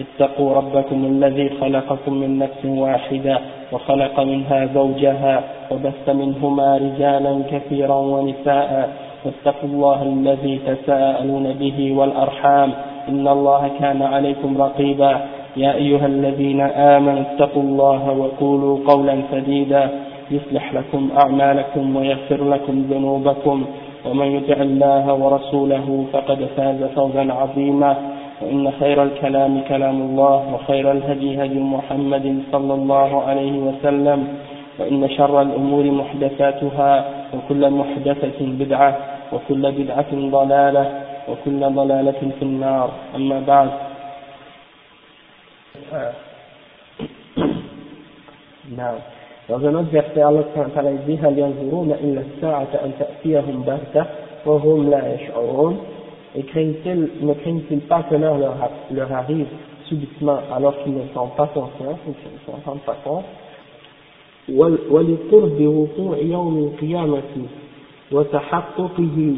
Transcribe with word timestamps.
اتقوا 0.00 0.54
ربكم 0.54 1.04
الذي 1.04 1.48
خلقكم 1.60 2.14
من 2.14 2.38
نفس 2.38 2.64
واحدة 2.64 3.38
وخلق 3.72 4.20
منها 4.20 4.66
زوجها 4.74 5.42
وبث 5.70 6.08
منهما 6.08 6.76
رجالا 6.76 7.42
كثيرا 7.50 7.94
ونساء 7.94 8.90
واتقوا 9.24 9.68
الله 9.68 10.02
الذي 10.02 10.60
تساءلون 10.66 11.52
به 11.52 11.92
والأرحام 11.98 12.72
إن 13.08 13.28
الله 13.28 13.70
كان 13.80 14.02
عليكم 14.02 14.62
رقيبا 14.62 15.20
يا 15.56 15.74
أيها 15.74 16.06
الذين 16.06 16.60
آمنوا 16.60 17.20
اتقوا 17.20 17.62
الله 17.62 18.10
وقولوا 18.10 18.78
قولا 18.86 19.22
سديدا 19.32 19.88
يصلح 20.30 20.74
لكم 20.74 21.08
أعمالكم 21.24 21.96
ويغفر 21.96 22.44
لكم 22.48 22.82
ذنوبكم 22.90 23.64
ومن 24.10 24.26
يطع 24.26 24.62
الله 24.62 25.14
ورسوله 25.14 26.04
فقد 26.12 26.48
فاز 26.56 26.84
فوزا 26.96 27.32
عظيما 27.32 27.96
وإن 28.40 28.72
خير 28.80 29.02
الكلام 29.02 29.60
كلام 29.68 30.02
الله 30.02 30.54
وخير 30.54 30.92
الهدي 30.92 31.44
هدي 31.44 31.60
محمد 31.60 32.42
صلى 32.52 32.74
الله 32.74 33.22
عليه 33.22 33.58
وسلم 33.58 34.28
وإن 34.78 35.08
شر 35.10 35.42
الأمور 35.42 35.84
محدثاتها 35.84 36.92
وكل 37.34 37.70
محدثة 37.70 38.38
بدعة 38.40 38.96
وكل 39.32 39.72
بدعة 39.72 40.12
ضلالة 40.12 40.84
وكل 41.28 41.60
ضلالة 41.60 42.20
في 42.38 42.42
النار. 42.42 42.90
أما 43.16 43.40
بعد. 43.46 43.70
نعم. 48.76 48.98
Dans 49.48 49.58
un 49.66 49.74
autre 49.74 49.90
verset, 49.90 50.22
Allah 50.22 50.44
dit 51.06 51.18
هل 51.24 51.38
ينظرون 51.38 51.90
إلا 51.92 52.20
الساعة 52.20 52.68
أن 52.84 52.92
تأتيهم 52.98 53.62
بغتة 53.66 54.04
وهم 54.46 54.90
لا 54.90 55.14
يشعرون. 55.14 55.89
Et 56.35 56.43
craignent-ils, 56.43 57.09
ne 57.21 57.33
craignent-ils 57.33 57.81
pas 57.81 58.03
que 58.03 58.15
l'heure 58.15 58.37
leur, 58.37 58.55
leur 58.91 59.11
arrive 59.13 59.47
subitement 59.85 60.39
alors 60.53 60.75
qu'ils 60.83 60.93
ne 60.93 61.07
sont 61.13 61.27
pas 61.27 61.47
conscients, 61.47 61.97
qu'ils 62.03 62.13
ne 62.13 62.39
s'en 62.45 62.69
rendent 62.69 62.81
pas 62.81 62.97
compte 63.03 63.25
ولقرب 64.49 65.61
وقوع 65.61 66.17
يوم 66.17 66.57
القيامة 66.57 67.21
وتحققه 68.11 69.35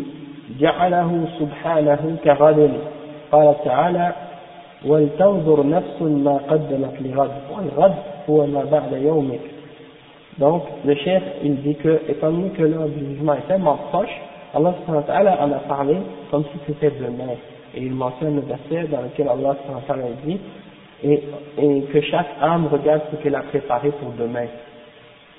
جعله 0.59 1.27
سبحانه 1.39 2.15
كغد 2.23 2.71
قال 3.31 3.55
تعالى 3.65 4.13
ولتنظر 4.85 5.67
نفس 5.67 6.01
ما 6.01 6.39
قدمت 6.49 6.93
لغد 7.01 7.31
والغد 7.51 7.95
هو 8.29 8.45
ما 8.45 8.63
بعد 8.71 8.93
يومك 8.93 9.39
Donc, 10.39 10.61
le 10.85 10.93
chef, 10.93 11.23
il 11.43 11.55
dit 11.63 11.73
que, 11.77 11.99
étant 12.07 12.29
donné 12.29 12.49
que 12.51 12.61
l'heure 12.61 12.87
du 12.89 13.03
jugement 13.07 13.33
est 13.33 13.47
tellement 13.47 13.77
proche, 13.89 14.15
Allah 14.53 15.37
en 15.41 15.51
a 15.51 15.59
parlé 15.67 15.97
comme 16.31 16.43
si 16.45 16.59
c'était 16.67 16.91
demain. 16.99 17.33
Et 17.75 17.81
il 17.81 17.93
mentionne 17.93 18.35
le 18.35 18.41
verset 18.41 18.87
dans 18.89 19.01
lequel 19.01 19.27
Allah 19.27 19.55
dit 20.25 20.39
et, 21.03 21.23
et 21.57 21.81
que 21.83 22.01
chaque 22.01 22.27
âme 22.41 22.67
regarde 22.71 23.01
ce 23.11 23.17
qu'elle 23.17 23.35
a 23.35 23.41
préparé 23.41 23.91
pour 23.91 24.11
demain. 24.17 24.47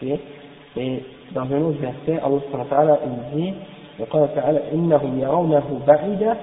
Okay? 0.01 0.21
Et 0.77 1.03
dans 1.33 1.43
un 1.43 1.63
autre 1.63 1.81
verset, 1.81 2.21
Allah 2.23 2.99
il 3.05 3.39
dit 3.39 3.55
وقال 3.99 4.35
تعالى 4.35 4.61
إنهم 4.73 5.21
يرونه 5.21 5.81
بعيدا 5.87 6.37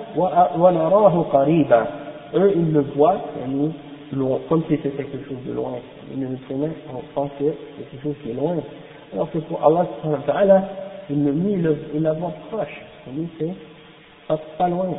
ونراه 0.58 1.26
قريبا 1.34 1.86
eux 2.34 2.52
ils 2.54 2.74
le 2.74 2.82
voient 2.82 3.22
يعني 3.40 3.72
comme 4.50 4.64
si 4.70 4.78
c'était 4.84 5.04
quelque 5.04 5.28
chose 5.28 5.44
de 5.46 5.54
loin. 5.54 5.74
Les 6.16 6.26
musulmans, 6.26 6.70
on 6.94 7.02
pense 7.14 7.32
que 7.40 7.46
c'est 7.78 7.90
quelque 7.90 8.04
chose 8.04 8.16
qui 8.24 8.32
est 8.32 8.34
loin. 8.34 8.56
Alors 9.14 9.30
que 9.32 9.40
pour 9.40 9.64
Allah, 9.64 9.88
il 11.11 11.25
le 11.25 11.33
mit, 11.33 11.63
il 11.95 12.03
la 12.03 12.13
voit 12.13 12.33
proche. 12.51 12.81
Lui, 13.15 13.29
c'est 13.39 13.55
pas, 14.29 14.39
pas 14.59 14.69
loin. 14.69 14.95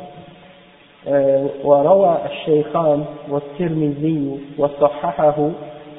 وروى 1.64 2.18
الشيخان 2.30 3.04
والترمذي 3.30 4.38
وصححه 4.58 5.50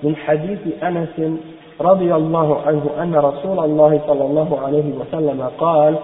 من 0.03 0.15
حديث 0.15 0.59
أنس 0.83 1.39
رضي 1.81 2.15
الله 2.15 2.61
عنه 2.61 2.89
أن 3.03 3.15
رسول 3.15 3.59
الله 3.59 4.01
صلى 4.07 4.25
الله 4.25 4.59
عليه 4.65 4.93
وسلم 4.99 5.49
قال 5.57 5.95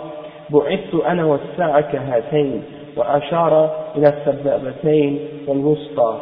بعثت 0.49 0.93
أنا 1.07 1.25
والساعة 1.25 1.81
كهاتين 1.81 2.63
وأشار 2.97 3.69
إلى 3.95 4.07
السبابتين 4.07 5.19
والوسطى 5.47 6.19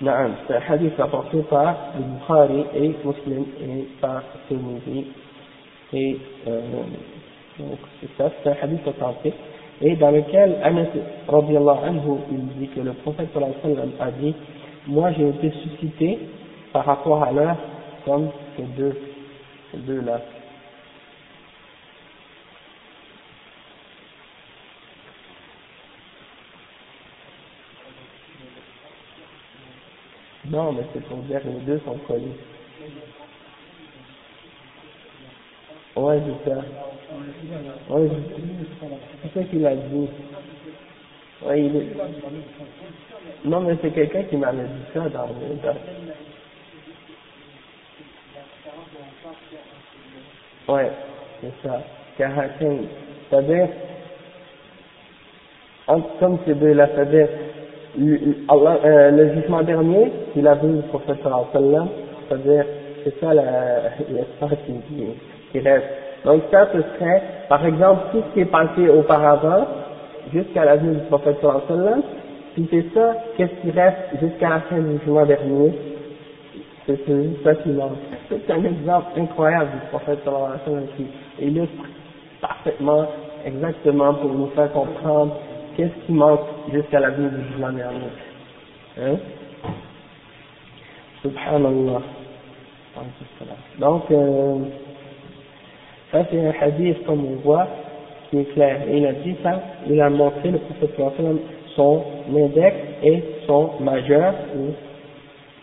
نعم 0.00 0.30
c'est 0.46 0.54
un 0.54 0.60
hadith 0.68 0.96
rapporté 0.98 1.38
par 1.50 1.74
le 1.96 2.04
Bukhari 2.04 2.64
et 2.74 2.88
Muslim 3.04 3.44
et 3.60 3.88
par 4.00 4.22
Tirmidhi 4.48 5.06
et 5.92 6.16
euh, 6.48 6.60
donc 7.58 7.78
c'est 8.00 8.10
ça, 8.18 8.30
c'est 8.42 8.50
un 8.50 8.56
hadith 8.62 8.86
authentique 8.86 9.34
et 9.80 9.96
dans 9.96 10.10
lequel 10.10 10.56
Anas 10.62 10.86
radiallahu 11.28 11.78
anhu 11.88 12.18
il 12.30 12.46
dit 12.58 12.68
que 12.68 12.80
le 12.80 12.92
prophète 12.92 13.28
sallallahu 13.32 13.54
alayhi 13.62 13.76
wa 13.76 13.82
sallam 13.82 13.92
a 14.00 14.10
dit 14.10 14.34
moi 14.88 15.12
j'ai 15.12 15.28
été 15.28 15.50
suscité 15.62 16.18
par 16.72 16.84
rapport 16.84 17.22
à 17.22 17.32
l'heure 17.32 17.56
comme 18.04 18.28
ces 18.56 18.64
deux, 18.76 18.96
ces 19.70 19.78
deux 19.78 20.00
là 20.00 20.20
Non, 30.45 30.73
mais 30.73 30.83
c'est 30.93 31.03
pour 31.05 31.17
dire 31.23 31.41
que 31.43 31.49
les 31.49 31.59
deux 31.61 31.79
sont 31.81 31.97
collés. 32.07 32.33
Ouais, 35.95 36.21
c'est 36.45 36.49
ça. 36.49 36.57
Ouais, 37.89 38.09
c'est 39.23 39.33
ça 39.33 39.43
qu'il 39.45 39.65
a 39.65 39.75
dit. 39.75 40.09
Ouais, 41.43 41.61
il 41.63 41.75
est... 41.75 41.95
Non, 43.45 43.61
mais 43.61 43.77
c'est 43.81 43.91
quelqu'un 43.91 44.23
qui 44.23 44.37
m'avait 44.37 44.67
dit 44.67 44.83
ça 44.93 45.09
dans 45.09 45.27
le... 45.27 45.55
Dans... 45.63 46.11
Ouais, 50.73 50.91
c'est 51.41 51.53
ça. 51.67 51.83
Karatin. 52.17 52.83
C'est-à-dire, 53.29 53.69
comme 56.19 56.39
ces 56.45 56.55
deux-là, 56.55 56.87
c'est-à-dire, 56.95 57.29
Euh, 57.97 59.11
le 59.11 59.33
jugement 59.33 59.63
dernier 59.63 60.11
qu'il 60.33 60.47
a 60.47 60.55
vu 60.55 60.75
le 60.75 60.81
prophète 60.83 61.17
sallam, 61.23 61.87
c'est-à-dire, 62.27 62.65
c'est 63.03 63.19
ça 63.19 63.33
l'espace 63.33 64.59
qui, 64.65 64.73
qui 65.51 65.59
reste. 65.59 65.87
Donc 66.23 66.43
ça, 66.51 66.67
ce 66.71 66.81
serait, 66.81 67.23
par 67.47 67.65
exemple, 67.65 68.01
tout 68.11 68.21
ce 68.29 68.33
qui 68.33 68.41
est 68.41 68.45
passé 68.45 68.89
auparavant, 68.89 69.65
jusqu'à 70.31 70.65
la 70.65 70.75
venue 70.75 70.95
du 70.95 71.01
prophète 71.07 71.37
sallam, 71.41 72.01
si 72.55 72.67
c'est 72.69 72.85
ça, 72.93 73.15
qu'est-ce 73.37 73.61
qui 73.61 73.71
reste 73.71 73.97
jusqu'à 74.21 74.49
la 74.49 74.59
fin 74.61 74.77
du 74.77 74.99
jugement 74.99 75.25
dernier? 75.25 75.73
C'est 76.85 76.97
ça 77.43 77.55
qui 77.55 77.69
manque. 77.69 77.97
C'est 78.29 78.51
un 78.51 78.63
exemple 78.63 79.19
incroyable 79.19 79.71
du 79.71 79.87
prophète 79.89 80.19
sallam 80.23 80.83
qui 80.95 81.07
illustre 81.43 81.73
parfaitement, 82.39 83.05
exactement 83.45 84.13
pour 84.13 84.31
nous 84.31 84.47
faire 84.55 84.71
comprendre 84.71 85.37
qu'est-ce 85.79 86.05
qui 86.05 86.11
manque 86.11 86.41
jusqu'à 86.73 86.99
la 86.99 87.11
venue 87.11 87.29
du 87.29 87.47
jugement 87.47 87.71
dernier 87.71 88.11
hein? 89.01 89.15
Subhanallah. 91.21 92.01
Donc, 93.79 94.11
euh, 94.11 94.57
ça 96.11 96.25
c'est 96.29 96.45
un 96.45 96.53
hadith 96.59 97.05
comme 97.05 97.25
on 97.25 97.35
voit, 97.35 97.67
qui 98.29 98.39
est 98.39 98.53
clair. 98.53 98.81
Il 98.91 99.05
a 99.05 99.13
dit 99.13 99.37
ça, 99.41 99.61
il 99.87 100.01
a 100.01 100.09
montré, 100.09 100.51
le 100.51 100.57
prophète 100.57 100.99
son 101.77 102.03
index 102.29 102.75
et 103.03 103.23
son 103.47 103.71
majeur, 103.79 104.33
ou, 104.57 104.73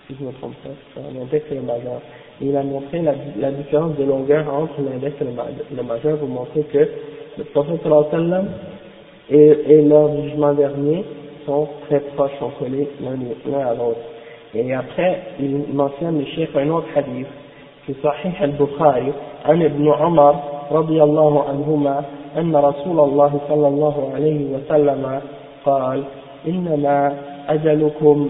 si 0.07 0.17
je 0.19 0.25
me 0.25 0.33
trompe 0.33 0.55
index 0.97 1.45
et 1.51 1.57
le 1.57 1.61
majeur. 1.61 2.01
Il 2.41 2.57
a 2.57 2.63
montré 2.63 3.03
la, 3.03 3.13
la 3.39 3.51
différence 3.51 3.97
de 3.97 4.05
longueur 4.05 4.47
entre 4.53 4.81
l'index 4.81 5.15
et 5.21 5.25
le, 5.75 5.83
majeur 5.83 6.19
pour 6.19 6.29
montrer 6.29 6.63
que 6.63 6.89
le 7.37 7.45
prophète 7.45 7.83
sallam 7.83 8.49
et, 9.30 9.58
et 9.68 9.82
lors 9.82 10.10
du 10.10 10.30
jugement 10.30 10.54
dernier 10.54 11.06
sont 11.46 11.68
très 11.88 12.00
proches, 12.16 12.32
sont 12.40 12.52
collés 12.60 12.88
l'un 13.02 13.60
à 13.60 13.74
l'autre. 13.74 14.00
Et 14.54 14.74
après, 14.74 15.20
il 15.40 15.64
mentionne 15.74 16.20
le 16.20 16.26
chef 16.26 16.56
un 16.56 16.70
autre 16.70 16.88
hadith, 16.96 17.28
في 17.88 17.94
صحيح 18.04 18.42
البخاري 18.42 19.14
عن 19.46 19.62
ابن 19.62 19.92
عمر 19.92 20.36
رضي 20.72 21.04
الله 21.04 21.44
عنهما 21.50 22.04
أن 22.38 22.56
رسول 22.56 23.00
الله 23.00 23.40
صلى 23.50 23.68
الله 23.68 24.12
عليه 24.16 24.46
وسلم 24.54 25.22
قال 25.66 26.04
إنما 26.48 27.18
أجلكم 27.50 28.30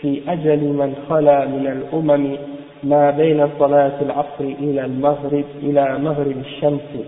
في 0.00 0.20
أجل 0.28 0.58
من 0.58 0.94
خلا 1.08 1.46
من 1.46 1.66
الأمم 1.66 2.36
ما 2.82 3.10
بين 3.10 3.48
صلاة 3.58 3.92
العصر 4.02 4.44
إلى 4.60 4.84
المغرب 4.84 5.44
إلى 5.62 5.98
مغرب 5.98 6.36
الشمس 6.46 7.04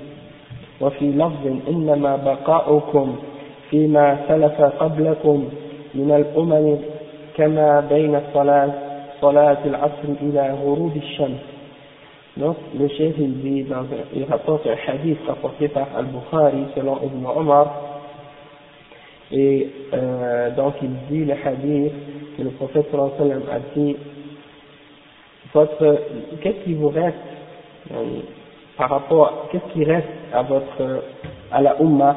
وفي 0.81 1.05
لفظ 1.11 1.47
إنما 1.69 2.15
بقاؤكم 2.15 3.15
فيما 3.69 4.17
سلف 4.27 4.61
قبلكم 4.61 5.49
من 5.95 6.11
الأمم 6.11 6.77
كما 7.37 7.79
بين 7.89 8.21
صلاة 8.33 8.73
صلاة 9.21 9.57
العصر 9.65 10.09
إلى 10.21 10.55
غروب 10.63 10.97
الشمس 10.97 11.57
Donc, 12.37 12.55
le 12.77 12.87
chef, 12.89 13.15
il 13.17 13.41
dit, 13.41 13.63
dans 13.63 13.77
un, 13.79 14.05
il 14.15 14.23
rapporte 14.25 14.67
un 14.67 14.75
hadith 14.91 15.17
rapporté 15.27 15.69
par 15.69 15.87
Al-Bukhari 15.97 16.65
selon 16.75 16.99
Ibn 17.03 17.25
Omar, 17.35 17.73
et 19.31 19.67
euh, 19.95 20.51
donc 20.51 20.75
il 20.83 20.91
dit 21.09 21.25
le 21.25 21.33
hadith 21.33 21.93
que 22.37 22.43
le 22.43 22.51
prophète 22.51 22.85
sallallahu 22.91 23.11
alayhi 23.19 23.33
wa 23.33 23.39
sallam 23.39 23.43
a 23.51 23.75
dit, 23.79 23.97
votre, 25.51 25.97
qu'est-ce 26.41 26.63
qui 26.63 26.75
vous 26.75 26.89
reste, 26.89 27.15
euh, 27.91 28.03
par 28.77 28.89
rapport, 28.89 29.47
qu'est-ce 29.51 29.73
qui 29.73 29.83
reste 29.83 30.07
à 30.33 30.43
votre, 30.43 31.03
à 31.51 31.61
la 31.61 31.81
Ummah, 31.81 32.15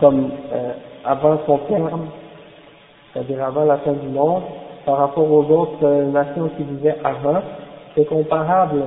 comme 0.00 0.30
euh, 0.52 0.72
avant 1.04 1.38
son 1.46 1.58
terme, 1.58 2.06
c'est-à-dire 3.12 3.44
avant 3.44 3.64
la 3.64 3.78
fin 3.78 3.92
du 3.92 4.08
monde, 4.08 4.42
par 4.84 4.98
rapport 4.98 5.30
aux 5.30 5.44
autres 5.44 5.84
euh, 5.84 6.06
nations 6.10 6.50
qui 6.56 6.62
vivaient 6.62 6.96
avant, 7.02 7.42
c'est 7.94 8.04
comparable 8.04 8.84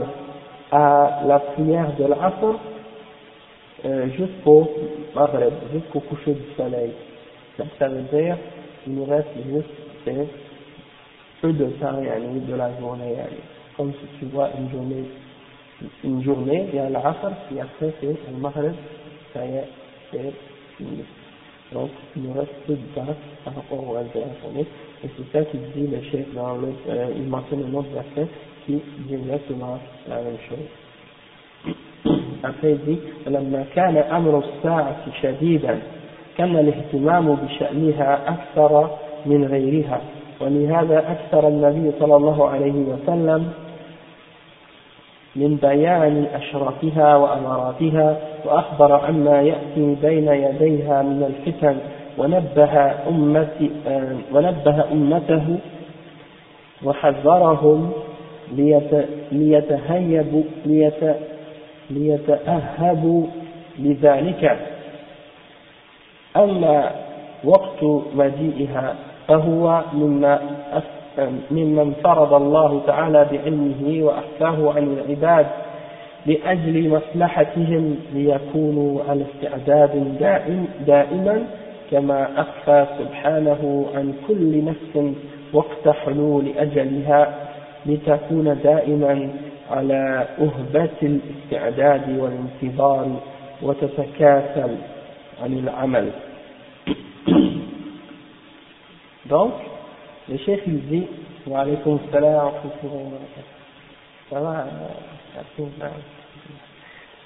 à 0.71 1.21
la 1.25 1.39
prière 1.39 1.91
de 1.97 2.05
l'Asr 2.05 2.59
euh, 3.85 4.07
jusqu'au 4.09 4.69
Maghreb, 5.15 5.53
jusqu'au 5.73 5.99
coucher 6.01 6.33
du 6.33 6.53
soleil. 6.55 6.93
Ça 7.77 7.89
veut 7.89 8.03
dire 8.03 8.37
qu'il 8.83 8.93
nous 8.93 9.05
reste 9.05 9.27
juste 9.45 9.69
peu 11.41 11.53
de 11.53 11.65
temps 11.81 12.01
yani, 12.01 12.39
de 12.41 12.55
la 12.55 12.69
journée. 12.79 13.15
Comme 13.75 13.91
si 13.93 14.19
tu 14.19 14.25
vois 14.25 14.49
une 14.57 14.69
journée, 14.71 15.05
une 16.03 16.23
journée, 16.23 16.67
il 16.71 16.75
y 16.75 16.79
a 16.79 16.89
l'Asr, 16.89 17.31
puis 17.47 17.59
après 17.59 17.93
c'est 17.99 18.07
le 18.07 18.37
Maghreb, 18.39 18.73
ça 19.33 19.45
y 19.45 19.55
est, 19.55 19.67
c'est 20.11 20.33
fini. 20.77 21.03
Donc 21.73 21.89
il 22.15 22.23
nous 22.23 22.33
reste 22.33 22.53
peu 22.65 22.73
de 22.73 22.95
temps 22.95 23.15
par 23.45 23.55
rapport 23.55 23.87
au 23.87 23.93
reste 23.93 24.13
de 24.15 24.21
la 24.21 24.41
journée. 24.41 24.65
Et 25.03 25.09
c'est 25.15 25.37
ça 25.37 25.45
qu'il 25.45 25.61
dit 25.75 25.87
le 25.87 26.01
chef 26.09 26.33
dans 26.33 26.55
l'autre, 26.55 26.79
euh, 26.89 27.13
il 27.15 27.23
mentionne 27.23 27.63
un 27.69 27.77
autre 27.77 27.89
verset 27.93 28.27
qui 28.65 28.81
dit 29.07 29.13
exactement 29.13 29.79
la 30.07 30.15
même 30.21 30.37
chose. 30.47 31.75
Après 32.43 32.71
il 32.71 32.79
dit 32.85 32.99
لما 33.27 33.65
كان 33.75 33.97
أمر 33.97 34.39
الساعة 34.39 35.05
شديدا 35.21 35.79
كان 36.37 36.55
الاهتمام 36.57 37.35
بشأنها 37.35 38.29
أكثر 38.33 38.89
من 39.25 39.45
غيرها 39.45 40.01
ولهذا 40.41 41.11
أكثر 41.11 41.47
النبي 41.47 41.91
صلى 41.99 42.15
الله 42.15 42.49
عليه 42.49 42.73
وسلم 42.73 43.51
من 45.35 45.55
بيان 45.55 46.25
أشرافها 46.35 47.15
وأماراتها 47.15 48.17
وأخبر 48.45 48.93
عما 48.93 49.41
يأتي 49.41 49.95
بين 50.01 50.27
يديها 50.27 51.01
من 51.01 51.23
الفتن 51.23 51.77
ونبه, 52.17 52.91
أمتي 53.09 53.71
ونبه 54.33 54.91
أمته 54.91 55.57
وحذرهم 56.83 57.91
ليتهيبوا 59.31 60.43
ليت 60.65 61.15
ليتأهبوا 61.89 63.23
لذلك. 63.79 64.59
أما 66.37 66.91
وقت 67.43 67.83
مجيئها 68.15 68.95
فهو 69.27 69.81
مما 69.93 70.39
ممن 71.51 71.93
فرض 72.03 72.33
الله 72.33 72.81
تعالى 72.87 73.27
بعلمه 73.31 74.03
وأحكاه 74.03 74.73
عن 74.73 74.97
العباد 74.97 75.45
لأجل 76.25 76.89
مصلحتهم 76.89 77.95
ليكونوا 78.13 79.01
على 79.09 79.25
استعداد 79.33 80.17
دائم 80.19 80.67
دائما 80.87 81.43
كما 81.91 82.41
أخفى 82.41 82.85
سبحانه 82.99 83.85
عن 83.95 84.13
كل 84.27 84.65
نفس 84.65 85.13
وقت 85.53 85.89
حلول 85.89 86.47
أجلها 86.57 87.49
لتكون 87.85 88.59
دائما 88.63 89.29
على 89.71 90.27
أهبة 90.39 90.89
الاستعداد 91.03 92.19
والانتظار 92.19 93.07
وتتكاسل 93.61 94.75
عن 95.43 95.53
العمل. 95.53 96.09
Donc, 99.29 99.53
le 100.29 100.37
chef 100.37 100.61
il 100.67 100.81
dit, 100.87 101.07
wa 101.47 101.59
alaykum 101.61 101.99
salam 102.11 102.51
ça 104.29 104.39
va, 104.39 104.65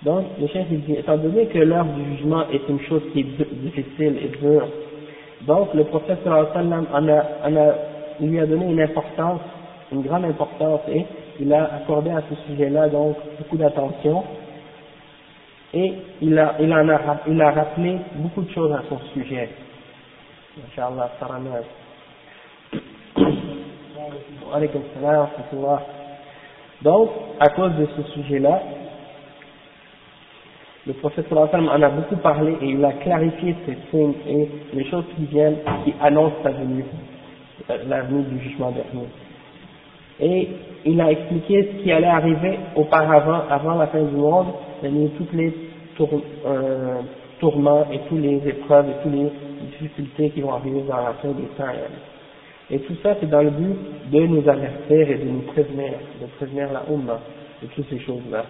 donc 0.03 0.25
le 0.39 0.47
chef 0.47 0.65
il 0.71 0.81
dit, 0.81 0.93
étant 0.93 1.17
donné 1.17 1.47
que 1.47 1.59
l'heure 1.59 1.85
du 1.85 2.15
jugement 2.15 2.45
est 2.49 2.67
une 2.69 2.79
chose 2.81 3.03
qui 3.13 3.19
est 3.21 3.53
difficile 3.53 4.17
et 4.23 4.37
dure, 4.37 4.67
donc 5.41 5.73
le 5.73 5.83
prophète 5.85 6.19
sallam 6.23 6.87
en 6.93 7.07
a, 7.09 7.23
en 7.45 7.55
a, 7.55 7.75
lui 8.19 8.39
a 8.39 8.45
donné 8.45 8.71
une 8.71 8.81
importance, 8.81 9.41
une 9.91 10.01
grande 10.01 10.25
importance 10.25 10.81
et 10.89 11.05
il 11.39 11.53
a 11.53 11.75
accordé 11.75 12.11
à 12.11 12.21
ce 12.29 12.35
sujet-là 12.47 12.89
donc 12.89 13.17
beaucoup 13.39 13.57
d'attention. 13.57 14.23
Et 15.73 15.93
il 16.21 16.37
a, 16.37 16.55
il 16.59 16.71
a 17.41 17.51
rappelé 17.51 17.97
beaucoup 18.15 18.43
de 18.43 18.51
choses 18.51 18.71
à 18.71 18.83
son 18.87 18.99
sujet. 19.13 19.49
Inch'Allah, 20.67 21.09
donc, 26.83 27.09
à 27.39 27.49
cause 27.49 27.71
de 27.75 27.87
ce 27.95 28.03
sujet-là, 28.13 28.61
le 30.85 30.93
prophète 30.93 31.27
sallam 31.29 31.69
en 31.69 31.81
a 31.81 31.89
beaucoup 31.89 32.17
parlé 32.17 32.57
et 32.61 32.65
il 32.65 32.83
a 32.83 32.91
clarifié 32.93 33.55
ces 33.65 33.77
signes 33.89 34.15
et 34.27 34.49
les 34.73 34.85
choses 34.85 35.05
qui 35.15 35.25
viennent, 35.25 35.57
qui 35.85 35.93
annoncent 36.01 36.35
la 36.43 36.51
venue, 36.51 36.85
la 37.87 38.01
du 38.03 38.39
jugement 38.43 38.71
dernier. 38.71 39.07
Et 40.19 40.49
il 40.85 40.99
a 40.99 41.09
expliqué 41.11 41.71
ce 41.71 41.83
qui 41.83 41.91
allait 41.91 42.05
arriver 42.07 42.59
auparavant, 42.75 43.43
avant 43.49 43.75
la 43.75 43.87
fin 43.87 44.01
du 44.01 44.15
monde, 44.15 44.47
c'est-à-dire 44.81 45.09
toutes 45.17 45.33
les 45.33 45.53
euh, 46.45 47.01
tourments 47.39 47.85
et 47.91 47.99
toutes 48.09 48.21
les 48.21 48.45
épreuves 48.45 48.89
et 48.89 49.03
toutes 49.03 49.13
les 49.13 49.31
difficultés 49.71 50.31
qui 50.31 50.41
vont 50.41 50.53
arriver 50.53 50.81
dans 50.81 50.97
la 50.97 51.13
fin 51.13 51.29
des 51.29 51.47
temps. 51.57 51.71
Et 52.71 52.79
tout 52.79 52.95
ça, 53.03 53.15
c'est 53.19 53.29
dans 53.29 53.41
le 53.41 53.49
but 53.49 53.75
de 54.11 54.19
nous 54.25 54.47
avertir 54.47 55.09
et 55.09 55.15
de 55.15 55.25
nous 55.25 55.41
prévenir, 55.41 55.93
de 56.21 56.27
prévenir 56.37 56.71
la 56.71 56.83
Ummah 56.91 57.19
de 57.61 57.67
toutes 57.67 57.89
ces 57.89 57.99
choses-là. 57.99 58.45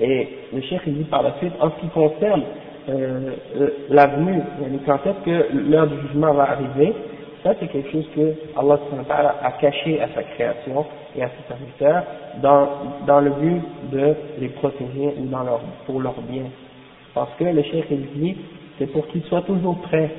Et 0.00 0.28
le 0.52 0.60
cheikh 0.62 0.80
il 0.86 0.94
dit 0.98 1.04
par 1.04 1.22
la 1.22 1.34
suite, 1.38 1.52
en 1.60 1.70
ce 1.70 1.80
qui 1.80 1.88
concerne 1.88 2.42
euh, 2.88 3.30
l'avenue, 3.90 4.40
quand 4.86 4.98
est-ce 5.06 5.24
que 5.24 5.70
l'heure 5.70 5.86
du 5.86 6.00
jugement 6.08 6.32
va 6.34 6.50
arriver, 6.50 6.92
ça 7.42 7.54
c'est 7.60 7.68
quelque 7.68 7.92
chose 7.92 8.06
que 8.14 8.34
Allah 8.58 8.78
a 9.42 9.52
caché 9.52 10.00
à 10.00 10.08
sa 10.14 10.22
création 10.22 10.84
et 11.16 11.22
à 11.22 11.28
ses 11.28 11.48
serviteurs 11.48 12.02
dans, 12.42 12.68
dans 13.06 13.20
le 13.20 13.30
but 13.30 13.62
de 13.92 14.14
les 14.40 14.48
protéger 14.48 15.14
ou 15.18 15.26
dans 15.26 15.44
leur, 15.44 15.60
pour 15.86 16.00
leur 16.00 16.20
bien. 16.22 16.44
Parce 17.14 17.30
que 17.38 17.44
le 17.44 17.62
cheikh 17.62 17.86
il 17.90 18.06
dit, 18.20 18.36
c'est 18.78 18.86
pour 18.86 19.06
qu'ils 19.08 19.22
soient 19.24 19.42
toujours 19.42 19.78
prêts. 19.82 20.10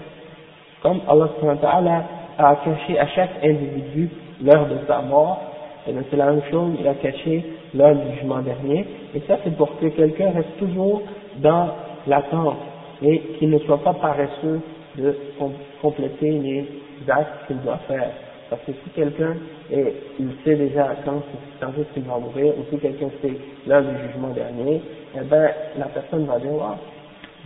Comme 0.81 1.01
Allah 1.07 2.03
a 2.37 2.55
caché 2.57 2.99
à 2.99 3.07
chaque 3.07 3.43
individu 3.43 4.09
l'heure 4.43 4.67
de 4.67 4.77
sa 4.87 5.01
mort, 5.01 5.41
et 5.87 5.93
c'est 6.09 6.17
la 6.17 6.31
même 6.31 6.41
chose, 6.49 6.73
il 6.79 6.87
a 6.87 6.95
caché 6.95 7.43
l'heure 7.73 7.95
du 7.95 8.15
jugement 8.15 8.39
dernier, 8.39 8.85
et 9.13 9.19
ça 9.27 9.37
c'est 9.43 9.55
pour 9.55 9.77
que 9.79 9.87
quelqu'un 9.87 10.31
reste 10.31 10.57
toujours 10.57 11.01
dans 11.37 11.69
l'attente 12.07 12.57
et 13.03 13.19
qu'il 13.37 13.49
ne 13.49 13.59
soit 13.59 13.83
pas 13.83 13.93
paresseux 13.93 14.61
de 14.97 15.15
compléter 15.81 16.31
les 16.31 16.65
actes 17.09 17.47
qu'il 17.47 17.59
doit 17.61 17.79
faire. 17.87 18.09
Parce 18.49 18.61
que 18.63 18.71
si 18.71 18.89
quelqu'un 18.95 19.35
il 19.71 20.29
sait 20.43 20.55
déjà 20.55 20.95
quand, 21.03 21.21
quand 21.59 21.69
est-ce 21.79 21.93
qu'il 21.93 22.03
va 22.03 22.17
mourir, 22.17 22.53
ou 22.57 22.63
si 22.69 22.77
quelqu'un 22.79 23.09
sait 23.21 23.33
l'heure 23.67 23.83
du 23.83 24.07
jugement 24.07 24.29
dernier, 24.29 24.81
eh 25.15 25.23
ben 25.23 25.49
la 25.77 25.85
personne 25.85 26.25
va 26.25 26.39
dire, 26.39 26.51
oh, 26.53 26.75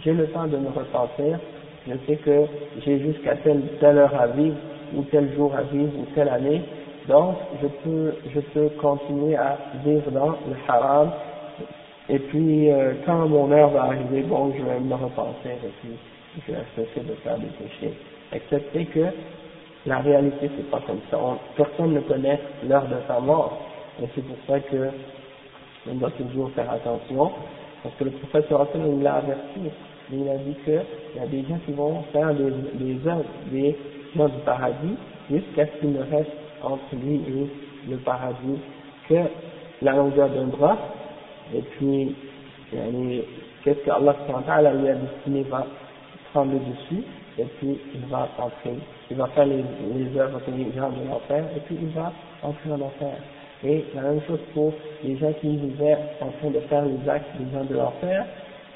j'ai 0.03 0.13
le 0.13 0.27
temps 0.27 0.45
de 0.45 0.57
me 0.57 0.67
repentir, 0.67 1.39
je 1.87 1.93
sais 2.05 2.17
que 2.17 2.45
j'ai 2.85 2.99
jusqu'à 2.99 3.35
telle, 3.37 3.61
telle 3.79 3.97
heure 3.97 4.13
à 4.19 4.27
vivre, 4.27 4.55
ou 4.95 5.03
tel 5.03 5.33
jour 5.35 5.53
vivre, 5.71 5.91
ou 5.99 6.05
telle 6.15 6.29
année, 6.29 6.61
donc 7.07 7.35
je 7.61 7.67
peux, 7.67 8.13
je 8.33 8.39
peux 8.39 8.69
continuer 8.81 9.35
à 9.35 9.57
vivre 9.83 10.11
dans 10.11 10.29
le 10.29 10.55
haram, 10.67 11.11
et 12.07 12.19
puis 12.19 12.71
euh, 12.71 12.93
quand 13.05 13.27
mon 13.27 13.51
heure 13.51 13.69
va 13.69 13.83
arriver, 13.83 14.21
bon, 14.23 14.51
je 14.57 14.63
vais 14.63 14.79
me 14.79 14.93
repentir, 14.93 15.51
et 15.51 15.71
puis 15.81 15.91
je 16.47 16.51
vais 16.51 16.59
cesser 16.75 17.07
de 17.07 17.13
faire 17.15 17.37
des 17.37 17.47
péchés. 17.47 17.93
Excepté 18.31 18.85
que 18.85 19.05
la 19.85 19.99
réalité 19.99 20.49
c'est 20.55 20.69
pas 20.69 20.81
comme 20.85 20.99
ça. 21.09 21.17
personne 21.55 21.93
ne 21.93 22.01
connaît 22.01 22.39
l'heure 22.67 22.85
de 22.87 22.97
sa 23.07 23.19
mort. 23.19 23.57
Et 24.01 24.05
c'est 24.13 24.21
pour 24.21 24.37
ça 24.47 24.59
que 24.59 24.89
on 25.89 25.95
doit 25.95 26.11
toujours 26.11 26.51
faire 26.51 26.71
attention. 26.71 27.31
Parce 27.81 27.95
que 27.95 28.03
le 28.03 28.11
prophète 28.11 28.45
il 28.75 29.01
l'a 29.01 29.15
averti. 29.15 29.61
Il 30.11 30.27
a 30.27 30.37
dit 30.37 30.55
qu'il 30.65 30.81
y 31.15 31.19
a 31.23 31.27
des 31.27 31.43
gens 31.47 31.59
qui 31.65 31.71
vont 31.71 32.03
faire 32.11 32.33
des, 32.33 32.51
des 32.73 32.99
des 33.51 33.75
gens 34.15 34.27
du 34.29 34.39
paradis, 34.45 34.95
jusqu'à 35.29 35.65
ce 35.65 35.79
qu'il 35.79 35.91
ne 35.91 35.99
reste 35.99 36.31
entre 36.63 36.95
lui 36.95 37.15
et 37.15 37.89
le 37.89 37.97
paradis 37.97 38.59
que 39.07 39.15
la 39.81 39.93
longueur 39.93 40.29
d'un 40.29 40.45
bras, 40.45 40.77
et 41.55 41.61
puis 41.61 42.15
qu'est-ce 43.63 43.79
que 43.79 43.89
Allah 43.89 44.73
lui 44.73 44.89
a 44.89 44.95
destiné 44.95 45.43
va 45.43 45.65
prendre 46.31 46.53
dessus, 46.53 47.03
et 47.37 47.45
puis 47.57 47.79
il 47.93 48.05
va 48.09 48.27
entrer, 48.37 48.77
il 49.09 49.17
va 49.17 49.27
faire 49.27 49.45
les, 49.45 49.63
les 49.95 50.19
œuvres 50.19 50.41
de 50.45 51.09
l'enfer, 51.09 51.45
et 51.55 51.59
puis 51.61 51.77
il 51.81 51.89
va 51.89 52.11
entrer 52.43 52.71
en 52.71 52.81
enfer. 52.81 53.15
Et 53.63 53.85
la 53.93 54.01
même 54.01 54.21
chose 54.27 54.39
pour 54.53 54.73
les 55.03 55.17
gens 55.17 55.33
qui 55.41 55.55
vivaient 55.57 55.97
en 56.21 56.29
train 56.39 56.49
de 56.49 56.59
faire 56.61 56.85
les 56.85 57.09
actes 57.09 57.29
des 57.39 57.51
gens 57.51 57.65
de 57.65 57.75
l'enfer, 57.75 58.25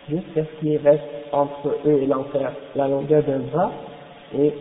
jusqu'à 0.09 0.43
ce 0.43 0.59
qu'il 0.59 0.77
reste 0.77 1.03
entre 1.31 1.75
eux 1.85 2.01
et 2.01 2.05
l'enfer 2.05 2.51
la 2.75 2.87
longueur 2.87 3.23
d'un 3.23 3.39
bras, 3.39 3.71
et 4.37 4.53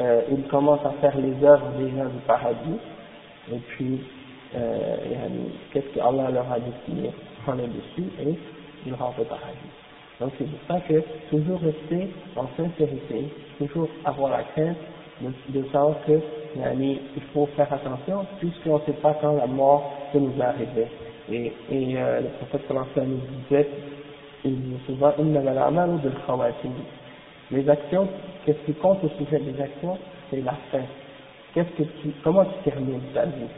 euh, 0.00 0.22
ils 0.30 0.44
commencent 0.44 0.84
à 0.84 0.92
faire 1.00 1.16
les 1.18 1.34
œuvres 1.46 1.70
des 1.78 1.90
gens 1.90 2.06
du 2.06 2.18
paradis, 2.26 2.78
et 3.52 3.58
puis 3.68 4.00
euh, 4.56 4.96
qu'est-ce 5.72 5.94
que 5.94 6.00
Allah 6.00 6.30
leur 6.30 6.50
a 6.50 6.58
destiné, 6.58 7.10
prendre 7.44 7.62
le 7.62 7.68
dessus, 7.68 8.10
et 8.20 8.38
ils 8.86 8.94
rentrent 8.94 9.20
au 9.20 9.24
paradis. 9.24 9.70
Donc 10.20 10.32
c'est 10.38 10.44
pour 10.44 10.60
ça 10.68 10.80
que 10.80 11.02
toujours 11.30 11.60
rester 11.60 12.10
en 12.36 12.46
sincérité, 12.56 13.28
toujours 13.58 13.88
avoir 14.04 14.32
la 14.32 14.42
crainte 14.42 14.76
de, 15.20 15.58
de 15.60 15.66
savoir 15.68 15.96
que 16.06 16.20
il 16.82 17.22
faut 17.32 17.46
faire 17.56 17.72
attention 17.72 18.26
puisqu'on 18.38 18.78
ne 18.78 18.84
sait 18.84 19.00
pas 19.00 19.16
quand 19.20 19.34
la 19.34 19.46
mort 19.46 19.92
peut 20.12 20.18
nous 20.18 20.34
arriver. 20.42 20.86
Et, 21.30 21.52
et 21.70 21.96
euh, 21.96 22.20
le 22.20 22.28
prophète 22.38 22.68
nous 22.96 23.20
disait, 23.48 23.68
il 24.44 24.60
disait 24.60 24.76
souvent, 24.86 25.12
les 27.52 27.68
actions, 27.68 28.08
qu'est-ce 28.44 28.58
qui 28.66 28.74
compte 28.74 29.02
au 29.04 29.08
sujet 29.10 29.38
des 29.38 29.60
actions 29.60 29.98
C'est 30.30 30.40
la 30.40 30.54
fin. 30.70 30.84
Qu'est-ce 31.54 31.70
que 31.70 31.82
tu, 31.82 32.12
comment 32.22 32.44
tu 32.44 32.70
termines 32.70 33.00
ta 33.12 33.24
vie 33.24 33.48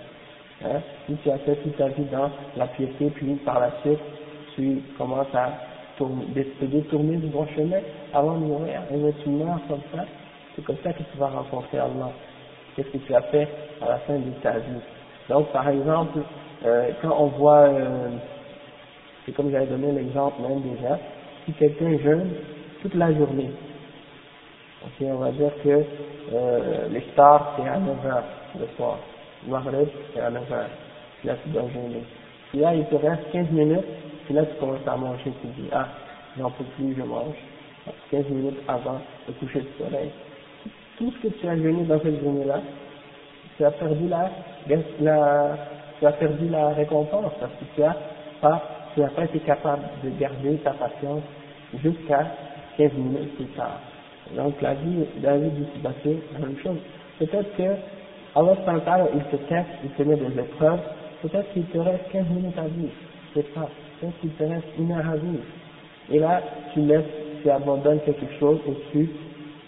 hein? 0.64 0.80
Si 1.06 1.16
tu 1.16 1.30
as 1.30 1.38
fait 1.38 1.56
toute 1.56 1.76
ta 1.76 1.88
vie 1.88 2.04
dans 2.04 2.30
la 2.56 2.66
piété, 2.68 3.10
puis 3.14 3.34
par 3.44 3.60
la 3.60 3.70
suite, 3.82 4.00
tu 4.54 4.80
commences 4.96 5.34
à 5.34 5.52
te 5.98 6.64
détourner 6.64 7.16
du 7.16 7.26
bon 7.26 7.46
chemin 7.54 7.80
avant 8.12 8.34
de 8.34 8.44
mourir, 8.44 8.80
et 8.90 9.22
tu 9.22 9.30
meurs 9.30 9.60
comme 9.68 9.82
ça, 9.94 10.04
c'est 10.54 10.64
comme 10.64 10.76
ça 10.82 10.92
que 10.92 11.02
tu 11.02 11.18
vas 11.18 11.28
rencontrer 11.28 11.78
Allah. 11.78 12.10
Qu'est-ce 12.74 12.88
que 12.88 12.98
tu 12.98 13.14
as 13.14 13.22
fait 13.22 13.48
à 13.82 13.88
la 13.88 13.98
fin 13.98 14.14
de 14.14 14.30
ta 14.42 14.52
vie? 14.52 14.80
Donc, 15.28 15.48
par 15.48 15.68
exemple, 15.68 16.18
euh, 16.64 16.90
quand 17.02 17.14
on 17.18 17.26
voit, 17.26 17.68
euh, 17.68 18.08
c'est 19.24 19.32
comme 19.32 19.50
j'avais 19.50 19.66
donné 19.66 19.92
l'exemple 19.92 20.40
même 20.42 20.60
déjà, 20.62 20.98
si 21.44 21.52
quelqu'un 21.52 21.98
jeûne 21.98 22.30
toute 22.80 22.94
la 22.94 23.12
journée, 23.12 23.50
ok, 24.84 25.06
on 25.08 25.16
va 25.16 25.30
dire 25.32 25.50
que 25.62 25.84
euh, 26.32 26.88
les 26.90 27.04
c'est 27.14 27.20
à 27.20 27.78
9h 27.78 28.22
le 28.60 28.66
soir, 28.76 28.98
Maghreb 29.46 29.88
c'est 30.14 30.20
à 30.20 30.30
9h, 30.30 30.64
là 31.24 31.34
tu 31.42 31.48
dois 31.50 31.68
jeûner. 31.72 32.04
Puis 32.50 32.60
là 32.60 32.74
il 32.74 32.84
te 32.86 32.96
reste 32.96 33.30
15 33.32 33.50
minutes, 33.50 33.84
puis 34.24 34.34
là 34.34 34.44
tu 34.46 34.54
commences 34.58 34.86
à 34.86 34.96
manger, 34.96 35.32
tu 35.40 35.46
dis 35.48 35.68
ah 35.72 35.88
j'en 36.38 36.50
peux 36.50 36.64
plus, 36.76 36.94
je 36.96 37.02
mange. 37.02 37.36
15 38.10 38.28
minutes 38.28 38.60
avant 38.68 39.00
le 39.26 39.32
coucher 39.34 39.60
du 39.60 39.68
soleil 39.78 40.10
tout 41.02 41.10
ce 41.10 41.28
que 41.28 41.34
tu 41.34 41.48
as 41.48 41.56
gagné 41.56 41.84
dans 41.84 42.00
cette 42.00 42.22
journée-là, 42.22 42.60
tu 43.56 43.64
as 43.64 43.70
perdu 43.72 44.08
la, 44.08 44.30
la, 45.00 45.56
tu 45.98 46.06
as 46.06 46.12
perdu 46.12 46.48
la 46.48 46.68
récompense 46.68 47.32
parce 47.40 47.52
que 47.52 47.64
tu 47.74 47.82
as 47.82 47.96
pas, 48.40 48.62
tu 48.94 49.00
n'as 49.00 49.08
pas 49.08 49.24
été 49.24 49.40
capable 49.40 49.82
de 50.04 50.10
garder 50.10 50.56
ta 50.58 50.72
patience 50.72 51.22
jusqu'à 51.82 52.26
15 52.76 52.92
minutes 52.94 53.36
plus 53.36 53.46
tard. 53.46 53.80
Donc 54.30 54.60
la 54.62 54.74
vie, 54.74 55.04
la 55.22 55.36
vie 55.36 55.50
du 55.50 55.64
passé, 55.82 56.18
la 56.32 56.38
même 56.46 56.56
chose. 56.62 56.78
Peut-être 57.18 57.56
que 57.56 57.76
Allah 58.34 58.56
il 59.14 59.22
te 59.24 59.36
teste, 59.44 59.68
il 59.84 59.90
te 59.90 60.02
met 60.02 60.16
des 60.16 60.40
épreuves, 60.40 60.80
peut-être 61.22 61.52
qu'il 61.52 61.64
te 61.66 61.78
reste 61.78 62.10
15 62.12 62.28
minutes 62.30 62.58
à 62.58 62.66
vivre, 62.66 62.92
c'est 63.34 63.52
pas, 63.52 63.68
peut-être 64.00 64.18
qu'il 64.20 64.30
te 64.30 64.44
reste 64.44 64.66
une 64.78 64.90
heure 64.90 65.06
à 65.06 65.16
vivre. 65.16 65.44
Et 66.10 66.18
là, 66.18 66.42
tu 66.72 66.80
laisses, 66.80 67.04
tu 67.42 67.50
abandonnes 67.50 68.00
quelque 68.00 68.26
chose 68.40 68.58
et 68.66 68.74
tu 68.90 69.10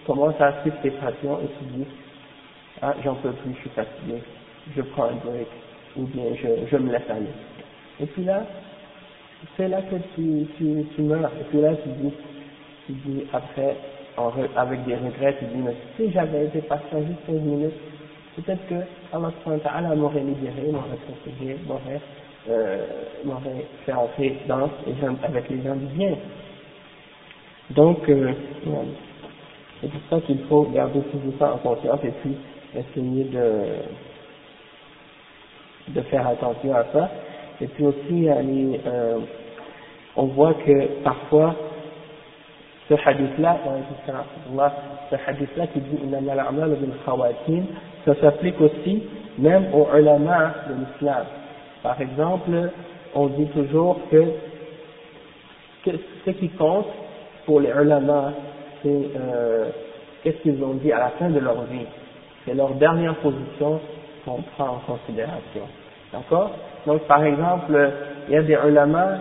commence 0.06 0.40
à 0.40 0.62
suivre 0.62 0.76
tes 0.82 0.90
passions 0.92 1.40
et 1.40 1.49
tu 1.58 1.64
dis, 1.76 1.87
ah, 2.80 2.94
j'en 3.04 3.14
peux 3.16 3.32
plus, 3.32 3.52
je 3.54 3.61
suis 3.61 3.70
fatigué, 3.70 4.23
je 4.75 4.82
prends 4.82 5.04
un 5.04 5.16
break, 5.25 5.49
ou 5.96 6.04
bien 6.04 6.25
je, 6.34 6.66
je 6.70 6.76
me 6.76 6.90
laisse 6.90 7.08
aller. 7.11 7.26
Et 8.00 8.06
puis 8.06 8.25
là, 8.25 8.44
c'est 9.56 9.68
là 9.68 9.82
que 9.82 9.96
tu, 10.14 10.46
tu, 10.56 10.87
tu 10.94 11.02
meurs, 11.02 11.30
et 11.38 11.44
puis 11.50 11.61
là 11.61 11.75
tu 11.76 11.88
dis, 12.00 12.12
tu 12.87 12.92
dis 12.92 13.25
après, 13.32 13.76
avec 14.56 14.85
des 14.85 14.94
regrets, 14.94 15.37
tu 15.38 15.44
dis, 15.47 15.62
mais 15.62 15.75
si 15.97 16.11
j'avais 16.12 16.47
été 16.47 16.61
patient 16.62 17.00
juste 17.00 17.26
15 17.26 17.40
minutes, 17.40 17.75
peut-être 18.37 18.66
que 18.68 18.75
Allah 19.12 19.94
m'aurait 19.94 20.21
libéré, 20.21 20.71
m'aurait 20.71 20.99
protégé, 21.06 21.56
m'aurait, 21.66 22.00
euh, 22.49 22.87
fait 23.85 23.92
entrer 23.92 24.37
dans 24.47 24.71
les 24.87 24.94
gens, 25.00 25.16
avec 25.23 25.49
les 25.49 25.62
gens 25.62 25.76
du 25.76 25.87
bien. 25.87 26.16
Donc, 27.71 28.09
euh, 28.09 28.33
c'est 29.80 29.90
pour 29.90 30.00
ça 30.11 30.21
qu'il 30.26 30.38
faut 30.44 30.62
garder 30.64 31.00
tout 31.00 31.18
ça 31.38 31.54
en 31.54 31.59
conscience 31.59 32.00
et 32.04 32.12
puis 32.23 32.37
essayer 32.75 33.25
de, 33.25 33.52
de 35.88 36.00
faire 36.02 36.26
attention 36.26 36.75
à 36.75 36.85
ça. 36.92 37.11
Et 37.61 37.66
puis 37.68 37.85
aussi, 37.85 38.28
euh, 38.28 39.18
on 40.16 40.26
voit 40.26 40.54
que 40.54 41.02
parfois, 41.02 41.54
ce 42.88 42.94
hadith-là, 42.94 43.58
ce 45.10 45.16
hadith-là 45.26 45.66
qui 45.68 45.80
dit 45.80 45.98
ça 48.04 48.14
s'applique 48.20 48.60
aussi 48.60 49.02
même 49.38 49.66
aux 49.72 49.88
ulama 49.96 50.54
de 50.68 50.74
l'islam. 50.74 51.24
Par 51.82 52.00
exemple, 52.00 52.70
on 53.14 53.26
dit 53.28 53.46
toujours 53.46 53.98
que, 54.10 54.24
ce 56.26 56.30
qui 56.30 56.48
compte 56.50 56.86
pour 57.46 57.60
les 57.60 57.70
ulama 57.70 58.32
c'est 58.82 59.10
euh, 59.16 59.70
qu'est-ce 60.22 60.36
qu'ils 60.42 60.62
ont 60.62 60.74
dit 60.74 60.92
à 60.92 60.98
la 60.98 61.08
fin 61.10 61.30
de 61.30 61.38
leur 61.38 61.62
vie. 61.62 61.86
C'est 62.44 62.54
leur 62.54 62.70
dernière 62.74 63.14
position 63.16 63.80
qu'on 64.24 64.42
prend 64.42 64.76
en 64.76 64.80
considération. 64.86 65.62
D'accord? 66.12 66.50
Donc 66.86 67.02
par 67.02 67.24
exemple, 67.24 67.90
il 68.28 68.34
y 68.34 68.36
a 68.36 68.42
des 68.42 68.58
ulama 68.66 69.18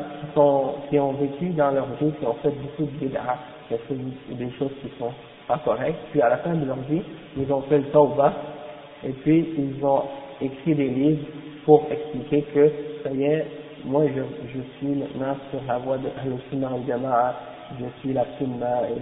qui 0.89 0.99
ont 0.99 1.13
vécu 1.13 1.49
dans 1.51 1.71
leur 1.71 1.87
vie, 2.01 2.11
qui 2.19 2.25
ont 2.25 2.35
fait 2.43 2.49
beaucoup 2.49 2.83
de 2.83 2.97
bid'ah, 2.99 3.37
qui 3.67 3.73
ont 3.73 3.79
fait 3.87 4.35
des 4.35 4.51
choses 4.57 4.71
qui 4.81 4.89
sont 4.99 5.11
pas 5.47 5.59
correctes, 5.59 5.99
puis 6.11 6.21
à 6.21 6.29
la 6.29 6.37
fin 6.37 6.53
de 6.53 6.65
leur 6.65 6.77
vie, 6.89 7.01
ils 7.37 7.51
ont 7.51 7.61
fait 7.63 7.77
le 7.77 7.85
tawbah, 7.85 8.33
et 9.03 9.09
puis 9.09 9.47
ils 9.57 9.85
ont 9.85 10.03
écrit 10.41 10.75
des 10.75 10.89
livres 10.89 11.25
pour 11.65 11.85
expliquer 11.91 12.43
que, 12.53 12.71
ça 13.03 13.11
y 13.11 13.23
est, 13.23 13.45
moi 13.85 14.03
je, 14.07 14.21
je 14.53 14.61
suis 14.77 14.95
maintenant 14.95 15.35
sur 15.49 15.59
la 15.67 15.77
voie 15.77 15.97
de 15.97 16.07
Al-Sunnah 16.07 16.67
al-Jama'a, 16.67 17.35
je 17.79 17.85
suis 17.99 18.13
la 18.13 18.25
Sunnah, 18.37 18.83
et 18.89 19.01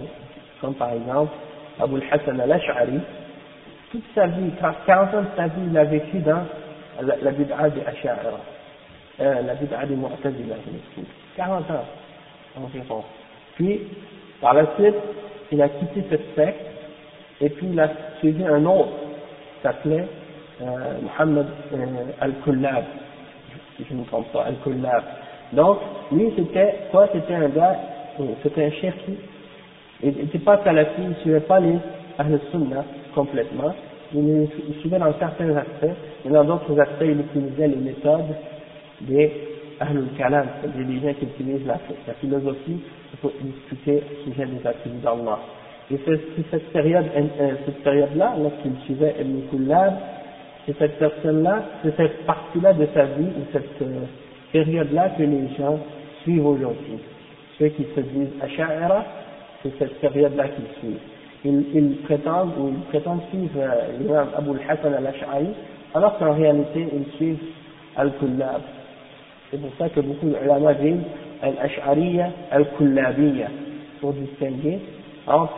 comme 0.60 0.74
par 0.74 0.92
exemple 0.92 1.32
Abu 1.80 1.96
al-Hassan 1.96 2.40
al-Ash'ari, 2.40 3.00
toute 3.90 4.04
sa 4.14 4.26
vie, 4.26 4.50
40 4.86 5.14
ans 5.14 5.22
de 5.22 5.26
sa 5.36 5.46
vie, 5.48 5.62
il 5.70 5.76
a 5.76 5.84
vécu 5.84 6.18
dans 6.18 6.44
la, 7.00 7.16
la 7.16 7.30
bid'a 7.30 7.70
des 7.70 7.82
Ash'ara, 7.82 8.40
euh, 9.20 9.42
la 9.42 9.54
bid'a 9.54 9.86
des 9.86 9.96
Mu'tazila, 9.96 10.54
40 11.36 11.70
ans. 11.70 11.84
Environ. 12.56 13.02
Puis, 13.56 13.80
par 14.42 14.54
la 14.54 14.66
suite, 14.74 14.96
il 15.52 15.62
a 15.62 15.68
quitté 15.68 16.04
cette 16.10 16.34
secte, 16.34 16.66
et 17.40 17.48
puis 17.48 17.68
il 17.72 17.80
a 17.80 17.88
suivi 18.18 18.44
un 18.44 18.66
autre, 18.66 18.90
qui 18.90 19.62
s'appelait 19.62 20.04
euh, 20.60 20.66
Muhammad 21.02 21.46
euh, 21.72 21.86
al-Kullab, 22.20 22.84
si 23.76 23.84
je 23.88 23.94
ne 23.94 24.00
me 24.00 24.04
trompe 24.04 24.30
pas, 24.32 24.42
al-Kullab. 24.42 25.02
Donc, 25.52 25.78
lui, 26.10 26.32
c'était 26.36 26.74
quoi 26.90 27.08
C'était 27.12 27.34
un 27.34 27.48
gars, 27.48 27.76
euh, 28.20 28.24
c'était 28.42 28.64
un 28.64 28.70
chef 28.72 28.94
qui 29.06 29.16
il 30.04 30.16
n'était 30.16 30.40
pas 30.40 30.60
salafi, 30.64 31.00
il 31.00 31.10
ne 31.10 31.14
suivait 31.14 31.40
pas 31.40 31.60
les 31.60 31.76
Ahl 32.18 32.40
Sunnah 32.50 32.84
complètement, 33.14 33.72
il, 34.12 34.48
suivait 34.80 34.98
dans 34.98 35.16
certains 35.18 35.56
aspects, 35.56 35.96
et 36.24 36.28
dans 36.28 36.44
d'autres 36.44 36.78
aspects, 36.80 37.04
il 37.04 37.20
utilisait 37.20 37.68
les 37.68 37.76
méthodes 37.76 38.34
des 39.02 39.51
Ahl 39.82 40.04
Kalam, 40.16 40.46
c'est-à-dire 40.60 40.86
des 40.86 41.00
gens 41.00 41.14
qui 41.18 41.24
utilisent 41.24 41.66
la, 41.66 41.78
philosophie 42.20 42.80
pour 43.20 43.32
discuter 43.40 44.02
au 44.02 44.30
sujet 44.30 44.46
des 44.46 44.66
attributs 44.66 45.00
d'Allah. 45.02 45.38
Et 45.90 45.98
c'est 46.04 46.12
euh, 46.12 46.46
cette 47.66 47.82
période-là, 47.82 48.34
lorsqu'il 48.38 48.72
suivait 48.84 49.14
Ibn 49.20 49.48
Kullab, 49.50 49.94
c'est 50.64 50.78
cette 50.78 50.98
personne-là, 50.98 51.64
c'est 51.82 51.96
cette 51.96 52.24
partie-là 52.24 52.72
de 52.72 52.86
sa 52.94 53.04
vie, 53.04 53.26
ou 53.26 53.44
cette 53.52 53.82
euh, 53.82 54.04
période-là 54.52 55.10
que 55.18 55.22
les 55.24 55.48
gens 55.58 55.78
suivent 56.22 56.46
aujourd'hui. 56.46 56.98
Ceux 57.58 57.68
qui 57.68 57.84
se 57.94 58.00
disent 58.00 58.30
Asha'ira, 58.40 59.04
c'est 59.62 59.76
cette 59.78 60.00
période-là 60.00 60.48
qu'ils 60.48 60.78
suivent. 60.80 61.00
Ils, 61.44 61.64
ils, 61.74 61.96
prétendent 62.04 62.52
ou 62.58 62.68
ils 62.68 62.84
prétendent 62.88 63.22
suivre 63.30 63.50
euh, 63.56 63.98
l'imam 63.98 64.28
Abu 64.36 64.50
al-Hassan 64.50 64.94
al-Ash'ari, 64.94 65.48
alors 65.94 66.16
qu'en 66.18 66.34
réalité 66.34 66.86
ils 66.92 67.16
suivent 67.16 67.42
al-Kullab. 67.96 68.62
C'est 69.52 69.60
pour 69.60 69.70
ça 69.78 69.86
que 69.90 70.00
beaucoup 70.00 70.30
d'ulama 70.30 70.72
disent 70.72 71.02
al-Ash'ariya 71.42 72.30
al-Kullabiyya, 72.52 73.48
pour 74.00 74.14
distinguer 74.14 74.80
entre 75.26 75.52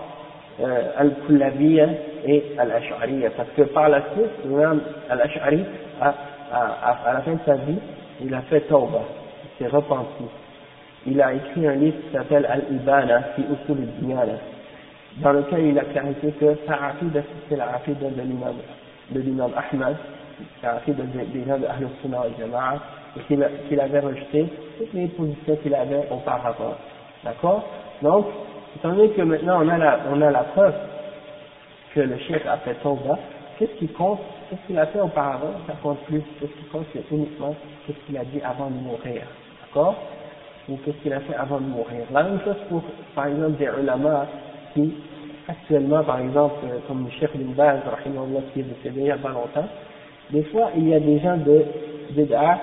euh, 0.61 0.91
Al-Kullabiyya 0.99 1.87
et 2.27 2.43
Al-Ash'ariyya. 2.59 3.31
Parce 3.37 3.51
que 3.57 3.63
par 3.63 3.89
la 3.89 4.01
suite, 4.13 4.33
l'imam 4.45 4.81
Al-Ash'ari, 5.09 5.65
à, 6.01 6.13
à, 6.53 7.13
la 7.13 7.21
fin 7.21 7.35
de 7.35 7.39
sa 7.47 7.55
vie, 7.55 7.79
il 8.21 8.35
a 8.35 8.43
fait 8.43 8.63
Tawbah, 8.63 9.05
il 9.45 9.65
s'est 9.65 9.71
repenti. 9.71 10.25
Il 11.07 11.23
a 11.23 11.33
écrit 11.33 11.65
un 11.65 11.75
livre 11.77 11.97
qui 12.05 12.17
s'appelle 12.17 12.47
Al-Ibana, 12.47 13.23
fi 13.37 13.43
usul 13.43 13.87
al 14.19 14.39
dans 15.19 15.33
lequel 15.33 15.67
il 15.67 15.79
a 15.79 15.85
clarifié 15.85 16.33
que 16.33 16.57
sa 16.67 16.87
aqidah, 16.87 17.23
c'est 17.49 17.55
la 17.55 17.77
aqidah 17.77 18.09
de 18.11 19.21
l'imam, 19.21 19.53
Ahmad, 19.57 19.95
la 20.65 20.75
aqidah 20.79 21.05
de 21.05 21.67
Ahl 21.67 21.89
Sunnah 22.03 22.23
al 22.23 22.81
Qu'il 23.29 23.81
avait 23.81 24.01
rejeté 24.01 24.47
toutes 24.79 24.93
les 24.93 25.07
positions 25.09 25.57
qu'il 25.63 25.75
avait 25.75 26.07
auparavant. 26.11 26.75
D'accord? 27.23 27.65
Donc, 28.03 28.27
étant 28.77 28.91
donné 28.91 29.11
que 29.11 29.23
maintenant 29.23 29.65
on 29.65 29.69
a 29.69 29.79
la, 29.79 30.01
on 30.13 30.21
a 30.21 30.31
la 30.31 30.43
preuve 30.45 30.75
que 31.95 32.01
le 32.01 32.19
chef 32.19 32.45
a 32.47 32.57
fait 32.59 32.75
Tawbah, 32.83 33.19
qu'est-ce 33.59 33.73
qui 33.79 33.89
compte? 33.89 34.21
Qu'est-ce 34.51 34.67
qu'il 34.67 34.79
a 34.79 34.87
fait 34.87 35.01
auparavant? 35.01 35.53
Ça 35.67 35.75
compte 35.83 36.01
plus. 36.07 36.23
Qu'est-ce 36.41 36.53
qui 36.53 36.65
compte 36.71 36.87
C'est 36.93 37.09
uniquement 37.11 37.55
ce 37.87 37.93
qu'il 37.93 38.19
a 38.19 38.25
dit 38.25 38.41
avant 38.43 38.67
de 38.67 38.75
mourir. 38.75 39.23
D'accord? 39.63 39.95
Ou 40.69 40.77
qu'est-ce 40.85 40.97
qu'il 40.99 41.13
a 41.13 41.21
fait 41.21 41.35
avant 41.35 41.61
de 41.61 41.67
mourir. 41.67 42.05
La 42.13 42.25
même 42.25 42.41
chose 42.45 42.57
pour, 42.69 42.83
par 43.15 43.27
exemple, 43.27 43.59
des 43.59 43.69
ulama 43.81 44.27
qui, 44.75 44.95
actuellement, 45.49 46.03
par 46.03 46.21
exemple, 46.21 46.57
euh, 46.65 46.79
comme 46.89 47.05
le 47.05 47.11
chef 47.13 47.31
bin 47.37 47.53
Baz, 47.55 47.81
qui 48.53 48.61
est 48.61 48.63
décédé 48.63 49.01
il 49.01 49.05
n'y 49.05 49.11
a 49.11 49.19
pas 49.19 49.29
longtemps, 49.29 49.69
des 50.31 50.43
fois, 50.45 50.71
il 50.77 50.89
y 50.89 50.95
a 50.95 51.01
des 51.01 51.21
gens 51.21 51.37
de 51.37 51.65
bid'ah 52.11 52.59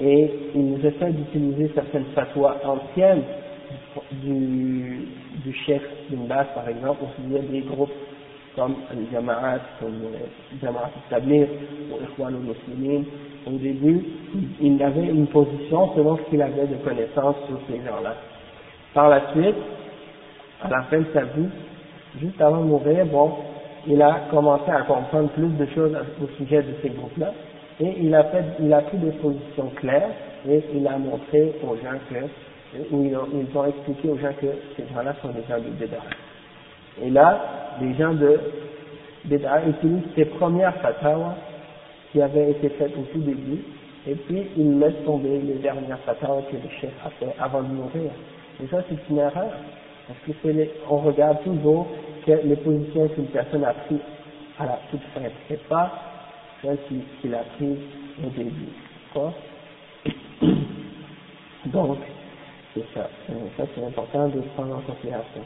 et 0.00 0.30
ils 0.54 0.86
essaient 0.86 1.12
d'utiliser 1.12 1.70
certaines 1.74 2.06
fatwas 2.14 2.56
anciennes 2.64 3.22
du, 4.12 5.08
du 5.44 5.52
chef 5.66 5.82
bin 6.10 6.26
Baz, 6.26 6.46
par 6.54 6.68
exemple, 6.68 7.02
ou 7.02 7.08
il 7.26 7.32
y 7.32 7.38
a 7.38 7.42
des 7.42 7.60
groupes 7.60 7.92
comme 8.54 8.74
les 8.96 9.06
Jama'at, 9.12 9.60
comme 9.80 9.94
les 10.12 10.58
Jama'at 10.60 10.90
Tablir 11.10 11.46
ou 11.90 12.02
Ikhwan 12.02 12.34
al-Muslimin, 12.34 13.04
au 13.46 13.56
début, 13.58 14.04
il 14.60 14.82
avait 14.82 15.06
une 15.06 15.26
position 15.28 15.94
selon 15.94 16.16
ce 16.16 16.22
qu'il 16.30 16.42
avait 16.42 16.66
de 16.66 16.76
connaissances 16.84 17.36
sur 17.46 17.58
ces 17.68 17.76
gens-là. 17.76 18.14
Par 18.94 19.08
la 19.08 19.30
suite, 19.32 19.54
à 20.62 20.68
la 20.68 20.82
fin 20.84 20.98
de 20.98 21.06
sa 21.14 21.22
vie, 21.22 21.48
juste 22.20 22.40
avant 22.40 22.62
de 22.62 22.66
mourir, 22.66 23.06
bon, 23.06 23.32
il 23.86 24.02
a 24.02 24.22
commencé 24.30 24.70
à 24.70 24.82
comprendre 24.82 25.28
plus 25.30 25.48
de 25.48 25.66
choses 25.72 25.96
au 26.22 26.26
sujet 26.36 26.62
de 26.62 26.74
ces 26.82 26.90
groupes-là, 26.90 27.32
et 27.80 27.96
il 28.00 28.14
a 28.14 28.24
pris 28.24 28.98
des 28.98 29.12
positions 29.12 29.70
claires, 29.76 30.10
et 30.48 30.62
il 30.74 30.86
a 30.86 30.98
montré 30.98 31.54
aux 31.62 31.76
gens 31.76 31.98
que, 32.10 32.84
ou 32.90 33.04
ils 33.04 33.16
ont, 33.56 33.66
expliqué 33.66 34.08
aux 34.08 34.18
gens 34.18 34.32
que 34.40 34.46
ces 34.76 34.82
gens-là 34.92 35.14
sont 35.22 35.28
des 35.28 35.42
gens 35.48 35.58
de 35.58 35.70
Bédard. 35.78 36.02
Et 37.02 37.10
là, 37.10 37.40
les 37.80 37.94
gens 37.94 38.14
de 38.14 38.38
Bédard 39.24 39.68
utilisent 39.68 40.10
ces 40.16 40.24
premières 40.24 40.74
fatwas 40.76 41.36
qui 42.12 42.20
avaient 42.20 42.50
été 42.50 42.68
faites 42.70 42.96
au 42.96 43.02
tout 43.12 43.20
début, 43.20 43.62
et 44.06 44.14
puis 44.14 44.46
ils 44.56 44.78
laissent 44.78 45.04
tomber 45.04 45.38
les 45.38 45.54
dernières 45.54 45.98
fatwas 46.00 46.42
que 46.50 46.56
le 46.56 46.70
chef 46.80 46.90
a 47.04 47.10
fait 47.10 47.34
avant 47.38 47.62
de 47.62 47.68
mourir. 47.68 48.10
Et 48.62 48.66
ça, 48.68 48.78
c'est 48.88 48.98
une 49.10 49.18
erreur. 49.18 49.52
Parce 50.08 50.38
que 50.42 50.48
les, 50.48 50.70
on 50.88 50.96
regarde 50.98 51.42
toujours 51.44 51.86
que 52.26 52.32
les 52.32 52.56
positions 52.56 53.08
qu'une 53.08 53.26
personne 53.26 53.64
a 53.64 53.74
prises 53.74 53.98
à 54.58 54.64
la 54.64 54.78
toute 54.90 55.02
fin, 55.14 55.20
et 55.50 55.56
pas 55.68 55.92
celles 56.61 56.77
qu'il 57.21 57.33
a 57.33 57.43
prises 57.57 57.77
au 58.25 58.29
début. 58.29 58.69
Quoi 59.13 59.33
Donc, 61.65 61.97
c'est 62.73 62.85
ça. 62.93 63.09
Euh, 63.29 63.33
ça, 63.57 63.63
c'est 63.75 63.83
important 63.83 64.27
de 64.29 64.41
prendre 64.55 64.75
en 64.77 64.81
considération. 64.81 65.41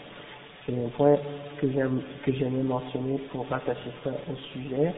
C'est 0.66 0.74
un 0.74 0.90
point 0.96 1.18
que 1.60 1.72
j'aime, 1.72 2.02
que 2.24 2.32
j'aimais 2.34 2.64
mentionner 2.64 3.18
pour 3.32 3.48
rattacher 3.50 3.92
ça 4.04 4.12
au 4.32 4.36
sujet. 4.54 4.94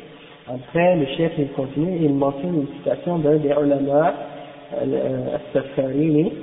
Après, 0.48 0.96
le 0.96 1.06
chef, 1.18 1.34
il 1.38 1.50
continue 1.50 1.96
et 1.98 2.06
il 2.06 2.14
mentionne 2.14 2.62
une 2.62 2.78
citation 2.78 3.20
d'un 3.20 3.38
des 3.38 3.50
ulama, 3.50 4.14
euh, 4.82 5.36
Al-Safarini, 5.36 6.34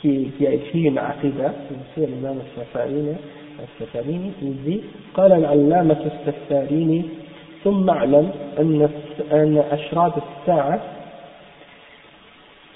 qui, 0.00 0.32
qui 0.36 0.46
a 0.46 0.52
écrit 0.52 0.82
une 0.84 0.98
aqidah, 0.98 1.54
c'est 1.68 2.02
aussi 2.02 2.10
l'imam 2.10 2.38
Al-Safarini, 2.40 3.16
السفاريني 3.58 4.30
يجي 4.42 4.80
قال 5.14 5.32
العلامة 5.32 6.10
السفاريني 6.12 7.04
ثم 7.63 7.89
اعلم 7.89 8.31
أن 8.59 8.89
أن 9.31 9.63
أشراط 9.71 10.13
الساعة 10.17 10.79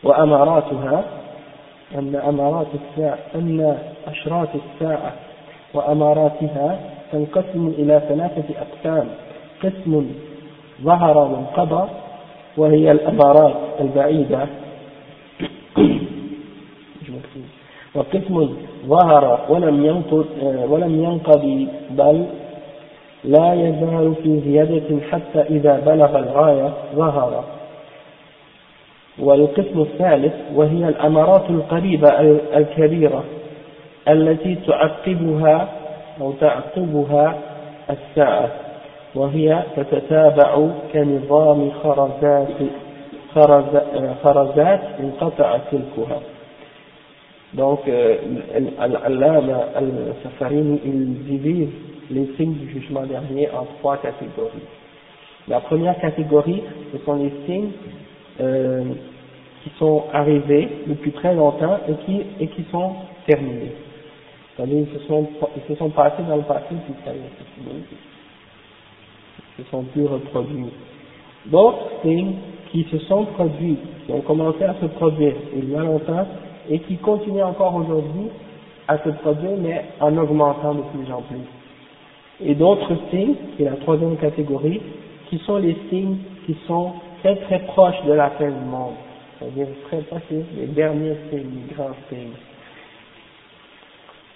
وأماراتها 0.03 1.03
أن 1.95 2.15
أمارات 2.15 2.67
الساعة 2.73 3.17
أن 3.35 3.77
أشراط 4.07 4.49
الساعة 4.55 5.13
وأماراتها 5.73 6.79
تنقسم 7.11 7.67
إلى 7.77 8.01
ثلاثة 8.09 8.53
أقسام. 8.61 9.07
قسم 9.63 10.11
ظهر 10.81 11.17
وانقضى 11.17 11.89
وهي 12.57 12.91
الأمارات 12.91 13.55
البعيدة. 13.79 14.47
وقسم 17.95 18.55
ظهر 18.85 19.45
ولم 19.49 19.85
ينقض 19.85 20.25
ولم 20.69 21.03
ينقضي 21.03 21.67
بل 21.89 22.25
لا 23.23 23.53
يزال 23.53 24.13
في 24.23 24.39
زيادة 24.39 25.01
حتى 25.11 25.41
إذا 25.41 25.81
بلغ 25.85 26.19
الغاية 26.19 26.73
ظهر. 26.95 27.43
والقسم 29.19 29.81
الثالث 29.81 30.33
وهي 30.55 30.89
الأمارات 30.89 31.49
القريبة 31.49 32.09
الكبيرة 32.57 33.23
التي 34.07 34.55
تعقبها 34.55 35.67
أو 36.21 36.31
تعقبها 36.31 37.35
الساعة 37.89 38.49
وهي 39.15 39.63
تتتابع 39.75 40.67
كنظام 40.93 41.71
خرزات 41.71 42.47
خرزات 44.23 44.81
انقطع 44.99 45.57
سلكها. 45.71 46.19
Donc, 47.53 47.79
euh, 47.87 48.17
Al-Allama 48.77 49.69
Al-Safarini, 49.73 50.81
il 50.83 51.23
divise 51.23 51.86
les 52.09 52.27
signes 52.37 52.53
du 52.53 52.69
jugement 52.71 53.05
dernier 53.05 53.49
en 53.51 53.65
trois 53.79 53.97
catégories. 53.97 54.65
La 55.47 55.61
première 55.61 55.99
catégorie, 55.99 56.61
ce 56.91 56.97
sont 57.05 57.15
les 57.15 57.31
signes 57.45 57.71
euh, 58.41 58.83
qui 59.63 59.71
sont 59.79 60.03
arrivés 60.13 60.67
depuis 60.87 61.11
très 61.11 61.33
longtemps 61.33 61.79
et 61.87 61.93
qui, 62.05 62.21
et 62.39 62.47
qui 62.47 62.65
sont 62.71 62.93
terminés. 63.25 63.73
C'est-à-dire, 64.55 64.77
ils 64.79 64.87
ils 64.89 65.67
se 65.67 65.75
sont 65.75 65.89
passés 65.89 66.23
dans 66.27 66.37
le 66.37 66.43
passé, 66.43 66.65
puis 66.69 66.93
ça. 67.05 67.11
Ils 69.57 69.63
se 69.63 69.69
sont 69.69 69.83
plus 69.83 70.05
reproduits. 70.05 70.71
D'autres 71.45 72.01
signes 72.01 72.33
qui 72.71 72.83
se 72.91 72.97
sont 72.99 73.25
produits, 73.25 73.77
qui 74.05 74.11
ont 74.11 74.21
commencé 74.21 74.63
à 74.63 74.75
se 74.81 74.85
produire 74.85 75.33
il 75.55 75.69
y 75.69 75.75
a 75.75 75.79
longtemps, 75.79 76.27
et 76.69 76.79
qui 76.79 76.97
continue 76.97 77.43
encore 77.43 77.75
aujourd'hui 77.75 78.29
à 78.87 78.97
se 78.97 79.09
produire, 79.09 79.57
mais 79.59 79.85
en 79.99 80.17
augmentant 80.17 80.73
de 80.73 80.81
plus 80.81 81.11
en 81.11 81.21
plus 81.21 81.37
Et 82.44 82.54
d'autres 82.54 82.92
signes, 83.10 83.34
qui 83.56 83.62
est 83.62 83.70
la 83.70 83.76
troisième 83.76 84.16
catégorie, 84.16 84.80
qui 85.28 85.38
sont 85.38 85.56
les 85.56 85.76
signes 85.88 86.18
qui 86.46 86.56
sont 86.66 86.92
très 87.22 87.36
très 87.36 87.60
proches 87.60 88.02
de 88.06 88.12
la 88.12 88.30
fin 88.30 88.48
du 88.48 88.64
monde. 88.64 88.94
C'est-à-dire 89.38 89.68
très 89.86 90.00
proches, 90.02 90.22
les 90.30 90.66
derniers 90.66 91.16
signes, 91.30 91.66
les 91.68 91.74
grands 91.74 91.96
signes. 92.08 92.32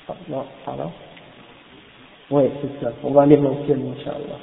Ah, 0.08 0.14
non, 0.28 0.44
pardon 0.64 0.90
Oui, 2.30 2.44
c'est 2.60 2.84
ça. 2.84 2.92
On 3.02 3.10
va 3.10 3.26
les 3.26 3.36
mentionner, 3.36 3.90
Inch'Allah. 3.98 4.40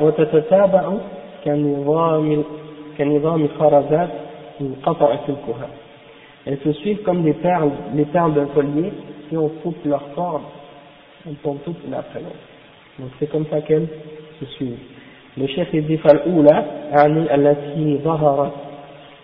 وتتتابع 0.00 0.92
كنظام 1.44 2.44
كنظام 2.98 3.48
خرزات 3.58 4.10
elles 6.46 6.58
se 6.64 6.72
suivent 6.72 7.02
comme 7.02 7.22
des 7.22 7.32
perles, 7.32 7.70
les 7.94 8.04
perles 8.04 8.34
d'un 8.34 8.46
collier, 8.46 8.92
si 9.28 9.36
on 9.36 9.48
coupe 9.48 9.84
leur 9.84 10.12
corde, 10.14 10.42
elles 11.26 11.34
tombent 11.42 11.62
toutes 11.64 11.82
l'une 11.84 11.94
après 11.94 12.20
l'autre. 12.20 12.34
Donc 12.98 13.10
c'est 13.18 13.30
comme 13.30 13.46
ça 13.50 13.60
qu'elles 13.60 13.88
se 14.40 14.46
suivent. 14.56 14.78
Le 15.36 15.46
chef 15.46 15.68
il 15.72 15.86
dit 15.86 15.96
فالأولى 15.98 16.64
يعني 16.96 17.34
التي 17.34 17.98
ظهرت 18.04 18.52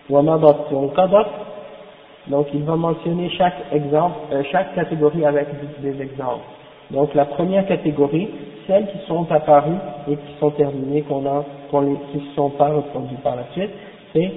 ومضت 0.09 0.71
وانقضت 0.73 1.27
donc 2.29 2.47
il 2.53 2.63
va 2.63 2.75
mentionner 2.75 3.29
chaque 3.37 3.55
exemple, 3.71 4.17
euh, 4.33 4.43
chaque 4.51 4.75
catégorie 4.75 5.25
avec 5.25 5.47
des 5.81 6.01
exemples. 6.01 6.43
Donc 6.91 7.13
la 7.15 7.23
première 7.23 7.65
catégorie, 7.65 8.27
celles 8.67 8.87
qui 8.87 8.97
sont 9.07 9.31
apparues 9.31 9.79
et 10.09 10.15
qui 10.17 10.39
sont 10.39 10.51
terminées, 10.51 11.03
qu'on 11.03 11.25
a, 11.25 11.45
qu'on 11.71 11.95
qui 12.11 12.17
ne 12.17 12.33
sont 12.35 12.49
pas 12.49 12.67
reproduites 12.67 13.21
par 13.21 13.37
la 13.37 13.43
suite, 13.53 13.71
c'est 14.13 14.31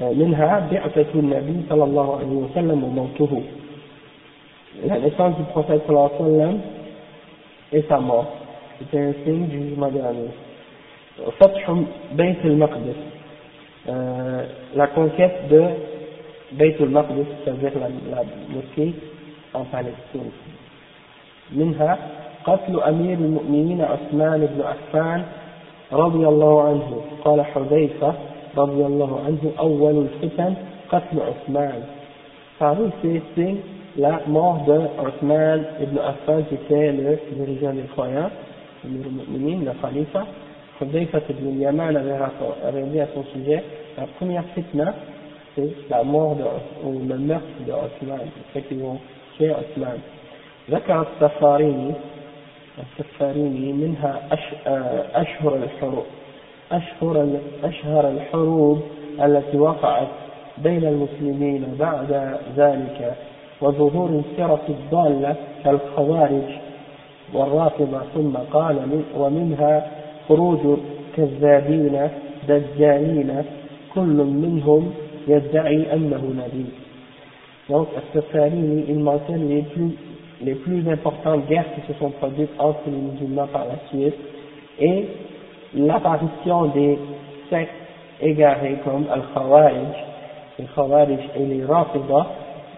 منها 0.00 0.68
بعثة 0.72 1.06
النبي 1.14 1.56
صلى 1.70 1.84
الله 1.84 2.16
عليه 2.16 2.26
وسلم 2.26 2.84
وموته 2.84 3.42
la 4.88 4.98
naissance 4.98 5.36
du 5.36 5.44
prophète 5.44 5.82
sallallahu 5.86 6.10
alayhi 6.18 6.34
wa 6.34 6.40
sallam 6.40 6.60
et 7.73 7.83
sa 7.89 7.99
mort 7.99 8.27
c'était 8.79 8.99
un 8.99 9.13
signe 9.23 9.47
du 9.47 9.69
jugement 9.69 9.89
dernier 9.89 10.29
بيت 12.11 12.45
المقدس 12.45 12.99
euh, 13.87 14.43
la 14.75 14.87
conquête 14.87 15.47
de 15.49 15.63
Beit 16.53 16.75
al-Maqdis 16.79 17.25
c'est-à-dire 17.43 17.71
la, 17.79 17.89
la 18.15 18.23
mosquée 18.49 18.93
en 19.53 19.63
Palestine. 19.65 20.31
منها 21.51 21.97
قتل 22.45 22.79
أمير 22.79 23.17
المؤمنين 23.17 23.81
عثمان 23.81 24.45
بن 24.45 24.61
عفان 24.61 25.23
رضي 25.93 26.27
الله 26.27 26.63
عنه 26.63 27.01
قال 27.25 27.45
حذيفة 27.45 28.13
رضي 28.57 28.85
الله 28.85 29.21
عنه 29.25 29.51
أول 29.59 30.07
الفتن 30.07 30.53
قتل 30.91 31.17
عثمان 31.21 31.83
Parmi 32.59 32.91
ces 33.01 33.21
la 33.97 34.21
mort 34.27 34.63
de 34.67 34.79
Othman 35.05 35.65
ibn 35.81 35.97
Affan 35.97 36.43
qui 36.43 36.55
était 36.55 36.91
le 36.91 37.19
dirigeant 37.33 37.73
des 37.73 37.83
croyants, 37.83 38.29
le 38.85 39.81
khalifa, 39.81 40.25
Hudayfa 40.81 41.19
ibn 41.29 41.59
Yaman 41.59 41.95
avait, 41.95 42.11
avait 42.65 42.83
dit 42.83 42.99
à 42.99 43.07
son 43.13 43.23
sujet, 43.33 43.63
la 43.97 44.05
première 44.17 44.43
fitna, 44.55 44.93
c'est 45.55 45.69
la 45.89 46.03
mort 46.03 46.35
de, 46.35 46.43
ou 46.87 46.99
le 47.07 47.17
meurtre 47.17 47.45
de 47.65 47.71
Othman, 47.71 48.19
fait 48.53 48.61
qu'ils 48.61 48.79
vont 48.79 48.99
tuer 49.37 49.51
Othman. 49.51 49.99
ذكر 50.69 51.01
السفاريني 51.01 51.93
السفاريني 52.79 53.73
منها 53.73 54.21
أشهر 55.15 55.55
الحروب 55.55 56.05
أشهر 56.71 57.39
أشهر 57.63 58.09
الحروب 58.09 58.81
التي 59.23 59.57
وقعت 59.57 60.07
بين 60.57 60.85
المسلمين 60.85 61.75
بعد 61.79 62.37
ذلك 62.57 63.15
وظهور 63.61 64.09
الفرق 64.09 64.65
الضالة 64.69 65.35
كالخوارج 65.63 66.49
والرافضة 67.33 67.99
ثم 68.13 68.33
قال 68.51 68.75
من 68.75 69.03
ومنها 69.17 69.87
خروج 70.27 70.77
كذابين 71.15 72.09
دجالين 72.47 73.43
كل 73.95 74.17
منهم 74.43 74.91
يدعي 75.27 75.93
أنه 75.93 76.33
نبي 76.37 76.65
Donc, 77.69 77.89
Al-Safarini, 77.95 78.85
il 78.87 78.97
mentionne 78.97 79.47
les 79.47 79.61
plus, 79.61 79.91
les 80.41 80.55
plus 80.55 80.89
importantes 80.89 81.45
guerres 81.47 81.67
qui 81.75 81.93
se 81.93 81.99
sont 81.99 82.09
produites 82.09 82.49
entre 82.57 82.79
les 82.87 82.97
musulmans 82.97 83.45
par 83.45 83.65
la 83.65 83.75
suite 83.89 84.15
et 84.79 85.05
l'apparition 85.75 86.65
des 86.65 86.97
sectes 87.51 87.69
égarés 88.21 88.77
comme 88.83 89.05
Al-Khawarij, 89.11 89.93
les 90.57 90.65
Khawarij 90.65 91.19
et 91.35 91.45
les 91.45 91.63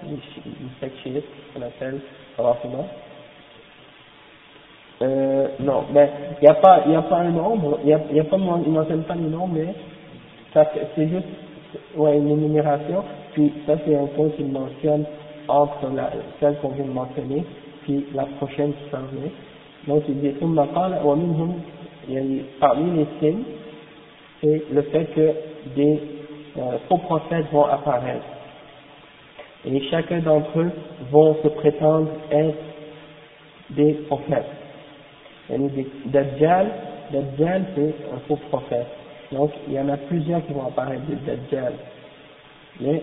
Rafida, 0.01 0.17
les 0.45 0.81
sectes 0.81 0.99
chiites 1.03 1.25
qu'on 1.55 1.63
appelle 1.63 2.01
Rafida. 2.39 2.79
Euh, 5.03 5.49
non, 5.61 5.85
mais 5.93 6.11
il 6.41 6.45
n'y 6.45 6.49
a 6.49 6.55
pas, 6.55 6.83
il 6.87 6.93
y 6.93 6.95
a 6.95 7.03
pas 7.03 7.17
un 7.19 7.31
nombre, 7.31 7.81
il 7.85 7.91
y 7.91 7.93
a, 7.93 8.01
y 8.13 8.21
a 8.21 8.25
pas, 8.25 8.37
il 8.37 8.73
mentionne 8.73 9.03
pas 9.03 9.15
les 9.15 9.29
nombres, 9.29 9.55
mais 9.55 9.75
c'est 10.95 11.09
juste, 11.09 11.27
ouais, 11.97 12.17
une 12.17 12.31
énumération, 12.31 13.05
puis 13.33 13.53
ça 13.67 13.75
c'est 13.85 13.95
un 13.95 14.07
point 14.07 14.31
qu'il 14.31 14.47
mentionne 14.47 15.05
entre 15.49 15.95
la, 15.95 16.11
celle 16.41 16.57
qu'on 16.61 16.69
vient 16.71 16.87
de 16.87 16.93
mentionner, 16.93 17.45
puis 17.83 18.07
la 18.15 18.25
prochaine 18.39 18.73
qui 18.73 18.91
s'en 18.91 19.03
vient. 19.13 19.31
Donc 19.87 20.03
il 20.09 20.21
dit, 20.21 20.33
ثم 20.41 20.61
قال 20.61 20.99
ومنهم 21.05 21.61
parmi 22.61 22.91
les 22.99 23.07
signes, 23.21 23.45
c'est 24.41 24.63
le 24.73 24.83
fait 24.83 25.05
que 25.15 25.33
des 25.75 26.01
euh, 26.59 26.79
faux 26.89 26.99
prophètes 26.99 27.47
vont 27.53 27.67
apparaître. 27.67 28.25
et 29.66 29.82
chacun 29.90 30.20
d'entre 30.20 30.60
eux 30.60 30.72
vont 31.12 31.36
se 31.44 31.48
prétendre 31.50 32.10
être 32.32 32.58
des 33.72 33.94
prophètes. 34.08 34.46
Dajjal, 36.06 36.72
Dajjal 37.12 37.66
c'est 37.76 37.96
un 38.14 38.20
faux 38.28 38.40
prophète. 38.50 38.88
Donc 39.32 39.52
il 39.68 39.74
y 39.74 39.80
en 39.80 39.90
a 39.90 39.98
plusieurs 39.98 40.46
qui 40.46 40.54
vont 40.54 40.68
apparaître 40.68 41.04
des 41.06 41.16
Dajjal. 41.16 41.74
Mais, 42.80 43.02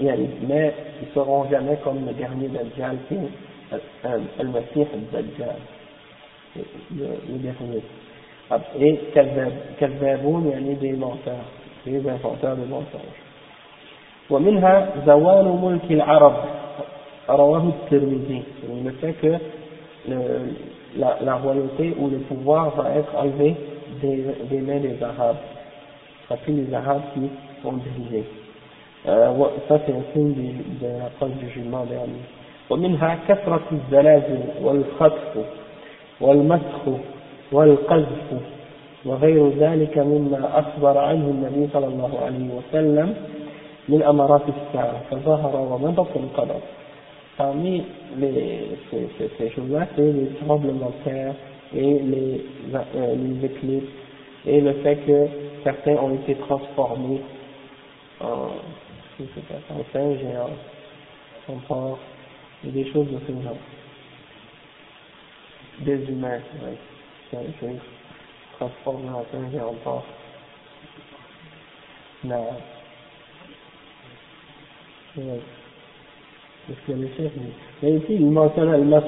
mais 0.00 0.74
ils 1.02 1.08
ne 1.08 1.12
seront 1.14 1.48
jamais 1.50 1.76
comme 1.84 2.06
le 2.06 2.12
dernier 2.14 2.48
Dajjal 2.48 2.96
qui 3.08 3.14
est 3.14 3.74
euh, 3.74 3.78
euh, 4.06 4.18
Al-Masih 4.38 4.86
Al-Dajjal, 4.92 5.56
le, 6.96 7.38
dernier. 7.38 7.82
Et 8.80 8.98
Kazzaboun, 9.78 10.46
il 10.46 10.50
y 10.50 10.70
en 10.70 10.72
a 10.72 10.74
des 10.74 10.92
menteurs, 10.92 11.44
des 11.86 12.08
inventeurs 12.08 12.56
de 12.56 12.64
mensonges. 12.64 13.19
ومنها 14.30 14.88
زوال 15.06 15.58
ملك 15.62 15.90
العرب 15.90 16.36
رواه 17.30 17.64
الترمذي 17.68 18.42
le 18.84 18.90
fait 19.00 19.12
que 19.14 19.32
la, 20.96 21.18
la 21.22 21.34
royauté 21.34 21.94
ou 21.98 22.08
le 22.08 22.18
pouvoir 22.18 22.70
va 22.76 22.90
être 22.90 23.14
enlevé 23.16 23.54
des, 24.02 24.24
des 24.50 24.60
mains 24.60 24.80
des 24.80 24.96
Arabes. 25.02 25.36
Sera 26.28 26.36
plus 26.38 26.52
les 26.54 26.74
Arabes 26.74 27.02
qui 27.14 27.28
vont 27.62 27.72
diriger. 27.74 28.24
Euh, 29.08 29.32
ça 29.68 29.78
c'est 29.86 29.92
un 29.92 30.02
signe 30.12 30.34
de, 30.34 30.86
de 30.86 30.98
l'approche 30.98 31.32
du 31.40 31.48
jugement 31.50 31.84
dernier. 31.84 32.22
ومنها 32.70 33.18
كثرة 33.28 33.62
الزلازل 33.72 34.40
والخطف 34.62 35.34
والمسخ 36.20 36.82
والقذف 37.52 38.26
وغير 39.04 39.48
ذلك 39.58 39.98
مما 39.98 40.58
أخبر 40.58 40.98
عنه 40.98 41.26
النبي 41.30 41.68
صلى 41.72 41.86
الله 41.86 42.10
عليه 42.24 42.48
وسلم 42.54 43.14
من 43.89 44.03
أمارات 44.03 44.41
الساعة 44.49 45.01
فظهر 45.11 45.55
ومضت 45.55 46.15
القدر 46.15 46.59
Parmi 47.37 47.83
les, 48.17 48.77
ces, 48.89 49.09
ces, 49.17 49.29
ces 49.37 49.49
choses-là, 49.49 49.87
c'est 49.97 50.09
les 50.09 50.29
tremblements 50.45 50.89
de 50.89 51.03
terre 51.03 51.33
et 51.75 51.99
les, 51.99 52.45
euh, 52.73 53.15
les 53.15 53.45
éclipses 53.45 53.89
et 54.45 54.61
le 54.61 54.71
fait 54.75 54.95
que 55.05 55.27
certains 55.65 55.95
ont 55.95 56.13
été 56.15 56.35
transformés 56.35 57.19
en, 58.21 58.51
en 59.69 59.83
singes 59.91 60.19
et 60.23 60.37
en, 60.37 61.53
en 61.53 61.57
porcs 61.67 61.99
et 62.65 62.69
des 62.69 62.89
choses 62.93 63.07
de 63.07 63.19
ce 63.27 63.43
genre. 63.43 63.57
Des 65.79 66.09
humains, 66.09 66.39
oui. 66.63 66.77
C'est 67.31 67.75
transformé 68.57 69.09
en 69.09 69.25
singe 69.29 69.53
et 69.53 69.59
en 69.59 69.73
porc. 69.83 70.05
Non. 72.23 72.47
Oui. 75.17 75.23
Parce 76.67 76.79
que 76.87 76.91
le 76.93 77.07
chef, 77.15 77.31
mais 77.81 77.91
ici, 77.91 78.15
il 78.15 78.31
mentionne 78.31 78.71
le 78.71 78.83
masque. 78.83 79.07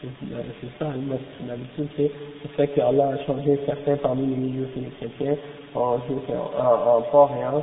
C'est 0.00 0.78
ça, 0.78 0.90
le 0.94 1.00
masque. 1.02 1.22
D'habitude, 1.40 1.88
c'est 1.96 2.10
le 2.44 2.48
fait 2.56 2.68
qu'Allah 2.68 3.08
a 3.08 3.26
changé 3.26 3.58
certains 3.66 3.96
parmi 3.96 4.26
les 4.26 4.52
juifs 4.52 4.76
et 4.76 4.80
les 4.80 4.90
chrétiens 4.90 5.36
en 5.74 5.98
juifs 6.06 6.30
en, 6.30 6.98
en 6.98 7.02
porc 7.02 7.30
et 7.38 7.44
en, 7.44 7.62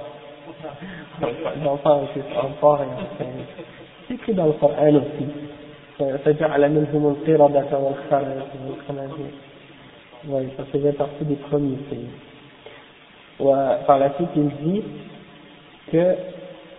non 1.64 1.78
pas 1.78 1.94
en 1.94 2.52
porc 2.60 2.82
et 2.82 2.86
en 2.86 3.18
singe. 3.18 3.46
C'est 4.08 4.14
écrit 4.14 4.34
dans 4.34 4.48
le 4.48 4.54
Coran 4.54 4.96
aussi. 4.96 5.26
فجعل 6.00 6.70
منهم 6.72 7.16
القردة 7.16 7.80
والخنازير. 7.80 9.32
Oui, 10.28 10.48
ça 10.58 10.64
faisait 10.66 10.94
partie 10.94 11.24
des 11.24 11.36
premiers 11.36 11.78
signes. 11.90 12.10
Par 13.86 14.00
la 14.00 14.14
suite, 14.16 14.30
il 14.36 14.50
dit 14.64 14.84
que 15.92 16.16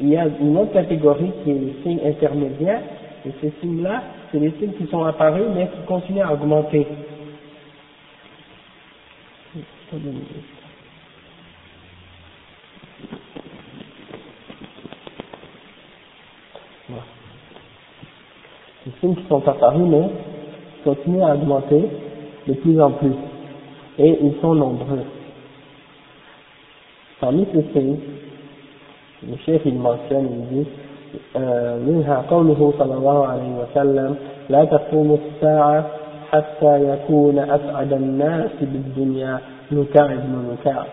il 0.01 0.09
y 0.09 0.17
a 0.17 0.25
une 0.25 0.57
autre 0.57 0.73
catégorie 0.73 1.31
qui 1.43 1.51
est 1.51 1.53
les 1.53 1.75
signes 1.83 1.99
intermédiaires, 2.03 2.81
et 3.25 3.29
ces 3.39 3.53
signes-là, 3.61 4.01
c'est 4.31 4.39
les 4.39 4.51
signes 4.59 4.73
qui 4.73 4.87
sont 4.87 5.03
apparus, 5.03 5.45
mais 5.55 5.67
qui 5.67 5.85
continuent 5.87 6.23
à 6.23 6.33
augmenter. 6.33 6.87
Les 18.85 18.91
signes 18.99 19.15
qui 19.15 19.27
sont 19.27 19.47
apparus, 19.47 19.87
mais 19.87 20.09
qui 20.77 20.83
continuent 20.83 21.23
à 21.23 21.35
augmenter 21.35 21.83
de 22.47 22.53
plus 22.53 22.81
en 22.81 22.91
plus. 22.91 23.13
Et 23.99 24.17
ils 24.19 24.33
sont 24.41 24.55
nombreux. 24.55 25.03
Parmi 27.19 27.45
ces 27.53 27.61
signes, 27.71 27.99
الشيخ 29.33 29.61
المعسان 29.67 30.25
يجي 30.51 30.65
منها 31.91 32.23
قوله 32.29 32.73
صلى 32.79 32.93
الله 32.93 33.27
عليه 33.27 33.51
وسلم 33.61 34.15
لا 34.49 34.65
تقوم 34.65 35.17
الساعة 35.25 35.85
حتى 36.31 36.93
يكون 36.93 37.39
أسعد 37.39 37.93
الناس 37.93 38.51
بالدنيا 38.61 39.39
نكاع 39.71 40.07
بن 40.07 40.53
نكاع. 40.53 40.85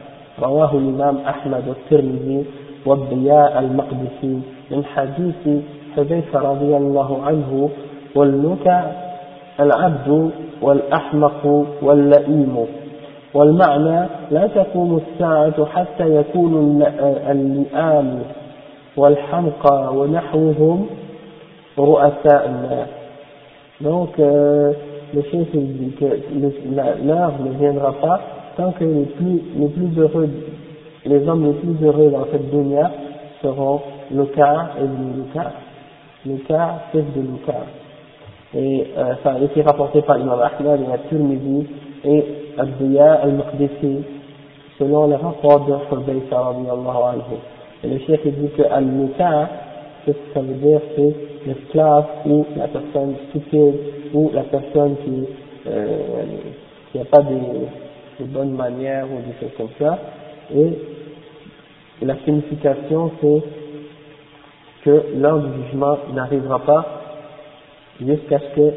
رواه 0.42 0.72
الإمام 0.72 1.16
أحمد 1.16 1.62
والترمذي 1.68 2.44
والضياء 2.86 3.58
المقدسي 3.58 4.40
من 4.70 4.84
حديث 4.84 5.62
حذيفة 5.96 6.38
رضي 6.38 6.76
الله 6.76 7.22
عنه 7.22 7.70
والنكع 8.14 8.84
العبد 9.60 10.30
والأحمق 10.62 11.66
واللئيم. 11.82 12.66
والمعنى 13.37 14.07
لا 14.31 14.47
تقوم 14.47 15.01
الساعة 15.01 15.65
حتى 15.65 16.15
يكون 16.15 16.83
اللئام 17.29 18.19
والحمقى 18.97 19.93
ونحوهم 19.95 20.85
رؤساء 21.79 22.45
الناس 22.45 22.87
donc 23.81 24.17
euh, 24.19 24.71
le 25.13 25.21
chef 25.23 25.51
dit 25.51 25.93
que 25.99 26.05
l'heure 27.05 27.33
ne 27.43 27.51
viendra 27.59 27.91
pas 27.93 28.21
tant 28.55 28.71
que 28.71 28.83
les 28.83 29.05
plus, 29.05 29.41
les 29.57 29.67
plus 29.67 29.99
heureux 29.99 30.29
les 31.05 31.27
hommes 31.27 31.45
les 31.45 31.53
plus 31.53 31.85
heureux 31.85 32.09
dans 32.11 32.25
cette 32.31 32.49
dunya 32.51 32.91
seront 33.41 33.81
le 34.11 34.25
cas 34.25 34.69
et 34.79 34.83
le 34.83 35.33
cas 35.33 35.51
Luka, 36.25 36.83
fils 36.91 37.03
de 37.15 37.21
Luka. 37.21 37.53
Et 38.55 38.87
euh, 38.97 39.13
ça 39.23 39.33
a 39.33 39.39
été 39.39 39.61
rapporté 39.61 40.01
par 40.03 40.17
l'imam 40.17 40.39
Ahmad 40.39 40.79
et 40.79 40.91
Al-Tirmidhi 40.93 41.67
et 42.04 42.24
Abdiya 42.58 43.20
al-Maqdisi 43.22 44.04
selon 44.78 45.08
le 45.08 45.16
rapport 45.16 45.66
de 45.66 45.72
Hubaysa 45.72 46.40
radiallahu 46.40 47.02
anhu. 47.12 47.36
Et 47.82 47.88
le 47.88 47.98
chef 48.00 48.24
dit 48.24 48.48
que 48.56 48.62
Al-Luka, 48.62 49.50
ce 50.06 50.12
que 50.12 50.16
ça 50.34 50.40
veut 50.40 50.54
dire, 50.54 50.80
c'est 50.96 51.14
l'esclave 51.46 52.06
ou 52.26 52.46
la 52.56 52.68
personne 52.68 53.14
stupide 53.28 53.74
ou 54.14 54.30
la 54.32 54.42
personne 54.42 54.96
qui 55.04 55.26
euh, 55.66 56.22
n'a 56.94 57.04
pas 57.04 57.22
de, 57.22 57.34
de 58.20 58.24
bonnes 58.24 58.52
manières 58.52 59.06
ou 59.06 59.16
des 59.18 59.38
choses 59.40 59.56
comme 59.56 59.68
ça. 59.78 59.98
Et 60.54 60.78
la 62.02 62.16
signification, 62.24 63.10
c'est 63.20 63.42
que 64.84 65.02
l'heure 65.16 65.40
du 65.40 65.64
jugement 65.64 65.98
n'arrivera 66.14 66.60
pas 66.60 66.86
jusqu'à 68.00 68.38
ce 68.38 68.60
que 68.60 68.70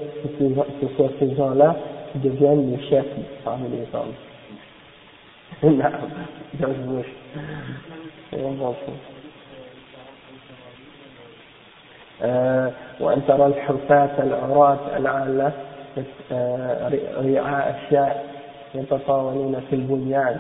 ce 0.82 0.88
soit 0.96 1.10
ces 1.20 1.36
gens-là 1.36 1.76
qui 2.12 2.20
deviennent 2.20 2.72
les 2.72 2.90
chefs 2.90 3.06
parmi 3.44 3.70
les 3.70 3.88
hommes. 3.94 4.14
نعم 5.64 6.10
جورج 6.60 6.76
بوش 6.76 7.06
وأن 13.00 13.22
ترى 13.28 13.46
الحفاة 13.46 14.24
العراة 14.24 14.98
العالة 14.98 15.52
رعاء 17.18 17.82
الشاء 17.86 18.26
يتطاولون 18.76 19.62
في 19.70 19.76
البنيان 19.76 20.40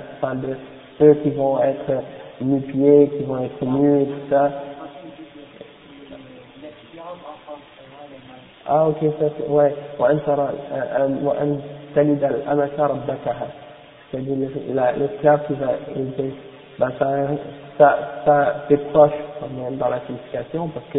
ceux 0.99 1.13
qui 1.15 1.31
vont 1.31 1.60
être 1.63 2.03
nu-pieds, 2.41 3.10
qui 3.10 3.23
vont 3.23 3.43
être 3.43 3.65
nus, 3.65 4.05
tout 4.05 4.29
ça. 4.29 4.51
Ah 8.68 8.88
ok, 8.88 8.98
ça 9.20 9.26
c'est, 9.38 9.48
ouais, 9.48 9.72
وأن 9.98 10.18
ترى 10.26 10.48
وأن 11.22 11.61
تلد 11.94 12.24
الأمة 12.24 12.76
ربتها 12.78 13.46
c'est-à-dire 14.11 14.37
l'esclave 14.98 15.46
qui 15.46 15.54
va 15.54 15.72
aider, 15.96 16.32
ben 16.78 16.92
ça, 16.98 17.06
ça, 17.78 17.98
ça 18.24 18.54
c'est 18.68 18.90
proche 18.90 19.11
quand 19.40 19.48
même 19.48 19.76
dans 19.76 19.88
la 19.88 20.00
signification 20.06 20.68
parce 20.68 20.87
que 20.92 20.98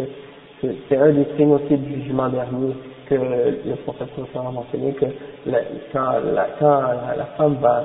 c'est 0.88 0.96
un 0.96 1.12
des 1.12 1.26
signes 1.36 1.52
aussi 1.52 1.76
du 1.76 2.02
jugement 2.02 2.28
dernier 2.28 2.74
que 3.08 3.14
le 3.14 3.74
prophète 3.84 4.08
a 4.34 4.50
mentionné 4.50 4.92
que 4.92 5.06
la, 5.46 5.58
quand, 5.92 6.20
la, 6.34 6.46
quand 6.58 6.80
la, 6.80 7.16
la, 7.16 7.24
femme 7.36 7.56
va, 7.60 7.84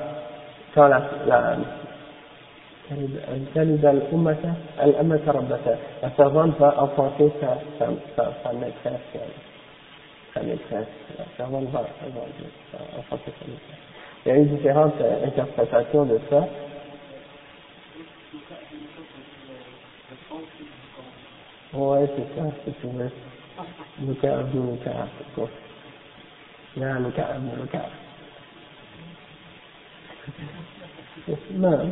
quand 0.76 0.88
la, 0.88 1.02
la 1.26 1.56
la 6.02 6.10
servante 6.18 6.60
va 6.60 6.76
enfanter 6.82 7.32
sa, 7.40 7.58
sa, 7.80 7.92
sa, 8.16 8.34
sa 8.44 8.54
maîtresse, 8.54 9.00
sa 10.38 10.42
maîtresse, 10.42 10.88
la 11.18 11.26
servante 11.38 11.70
va, 11.70 11.82
va 11.82 13.00
enfanter 13.00 13.32
sa 13.40 13.46
maîtresse. 13.46 13.84
Il 14.26 14.30
y 14.30 14.32
a 14.32 14.38
eu 14.40 14.46
différentes 14.46 15.00
euh, 15.02 15.26
interprétations 15.28 16.06
de 16.06 16.20
ça. 16.30 16.48
Ouais, 21.74 22.10
c'est 22.16 22.40
ça, 22.40 22.46
c'est 22.64 22.82
tout. 22.82 22.92
Le 24.06 24.14
cas, 24.16 24.38
le 24.38 24.78
cas, 24.84 25.08
c'est 25.18 25.36
quoi. 25.36 25.50
Il 26.76 26.82
y 26.82 26.86
a 26.86 27.00
le 27.00 27.12
cas, 27.12 27.28
le 27.60 27.66
cas. 27.68 27.90
Non, 31.52 31.92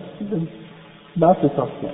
dans 1.15 1.35
ce 1.41 1.47
sens-là. 1.49 1.89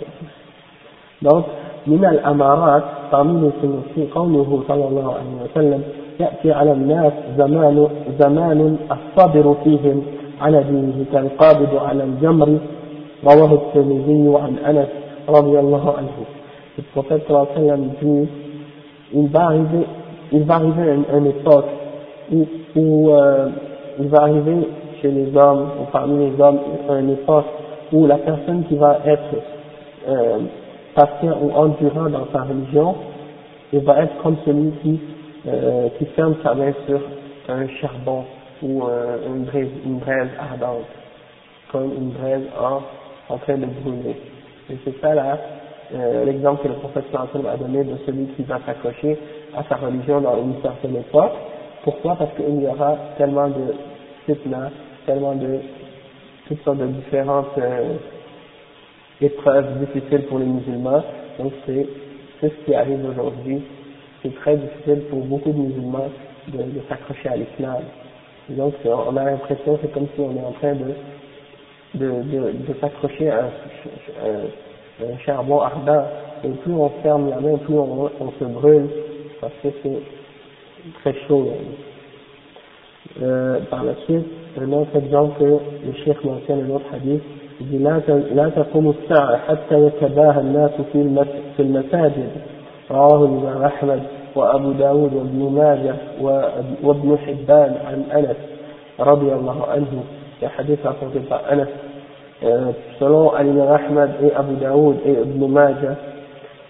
Donc, 1.22 1.46
من 1.88 2.06
الأمارات 2.06 2.84
parmi 3.12 3.42
les 3.42 3.52
signes 3.62 4.10
قوله 4.12 4.64
صلى 4.68 4.86
الله 4.88 5.16
عليه 5.16 5.36
وسلم 5.44 6.01
يأتي 6.22 6.52
على 6.52 6.72
الناس 6.72 7.14
زمان 7.38 7.88
زمان 8.20 8.78
الصبر 8.92 9.56
فيهم 9.64 10.04
على 10.42 10.64
دينه 10.64 11.06
كالقابض 11.14 11.76
على 11.76 12.04
الجمر 12.04 12.58
رواه 13.24 13.54
الترمذي 13.54 14.34
عن 14.42 14.58
أنس 14.58 14.88
رضي 15.30 15.60
الله 15.60 15.94
عنه 15.98 16.18
le 16.78 16.84
prophète 16.94 17.24
sallam 17.28 17.90
dit 18.02 18.30
il 19.14 19.28
va 19.30 19.46
arriver 19.46 19.86
il 20.32 20.44
va 20.44 20.56
arriver 20.56 20.94
une, 20.94 21.18
une 21.18 21.28
époque 21.28 21.66
où, 22.32 22.46
où 22.76 23.10
euh, 23.10 23.50
il 24.00 24.08
va 24.10 24.22
arriver 24.24 24.68
chez 25.02 25.10
les 25.10 25.36
hommes 25.36 25.70
ou 25.82 25.86
parmi 25.92 26.30
les 26.30 26.40
hommes 26.42 26.60
une 26.90 27.12
époque 27.12 27.46
où 27.92 28.06
la 28.06 28.18
personne 28.18 28.64
qui 28.66 28.76
va 28.76 29.00
être 29.06 29.36
euh, 30.08 30.38
patient 30.94 31.38
ou 31.42 31.52
endurant 31.52 32.10
dans 32.10 32.28
sa 32.32 32.44
religion 32.44 32.96
il 33.74 33.80
va 33.80 34.04
être 34.04 34.22
comme 34.22 34.38
celui 34.46 34.72
qui, 34.84 35.00
euh, 35.47 35.89
qui 35.99 36.07
ferme 36.07 36.37
sa 36.43 36.55
main 36.55 36.73
sur 36.87 37.01
un 37.49 37.69
charbon 37.81 38.25
ou 38.63 38.85
euh, 38.85 39.19
une, 39.27 39.45
braise, 39.45 39.69
une 39.85 39.99
braise 39.99 40.29
ardente, 40.39 40.87
comme 41.71 41.93
une 41.95 42.11
braise 42.11 42.45
en, 42.61 42.83
en 43.35 43.39
train 43.39 43.57
de 43.57 43.67
brûler. 43.67 44.17
Et 44.71 44.77
c'est 44.85 45.01
ça 45.01 45.15
là, 45.15 45.39
euh, 45.95 46.25
l'exemple 46.25 46.63
que 46.63 46.69
le 46.69 46.75
prophète 46.75 47.05
a 47.13 47.57
donné 47.57 47.85
de 47.85 47.97
celui 48.07 48.27
qui 48.37 48.43
va 48.45 48.61
s'accrocher 48.65 49.19
à 49.57 49.63
sa 49.65 49.77
religion 49.77 50.21
dans 50.21 50.37
une 50.39 50.63
certaine 50.63 50.97
époque. 50.97 51.33
Pourquoi? 51.83 52.17
Parce 52.17 52.31
qu'il 52.35 52.63
y 52.63 52.67
aura 52.67 52.97
tellement 53.19 53.49
de 53.49 53.75
fitna, 54.27 54.71
tellement 55.07 55.35
de 55.35 55.59
toutes 56.47 56.63
sortes 56.63 56.79
de 56.79 56.87
différentes 56.87 57.59
euh, 57.59 57.97
épreuves 59.21 59.79
difficiles 59.81 60.27
pour 60.29 60.39
les 60.39 60.47
musulmans. 60.47 61.03
Donc 61.39 61.53
c'est 61.67 61.87
ce 62.41 62.65
qui 62.65 62.75
arrive 62.75 63.05
aujourd'hui 63.09 63.63
C'est 64.24 64.36
très 64.36 64.58
difficile 64.58 65.02
pour 65.10 65.20
beaucoup 65.20 65.52
de 65.52 65.58
musulmans 65.58 66.10
de, 66.48 66.58
de 66.58 66.82
s'accrocher 66.90 67.30
à 67.30 67.36
l'islam. 67.36 67.84
Donc 68.50 68.74
on 68.86 69.16
a 69.18 69.24
l'impression, 69.26 69.78
c'est 69.82 69.92
comme 69.92 70.08
si 70.16 70.22
on 70.22 70.36
est 70.36 70.46
en 70.46 70.54
train 70.54 70.74
de, 70.74 70.94
de, 71.96 72.08
de, 72.24 72.52
de 72.68 72.74
s'accrocher 72.80 73.30
à 73.30 73.46
un, 74.26 75.06
un, 75.06 75.18
charbon 75.26 75.60
ardent. 75.62 76.06
Et 76.44 76.50
plus 76.50 76.74
on 76.74 76.90
ferme 77.04 77.30
la 77.30 77.40
main, 77.40 77.58
plus 77.58 77.78
on, 77.78 78.10
on 78.20 78.32
se 78.40 78.44
brûle, 78.46 78.88
parce 79.42 79.54
que 79.62 79.70
c'est 79.84 80.00
très 81.02 81.14
chaud. 81.28 81.52
Euh, 83.22 83.60
par 83.70 83.84
la 83.84 83.96
suite, 84.06 84.26
un 84.60 84.72
autre 84.74 84.96
exemple 84.96 85.40
que 85.40 85.46
le 85.46 85.94
cheikh 86.04 86.24
mentionne 86.24 86.66
un 86.70 86.76
autre 86.76 86.86
hadith, 86.94 87.22
il 87.60 87.68
dit 87.68 87.80
لا 87.80 88.50
تقوم 88.50 88.90
الساعة 88.90 89.38
حتى 89.38 89.76
يتباهى 89.88 90.40
الناس 90.42 90.72
في 91.58 91.60
المساجد 91.60 92.30
رواه 92.92 93.26
الإمام 93.26 93.64
أحمد 93.64 94.04
وأبو 94.36 94.72
داود 94.72 95.14
وابن 95.14 95.52
ماجه 95.56 95.96
وابن 96.84 97.18
حبان 97.18 97.78
عن 97.86 98.04
أنس 98.20 98.38
رضي 99.00 99.34
الله 99.34 99.66
عنه 99.68 100.04
في 100.40 100.48
حديث 100.48 100.80
rapporté 100.86 101.20
par 101.30 101.42
Anas 101.50 101.68
euh, 102.44 102.72
selon 103.00 103.32
Al-Imam 103.34 103.68
Ahmad 103.72 104.12
et 104.24 104.32
Abu 104.34 104.56
Daoud 104.56 104.98
et 105.06 105.12
Ibn 105.12 105.48
Majah 105.48 105.96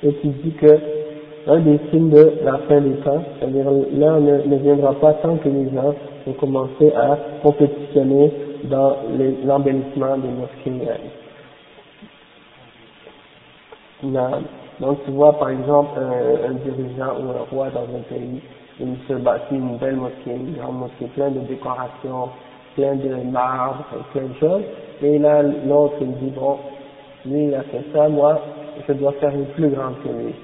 et 0.03 0.13
qui 0.13 0.29
dit 0.29 0.53
que 0.53 0.79
un 1.47 1.59
des 1.59 1.79
signes 1.91 2.09
de 2.09 2.33
la 2.43 2.57
fin 2.67 2.81
des 2.81 2.95
temps, 2.97 3.23
c'est-à-dire 3.39 3.65
l'heure 3.97 4.19
ne, 4.19 4.37
ne 4.47 4.55
viendra 4.57 4.93
pas 4.93 5.13
tant 5.13 5.37
que 5.37 5.47
les 5.47 5.69
gens 5.73 5.93
vont 6.25 6.33
commencer 6.33 6.91
à 6.93 7.17
compétitionner 7.41 8.31
dans 8.65 8.97
l'embellissement 9.45 10.17
des 10.17 10.27
mosquées. 10.27 10.87
Non. 14.03 14.43
Donc 14.82 14.98
tu 15.04 15.12
vois 15.12 15.38
par 15.38 15.50
exemple 15.50 15.96
un, 15.96 16.50
un 16.50 16.54
dirigeant 16.54 17.14
ou 17.20 17.30
un 17.30 17.44
roi 17.50 17.70
dans 17.70 17.82
un 17.84 18.02
pays, 18.08 18.42
il 18.80 18.96
se 19.06 19.14
bâtit 19.14 19.54
une 19.54 19.76
belle 19.78 19.94
mosquée, 19.94 20.34
une 20.34 20.54
grande 20.54 20.80
mosquée, 20.80 21.06
plein 21.14 21.30
de 21.30 21.38
décorations, 21.38 22.30
plein 22.74 22.96
de 22.96 23.14
marbre, 23.30 23.84
plein 24.12 24.24
de 24.24 24.34
choses, 24.40 24.64
et 25.00 25.20
là 25.20 25.40
l'autre 25.42 25.94
il 26.00 26.12
dit 26.16 26.30
bon, 26.30 26.58
lui 27.24 27.44
il 27.44 27.54
a 27.54 27.62
fait 27.62 27.84
ça, 27.94 28.08
moi 28.08 28.40
je 28.88 28.92
dois 28.94 29.12
faire 29.12 29.30
une 29.30 29.46
plus 29.46 29.68
grande 29.70 29.94
que 30.02 30.08
lui. 30.08 30.34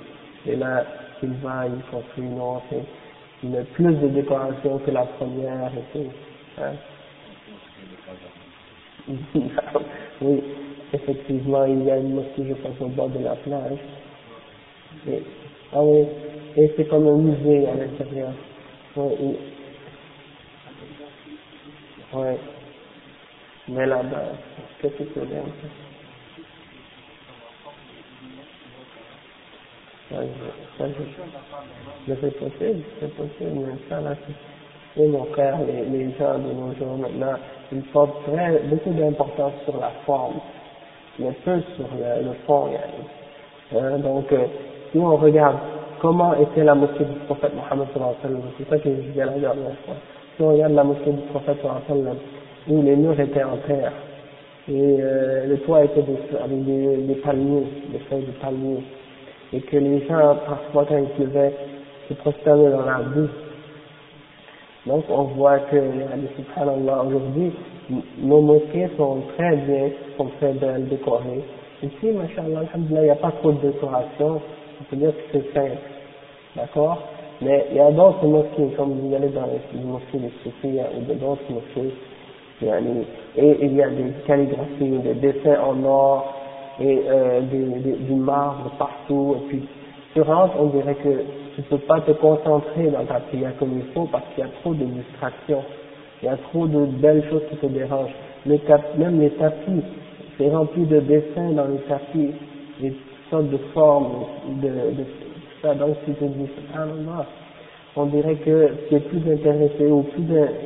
Et 0.47 0.55
là 0.55 0.85
il 1.21 1.33
va, 1.43 1.67
il 1.67 1.83
construit 1.91 2.25
une 2.25 2.41
autre, 2.41 2.63
il 3.43 3.51
met 3.51 3.65
plus 3.75 3.93
de 3.93 4.07
décorations 4.07 4.79
que 4.79 4.93
la 4.93 5.05
première 5.05 5.73
et 5.77 5.99
tout. 5.99 6.07
Hein. 6.63 6.75
oui, 10.23 10.43
effectivement, 10.93 11.65
il 11.65 11.83
y 11.85 11.91
a 11.91 11.97
une 11.97 12.15
mosquée, 12.15 12.45
je 12.49 12.55
pense, 12.55 12.81
au 12.81 12.89
bord 12.89 13.09
de 13.09 13.25
la 13.25 13.35
plage. 13.37 13.79
Ah 15.73 15.83
oui, 15.83 16.07
et 16.57 16.73
c'est 16.77 16.89
comme 16.89 17.07
un 17.07 17.17
musée 17.17 17.67
à 17.69 17.75
l'intérieur. 17.75 18.33
Oui, 18.97 19.37
oui. 22.15 22.37
Mais 23.69 23.87
là-bas, 23.87 24.33
qu'est-ce 24.81 24.95
que 24.95 25.05
c'est 25.15 25.27
bien 25.27 25.43
ça, 30.09 30.17
ça, 30.79 30.85
c'est 32.07 32.39
possible, 32.39 32.83
c'est 32.99 33.15
possible, 33.15 33.53
mais 33.57 33.75
ça 33.91 34.01
là, 34.01 34.15
c'est 34.97 35.07
mon 35.07 35.25
frère, 35.27 35.59
les, 35.67 35.85
les 35.85 36.13
gens 36.19 36.39
de 36.39 36.53
nos 36.53 36.75
jours 36.77 36.97
maintenant, 36.97 37.35
ils 37.73 37.83
portent 37.93 38.25
très, 38.25 38.59
beaucoup 38.61 38.93
d'importance 38.93 39.53
sur 39.65 39.77
la 39.79 39.91
forme, 40.07 40.41
mais 41.19 41.33
peu 41.45 41.61
sur 41.77 41.87
le, 41.95 42.25
le 42.25 42.33
fond. 42.47 42.71
Hein, 43.77 43.99
donc, 43.99 44.33
euh, 44.33 44.47
si 44.93 44.99
on 44.99 45.17
regarde 45.17 45.57
comment 46.01 46.35
était 46.35 46.65
la 46.65 46.75
mosquée 46.75 47.05
du 47.05 47.19
prophète 47.27 47.53
Mohammed 47.55 47.89
sallallahu 47.93 48.35
wa. 48.35 48.51
C'est 48.59 48.69
ça 48.69 48.79
que 48.79 48.89
je 48.91 49.01
disais 49.09 49.25
la 49.25 49.33
dernière 49.33 49.77
fois. 49.85 49.95
Si 50.37 50.43
on 50.43 50.53
regarde 50.53 50.73
la 50.73 50.85
mosquée 50.85 51.11
du 51.11 51.23
prophète 51.31 51.59
sallallahu 51.63 51.83
alayhi 51.89 52.07
wa 52.07 52.15
où 52.69 52.83
les 52.83 52.97
murs 52.97 53.19
étaient 53.19 53.45
en 53.45 53.57
terre, 53.67 53.93
et 54.69 54.97
euh, 55.01 55.47
le 55.47 55.59
toit 55.61 55.85
était 55.85 56.01
avec 56.01 56.65
des, 56.65 57.15
palmiers, 57.25 57.67
des 57.91 57.99
feuilles 58.01 58.27
de 58.27 58.33
palmiers, 58.33 58.83
et 59.53 59.61
que 59.61 59.77
les 59.77 60.07
gens, 60.07 60.37
parfois 60.47 60.85
quand 60.87 60.99
il 60.99 61.09
pleuvait, 61.17 61.55
se 62.09 62.15
prosternaient 62.15 62.71
dans 62.71 62.85
la 62.85 62.99
boue. 62.99 63.29
Donc 64.87 65.05
on 65.09 65.23
voit 65.25 65.59
que, 65.61 65.77
subhanallah, 66.37 67.05
aujourd'hui, 67.05 67.53
nos 68.19 68.41
mosquées 68.43 68.89
sont 68.99 69.23
très 69.37 69.57
bien, 69.57 69.89
sont 70.19 70.29
très 70.39 70.53
belles, 70.53 70.87
décorées. 70.89 71.45
Ici, 71.83 72.13
machallah, 72.13 72.65
il 72.75 73.01
n'y 73.01 73.11
a 73.11 73.15
pas 73.15 73.33
trop 73.33 73.53
de 73.53 73.61
décoration, 73.69 74.43
on 74.81 74.85
peut 74.85 74.97
dire 74.97 75.13
que 75.13 75.23
c'est 75.33 75.55
simple. 75.55 75.79
D'accord? 76.57 76.99
Mais 77.41 77.67
il 77.71 77.77
y 77.77 77.81
a 77.81 77.91
d'autres 77.91 78.27
mosquées, 78.27 78.75
comme 78.77 78.99
vous 78.99 79.15
allez 79.15 79.29
dans 79.29 79.47
les 79.47 79.81
mosquées 79.81 80.19
des 80.19 80.33
Soufis 80.43 80.79
ou 80.97 81.15
d'autres 81.15 81.43
mosquées, 81.51 81.95
et 83.37 83.57
il 83.61 83.75
y 83.75 83.83
a 83.83 83.89
des 83.89 84.13
calligraphies, 84.27 84.99
des 84.99 85.15
dessins 85.15 85.61
en 85.63 85.85
or, 85.85 86.35
et 86.81 87.03
euh, 87.09 87.41
du 87.41 88.15
marbre 88.15 88.71
partout, 88.79 89.37
et 89.37 89.49
puis 89.49 89.69
tu 90.15 90.23
rentres, 90.23 90.55
on 90.59 90.67
dirait 90.67 90.95
que 90.97 91.23
tu 91.55 91.61
ne 91.61 91.63
peux 91.65 91.79
pas 91.79 92.01
te 92.01 92.13
concentrer 92.13 92.89
dans 92.91 93.05
ta 93.05 93.21
prière 93.21 93.53
comme 93.59 93.79
il 93.79 93.93
faut 93.93 94.07
parce 94.11 94.25
qu'il 94.35 94.45
y 94.45 94.47
a 94.47 94.51
trop 94.61 94.75
de 94.75 94.85
distractions, 94.85 95.63
il 96.23 96.27
y 96.27 96.29
a 96.29 96.37
trop 96.37 96.67
de 96.67 96.87
belles 96.87 97.25
choses 97.31 97.43
qui 97.51 97.57
te 97.57 97.67
dérangent. 97.67 98.15
Même 98.47 99.21
les 99.21 99.31
tapis, 99.31 99.83
c'est 100.37 100.51
rempli 100.51 100.87
de 100.87 101.01
dessins 101.01 101.51
dans 101.53 101.67
les 101.67 101.79
tapis, 101.89 102.33
de 103.33 103.59
formes, 103.75 104.25
de, 104.63 104.71
ça, 105.63 105.75
donc 105.75 105.97
tu 106.05 106.13
te 106.13 106.25
dis, 106.25 106.49
subhanallah, 106.57 107.27
on 107.97 108.07
dirait 108.07 108.37
que 108.37 108.71
tu 108.89 108.95
es 108.95 109.01
plus 109.01 109.21
intéressé 109.31 109.87
ou 109.87 110.03
plus 110.03 110.25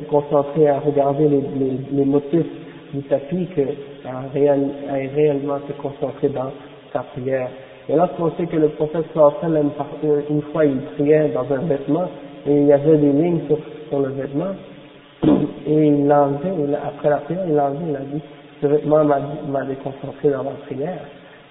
concentré 0.09 0.67
à 0.67 0.79
regarder 0.79 1.27
les, 1.27 2.05
motifs 2.05 2.45
du 2.93 3.01
tapis 3.03 3.47
que 3.55 3.61
à, 4.07 4.29
réel, 4.33 4.69
à 4.89 4.93
réellement 4.93 5.57
se 5.67 5.73
concentrer 5.81 6.29
dans 6.29 6.51
sa 6.93 6.99
prière. 6.99 7.49
Et 7.89 7.95
lorsqu'on 7.95 8.31
sait 8.31 8.45
que 8.45 8.55
le 8.55 8.69
prophète 8.69 9.05
sallam, 9.13 9.71
euh, 10.05 10.21
une 10.29 10.41
fois 10.53 10.65
il 10.65 10.77
priait 10.95 11.29
dans 11.29 11.51
un 11.53 11.61
vêtement 11.61 12.07
et 12.47 12.55
il 12.55 12.67
y 12.67 12.73
avait 12.73 12.97
des 12.97 13.11
lignes 13.11 13.41
sur, 13.47 13.57
sur 13.89 13.99
le 13.99 14.09
vêtement 14.09 14.53
et 15.65 15.87
il 15.87 16.07
l'a 16.07 16.23
enlevé, 16.23 16.75
après 16.85 17.09
la 17.09 17.17
prière 17.17 17.43
il 17.47 17.55
l'a 17.55 17.65
enlevé, 17.65 17.85
il 17.89 17.95
a 17.95 17.99
dit 17.99 18.21
ce 18.61 18.67
vêtement 18.67 19.03
m'a 19.03 19.65
déconcentré 19.65 20.29
dans 20.29 20.43
ma 20.43 20.51
prière. 20.65 20.99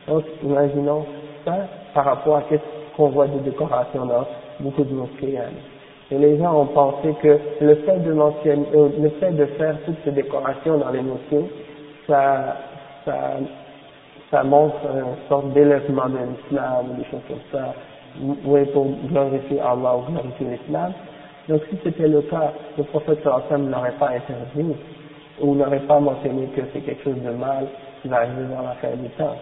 Donc 0.09 0.25
imaginons 0.43 1.05
ça 1.45 1.57
par 1.95 2.05
rapport 2.05 2.37
à 2.37 2.43
ce 2.51 2.57
qu'on 2.97 3.09
voit 3.09 3.27
de 3.27 3.39
décoration 3.41 4.07
dans 4.07 4.27
beaucoup 4.61 4.85
de 4.85 4.95
mosquées. 4.95 5.39
Et 6.11 6.19
les 6.19 6.39
gens 6.39 6.61
ont 6.61 6.67
pensé 6.67 7.15
que 7.23 7.39
le 7.61 7.75
fait 7.77 7.99
de 8.01 8.13
mentionner, 8.13 8.67
euh, 8.75 8.89
le 9.01 9.09
fait 9.21 9.33
de 9.33 9.47
faire 9.47 9.77
toutes 9.87 9.97
ces 10.05 10.11
décorations 10.11 10.79
dans 10.79 10.91
les 10.91 11.01
mosquées, 11.01 11.51
ça, 12.07 12.57
ça, 13.05 13.15
ça 14.31 14.43
montre 14.43 14.77
une 14.95 15.29
sorte 15.29 15.53
d'élèvement 15.53 16.09
de 16.09 16.19
l'islam 16.19 16.91
ou 16.91 16.95
des 16.97 17.05
choses 17.05 17.23
comme 17.29 17.39
ça, 17.51 17.75
oui, 18.45 18.65
pour 18.73 18.87
glorifier 19.09 19.61
Allah 19.61 19.97
ou 19.97 20.13
glorifier 20.13 20.47
l'islam. 20.49 20.93
Donc 21.49 21.63
si 21.71 21.79
c'était 21.83 22.09
le 22.09 22.23
cas, 22.23 22.53
le 22.77 22.85
prophète 22.85 23.19
sallam 23.25 23.71
n'aurait 23.71 23.97
pas 23.99 24.11
interdit 24.11 24.77
ou 25.41 25.55
n'aurait 25.55 25.81
pas 25.81 25.99
mentionné 25.99 26.47
que 26.49 26.61
c'est 26.73 26.81
quelque 26.81 27.03
chose 27.05 27.23
de 27.23 27.31
mal 27.31 27.67
qui 28.01 28.09
va 28.09 28.19
arriver 28.19 28.45
dans 28.55 28.63
la 28.63 28.75
fin 28.75 28.95
du 28.97 29.09
temps. 29.11 29.37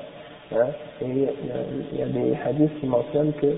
Hein. 0.53 0.67
Et 1.03 1.07
il 1.07 1.99
y 1.99 2.03
a 2.03 2.07
des 2.07 2.35
hadiths 2.45 2.81
qui 2.81 2.87
mentionnent 2.87 3.33
que 3.35 3.57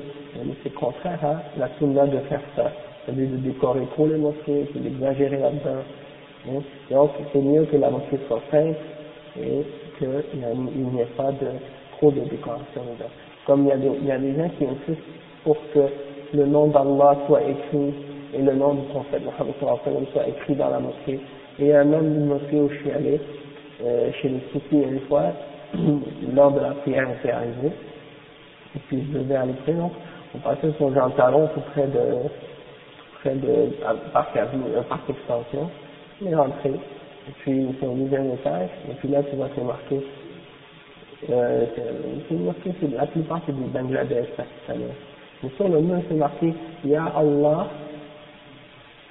c'est 0.63 0.75
contraire 0.75 1.19
à 1.25 1.59
la 1.59 1.69
sunna 1.79 2.07
de 2.07 2.19
faire 2.29 2.43
ça 2.57 2.71
c'est-à-dire 3.05 3.31
de 3.31 3.37
décorer 3.37 3.87
trop 3.93 4.07
les 4.07 4.17
mosquées, 4.17 4.67
c'est 4.73 4.83
d'exagérer 4.83 5.39
là-dedans. 5.39 5.83
Hein. 6.49 6.61
Donc, 6.91 7.11
c'est 7.33 7.41
mieux 7.41 7.65
que 7.65 7.77
la 7.77 7.91
mosquée 7.91 8.19
soit 8.29 8.43
simple 8.51 8.77
et 9.41 9.65
qu'il 9.99 10.91
n'y 10.93 11.01
ait 11.01 11.07
pas 11.17 11.31
trop 11.97 12.11
de 12.11 12.21
décoration 12.21 12.83
dedans. 12.83 13.11
Comme 13.47 13.65
il 13.65 13.69
y, 13.69 13.73
a 13.73 13.77
des, 13.77 13.91
il 14.01 14.07
y 14.07 14.13
a 14.13 14.19
des 14.19 14.35
gens 14.37 14.49
qui 14.59 14.65
insistent 14.65 15.03
pour 15.45 15.57
que 15.75 15.81
le 16.35 16.47
nom 16.47 16.69
d'Allah 16.69 17.17
soit 17.27 17.43
écrit 17.43 17.95
et 18.35 18.41
le 18.41 18.55
nom 18.55 18.75
du 18.75 18.83
prophète 18.89 19.23
Mohammed 19.25 19.55
soit 20.13 20.29
écrit 20.29 20.55
dans 20.55 20.71
la 20.71 20.79
mosquée. 20.79 21.21
Et 21.59 21.65
il 21.65 21.67
y 21.67 21.73
a 21.73 21.85
même 21.85 22.07
une 22.07 22.27
mosquée 22.27 22.61
où 22.61 22.69
je 22.69 22.77
suis 22.77 22.91
allé, 22.91 23.21
euh, 23.85 24.11
chez 24.21 24.29
les 24.29 24.41
soufis 24.53 24.77
une 24.77 25.01
fois, 25.09 25.33
lors 26.35 26.53
de 26.53 26.61
la 26.61 26.71
prière 26.73 27.09
était 27.11 27.31
arrivée, 27.31 27.73
et 28.75 28.79
puis 28.89 29.05
je 29.07 29.19
devais 29.19 29.37
aller 29.37 29.53
prier, 29.55 29.77
donc 29.77 29.93
on 30.35 30.39
passait 30.39 30.73
son 30.79 30.93
Jean 30.95 31.11
Talon 31.11 31.49
tout 31.55 31.61
près 31.73 31.87
de, 31.87 32.29
près 33.21 33.35
de 33.35 33.71
parc 34.13 34.37
un 34.37 34.83
parc 34.89 35.11
extension. 35.11 35.71
On 36.23 36.27
est 36.27 36.35
rentré, 36.35 36.71
et 36.71 37.33
puis 37.41 37.67
c'est 37.81 37.87
au 37.87 37.95
deuxième 37.95 38.33
étage, 38.33 38.71
et 38.91 38.95
puis 38.95 39.09
là 39.09 39.23
tu 39.23 39.37
vois 39.37 39.49
c'est 39.55 39.65
marqué, 39.65 40.01
euh, 41.31 41.67
c'est 42.29 42.35
marqué, 42.35 42.73
la 42.95 43.07
plupart 43.07 43.41
c'est 43.47 43.57
du 43.57 43.65
Bangladesh, 43.65 44.29
pakistanais. 44.37 44.95
Mais 45.43 45.51
sur 45.57 45.69
le 45.69 45.81
mur 45.81 46.03
c'est 46.09 46.15
marqué 46.15 46.55
Ya 46.85 47.05
Allah 47.17 47.69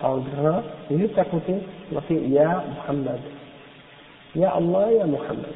en 0.02 0.17
grand, 0.17 0.63
et 0.89 0.97
juste 0.97 1.17
à 1.17 1.26
côté 1.26 1.56
c'est 1.89 1.95
marqué 1.95 2.15
Ya 2.28 2.63
Muhammad. 2.69 3.19
Ya 4.36 4.50
Allah, 4.52 4.93
Ya 4.93 5.06
Muhammad. 5.06 5.54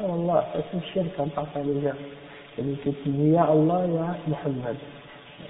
Allah, 0.00 0.46
ça 0.52 0.58
c'est 0.72 0.92
shirk 0.92 1.18
en 1.18 1.28
partant 1.28 1.60
les 1.64 1.80
gens. 1.82 1.96
Et 2.58 2.62
donc 2.62 2.80
tu 2.82 3.08
dis 3.10 3.30
Ya 3.30 3.44
Allah, 3.44 3.86
Ya 3.86 4.16
Muhammad. 4.26 4.76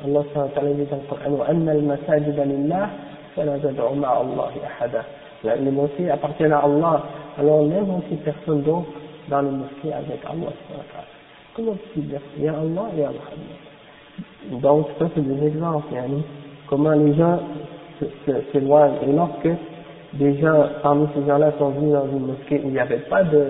Allah 0.03 0.23
subhanahu 0.33 0.75
dit 0.75 0.87
dans 0.91 0.97
le 0.97 1.03
Coran 1.09 1.33
وأن 1.33 1.69
المساجد 1.69 2.39
لله 2.41 2.89
فلا 3.37 3.59
تدعوا 3.59 3.97
مع 3.97 4.21
الله 4.21 4.53
أحدا 4.67 5.03
les 5.45 5.71
mosquées 5.71 6.11
appartiennent 6.11 6.53
à 6.53 6.61
Allah 6.61 7.03
alors 7.39 7.65
même 7.67 7.91
aussi 7.91 8.17
personne 8.25 8.63
d'autre 8.63 8.89
dans 9.29 9.43
les 9.43 9.51
mosquées 9.51 9.93
avec 9.93 10.25
Allah 10.25 10.53
comment 11.55 11.77
tu 11.93 12.01
dire 12.01 12.21
il 12.37 12.45
y 12.45 12.49
a 12.49 12.53
Allah 12.53 12.87
et 12.97 13.01
Muhammad 13.01 14.63
donc 14.63 14.87
ça 14.99 15.07
c'est 15.15 15.21
des 15.21 15.47
exemples 15.47 15.95
yani, 15.95 16.23
comment 16.67 16.93
les 16.93 17.15
gens 17.15 17.39
s'éloignent 18.53 18.97
et 19.07 19.13
lorsque 19.13 19.49
des 20.14 20.38
gens 20.40 20.70
parmi 20.82 21.08
ces 21.16 21.26
gens-là 21.26 21.52
sont 21.58 21.70
venus 21.70 21.94
dans 21.94 22.08
une 22.08 22.28
mosquée 22.28 22.62
où 22.64 22.68
il 22.68 22.72
n'y 22.72 22.80
avait 22.80 23.06
pas 23.10 23.24
de, 23.24 23.48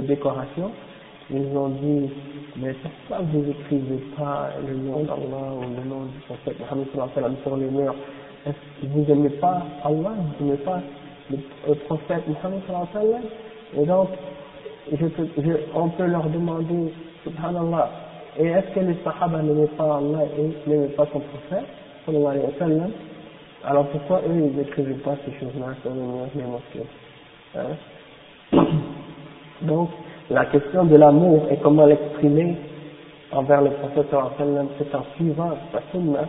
décoration. 0.00 0.70
Ils 1.30 1.56
ont 1.56 1.68
dit 1.68 2.10
mais 2.56 2.74
pourquoi 2.74 3.24
vous 3.32 3.40
n'écrivez 3.40 4.02
pas 4.16 4.50
le 4.66 4.74
nom 4.74 5.00
d'Allah 5.00 5.52
ou 5.56 5.62
le 5.62 5.88
nom 5.88 6.04
du 6.04 6.18
prophète 6.26 6.56
Mohammed 6.60 7.36
sur 7.42 7.56
les 7.56 7.66
murs? 7.66 7.94
Est-ce 8.46 8.86
que 8.86 8.92
vous 8.92 9.04
n'aimez 9.06 9.30
pas 9.30 9.62
Allah, 9.84 10.12
vous 10.38 10.44
n'aimez 10.44 10.58
pas 10.58 10.80
le, 11.30 11.74
prophète 11.86 12.22
Mohammed 12.28 12.62
Et 13.78 13.86
donc, 13.86 14.08
on 15.74 15.88
peut 15.90 16.06
leur 16.06 16.28
demander, 16.28 16.92
subhanallah, 17.24 17.90
et 18.38 18.46
est-ce 18.46 18.74
que 18.74 18.80
les 18.80 18.96
sahaba 19.04 19.42
n'aimaient 19.42 19.66
pas 19.68 19.96
Allah 19.96 20.24
et 20.38 20.68
n'aimaient 20.68 20.88
pas 20.88 21.06
son 21.12 21.20
prophète 21.20 21.66
Alors 23.65 23.87
pourquoi 23.87 24.21
eux 24.27 24.35
ils 24.35 24.57
n'écrivaient 24.57 24.93
pas 24.95 25.15
ces 25.25 25.31
choses-là 25.39 25.73
sur 25.81 25.91
les 25.91 26.01
murs 26.01 26.27
des 26.35 26.43
mosquées 26.43 26.87
hein 27.55 28.65
Donc, 29.61 29.89
la 30.29 30.45
question 30.45 30.85
de 30.85 30.95
l'amour 30.95 31.47
et 31.51 31.57
comment 31.57 31.85
l'exprimer 31.85 32.55
envers 33.31 33.61
le 33.61 33.71
prophète 33.71 34.07
c'est 34.77 34.95
en 34.95 35.03
suivant 35.15 35.51
sa 35.71 35.81
sunna. 35.91 36.21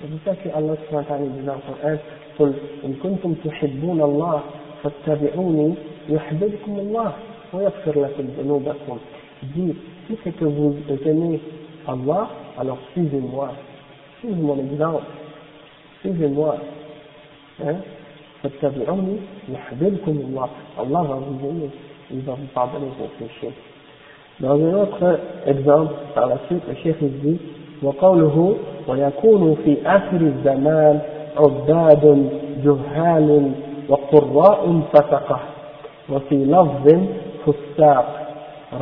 C'est 0.00 0.08
pour 0.08 0.18
ça 0.24 0.34
que 0.34 0.48
Allah 0.56 0.74
dit 0.76 1.46
dans 1.46 1.54
le 1.54 1.60
Coran 1.60 1.98
قل 2.38 2.52
إن 2.84 2.94
كنتم 3.02 3.34
تحبون 3.44 4.00
الله 4.02 4.40
فاتبعوني 4.82 5.74
يحببكم 6.08 6.78
الله 6.78 7.12
ويغفر 7.52 8.00
لكم 8.00 8.24
ذنوبكم 8.38 8.98
dit 9.54 9.74
si 10.06 10.16
c'est 10.22 10.36
que 10.36 10.44
vous 10.44 10.76
aimez 11.06 11.40
Allah 11.88 12.28
alors 12.58 12.78
suivez-moi 12.92 13.48
suivez 14.20 14.42
mon 14.42 14.58
exemple 14.58 15.02
Suivez-moi 16.01 16.55
hein 17.65 17.75
Allah 20.77 21.01
va 21.01 21.15
vous 21.15 21.47
aimer 21.47 21.69
il 22.11 22.21
va 22.21 22.33
vous 22.33 22.47
pardonner 22.53 22.87
vos 22.97 23.07
péchés. 23.19 23.53
Dans 24.39 24.53
un 24.53 24.73
autre 24.73 25.19
exemple, 25.45 25.93
par 26.13 26.27
la 26.27 26.37
suite, 26.47 26.63
le 26.67 26.75
Cheikh 26.75 26.97
dit, 27.01 27.39
وقوله 27.83 28.55
ويكون 28.87 29.57
في 29.65 29.77
آخر 29.85 30.17
الزمان 30.21 30.99
عباد 31.37 32.29
جهال 32.63 33.51
وقراء 33.89 34.81
فتقة 34.93 35.39
وفي 36.09 36.35
لفظ 36.45 36.85
فساق. 37.45 38.27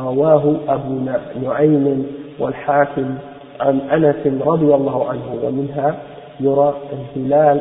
رواه 0.00 0.56
أبو 0.68 1.00
نعيم 1.42 2.06
والحاكم 2.38 3.14
عن 3.60 3.80
أنس 3.80 4.42
رضي 4.46 4.74
الله 4.74 5.08
عنه 5.08 5.38
ومنها 5.42 5.96
il 6.38 6.46
y 6.46 6.48
aura 6.48 6.74
al-hilal, 7.16 7.60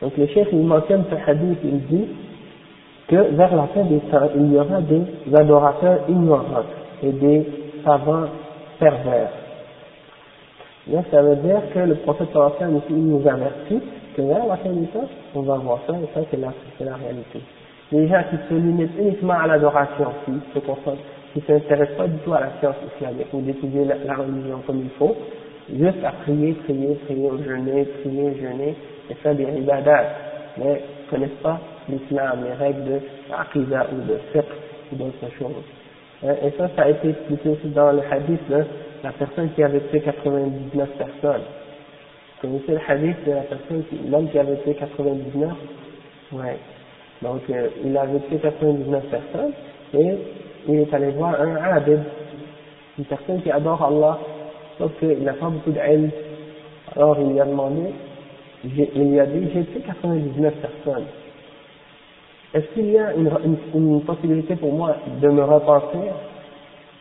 donc 0.00 0.16
le 0.16 0.26
chef 0.28 0.48
il 0.52 0.64
mentionne 0.64 1.04
ce 1.10 1.30
hadith, 1.30 1.58
il 1.64 1.86
dit 1.86 2.06
que 3.08 3.16
vers 3.34 3.54
la 3.54 3.66
fin 3.68 3.82
des 3.84 3.98
temps, 3.98 4.28
il 4.36 4.52
y 4.52 4.56
aura 4.56 4.80
des 4.80 5.02
adorateurs 5.34 6.00
ignorants 6.08 6.64
et 7.02 7.10
des 7.10 7.46
savants 7.84 8.26
pervers. 8.78 9.30
Là, 10.88 11.02
ça 11.10 11.22
veut 11.22 11.36
dire 11.36 11.60
que 11.74 11.80
le 11.80 11.94
prophète 11.96 12.28
sallallahu 12.32 12.80
il 12.88 13.06
nous 13.08 13.28
avertit 13.28 13.80
que 14.16 14.22
vers 14.22 14.46
la 14.46 14.56
fin 14.56 14.70
des 14.70 14.86
temps, 14.86 15.08
on 15.34 15.42
va 15.42 15.56
voir 15.56 15.80
ça, 15.86 15.92
et 15.92 16.08
ça 16.14 16.20
c'est 16.30 16.38
la, 16.38 16.52
la 16.80 16.96
réalité. 16.96 17.40
Les 17.92 18.08
gens 18.08 18.22
qui 18.30 18.36
se 18.48 18.54
limitent 18.54 18.96
uniquement 18.98 19.34
à 19.34 19.46
l'adoration, 19.46 20.06
qui 20.24 20.30
ne 20.30 21.40
s'intéressent 21.42 21.96
pas 21.96 22.06
du 22.06 22.16
tout 22.18 22.32
à 22.32 22.40
la 22.40 22.50
science 22.60 22.76
islamique 22.94 23.26
ou 23.32 23.40
d'étudier 23.40 23.84
la, 23.84 23.96
la 24.06 24.14
religion 24.14 24.62
comme 24.66 24.80
il 24.80 24.90
faut, 24.90 25.16
juste 25.76 26.04
à 26.04 26.12
prier, 26.22 26.52
prier, 26.64 26.94
prier, 27.06 27.30
jeûner, 27.44 27.84
prier, 28.02 28.34
jeûner, 28.40 28.74
et 29.10 29.14
faire 29.14 29.34
des 29.34 29.44
ibadats, 29.44 30.04
mais 30.58 30.82
ne 31.06 31.10
connaissent 31.10 31.42
pas 31.42 31.60
l'islam, 31.88 32.44
les 32.44 32.54
règles 32.54 32.84
de 32.84 33.00
aqidah 33.32 33.86
ou 33.92 34.00
de 34.08 34.18
fiqh 34.32 34.44
ou 34.92 34.96
d'autres 34.96 35.34
choses. 35.38 35.64
Hein, 36.24 36.34
et 36.44 36.50
ça, 36.56 36.68
ça 36.76 36.82
a 36.82 36.90
été 36.90 37.10
expliqué 37.10 37.48
aussi 37.48 37.68
dans 37.68 37.92
le 37.92 38.02
hadith 38.10 38.48
de 38.48 38.64
la 39.02 39.12
personne 39.12 39.50
qui 39.54 39.62
avait 39.62 39.80
tué 39.90 40.00
99 40.00 40.88
personnes. 40.98 41.42
Vous 42.42 42.48
connaissez 42.48 42.72
le 42.72 42.80
hadith 42.88 43.24
de 43.26 43.32
la 43.32 43.42
personne, 43.42 43.84
l'homme 44.08 44.28
qui 44.30 44.38
avait 44.38 44.56
tué 44.58 44.74
99 44.74 45.50
Ouais. 46.32 46.58
Donc, 47.22 47.42
euh, 47.50 47.68
il 47.84 47.96
avait 47.96 48.20
tué 48.28 48.38
99 48.38 49.04
personnes 49.10 49.52
et 49.94 50.16
il 50.68 50.80
est 50.80 50.94
allé 50.94 51.10
voir 51.10 51.40
un 51.40 51.56
abid, 51.76 52.00
une 52.98 53.04
personne 53.04 53.42
qui 53.42 53.50
adore 53.50 53.82
Allah, 53.82 54.18
sauf 54.80 54.90
qu'il 54.98 55.22
n'a 55.22 55.34
pas 55.34 55.48
beaucoup 55.48 55.70
d'ilm. 55.70 56.10
Alors, 56.96 57.16
il 57.20 57.32
lui 57.32 57.40
a 57.40 57.44
demandé, 57.44 57.92
il 58.64 59.10
lui 59.10 59.20
a 59.20 59.26
dit, 59.26 59.48
j'ai 59.54 59.64
tué 59.66 59.80
99 59.80 60.54
personnes. 60.54 61.04
Est-ce 62.52 62.66
qu'il 62.74 62.90
y 62.90 62.98
a 62.98 63.12
une, 63.14 64.00
possibilité 64.00 64.56
pour 64.56 64.72
moi 64.72 64.96
de 65.20 65.28
me 65.28 65.42
repentir? 65.42 66.12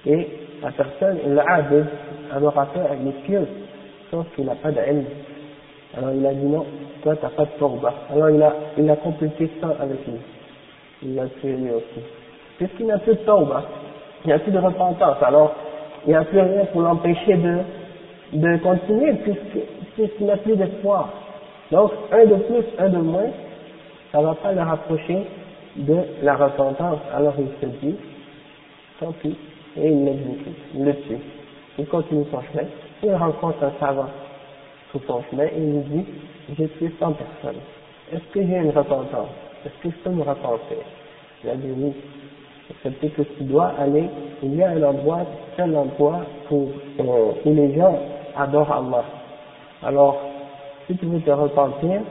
Et 0.05 0.27
la 0.61 0.71
personne, 0.71 1.17
l'abid, 1.33 1.85
adorateur, 2.31 2.89
il 3.01 3.07
est 3.07 3.23
pieux, 3.23 3.47
sauf 4.11 4.27
qu'il 4.35 4.45
n'a 4.45 4.55
pas 4.55 4.71
d'ilm. 4.71 5.05
Alors 5.97 6.11
il 6.13 6.23
a 6.23 6.33
dit 6.33 6.45
non, 6.45 6.65
toi 7.01 7.15
tu 7.15 7.23
n'as 7.23 7.31
pas 7.31 7.45
de 7.45 7.59
tawbah. 7.59 7.93
Alors 8.11 8.29
il 8.29 8.43
a, 8.43 8.55
il 8.77 8.89
a 8.89 8.95
compliqué 8.97 9.49
ça 9.59 9.75
avec 9.79 10.05
lui. 10.05 10.19
Il 11.01 11.15
l'a 11.15 11.25
tué 11.41 11.53
lui 11.53 11.71
aussi. 11.71 12.05
Puisqu'il 12.57 12.85
n'a 12.85 12.99
plus 12.99 13.13
de 13.13 13.19
tawbah, 13.21 13.63
il 14.23 14.27
n'y 14.27 14.33
a 14.33 14.39
plus 14.39 14.51
de 14.51 14.59
repentance, 14.59 15.17
alors 15.23 15.55
il 16.05 16.09
n'y 16.09 16.15
a 16.15 16.23
plus 16.23 16.39
rien 16.39 16.65
pour 16.71 16.81
l'empêcher 16.81 17.35
de, 17.35 17.59
de 18.33 18.57
continuer 18.57 19.13
puisqu'il 19.95 20.25
n'a 20.25 20.37
plus 20.37 20.55
d'espoir. 20.55 21.09
Donc 21.71 21.91
un 22.11 22.25
de 22.25 22.35
plus, 22.35 22.65
un 22.77 22.89
de 22.89 22.97
moins, 22.97 23.29
ça 24.11 24.19
ne 24.19 24.23
va 24.23 24.35
pas 24.35 24.51
le 24.51 24.61
rapprocher 24.61 25.19
de 25.75 25.97
la 26.23 26.35
repentance. 26.35 26.99
Alors 27.13 27.35
il 27.37 27.47
se 27.61 27.75
dit, 27.77 27.95
tant 28.99 29.11
pis, 29.21 29.35
et 29.77 29.87
il 29.87 30.05
l'exécute, 30.05 30.57
il 30.75 30.85
le 30.85 30.95
tue. 30.95 31.17
Il 31.77 31.85
continue 31.85 32.25
son 32.31 32.41
chemin, 32.41 32.67
il 33.03 33.13
rencontre 33.13 33.63
un 33.63 33.71
savant 33.79 34.09
sur 34.91 35.01
son 35.05 35.21
chemin 35.29 35.45
et 35.45 35.57
il 35.57 35.73
lui 35.73 35.83
dit, 35.83 36.05
j'ai 36.57 36.67
tué 36.69 36.91
100 36.99 37.13
personnes. 37.13 37.61
Est-ce 38.11 38.33
que 38.33 38.41
j'ai 38.41 38.57
une 38.57 38.71
repentance? 38.71 39.29
Est-ce 39.65 39.83
que 39.83 39.95
je 39.95 40.03
peux 40.03 40.09
me 40.09 40.23
repentir? 40.23 40.77
Il 41.43 41.49
a 41.49 41.55
dit 41.55 41.71
oui. 41.77 41.93
C'est 42.83 43.13
que 43.13 43.21
tu 43.21 43.43
dois 43.43 43.73
aller, 43.79 44.05
il 44.43 44.55
y 44.55 44.63
a 44.63 44.69
un 44.69 44.83
endroit, 44.83 45.25
un 45.57 45.73
endroit 45.73 46.21
pour, 46.47 46.69
euh, 46.99 47.31
où 47.45 47.53
les 47.53 47.75
gens 47.75 47.99
adorent 48.37 48.71
Allah. 48.71 49.03
Alors, 49.83 50.17
si 50.87 50.95
tu 50.97 51.05
veux 51.05 51.19
te 51.21 51.31
repentir, 51.31 52.01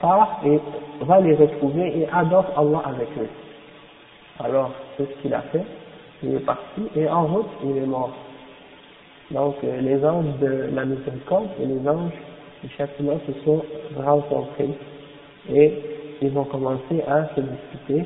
pars 0.00 0.40
et 0.44 0.60
va 1.02 1.20
les 1.20 1.34
retrouver 1.34 2.00
et 2.00 2.08
adore 2.12 2.46
Allah 2.56 2.82
avec 2.86 3.08
eux. 3.18 3.28
Alors, 4.40 4.70
c'est 4.96 5.04
ce 5.04 5.22
qu'il 5.22 5.34
a 5.34 5.42
fait. 5.42 5.64
Il 6.22 6.34
est 6.34 6.40
parti 6.40 6.82
et 6.96 7.08
en 7.08 7.26
route, 7.26 7.48
il 7.64 7.76
est 7.76 7.86
mort. 7.86 8.12
Donc, 9.30 9.56
euh, 9.62 9.80
les 9.80 10.04
anges 10.04 10.38
de 10.40 10.68
la 10.74 10.84
miséricorde 10.84 11.48
et 11.60 11.66
les 11.66 11.88
anges 11.88 12.12
du 12.62 12.68
châtiment 12.70 13.18
se 13.26 13.44
sont 13.44 13.62
rencontrés 13.96 14.70
et 15.52 15.74
ils 16.22 16.36
ont 16.36 16.44
commencé 16.44 17.02
à 17.06 17.28
se 17.34 17.40
discuter 17.40 18.04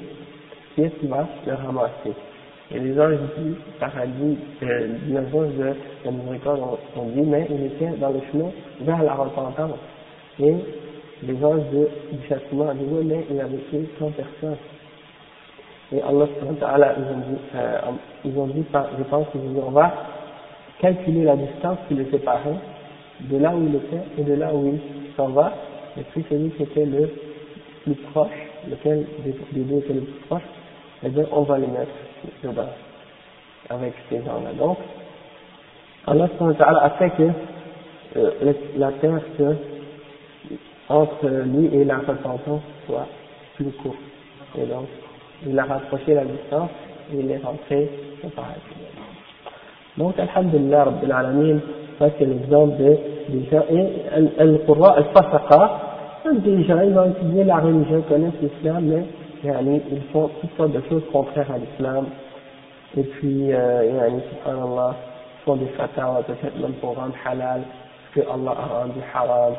va 1.04 1.28
le 1.46 1.54
ramasser. 1.54 2.14
Et 2.74 2.78
les 2.78 2.98
anges 2.98 3.18
du 3.38 3.54
paradis, 3.78 4.38
euh, 4.62 4.88
les 5.06 5.18
anges 5.18 5.54
de 5.58 5.74
la 6.04 6.10
miséricorde 6.10 6.60
ont, 6.60 7.00
ont, 7.00 7.08
dit, 7.08 7.20
mais 7.20 7.46
il 7.50 7.66
était 7.66 7.98
dans 7.98 8.08
le 8.08 8.20
chemin 8.30 8.50
vers 8.80 9.02
la 9.02 9.14
repentance. 9.14 9.78
Et 10.40 10.54
les 11.24 11.44
anges 11.44 11.68
de, 11.72 12.16
du 12.16 12.26
châtiment 12.28 12.64
ont 12.64 12.74
dit, 12.74 12.86
mais 13.04 13.26
il 13.30 13.40
avait 13.40 13.58
tué 13.70 13.88
100 13.98 14.10
personnes. 14.12 14.56
Et 15.92 16.00
Allah, 16.00 16.26
ils 16.40 17.02
ont 17.02 17.18
dit, 17.18 17.38
euh, 17.54 17.78
ils 18.24 18.38
ont 18.38 18.46
dit, 18.46 18.64
je 18.98 19.02
pense 19.04 19.28
qu'ils 19.28 19.40
ont 19.42 19.52
dit, 19.52 19.60
on 19.66 19.70
va 19.72 19.92
calculer 20.80 21.24
la 21.24 21.36
distance 21.36 21.78
qui 21.88 21.94
le 21.94 22.06
séparait 22.10 22.56
de 23.20 23.36
là 23.36 23.54
où 23.54 23.66
il 23.66 23.74
était 23.76 24.02
et 24.18 24.24
de 24.24 24.34
là 24.34 24.52
où 24.54 24.66
il 24.66 24.80
s'en 25.16 25.28
va, 25.28 25.52
et 25.98 26.02
puis 26.10 26.24
celui 26.30 26.50
qui 26.50 26.62
était 26.62 26.86
le 26.86 27.10
plus 27.84 27.94
proche, 28.12 28.30
lequel 28.68 29.06
des 29.52 29.60
deux 29.60 29.78
était 29.78 29.92
le 29.92 30.00
plus 30.00 30.20
proche, 30.26 30.42
eh 31.04 31.08
bien 31.08 31.24
on 31.32 31.42
va 31.42 31.58
le 31.58 31.66
mettre 31.66 31.92
dedans, 32.42 32.68
avec 33.70 33.94
ces 34.08 34.18
gens-là. 34.18 34.52
Donc, 34.58 34.78
Allah 36.06 36.28
a 36.82 36.90
fait 36.90 37.10
que 37.10 37.28
euh, 38.16 38.52
la 38.76 38.92
terre 38.92 39.20
se, 39.38 39.54
entre 40.88 41.26
lui 41.26 41.66
et 41.74 41.84
la 41.84 41.98
repentance 41.98 42.62
soit 42.86 43.06
plus 43.56 43.70
courte. 43.82 43.96
Et 44.58 44.66
donc, 44.66 44.86
il 45.46 45.58
a 45.58 45.64
rapproché 45.64 46.14
la 46.14 46.24
distance 46.24 46.70
et 47.12 47.18
il 47.18 47.30
est 47.30 47.38
rentré 47.38 47.88
au 48.24 48.28
paradis. 48.28 48.60
Donc, 49.96 50.18
Alhamdulillah, 50.18 50.84
Rabbil 50.84 51.12
Alamin, 51.12 51.58
ça 51.98 52.06
c'est 52.18 52.24
l'exemple 52.24 52.76
de, 52.78 52.98
des 53.28 53.44
gens, 53.50 53.64
et 53.70 54.38
Al-Qurra, 54.38 54.96
Al-Fasaqa, 54.96 55.80
des 56.30 56.64
gens, 56.64 56.80
ils 56.80 56.96
ont 56.96 57.10
étudié 57.10 57.44
la 57.44 57.56
religion, 57.56 58.02
connaissent 58.02 58.40
l'islam, 58.40 58.84
mais 58.84 59.04
ils 59.44 60.02
font 60.12 60.30
toutes 60.40 60.56
sortes 60.56 60.72
de 60.72 60.82
choses 60.88 61.02
contraires 61.12 61.50
à 61.50 61.58
l'islam, 61.58 62.06
et 62.96 63.02
puis, 63.04 63.52
euh, 63.54 64.20
subhanallah, 64.30 64.94
ils 64.94 65.44
font 65.44 65.56
des 65.56 65.66
fatwas, 65.78 66.22
peut-être 66.26 66.58
même 66.60 66.74
pour 66.74 66.94
rendre 66.94 67.14
halal, 67.24 67.62
ce 68.14 68.20
que 68.20 68.26
Allah 68.28 68.50
a 68.50 68.80
rendu 68.80 69.00
haram. 69.14 69.54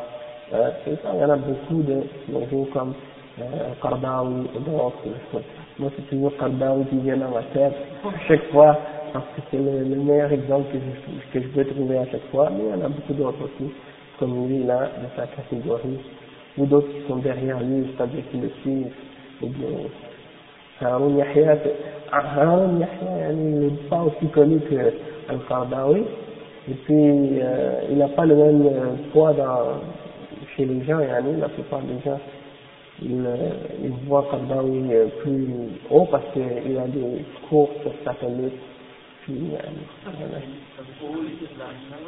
Euh, 0.54 0.70
et 0.86 0.96
ça, 0.98 1.10
il 1.16 1.20
y 1.20 1.26
en 1.26 1.30
a 1.32 1.36
beaucoup 1.38 1.82
de 1.82 2.04
mots 2.30 2.68
comme 2.72 2.94
euh, 3.42 3.44
Qardawi 3.82 4.50
et 4.56 4.60
d'autres. 4.60 5.42
Moi, 5.80 5.90
c'est 5.96 6.08
toujours 6.10 6.38
Qardawi 6.38 6.86
qui 6.86 6.98
vient 6.98 7.18
dans 7.18 7.30
ma 7.30 7.42
tête. 7.54 7.74
À 8.06 8.28
chaque 8.28 8.44
fois, 8.52 8.78
parce 9.14 9.26
que 9.36 9.42
c'est 9.50 9.58
le, 9.58 9.84
le, 9.84 9.96
meilleur 9.96 10.32
exemple 10.32 10.72
que 10.72 10.78
je, 10.78 11.34
que 11.40 11.44
je 11.44 11.48
peux 11.50 11.66
trouver 11.66 11.98
à 11.98 12.06
chaque 12.06 12.30
fois, 12.32 12.52
mais 12.52 12.66
il 12.66 12.70
y 12.70 12.84
en 12.84 12.86
a 12.86 12.90
beaucoup 12.90 13.14
d'autres 13.14 13.44
aussi, 13.46 13.72
comme 14.20 14.48
lui 14.48 14.64
là, 14.64 14.92
de 15.02 15.08
sa 15.20 15.26
catégorie, 15.26 16.00
ou 16.60 16.68
d'autres 16.68 16.90
qui 16.90 17.08
sont 17.08 17.16
derrière 17.16 17.60
lui, 17.62 17.88
c'est-à-dire 17.98 18.24
qui 18.30 18.38
le 18.38 18.50
suivent, 18.62 18.94
Haroun 20.82 21.18
Yahya, 21.18 21.58
Haroun 22.12 22.80
Yahya, 22.80 23.32
il 23.32 23.60
n'est 23.60 23.70
pas 23.90 24.02
aussi 24.04 24.28
connu 24.28 24.60
que 24.60 24.76
Al-Qardawi, 25.30 26.04
et 26.70 26.74
puis 26.86 27.40
euh, 27.42 27.82
il 27.90 27.98
n'a 27.98 28.10
pas 28.10 28.26
le 28.26 28.36
même 28.36 28.66
euh, 28.66 29.12
poids 29.12 29.34
chez 30.56 30.66
les 30.66 30.84
gens, 30.86 31.00
yani, 31.00 31.40
la 31.40 31.50
plupart 31.50 31.82
des 31.82 32.00
gens, 32.04 32.20
ils, 33.02 33.26
ils 33.84 34.08
voient 34.08 34.28
Qardawi 34.30 34.90
plus 35.22 35.48
haut 35.90 36.08
parce 36.12 36.26
qu'il 36.34 36.78
a 36.78 36.88
des 36.88 37.26
cours 37.50 37.70
sur 37.82 37.92
satellite, 38.04 38.54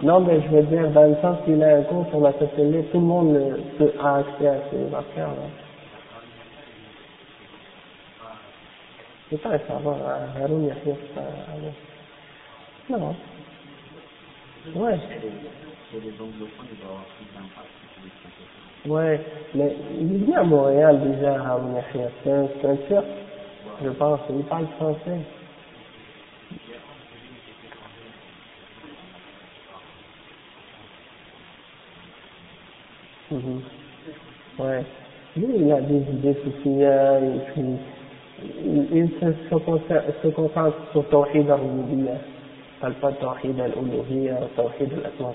non, 0.03 0.19
mais 0.19 0.41
je 0.41 0.55
veux 0.55 0.63
dire, 0.63 0.89
dans 0.89 1.07
le 1.07 1.15
sens 1.21 1.37
qu'il 1.45 1.63
a 1.63 1.77
un 1.77 1.81
cours 1.83 2.05
sur 2.09 2.19
la 2.19 2.33
satellite, 2.33 2.91
tout 2.91 2.99
le 2.99 3.05
monde 3.05 3.37
a 4.01 4.15
accès 4.17 4.47
à 4.47 4.57
ces 4.69 4.93
affaires 4.93 5.29
C'est 9.29 9.41
pas 9.41 9.49
un 9.49 9.59
savoir, 9.67 9.97
Haroun 10.39 10.67
Yahya, 10.67 10.95
Non. 12.89 13.15
Ouais. 14.75 14.99
Ouais, 18.85 19.21
mais 19.55 19.75
il 19.99 20.25
vient 20.25 20.41
à 20.41 20.43
Montréal 20.43 21.01
déjà, 21.11 21.43
Haroun 21.43 21.75
Yahya. 21.75 22.09
C'est 22.23 22.31
un, 22.31 22.43
un 22.43 22.75
turc, 22.87 23.05
je 23.83 23.89
pense, 23.89 24.19
il 24.29 24.43
parle 24.45 24.67
français. 24.77 25.21
Mhm. 33.31 33.61
Ouais. 34.59 34.85
Lui, 35.35 35.47
il 35.57 35.71
a 35.71 35.81
des 35.81 35.97
idées 35.97 36.37
soufia 36.43 37.19
et 37.19 37.39
se, 39.19 39.33
se, 39.49 40.27
concentre, 40.27 40.77
sur 40.91 41.07
Tawhid 41.09 41.49
al-Rububiyya. 41.49 42.13
Il 42.13 42.79
parle 42.81 42.93
pas 42.95 43.11
de 43.11 43.15
Tawhid 43.17 43.59
al-Uluhiyya, 43.59 44.35
Tawhid 44.55 44.91
al-Asma 44.93 45.33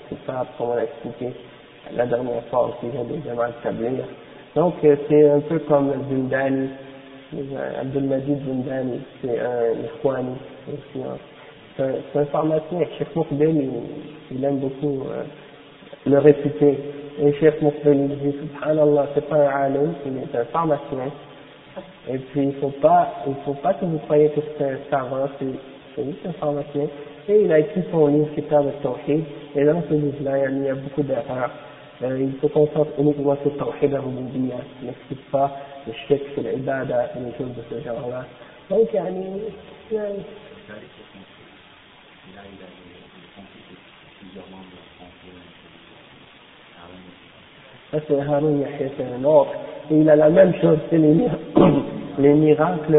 comme 0.57 0.69
on 0.69 0.75
l'a 0.75 0.83
expliqué 0.83 1.33
la 1.95 2.05
dernière 2.05 2.43
fois 2.49 2.69
aussi, 2.69 2.91
j'ai 2.93 3.17
des 3.17 3.29
à 3.29 3.49
établir. 3.49 4.05
Donc, 4.55 4.75
c'est 4.81 5.29
un 5.29 5.39
peu 5.41 5.59
comme 5.59 5.91
Zindani, 6.09 6.69
Abdelmajid 7.79 8.39
Zindani, 8.45 8.99
c'est 9.21 9.39
un 9.39 9.71
Ikhwani, 9.85 10.35
c'est 11.77 11.83
un, 12.19 12.25
pharmacien, 12.25 12.79
Cheikh 12.97 13.15
Moukbel, 13.15 13.55
il, 13.55 14.37
il 14.37 14.43
aime 14.43 14.57
beaucoup 14.57 15.03
euh, 15.09 15.23
le 16.05 16.17
réputé. 16.19 16.77
Et 17.21 17.33
Cheikh 17.33 17.61
Moukbel 17.61 18.09
dit, 18.21 18.35
subhanallah, 18.39 19.07
c'est 19.15 19.27
pas 19.27 19.37
un 19.37 19.63
alim, 19.63 19.93
il 20.05 20.17
est 20.17 20.39
un 20.39 20.45
pharmacien. 20.45 21.11
Et 22.09 22.17
puis, 22.17 22.43
il 22.43 22.53
faut 22.55 22.71
faut 23.45 23.53
pas 23.53 23.73
que 23.73 23.85
vous 23.85 23.99
croyez 23.99 24.29
que 24.29 24.41
c'est 24.57 24.63
un 24.65 24.77
savant, 24.89 25.29
c'est 25.39 26.05
juste 26.05 26.25
un 26.25 26.33
pharmacien. 26.33 26.87
Et 27.29 27.41
il 27.43 27.51
a 27.51 27.59
écrit 27.59 27.83
son 27.91 28.07
livre 28.07 28.33
Kitab 28.35 28.65
al-Tawhid, 28.67 29.23
et 29.55 29.63
dans 29.63 29.81
ce 29.87 29.93
livre-là, 29.93 30.49
il 30.49 30.63
y 30.63 30.69
a 30.69 30.75
beaucoup 30.75 31.03
d'erreurs. 31.03 31.51
Euh, 32.03 32.19
il 32.19 32.41
se 32.41 32.47
concentre 32.47 32.91
uniquement 32.97 33.37
sur 33.43 33.55
Tawhid 33.57 33.93
al-Rububiyya, 33.93 34.55
il 34.81 34.87
n'explique 34.87 35.29
pas 35.31 35.51
le 35.87 35.93
shirk, 36.07 36.21
l'ibada, 36.37 37.11
et 37.15 37.19
les 37.19 37.37
choses 37.37 37.55
de 37.55 37.63
ce 37.69 37.83
genre-là. 37.83 38.25
Donc, 38.69 38.89
il 38.91 39.95
y 39.95 39.97
a 39.97 40.05
Ça, 47.91 47.97
c'est 48.07 48.21
Haroun 48.21 48.61
Yahya, 48.61 48.89
c'est 48.95 49.03
un 49.03 49.23
autre. 49.25 49.51
Et 49.91 49.95
il 49.95 50.09
a 50.09 50.15
la 50.15 50.29
même 50.29 50.53
chose, 50.61 50.77
c'est 50.89 50.97
les, 50.97 51.13
les 52.17 52.33
miracles 52.33 52.97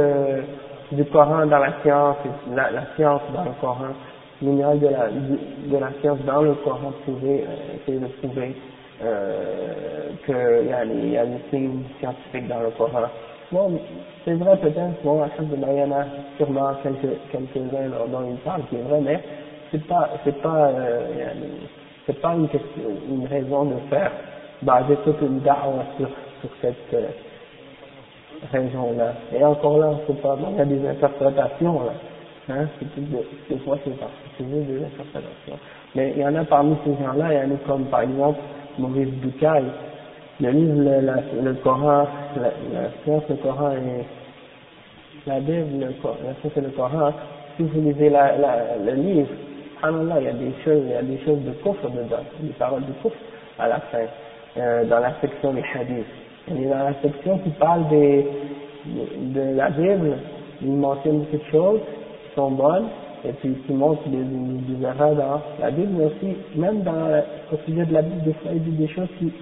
du 0.92 1.02
Coran 1.06 1.46
dans 1.46 1.58
la 1.58 1.72
science, 1.82 2.16
la, 2.54 2.68
science 2.96 3.22
dans 3.34 3.44
le 3.44 3.52
Coran, 3.62 3.94
les 4.42 4.50
miracles 4.50 4.80
de 4.80 4.88
la, 4.88 5.08
de 5.08 5.78
la 5.78 5.90
science 6.02 6.18
dans 6.26 6.42
le 6.42 6.52
Coran, 6.56 6.92
prouver, 7.04 7.44
euh, 7.88 7.98
de 7.98 8.06
prouver 8.20 8.54
euh, 9.02 10.10
qu'il 10.26 10.68
y, 10.68 11.16
a 11.16 11.24
des 11.24 11.38
signes 11.48 11.82
scientifiques 11.98 12.48
dans 12.48 12.60
le 12.60 12.68
Coran. 12.76 13.08
Bon, 13.50 13.80
c'est 14.26 14.34
vrai 14.34 14.58
peut-être, 14.58 15.02
bon, 15.02 15.22
il 15.40 15.78
y 15.78 15.82
en 15.82 15.92
a 15.92 16.04
sûrement 16.36 16.74
quelques, 16.82 17.16
quelques-uns 17.30 17.88
dont 18.10 18.24
il 18.28 18.36
parle 18.44 18.62
qui 18.68 18.76
est 18.76 18.82
vrai, 18.82 19.00
mais 19.02 19.18
c'est 19.70 19.86
pas, 19.86 20.10
c'est 20.24 20.42
pas, 20.42 20.68
euh, 20.68 21.06
c'est 22.06 22.20
pas 22.20 22.34
une 22.34 23.26
raison 23.28 23.64
de 23.64 23.76
faire 23.88 24.12
baser 24.60 24.96
toute 25.04 25.20
une 25.22 25.40
da'wa 25.40 25.84
sur, 25.96 26.08
sur 26.42 26.50
cette 26.60 26.94
euh, 26.94 27.06
raison-là. 28.52 29.14
Et 29.34 29.42
encore 29.42 29.78
là, 29.78 29.92
c'est 30.06 30.20
pas, 30.20 30.36
il 30.50 30.56
y 30.58 30.60
a 30.60 30.64
des 30.64 30.86
interprétations 30.86 31.84
là. 31.84 31.92
Hein, 32.50 32.66
c'est 32.78 33.00
des, 33.00 33.06
des 33.48 33.58
fois 33.60 33.78
c'est 33.84 33.92
juste 33.92 34.66
des 34.66 34.84
interprétations. 34.84 35.58
Mais 35.94 36.12
il 36.16 36.22
y 36.22 36.26
en 36.26 36.34
a 36.34 36.44
parmi 36.44 36.76
ces 36.84 36.92
gens-là, 37.02 37.32
il 37.32 37.48
y 37.48 37.52
en 37.52 37.54
a 37.54 37.58
comme 37.66 37.84
par 37.86 38.02
exemple 38.02 38.40
Maurice 38.78 39.08
Bucaille, 39.08 39.70
le 40.40 40.50
livre, 40.50 40.74
le, 41.42 41.54
Coran, 41.54 42.06
la, 42.36 42.42
la, 42.42 42.88
science, 43.04 43.22
le 43.28 43.36
Coran 43.36 43.72
et 43.72 44.04
la 45.26 45.38
Bible, 45.40 45.78
le, 45.78 45.86
la 45.86 46.34
science 46.40 46.56
et 46.56 46.60
le 46.60 46.70
Coran, 46.70 47.12
si 47.56 47.62
vous 47.62 47.80
lisez 47.80 48.10
la, 48.10 48.36
la, 48.38 48.76
le 48.84 48.92
livre, 48.94 49.28
subhanallah, 49.76 50.20
il 50.20 50.24
y 50.24 50.28
a 50.28 50.32
des 50.32 50.52
choses, 50.64 50.82
il 50.84 50.90
y 50.90 50.94
a 50.94 51.02
des 51.02 51.18
choses 51.24 51.40
de 51.44 51.52
coffre 51.62 51.88
dedans, 51.90 52.24
des 52.40 52.52
paroles 52.54 52.86
de 52.86 52.92
coffre 53.02 53.16
à 53.58 53.68
la 53.68 53.80
fin, 53.80 53.98
euh, 54.56 54.84
dans 54.84 54.98
la 54.98 55.12
section 55.20 55.52
des 55.52 55.64
hadiths. 55.74 56.06
Et 56.48 56.64
dans 56.66 56.78
la 56.78 56.94
section 57.02 57.38
qui 57.38 57.50
parle 57.50 57.88
de, 57.88 58.22
de 59.34 59.56
la 59.56 59.70
Bible, 59.70 60.16
il 60.60 60.72
mentionne 60.72 61.20
beaucoup 61.20 61.36
de 61.36 61.50
choses 61.50 61.80
qui 61.80 62.34
sont 62.34 62.50
bonnes, 62.50 62.88
et 63.24 63.32
puis 63.34 63.54
qui 63.66 63.72
montrent 63.72 64.08
des, 64.08 64.16
des 64.18 64.84
erreurs 64.84 65.14
dans 65.14 65.40
la 65.60 65.70
Bible, 65.70 65.92
mais 65.96 66.06
aussi, 66.06 66.36
même 66.56 66.82
dans, 66.82 67.22
au 67.52 67.56
sujet 67.66 67.84
de 67.86 67.92
la 67.92 68.02
Bible, 68.02 68.22
des 68.24 68.32
fois, 68.34 68.50
il 68.52 68.62
dit 68.62 68.72
des 68.72 68.88
choses 68.88 69.08
qui, 69.18 69.32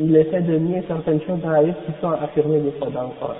il 0.00 0.16
essaie 0.16 0.42
de 0.42 0.56
nier 0.56 0.82
certaines 0.86 1.20
choses 1.22 1.40
dans 1.42 1.50
la 1.50 1.62
Bible 1.62 1.76
qui 1.86 2.00
sont 2.00 2.10
affirmées 2.10 2.60
des 2.60 2.70
fois 2.72 2.88
dans 2.90 3.02
le 3.02 3.08
Coran. 3.20 3.34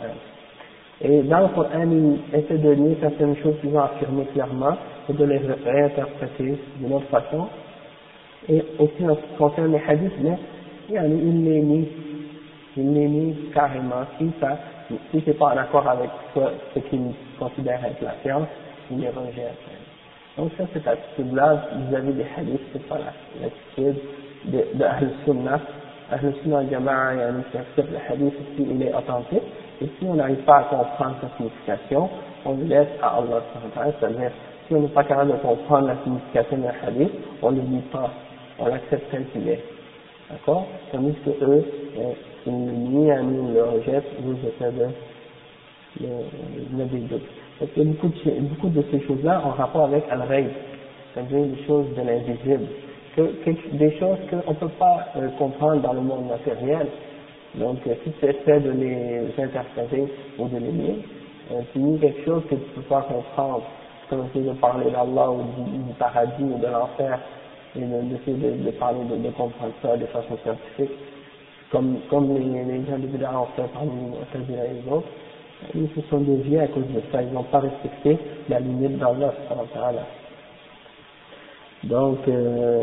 Et 1.01 1.22
dans 1.22 1.40
le 1.40 1.49
Coran, 1.49 1.86
il 1.90 2.18
essaie 2.36 2.59
de 2.59 2.74
nier 2.74 2.96
certaines 3.01 3.36
choses 3.36 3.55
qui 3.61 3.70
sont 3.70 3.78
affirmées 3.78 4.26
clairement 4.32 4.76
et 5.09 5.12
de 5.12 5.24
les 5.24 5.38
réinterpréter 5.38 6.59
d'une 6.80 6.92
autre 6.92 7.07
façon. 7.07 7.46
Et 8.49 8.62
aussi 8.78 9.05
en 9.05 9.14
ce 9.14 9.20
qui 9.20 9.36
concerne 9.38 9.72
les 9.72 9.82
hadiths, 9.86 10.12
mais 10.22 10.38
il 10.90 11.44
les 11.44 11.61
nie, 11.62 11.88
les 12.82 13.08
nie 13.08 13.34
carrément. 13.54 14.06
Si 14.18 14.30
ça, 14.40 14.58
si 14.88 15.22
c'est 15.24 15.38
pas 15.38 15.54
en 15.54 15.56
accord 15.56 15.86
avec 15.88 16.10
ce 16.34 16.78
qu'il 16.80 17.12
considère 17.38 17.84
être 17.84 18.02
la 18.02 18.14
science, 18.22 18.48
il 18.90 19.00
les 19.00 19.08
rejette. 19.08 19.58
Donc 20.36 20.52
ça, 20.56 20.64
cette 20.72 20.86
attitude-là 20.86 21.66
vis-à-vis 21.88 22.12
des 22.12 22.26
hadiths, 22.36 22.60
c'est 22.72 22.86
pas 22.88 22.98
l'attitude 23.40 24.00
de, 24.44 24.78
de 24.78 24.84
Ahl-Sunnah. 24.84 25.60
Ahl-Sunnah 26.12 26.58
al-Jama'a, 26.58 27.14
qui 27.50 27.58
accepte 27.58 27.90
le 27.90 27.98
hadith 28.08 28.34
si 28.56 28.62
il 28.62 28.82
est 28.82 28.94
authentique, 28.94 29.42
et 29.82 29.86
si 29.98 30.06
on 30.06 30.14
n'arrive 30.14 30.44
pas 30.44 30.58
à 30.58 30.62
comprendre 30.64 31.16
sa 31.20 31.36
signification, 31.36 32.08
on 32.44 32.54
le 32.54 32.64
laisse 32.64 32.88
à 33.02 33.16
Allah, 33.16 33.42
c'est-à-dire, 34.00 34.30
si 34.66 34.74
on 34.74 34.80
n'est 34.80 34.88
pas 34.88 35.04
capable 35.04 35.32
de 35.32 35.36
comprendre 35.38 35.88
la 35.88 35.96
signification 36.04 36.58
d'un 36.58 36.72
hadith, 36.86 37.10
on 37.42 37.52
dit 37.52 37.82
pas, 37.90 38.10
on 38.58 38.66
l'accepte 38.66 39.10
tel 39.10 39.26
qu'il 39.30 39.48
est. 39.48 39.62
D'accord? 40.30 40.66
Tandis 40.92 41.14
que 41.24 41.30
eux, 41.42 41.64
ils 42.49 42.64
ne 42.64 43.01
nient 43.01 43.11
à 43.11 43.22
nous, 43.22 43.53
le 43.53 43.62
rejettent, 43.62 44.07
vous 44.20 44.32
êtes 44.32 44.74
de 44.74 44.86
le 46.01 46.84
doutes. 46.84 47.22
Parce 47.59 47.70
a 47.76 47.84
beaucoup 47.84 48.09
de, 48.09 48.40
beaucoup 48.40 48.68
de 48.68 48.84
ces 48.90 49.01
choses-là 49.07 49.42
en 49.44 49.51
rapport 49.51 49.84
avec 49.84 50.05
Al-Rayb, 50.11 50.49
c'est-à-dire 51.12 51.44
des 51.44 51.64
choses 51.66 51.86
de 51.96 52.03
l'invisible, 52.03 52.66
que, 53.16 53.22
que, 53.44 53.76
des 53.76 53.99
choses 53.99 54.18
qu'on 54.30 54.51
ne 54.51 54.57
peut 54.57 54.68
pas 54.78 55.09
euh, 55.16 55.28
comprendre 55.38 55.82
dans 55.82 55.92
le 55.92 56.01
monde 56.01 56.28
matériel, 56.28 56.86
donc, 57.55 57.78
euh, 57.86 57.94
si 58.05 58.12
tu 58.12 58.26
essaies 58.26 58.61
de 58.61 58.70
les 58.70 59.42
interpréter 59.42 60.05
ou 60.38 60.49
de 60.49 60.59
les 60.59 60.70
lire, 60.70 60.94
euh, 61.51 61.61
tu 61.72 61.78
lis 61.78 61.99
quelque 61.99 62.24
chose 62.24 62.42
que 62.44 62.55
tu 62.55 62.61
ne 62.61 62.74
peux 62.76 62.82
pas 62.82 63.03
comprendre, 63.03 63.62
comme 64.09 64.26
essayer 64.26 64.49
de 64.51 64.55
parler 64.55 64.90
d'Allah 64.90 65.30
ou 65.30 65.42
du, 65.57 65.78
du, 65.78 65.92
paradis 65.99 66.42
ou 66.42 66.59
de 66.59 66.66
l'enfer, 66.66 67.18
et 67.76 67.80
d'essayer 67.80 68.36
de, 68.36 68.59
de, 68.59 68.64
de, 68.66 68.70
parler, 68.72 69.01
de, 69.05 69.30
comprendre 69.30 69.72
ça 69.82 69.96
de 69.96 70.07
façon 70.07 70.36
scientifique, 70.44 70.96
comme, 71.70 71.98
comme 72.08 72.34
les, 72.34 72.84
gens 72.86 72.98
de 72.98 73.06
Bida 73.06 73.30
ont 73.38 73.46
fait 73.56 73.68
parmi 73.72 73.92
les 74.48 74.92
autres, 74.92 75.08
ils 75.74 75.88
se 75.94 76.00
sont 76.08 76.18
déviés 76.18 76.60
à 76.60 76.68
cause 76.68 76.86
de 76.94 77.02
ça, 77.12 77.22
ils 77.22 77.32
n'ont 77.32 77.42
pas 77.44 77.60
respecté 77.60 78.16
la 78.48 78.60
limite 78.60 78.98
d'Allah. 78.98 79.32
Donc, 81.84 82.18
euh, 82.28 82.82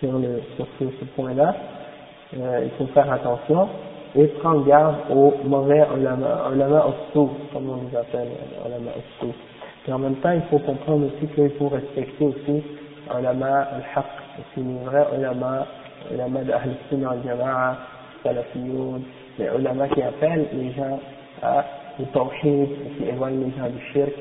sur, 0.00 0.18
le, 0.18 0.40
sur 0.56 0.66
ce, 0.78 1.04
point-là, 1.16 1.54
euh, 2.38 2.60
il 2.64 2.70
faut 2.78 2.90
faire 2.92 3.10
attention 3.12 3.68
et 4.16 4.26
prendre 4.26 4.64
garde 4.64 4.96
aux 5.10 5.34
mauvais 5.44 5.84
ulama, 5.96 6.50
ulama 6.52 6.86
comme 7.52 7.70
on 7.70 7.88
les 7.88 7.96
appelle, 7.96 8.28
ulama 8.66 8.90
sous. 9.20 9.32
Et 9.86 9.92
en 9.92 9.98
même 9.98 10.16
temps, 10.16 10.32
il 10.32 10.42
faut 10.50 10.58
comprendre 10.58 11.06
aussi 11.06 11.26
qu'il 11.34 11.50
faut 11.58 11.68
respecter 11.68 12.24
aussi 12.24 12.62
ulama 13.18 13.68
al-haq, 13.72 14.06
aussi 14.38 14.64
les 14.66 14.84
vrais 14.84 15.06
ulama, 15.16 15.66
ulama 16.12 16.40
d'ahl 16.42 16.74
sunnah 16.88 17.10
al-jama'a, 17.10 17.76
salafiyoun, 18.22 19.02
les 19.38 19.46
ulama 19.58 19.88
qui 19.88 20.02
appellent 20.02 20.46
les 20.52 20.72
gens 20.72 21.00
à 21.42 21.64
le 21.98 22.04
tawhid, 22.06 22.68
qui 22.96 23.08
éloignent 23.08 23.44
les 23.44 23.52
gens 23.56 23.68
du 23.68 23.80
shirk, 23.92 24.12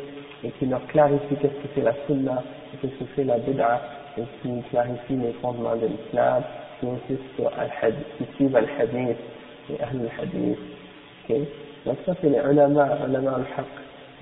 et 0.43 0.51
qui 0.51 0.65
leur 0.65 0.85
clarifient 0.87 1.35
qu'est-ce 1.41 1.53
que 1.53 1.67
c'est 1.75 1.81
la 1.81 1.93
sunna, 2.05 2.43
qu'est-ce 2.81 2.93
que 2.93 3.09
c'est 3.15 3.23
la 3.23 3.37
bid'a, 3.37 3.81
et 4.17 4.23
qui 4.41 4.61
clarifient 4.69 5.17
les 5.17 5.33
fondements 5.41 5.75
de 5.75 5.87
l'islam, 5.87 6.43
qui 6.79 6.87
insistent 6.87 7.35
sur 7.35 7.47
al-hadith, 7.47 8.05
qui 8.17 8.25
suivent 8.35 8.55
al-hadith, 8.55 9.17
et 9.69 9.81
ahl 9.81 9.99
al-hadith. 10.01 10.57
Okay? 11.25 11.47
Donc 11.85 11.97
ça 12.05 12.13
c'est 12.21 12.29
les 12.29 12.39
ulama, 12.51 12.87
ulama 13.07 13.35
al-haq. 13.35 13.65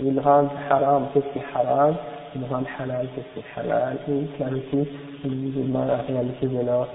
Ils 0.02 0.20
rendent 0.20 0.50
haram 0.70 1.08
qu'est-ce 1.14 1.26
qui 1.32 1.40
est 1.40 1.56
haram, 1.56 1.96
ils 2.36 2.44
rendent 2.52 2.66
halal 2.78 3.08
qu'est-ce 3.16 3.34
qui 3.34 3.40
est 3.40 3.60
halal, 3.60 3.98
et 4.10 4.12
ils 4.12 4.32
clarifient 4.36 4.88
les 5.24 5.30
musulmans 5.30 5.86
la 5.86 5.98
réalité 5.98 6.48
de 6.48 6.66
leur 6.66 6.88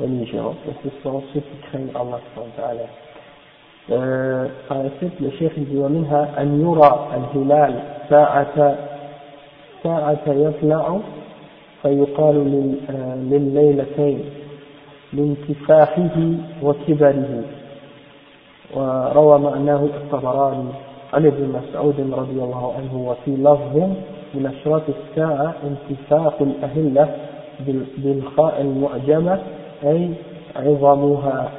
religion. 0.00 0.54
Et 0.68 0.72
ce 0.82 1.02
sont 1.02 1.22
ceux 1.32 1.40
qui 1.40 1.68
craignent 1.68 1.90
Allah 1.94 2.18
subhanahu 2.34 2.86
euh, 3.90 4.46
par 4.68 4.78
la 4.78 4.90
suite, 4.98 5.18
le 5.20 5.30
cheikh 5.32 5.58
dit 5.58 5.76
ومنها 5.76 6.40
أن 6.42 6.60
يرى 6.60 7.08
الهلال 7.16 7.82
ساعة 8.08 8.76
ساعة 9.82 10.22
يطلع 10.26 10.98
فيقال 11.82 12.36
لليلتين 13.30 14.20
لانتفاخه 15.12 16.34
وكبره 16.62 17.42
وروى 18.74 19.38
معناه 19.38 19.84
الطبراني 19.84 20.68
عن 21.12 21.26
ابن 21.26 21.48
مسعود 21.48 22.00
رضي 22.12 22.42
الله 22.42 22.74
عنه 22.78 23.08
وفي 23.08 23.30
لفظ 23.30 23.76
من 24.34 24.46
أشراط 24.46 24.82
الساعة 24.88 25.54
انتفاخ 25.64 26.32
الأهلة 26.42 27.16
بالخاء 27.98 28.60
المعجمة 28.60 29.40
أي 29.83 30.09
عظمها 30.55 31.51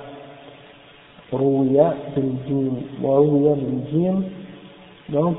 روي 1.32 1.92
بالجيم 2.16 2.82
وروي 3.02 3.54
بالجيم 3.54 4.24
donc 5.10 5.38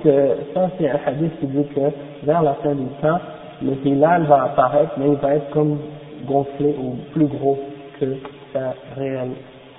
ça 0.53 0.68
c'est 0.78 0.89
un 0.89 0.99
hadith 1.05 1.39
qui 1.39 1.45
dit 1.45 1.66
que 1.76 2.26
vers 2.26 2.41
la 2.41 2.55
fin 2.55 2.74
du 2.74 2.88
temps 3.01 3.20
le 3.62 3.74
hilal 3.86 4.24
va 4.24 4.43
apparaître, 4.43 4.93
mais 4.97 5.10
il 5.10 5.16
va 5.16 5.36
être 5.36 5.49
comme 5.51 5.80
gonflé 6.26 6.76
ou 6.78 6.95
plus 7.14 7.28
gros 7.28 7.60
que 7.99 8.18
sa 8.53 8.74
réelle 8.95 9.32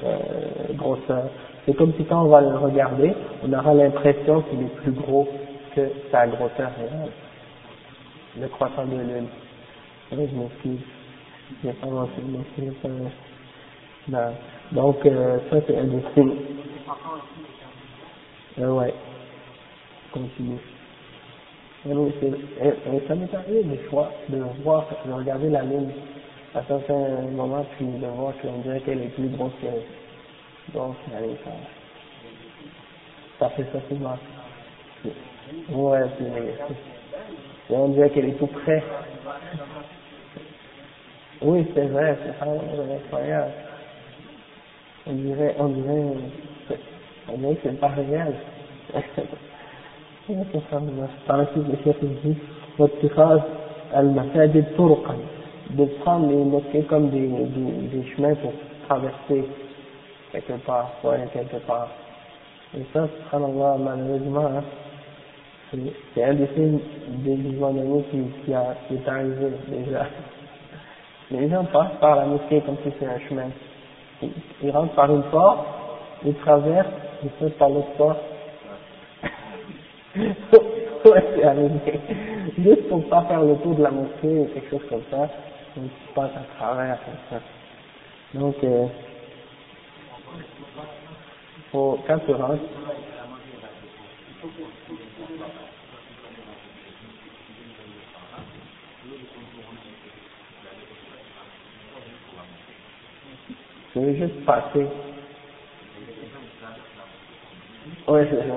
euh, 0.04 0.74
grosseur. 0.74 1.24
C'est 1.64 1.74
comme 1.74 1.92
si 1.94 2.04
quand 2.04 2.24
on 2.24 2.28
va 2.28 2.40
le 2.40 2.56
regarder, 2.56 3.14
on 3.44 3.52
aura 3.52 3.74
l'impression 3.74 4.42
qu'il 4.42 4.62
est 4.62 4.74
plus 4.82 4.92
gros 4.92 5.28
que 5.74 5.82
sa 6.10 6.26
grosseur 6.26 6.70
réelle. 6.78 7.10
Le 8.38 8.48
croissant 8.48 8.84
de 8.84 8.96
lune. 8.96 9.26
je 10.12 10.16
m'excuse. 10.16 10.93
Donc, 14.71 15.05
euh, 15.05 15.39
ça 15.49 15.57
c'est 15.67 15.77
un 15.77 15.83
des 15.85 16.01
signes. 16.13 16.35
Euh, 18.59 18.71
ouais. 18.71 18.93
Continue. 20.13 20.57
C'est, 21.83 21.91
et, 21.91 22.95
et 22.95 23.07
ça 23.07 23.15
m'est 23.15 23.33
arrivé 23.33 23.63
des 23.63 23.77
fois 23.89 24.11
de 24.29 24.37
voir, 24.63 24.87
de 25.05 25.11
regarder 25.11 25.49
la 25.49 25.61
lune 25.63 25.91
à 26.55 26.63
certains 26.63 27.21
moments, 27.31 27.65
puis 27.77 27.85
de 27.85 28.07
voir 28.07 28.33
qu'on 28.41 28.59
dirait 28.59 28.79
qu'elle 28.81 29.01
est 29.01 29.09
plus 29.09 29.27
grosse 29.29 29.53
que 29.61 30.73
Donc, 30.73 30.95
allez, 31.15 31.35
ça, 31.43 31.51
ça 33.39 33.49
fait 33.49 33.65
ça 33.71 33.79
souvent. 33.89 34.17
Ouais. 35.69 36.01
Et 37.69 37.75
on 37.75 37.89
dirait 37.89 38.09
qu'elle 38.09 38.29
est 38.29 38.39
tout 38.39 38.47
près. 38.47 38.83
Oui, 41.44 41.66
c'est 41.74 41.86
vrai, 41.86 42.16
c'est 42.22 42.46
incroyable. 42.46 43.52
On 45.06 45.12
dirait, 45.12 45.54
on 45.58 45.68
dirait, 45.68 46.02
on 47.32 47.38
dirait 47.38 47.54
que 47.54 47.60
c'est 47.64 47.80
pas 47.80 47.88
réel. 47.88 48.34
par 51.26 51.38
la 51.38 51.46
suite, 51.46 51.64
le 51.68 51.76
chef 51.84 52.04
dit, 52.04 52.36
واتخاذ 52.78 53.40
المساجد 53.96 54.64
طرقا 54.78 55.14
de 55.78 55.84
prendre 56.02 56.28
les 56.28 56.44
mosquées 56.44 56.82
comme 56.82 57.10
des, 57.10 57.28
des, 57.28 57.72
des 57.92 58.04
chemins 58.10 58.34
pour 58.34 58.52
traverser 58.88 59.44
quelque 60.32 60.54
part, 60.66 60.90
pour 61.00 61.10
aller 61.10 61.28
quelque 61.32 61.58
part. 61.64 61.88
Et 62.76 62.82
ça, 62.92 63.06
subhanallah, 63.06 63.76
malheureusement, 63.78 64.46
hein, 64.46 64.64
c'est 66.14 66.24
un 66.24 66.34
des 66.34 66.48
signes 66.54 66.80
des 67.24 67.36
gouvernements 67.36 68.02
qui, 68.10 68.18
qui, 68.44 68.52
a, 68.52 68.74
qui 68.88 68.94
est 68.94 69.08
arrivé 69.08 69.50
déjà. 69.68 70.06
Les 71.31 71.49
gens 71.49 71.63
passent 71.65 71.97
par 71.99 72.15
la 72.15 72.25
mosquée 72.25 72.61
comme 72.61 72.77
si 72.77 72.91
c'était 72.91 73.05
un 73.05 73.19
chemin. 73.27 73.49
Ils, 74.61 74.71
rentrent 74.71 74.93
par 74.93 75.13
une 75.13 75.23
porte, 75.23 75.65
ils 76.23 76.35
traversent, 76.35 76.87
ils 77.23 77.29
sautent 77.39 77.57
par 77.57 77.69
l'autre 77.69 77.91
porte. 77.97 78.19
ouais, 80.17 81.23
c'est. 81.85 82.61
Juste 82.61 82.87
pour 82.89 83.03
pas 83.09 83.23
faire 83.23 83.41
le 83.41 83.55
tour 83.57 83.75
de 83.75 83.83
la 83.83 83.91
mosquée 83.91 84.39
ou 84.39 84.49
quelque 84.53 84.69
chose 84.69 84.87
comme 84.89 85.03
ça, 85.11 85.27
ils 85.77 85.89
passent 86.13 86.31
à 86.35 86.57
travers 86.57 86.97
comme 87.03 87.39
ça. 87.39 87.43
Donc, 88.33 88.55
euh, 88.63 88.87
quand 91.73 92.19
tu 92.25 92.33
rentres, 92.33 92.61
Je 103.95 104.01
vais 104.01 104.15
juste 104.17 104.45
passer. 104.45 104.87
Oui, 108.07 108.19
c'est 108.29 108.47
ça. 108.47 108.55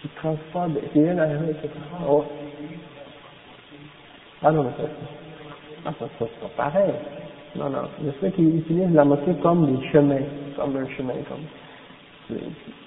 Tu 0.00 0.08
transportes, 0.08 0.70
tu 0.92 1.02
viens 1.02 1.14
d'arriver, 1.14 1.54
tu 1.62 1.68
oh. 2.08 2.24
Ah 4.42 4.50
non, 4.50 4.64
mais 4.64 4.70
ça, 4.70 4.88
ah, 5.84 5.92
ça, 5.98 6.06
ça, 6.18 6.26
c'est 6.26 6.40
pas 6.40 6.70
pareil. 6.70 6.94
Non, 7.56 7.68
non. 7.68 7.82
Je 8.02 8.10
sais 8.20 8.32
qu'ils 8.32 8.60
utilisent 8.60 8.94
la 8.94 9.04
mosquée 9.04 9.34
comme 9.42 9.66
des 9.76 9.86
chemins, 9.88 10.22
comme 10.56 10.76
un 10.76 10.88
chemin, 10.96 11.14
comme. 11.28 12.38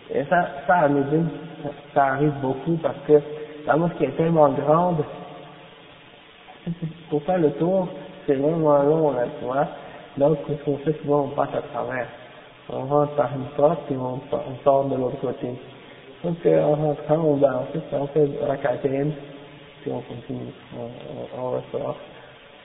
Et 0.10 0.24
ça, 0.26 0.48
ça 0.66 0.76
à 0.78 0.90
Médine, 0.90 1.30
ça 1.94 2.06
arrive 2.06 2.34
beaucoup 2.42 2.78
parce 2.78 2.98
que 3.06 3.22
la 3.68 3.78
mosquée 3.78 4.06
est 4.06 4.18
tellement 4.18 4.50
grande 4.50 5.04
pour 7.10 7.24
faire 7.24 7.40
le 7.40 7.52
tour, 7.54 7.88
c'est 8.26 8.36
vraiment 8.36 8.84
long, 8.84 9.12
là, 9.12 9.26
tu 9.40 9.46
vois. 9.46 9.68
Donc, 10.18 10.38
ce 10.48 10.78
fait 10.78 11.02
souvent, 11.02 11.26
on 11.26 11.30
passe 11.30 11.54
à 11.54 11.62
travers. 11.62 12.08
On 12.70 12.86
rentre 12.86 13.16
par 13.16 13.30
une 13.36 13.46
porte, 13.58 13.82
puis 13.88 13.96
on, 13.98 14.22
sort 14.64 14.86
de 14.86 14.96
l'autre 14.96 15.20
côté. 15.20 15.50
Donc, 16.24 16.38
euh, 16.46 16.64
en 16.64 16.76
rentrant, 16.76 17.18
on, 17.18 17.38
ben, 17.38 17.54
en 17.54 17.66
fait, 17.66 17.82
on 17.92 18.08
fait 18.08 18.30
rakatem, 18.48 19.12
puis 19.82 19.92
on 19.92 20.02
continue, 20.02 20.54
on, 20.78 21.38
on, 21.38 21.42
on 21.42 21.52
ressort. 21.52 21.98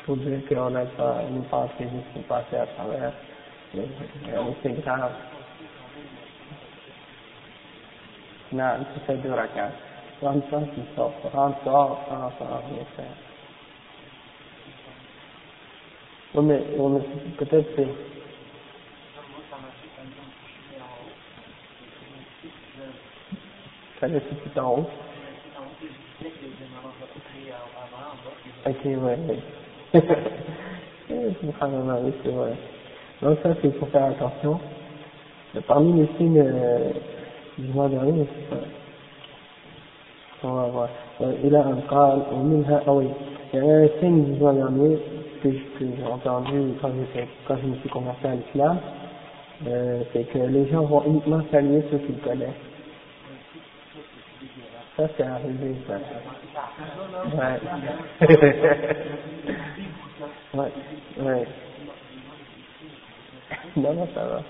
Pour 0.06 0.16
qu'on 0.16 0.70
n'a 0.70 0.86
pas, 0.86 1.22
pas 1.50 1.56
entré 1.56 1.84
juste 1.84 2.12
pour 2.14 2.22
passer 2.22 2.56
à 2.56 2.66
travers. 2.66 3.12
Mais, 3.74 3.84
c'est 4.62 4.80
grave. 4.80 5.10
Non. 8.52 8.64
Rentre. 10.22 10.44
Rentre, 11.32 11.70
rentre, 11.70 12.38
faire. 12.96 13.06
Oui, 16.34 16.44
mais, 16.44 16.62
peut-être 17.38 17.68
c'est. 17.76 17.88
Ça 24.00 24.08
laisse 24.08 24.22
tout 24.28 24.60
en 24.60 24.80
haut. 24.80 24.90
Ok, 28.66 28.84
ouais, 31.10 32.12
c'est 32.22 32.30
vrai. 32.32 32.56
Donc 33.22 33.38
ça, 33.42 33.50
c'est 33.62 33.78
pour 33.78 33.90
faire 33.90 34.04
attention. 34.06 34.60
Parmi 35.66 36.00
les 36.02 36.08
signes 36.18 36.38
euh, 36.40 36.92
du 37.58 37.68
mois. 37.72 37.88
On 40.43 40.53
va 40.53 40.67
voir. 40.67 40.89
إلى 41.21 41.57
أن 41.61 41.81
قال 41.89 42.23
ومنها 42.33 42.83
أوي 42.87 43.09
يعني 43.53 43.87
un 43.87 43.89
signe 44.01 44.25
du 44.25 44.39
mois 44.41 44.53
dernier 44.53 44.97
que, 45.43 45.49
que 45.49 45.85
j'ai 45.97 46.03
entendu 46.05 46.73
quand, 46.81 46.91
quand 47.47 47.57
je 47.57 47.67
me 47.67 47.75
suis 47.77 47.89
converti 47.89 48.27
à 48.27 48.35
l'islam, 48.35 48.79
euh, 49.67 50.03
c'est 50.13 50.25
que 50.25 50.39
les 50.39 50.67
gens 50.69 50.83
vont 50.85 51.03
uniquement 51.05 51.41
saluer 51.51 51.83
ceux 51.91 51.99
qu'ils 51.99 52.19
connaissent. 52.19 52.49
Ça, 54.97 55.07
c'est 55.17 55.23
arrivé, 55.23 55.75
ça. 55.87 55.97
Ouais. 57.37 57.59
ouais, 60.53 60.71
ouais. 61.19 61.47
Non, 63.77 63.93
non, 63.93 64.07
ça 64.13 64.25
va. 64.27 64.43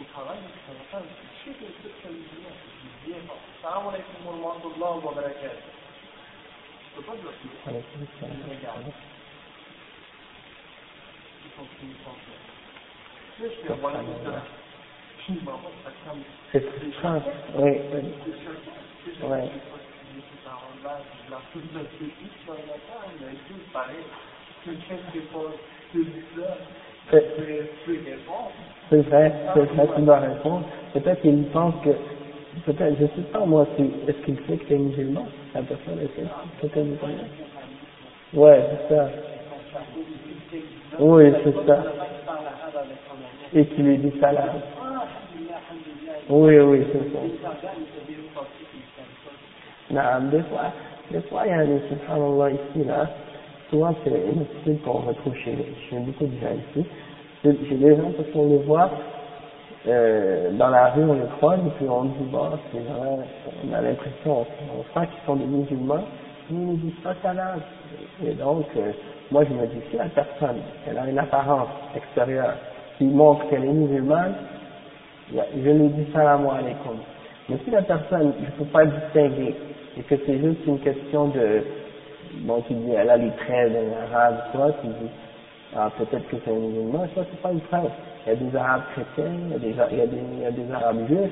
Au 0.00 0.04
travail, 0.12 0.38
ça 0.66 0.72
va 0.72 1.00
pas. 1.00 1.06
Sais 16.51 16.59
que 16.59 16.69
c'est 16.79 16.91
oui, 17.55 17.71
oui. 17.93 18.01
C'est 28.89 29.01
vrai, 29.01 29.31
c'est 29.53 29.65
vrai. 29.65 29.91
Peut-être 30.93 31.21
qu'il 31.21 31.45
pense 31.51 31.73
que, 31.83 31.89
peut-être, 32.65 32.97
je 32.99 33.05
sais 33.07 33.27
pas 33.31 33.45
moi, 33.45 33.67
est-ce 33.79 34.25
qu'il 34.25 34.37
sait 34.47 34.57
que 34.57 34.65
tu 34.65 34.73
es 34.73 34.77
musulman? 34.77 35.27
La 35.55 35.61
personne, 35.63 35.99
est-ce 36.01 36.67
que 36.67 36.79
musulman 36.79 37.23
Ouais, 38.33 38.63
c'est 38.89 38.95
ça. 38.95 39.09
Oui, 40.99 41.33
c'est 41.43 41.67
ça. 41.67 41.83
Et 43.53 43.65
qui 43.65 43.81
lui 43.81 43.97
dit 43.97 44.13
salam. 44.19 44.61
Oui, 46.29 46.59
oui, 46.59 46.85
c'est 46.93 47.13
ça. 47.13 47.19
Non, 49.91 50.29
des 50.29 50.41
fois, 50.43 50.73
des 51.11 51.21
fois, 51.23 51.43
il 51.45 51.51
y 51.51 51.53
a 51.53 51.65
des 51.65 51.81
subhanallah 51.89 52.51
ici, 52.51 52.83
là. 52.85 53.09
Souvent, 53.69 53.95
c'est 54.03 54.09
une 54.11 54.41
attitude 54.41 54.81
qu'on 54.83 54.99
retrouve 54.99 55.35
chez, 55.37 55.55
chez 55.89 55.97
beaucoup 55.99 56.25
de 56.25 56.37
gens 56.39 56.55
ici. 56.75 56.85
Chez 57.43 57.75
les 57.75 57.95
gens, 57.97 58.11
parce 58.15 58.29
qu'on 58.31 58.49
les 58.49 58.59
voit, 58.65 58.89
euh, 59.87 60.51
dans 60.51 60.69
la 60.69 60.91
rue, 60.91 61.03
on 61.03 61.13
les 61.13 61.27
croise, 61.37 61.59
et 61.59 61.69
puis 61.77 61.87
on 61.89 62.03
dit, 62.05 62.23
bon, 62.31 62.51
c'est 62.71 62.79
vrai, 62.79 63.17
on 63.65 63.73
a 63.73 63.81
l'impression, 63.81 64.41
on 64.41 64.83
sent 64.99 65.07
qu'ils 65.07 65.25
sont 65.25 65.35
des 65.35 65.45
musulmans, 65.45 66.03
mais 66.51 66.59
ils 66.59 66.67
ne 66.67 66.75
disent 66.75 67.01
pas 67.03 67.15
salam. 67.23 67.59
Et 68.23 68.33
donc, 68.33 68.65
euh, 68.77 68.91
moi 69.31 69.43
je 69.43 69.53
me 69.53 69.65
dis, 69.65 69.81
si 69.89 69.97
la 69.97 70.05
personne, 70.05 70.57
elle 70.87 70.97
a 70.99 71.07
une 71.07 71.17
apparence 71.17 71.69
extérieure 71.95 72.53
qui 72.97 73.05
montre 73.05 73.49
qu'elle 73.49 73.65
est 73.65 73.73
musulmane, 73.73 74.35
je 75.33 75.69
lui 75.69 75.87
dis 75.89 76.11
salam 76.13 76.47
alaikum. 76.47 76.97
Mais 77.49 77.57
si 77.65 77.71
la 77.71 77.81
personne, 77.81 78.33
je 78.39 78.45
ne 78.45 78.51
peux 78.51 78.71
pas 78.71 78.85
distinguer, 78.85 79.55
et 79.97 80.03
que 80.03 80.15
c'est 80.27 80.37
juste 80.37 80.65
une 80.67 80.79
question 80.79 81.29
de, 81.29 81.63
bon, 82.41 82.61
tu 82.67 82.73
dis, 82.75 82.91
elle 82.91 83.09
a 83.09 83.17
les 83.17 83.31
traits 83.31 83.73
d'un 83.73 84.15
arabe, 84.15 84.35
quoi, 84.51 84.71
tu 84.81 84.87
dis, 84.87 85.09
ah, 85.75 85.91
peut-être 85.97 86.27
que 86.29 86.37
c'est 86.45 86.51
un 86.51 86.55
musulman, 86.55 87.07
ça 87.15 87.23
c'est 87.29 87.41
pas 87.41 87.51
une 87.51 87.61
preuve. 87.61 87.91
Il 88.25 88.29
y 88.29 88.31
a 88.33 88.35
des 88.35 88.57
arabes 88.57 88.83
chrétiens, 88.93 89.33
il 89.47 89.51
y 89.51 89.55
a 89.55 89.59
des, 89.59 89.69
il 89.91 89.97
y 89.97 90.01
a 90.01 90.07
des, 90.07 90.17
il 90.17 90.39
y 90.41 90.45
a 90.45 90.51
des 90.51 90.71
arabes 90.73 91.07
juifs, 91.07 91.31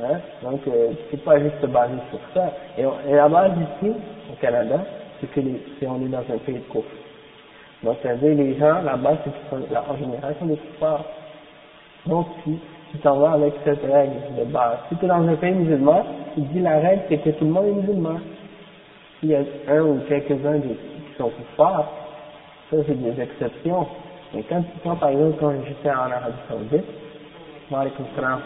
Hein? 0.00 0.20
Donc, 0.42 0.66
euh, 0.68 0.92
peux 1.10 1.18
pas 1.18 1.40
juste 1.40 1.66
baser 1.66 1.98
sur 2.10 2.20
ça. 2.34 2.52
Et, 2.78 2.86
on- 2.86 3.00
et 3.08 3.14
la 3.14 3.28
base 3.28 3.52
ici, 3.58 3.92
au 4.32 4.36
Canada, 4.40 4.80
c'est 5.20 5.30
que 5.30 5.40
les, 5.40 5.62
c'est 5.80 5.88
on 5.88 6.00
est 6.02 6.08
dans 6.08 6.20
un 6.20 6.38
pays 6.38 6.56
de 6.56 6.64
cours. 6.72 6.84
Donc, 7.84 7.98
ça 8.02 8.14
veut 8.14 8.34
dire 8.34 8.44
les 8.44 8.58
gens, 8.58 8.82
là-bas, 8.82 9.18
c'est 9.24 9.30
qu'ils 9.32 9.50
sont, 9.50 9.72
là, 9.72 9.84
en 9.88 9.98
sont 10.40 10.46
des. 10.46 10.58
Donc, 12.06 12.26
tu, 12.44 12.52
tu 12.92 12.98
t'en 13.00 13.18
vas 13.20 13.32
avec 13.32 13.54
cette 13.64 13.82
règle 13.82 14.36
de 14.38 14.44
base. 14.46 14.78
Si 14.90 14.96
tu 14.96 15.04
es 15.04 15.08
dans 15.08 15.28
un 15.28 15.36
pays 15.36 15.54
musulman, 15.54 16.04
te 16.36 16.40
dis 16.40 16.60
la 16.60 16.78
règle, 16.80 17.04
c'est 17.08 17.18
que 17.18 17.30
tout 17.30 17.44
le 17.46 17.52
monde 17.52 17.66
est 17.66 17.72
musulman. 17.72 18.20
S'il 19.20 19.30
y 19.30 19.36
a 19.36 19.40
un 19.68 19.82
ou 19.82 20.00
quelques-uns 20.08 20.60
qui 20.60 20.76
sont 21.18 21.30
kuffars, 21.30 21.88
c'est 22.86 22.94
des 22.94 23.20
exceptions. 23.20 23.86
Mais 24.34 24.44
quand, 24.44 24.96
par 24.96 25.10
exemple, 25.10 25.36
quand 25.40 25.52
j'étais 25.66 25.90
en 25.90 26.10
Arabie 26.10 26.38
Saoudite, 26.48 26.84
wa 27.70 27.80
alaykoum 27.80 28.06
salam. 28.16 28.40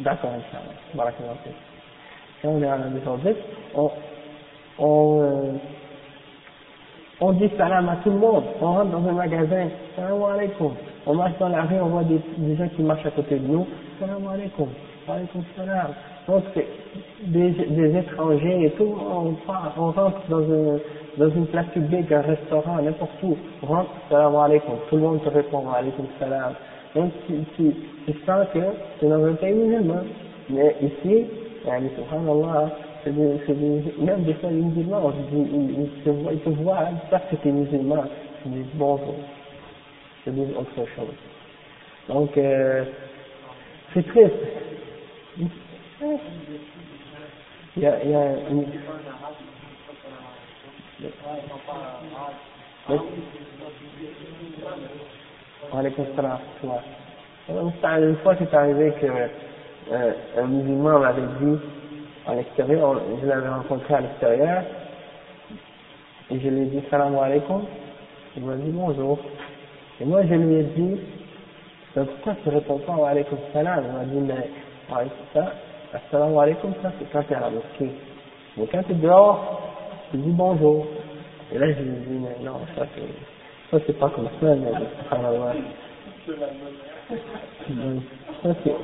D'accord, 0.00 0.30
Inch'Allah. 0.30 0.74
Barakallahu 0.94 1.36
fik. 1.44 1.52
Quand 2.40 2.48
on 2.50 2.62
est 2.62 2.66
en 2.66 2.72
Arabie 2.72 3.00
Saoudite, 3.04 3.36
on, 3.74 3.90
on, 4.78 5.20
euh, 5.20 5.52
on 7.20 7.32
dit 7.32 7.50
salam 7.58 7.88
à 7.88 7.96
tout 7.96 8.10
le 8.10 8.18
monde. 8.18 8.44
On 8.60 8.72
rentre 8.72 8.90
dans 8.90 9.08
un 9.08 9.12
magasin, 9.12 9.68
salam 9.96 10.22
alaikum. 10.22 10.72
On 11.06 11.14
marche 11.14 11.36
dans 11.38 11.48
la 11.48 11.62
rue, 11.62 11.80
on 11.80 11.88
voit 11.88 12.04
des, 12.04 12.20
des 12.38 12.56
gens 12.56 12.68
qui 12.68 12.82
marchent 12.82 13.06
à 13.06 13.10
côté 13.10 13.38
de 13.38 13.46
nous, 13.46 13.66
salam 14.00 14.26
alaikum, 14.26 14.68
wa 15.06 15.14
alaykoum 15.16 15.44
salam. 15.56 15.88
Donc 16.28 16.44
des, 17.24 17.50
des 17.50 17.98
étrangers 17.98 18.66
et 18.66 18.70
tout, 18.72 18.94
on, 19.00 19.34
on 19.78 19.90
rentre 19.90 20.20
dans, 20.28 20.42
un, 20.42 20.78
dans 21.18 21.30
une 21.30 21.46
place 21.46 21.66
publique, 21.74 22.10
un 22.12 22.22
restaurant, 22.22 22.80
n'importe 22.80 23.22
où, 23.22 23.36
rentre, 23.62 23.90
salam 24.08 24.36
alaikum, 24.36 24.74
tout 24.88 24.96
le 24.96 25.02
monde 25.02 25.22
te 25.22 25.28
répond 25.28 25.58
wa 25.66 25.78
alaykoum 25.78 26.06
salam. 26.18 26.54
Donc 26.94 27.12
tu, 27.26 27.34
tu, 27.56 27.74
tu 28.06 28.12
sens 28.24 28.46
que 28.54 28.58
es 28.58 29.08
dans 29.08 29.24
un 29.24 29.34
pays 29.34 29.52
musulman. 29.52 30.04
Mais 30.50 30.76
ici, 30.80 31.26
yani, 31.66 31.90
subhanallah, 31.96 32.70
c'est 33.04 33.14
des, 33.14 33.40
c'est 33.46 33.54
même 34.00 34.22
des 34.24 34.34
fois 34.34 34.50
les 34.50 34.62
musulmans, 34.62 35.10
dit, 35.10 35.46
ils, 35.52 35.80
ils, 35.82 36.02
te 36.04 36.10
ils 36.32 36.40
te 36.40 36.48
voient, 36.50 36.88
ils 36.90 37.10
savent 37.10 37.28
que 37.30 37.36
tu 37.36 37.52
musulman, 37.52 38.04
ils 38.46 38.52
disent 38.52 38.72
bonjour, 38.74 39.14
ils 40.26 40.32
disent 40.32 40.56
autre 40.56 40.86
chose. 40.96 41.14
Donc, 42.08 42.36
euh, 42.38 42.84
c'est 43.92 44.06
triste. 44.06 44.32
Il 47.76 47.82
y 47.82 47.86
a, 47.86 48.02
il 48.02 48.10
y 48.10 48.14
a 48.14 48.32
une... 48.50 48.64
Ouais. 51.00 51.10
Une 57.48 58.16
fois, 58.16 58.34
c'est 58.38 58.54
arrivé 58.54 58.92
que 59.00 59.06
euh, 59.92 60.12
un 60.36 60.46
musulman 60.46 60.98
m'avait 60.98 61.22
dit 61.40 61.58
à 62.26 62.34
l'extérieur, 62.34 63.00
je 63.22 63.26
l'avais 63.26 63.48
rencontré 63.48 63.94
à 63.94 64.00
l'extérieur, 64.00 64.62
et 66.30 66.40
je 66.40 66.48
lui 66.48 66.62
ai 66.62 66.66
dit 66.66 66.82
salam 66.90 67.16
alaikum, 67.16 67.64
il 68.36 68.44
m'a 68.44 68.56
dit 68.56 68.70
bonjour. 68.70 69.18
Et 70.00 70.04
moi 70.04 70.22
je 70.26 70.34
lui 70.34 70.56
ai 70.56 70.62
dit, 70.64 71.00
mais 71.96 72.04
pourquoi 72.04 72.34
tu 72.42 72.48
réponds 72.50 72.78
pas 72.78 72.92
wa 72.92 73.08
alaikum 73.10 73.38
salam? 73.52 73.84
Il 73.86 73.92
m'a 73.92 74.04
dit, 74.04 74.20
mais 74.20 74.50
salam, 75.32 75.52
assalamu 75.94 76.38
alaikum, 76.38 76.74
ça 76.82 76.92
c'est 76.98 77.10
quand 77.10 77.22
tu 77.22 77.32
es 77.32 77.36
à 77.36 77.40
la 77.40 77.50
mosquée. 77.50 77.92
Mais 78.56 78.66
quand 78.66 78.82
tu 78.82 78.92
es 78.92 78.96
dehors, 78.96 79.67
tu 80.10 80.18
dis 80.18 80.30
bonjour. 80.32 80.86
Et 81.54 81.58
là 81.58 81.72
je 81.72 81.82
lui 81.82 81.96
dit, 82.06 82.20
mais 82.24 82.44
non, 82.44 82.60
ça 82.76 82.86
c'est, 82.94 83.70
ça 83.78 83.84
c'est 83.86 83.98
pas 83.98 84.10
comme 84.10 84.28
ça, 84.40 84.54
mais 84.56 84.72
subhanallah. 85.04 85.54
Donc, 87.70 88.02
ça 88.42 88.50
c'est, 88.64 88.74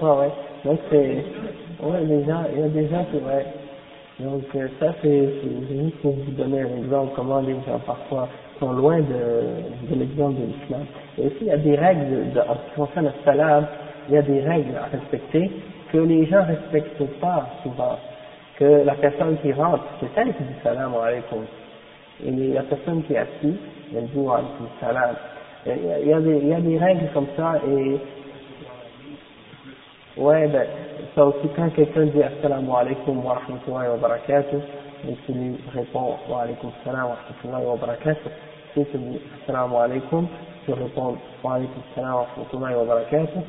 Ouais, 0.00 0.10
ouais. 0.10 0.30
Donc 0.64 0.80
c'est, 0.90 1.24
ouais, 1.84 2.06
gens, 2.26 2.44
il 2.54 2.60
y 2.60 2.64
a 2.64 2.68
des 2.68 2.88
gens 2.88 3.04
qui, 3.10 3.16
ouais. 3.18 3.46
Donc 4.20 4.44
euh, 4.56 4.68
ça 4.80 4.94
c'est, 5.02 5.30
c'est 5.42 5.76
juste 5.84 5.96
pour 6.02 6.12
vous 6.14 6.32
donner 6.32 6.62
un 6.62 6.76
exemple 6.78 7.12
comment 7.16 7.40
les 7.40 7.54
gens 7.66 7.80
parfois 7.86 8.28
sont 8.60 8.72
loin 8.72 9.00
de, 9.00 9.90
de 9.90 9.96
l'exemple 9.96 10.40
de 10.40 10.46
l'islam. 10.46 10.86
Et 11.18 11.26
aussi 11.26 11.36
il 11.42 11.46
y 11.48 11.52
a 11.52 11.58
des 11.58 11.76
règles 11.76 12.10
de, 12.10 12.34
de- 12.34 12.40
en 12.40 12.54
ce 12.56 12.70
qui 12.70 12.76
concerne 12.76 13.06
le 13.06 13.12
salam, 13.24 13.66
il 14.08 14.14
y 14.14 14.18
a 14.18 14.22
des 14.22 14.40
règles 14.42 14.76
à 14.76 14.86
respecter 14.86 15.50
que 15.92 15.98
les 15.98 16.26
gens 16.26 16.44
respectent 16.44 17.20
pas 17.20 17.48
souvent. 17.64 17.98
Que 18.58 18.84
la 18.84 18.94
personne 18.96 19.38
qui 19.40 19.52
rentre, 19.52 19.84
c'est 20.00 20.08
elle 20.16 20.34
qui 20.34 20.44
dit 20.44 20.54
salam 20.64 20.94
alaikum. 20.96 21.46
Et 22.26 22.30
la 22.32 22.62
personne 22.64 23.02
qui 23.04 23.14
est 23.14 23.18
assise, 23.18 23.56
elle 23.96 24.06
dit 24.08 24.18
wa 24.18 24.38
alaikum 24.38 24.68
salam. 24.80 25.16
Il 25.66 26.08
y 26.08 26.14
a- 26.14 26.20
des, 26.20 26.38
il 26.38 26.48
y 26.48 26.54
a 26.54 26.60
des 26.60 26.78
règles 26.78 27.08
comme 27.14 27.28
ça 27.36 27.54
et 27.68 27.98
Ouais, 30.18 30.48
ben, 30.48 30.66
ça 31.16 31.24
aussi, 31.26 31.48
quand 31.56 31.70
quelqu'un 31.70 32.06
dit 32.06 32.22
Assalamu 32.22 32.70
alaikum 32.76 33.24
wa 33.24 33.34
rahmatullahi 33.36 33.88
wa 33.90 33.96
barakatuh, 33.98 34.58
et 35.08 35.14
tu 35.26 35.32
lui 35.32 35.56
réponds 35.74 36.18
Wa 36.28 36.42
alaikum 36.42 36.70
salam 36.84 37.10
wa 37.10 37.16
rahmatullahi 37.16 37.64
wa 37.66 37.76
barakatuh, 37.76 38.30
si 38.74 38.84
tu 38.86 38.98
dis 38.98 39.20
Assalamu 39.42 39.76
alaikum, 39.76 40.28
tu 40.66 40.72
réponds 40.74 41.16
Wa 41.44 41.54
alaikum 41.54 41.82
salam 41.94 42.14
wa 42.14 42.26
rahmatullahi 42.36 42.74
wa 42.76 42.84
barakatuh, 42.84 43.40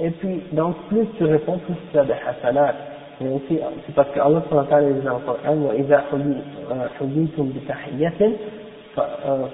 et 0.00 0.10
puis, 0.12 0.42
donc, 0.52 0.76
plus 0.88 1.06
tu 1.18 1.24
réponds, 1.26 1.58
plus 1.58 1.76
tu 1.92 1.98
as 1.98 2.04
des 2.04 2.14
hasanat 2.14 2.74
Et 3.21 3.27
aussi, 3.29 3.59
c'est 3.85 3.95
parce 3.95 4.09
que 4.09 4.19
Allah 4.19 4.41
subhanahu 4.43 4.65
wa 4.65 4.69
ta'ala 4.69 4.91
dit 4.91 5.01
dans 5.01 5.13
le 5.17 5.23
Coran, 5.23 5.55
وَإِذَا 5.55 6.03
حُيِّيتُم 6.99 7.45
بِتَحِيَّةٍ 7.55 8.21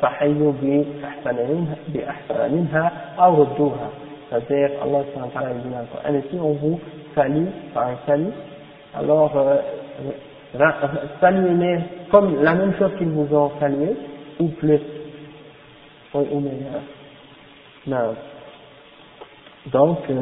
فحيوا 0.01 0.53
بأحسن 0.61 1.35
منها, 1.49 1.75
بأحسن 1.93 2.39
منها 2.55 2.91
أو 3.19 3.41
ردوها 3.41 3.89
c'est-à-dire 4.29 4.69
Allah 4.85 5.01
subhanahu 5.09 5.33
wa 5.33 5.41
ta'ala 5.41 5.53
dit 5.55 5.69
dans 5.69 5.79
le 5.81 5.89
Coran 5.91 6.13
et 6.13 6.23
si 6.29 6.37
on 6.39 6.53
vous 6.61 6.79
salue 7.15 7.47
par 7.73 7.87
un 7.87 7.97
salut 8.05 8.33
alors 8.95 9.33
euh, 9.35 9.57
ra- 10.59 10.75
saluez-les 11.19 11.79
comme 12.11 12.43
la 12.43 12.53
même 12.53 12.73
chose 12.77 12.91
qu'ils 12.99 13.09
vous 13.09 13.35
ont 13.35 13.51
salué 13.59 13.95
ou 14.39 14.47
plus 14.49 14.79
ou, 16.13 16.19
ou 16.19 16.39
meilleur 16.39 16.81
non 17.87 18.13
donc 19.71 19.97
euh, 20.09 20.15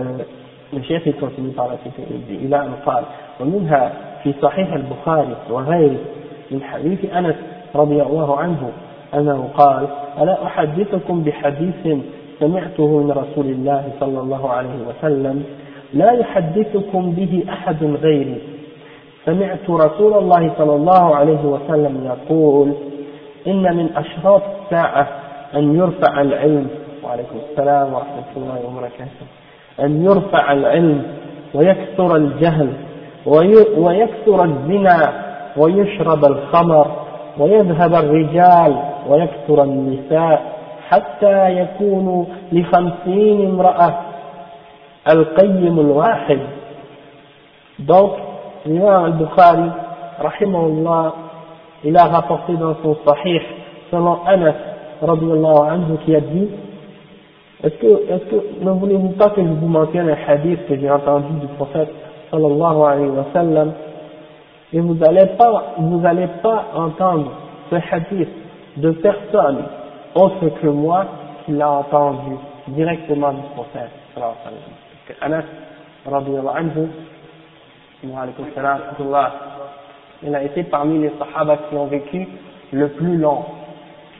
le 0.73 0.81
chef 0.83 1.03
il 1.05 1.15
continue 1.15 1.51
par 1.51 1.67
la 1.67 1.77
suite 1.79 1.93
il 2.09 2.21
dit 2.25 2.45
إلى 2.47 2.55
أن 2.55 2.73
قال 2.85 3.03
ومنها 3.40 3.92
في 4.22 4.34
صحيح 4.42 4.72
البخاري 4.72 5.36
وغيره 5.50 5.98
من 6.50 6.62
حديث 6.62 7.14
أنس 7.14 7.34
رضي 7.74 8.02
الله 8.02 8.38
عنه 8.38 8.70
أنه 9.14 9.48
قال 9.54 9.86
ألا 10.22 10.46
أحدثكم 10.46 11.22
بحديث 11.22 11.98
سمعته 12.40 12.86
من 12.86 13.10
رسول 13.10 13.46
الله 13.46 13.88
صلى 14.00 14.20
الله 14.20 14.50
عليه 14.50 14.76
وسلم؟ 14.88 15.44
لا 15.94 16.12
يحدثكم 16.12 17.10
به 17.10 17.44
أحد 17.48 17.84
غيري. 17.84 18.38
سمعت 19.26 19.70
رسول 19.70 20.18
الله 20.18 20.52
صلى 20.58 20.74
الله 20.74 21.16
عليه 21.16 21.44
وسلم 21.44 22.04
يقول 22.06 22.72
إن 23.46 23.76
من 23.76 23.88
أشراط 23.96 24.42
الساعة 24.62 25.08
أن 25.54 25.76
يرفع 25.76 26.20
العلم. 26.20 26.68
وعليكم 27.04 27.36
السلام 27.50 27.94
ورحمة 27.94 28.24
الله 28.36 28.60
وبركاته. 28.66 29.26
أن 29.80 30.04
يرفع 30.04 30.52
العلم 30.52 31.02
ويكثر 31.54 32.16
الجهل 32.16 32.72
ويكثر 33.76 34.44
الزنا 34.44 35.12
ويشرب 35.56 36.24
الخمر 36.24 36.86
ويذهب 37.38 37.94
الرجال 37.94 38.76
ويكثر 39.08 39.62
النساء 39.62 40.42
حتى 40.88 41.60
يكون 41.60 42.26
لخمسين 42.52 43.50
امرأة. 43.50 43.94
القيم 45.12 45.80
الواحد. 45.80 46.38
دوك 47.78 48.12
الإمام 48.66 49.04
البخاري 49.04 49.72
رحمه 50.20 50.66
الله 50.66 51.12
إلى 51.84 51.98
تفصيل 51.98 52.74
صحيح 53.06 53.46
صلى 53.90 54.16
أنس 54.28 54.54
رضي 55.02 55.26
الله 55.26 55.64
عنه 55.64 55.98
كيدي 56.06 56.48
Est-ce 57.64 57.78
que, 57.80 57.86
est-ce 57.86 58.24
que, 58.26 58.64
ne 58.64 58.70
voulez-vous 58.72 59.12
pas 59.16 59.30
que 59.30 59.40
je 59.40 59.48
vous 59.48 59.68
mentionne 59.68 60.10
un 60.10 60.16
hadith 60.28 60.66
que 60.68 60.76
j'ai 60.78 60.90
entendu 60.90 61.32
du 61.40 61.46
prophète 61.56 61.88
sallallahu 62.34 62.82
alayhi 62.82 63.10
wa 63.10 63.26
sallam, 63.32 63.72
et 64.72 64.80
vous 64.80 64.94
n'allez 64.94 65.26
pas, 65.38 65.74
vous 65.78 66.04
allez 66.04 66.26
pas 66.42 66.64
entendre 66.74 67.30
ce 67.70 67.76
hadith 67.76 68.28
de 68.76 68.90
personne 68.90 69.64
autre 70.14 70.48
que 70.60 70.66
moi 70.66 71.06
qui 71.44 71.52
l'a 71.52 71.70
entendu 71.70 72.36
directement 72.68 73.32
du 73.32 73.42
prophète, 73.54 73.90
sallallahu 74.14 74.36
alayhi 74.46 74.58
wa 74.58 75.14
sallam. 75.20 75.44
Anas, 75.44 75.44
il 80.22 80.34
a 80.34 80.42
été 80.42 80.62
parmi 80.64 80.98
les 80.98 81.12
sahaba 81.18 81.56
qui 81.68 81.76
ont 81.76 81.86
vécu 81.86 82.28
le 82.72 82.88
plus 82.88 83.16
long, 83.16 83.44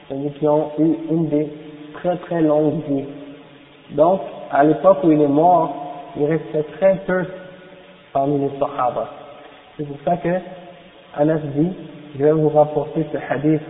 c'est-à-dire 0.07 0.33
qui 0.39 0.47
ont 0.47 0.71
eu 0.79 0.95
une 1.09 1.27
des 1.27 1.51
très 1.93 2.15
très 2.17 2.41
longues 2.41 2.81
vies. 2.87 3.05
Donc, 3.91 4.21
à 4.51 4.63
l'époque 4.63 4.99
où 5.03 5.11
il 5.11 5.21
est 5.21 5.27
mort, 5.27 5.73
il 6.17 6.25
restait 6.25 6.63
très 6.77 6.95
peu 7.07 7.25
parmi 8.15 8.39
les 8.39 8.51
sahaba. 8.57 9.07
C'est 9.77 9.85
pour 9.85 9.97
ça 10.05 10.15
que 10.15 10.29
Anas 11.17 11.39
dit, 11.53 11.73
je 12.17 12.23
vais 12.23 12.31
vous 12.31 12.47
rapporter 12.47 13.05
ce 13.11 13.17
hadith 13.17 13.61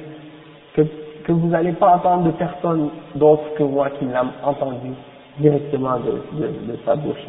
que, 0.75 0.83
que 1.23 1.31
vous 1.31 1.47
n'allez 1.47 1.71
pas 1.71 1.95
entendre 1.95 2.25
de 2.25 2.31
personne 2.31 2.89
d'autre 3.15 3.55
que 3.57 3.63
moi 3.63 3.89
qui 3.97 4.05
l'a 4.05 4.23
entendu 4.45 4.91
directement 5.39 5.97
de, 5.97 6.77
sa 6.85 6.95
bouche. 6.95 7.25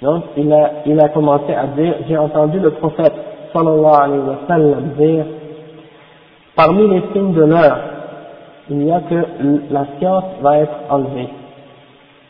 Donc, 0.00 0.24
il 0.36 0.52
a, 0.52 0.70
il 0.86 0.98
a 1.00 1.08
commencé 1.08 1.52
à 1.54 1.66
dire, 1.66 1.94
j'ai 2.08 2.16
entendu 2.16 2.60
le 2.60 2.70
prophète, 2.70 3.12
sallallahu 3.52 4.02
alayhi 4.02 4.20
wa 4.20 4.38
sallam, 4.46 4.90
dire, 4.96 5.26
parmi 6.54 6.88
les 6.88 7.02
signes 7.12 7.34
de 7.34 7.44
l'heure, 7.44 7.78
il 8.70 8.84
y 8.84 8.92
a 8.92 9.00
que 9.00 9.26
la 9.70 9.86
science 9.98 10.24
va 10.40 10.58
être 10.58 10.76
enlevée, 10.88 11.28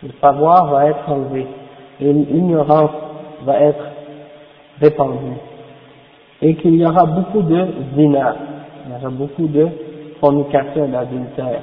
le 0.02 0.10
savoir 0.20 0.70
va 0.70 0.86
être 0.86 1.08
enlevé, 1.10 1.46
et 2.00 2.12
l'ignorance 2.12 2.90
va 3.44 3.60
être 3.60 3.84
répandu 4.80 5.32
et 6.42 6.54
qu'il 6.56 6.74
y 6.74 6.84
aura 6.84 7.06
beaucoup 7.06 7.42
de 7.42 7.66
zina, 7.96 8.34
il 8.84 8.92
y 8.92 8.96
aura 8.96 9.10
beaucoup 9.10 9.46
de 9.46 9.68
fornication 10.20 10.88
d'adultère. 10.88 11.60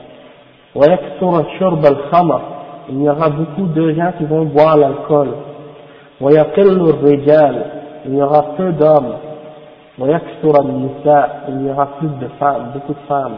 Il 2.90 3.02
y 3.02 3.10
aura 3.10 3.30
beaucoup 3.30 3.66
de 3.68 3.92
gens 3.94 4.14
qui 4.18 4.24
vont 4.24 4.46
boire 4.46 4.78
l'alcool. 4.78 5.30
Il 6.22 6.32
y 8.16 8.22
aura 8.22 8.42
peu 8.56 8.72
d'hommes. 8.72 9.16
Il 9.98 10.06
y 10.06 11.72
aura 11.72 11.88
plus 11.98 12.08
de 12.08 12.28
femmes, 12.40 12.72
beaucoup 12.74 12.94
de 12.94 13.00
femmes. 13.08 13.36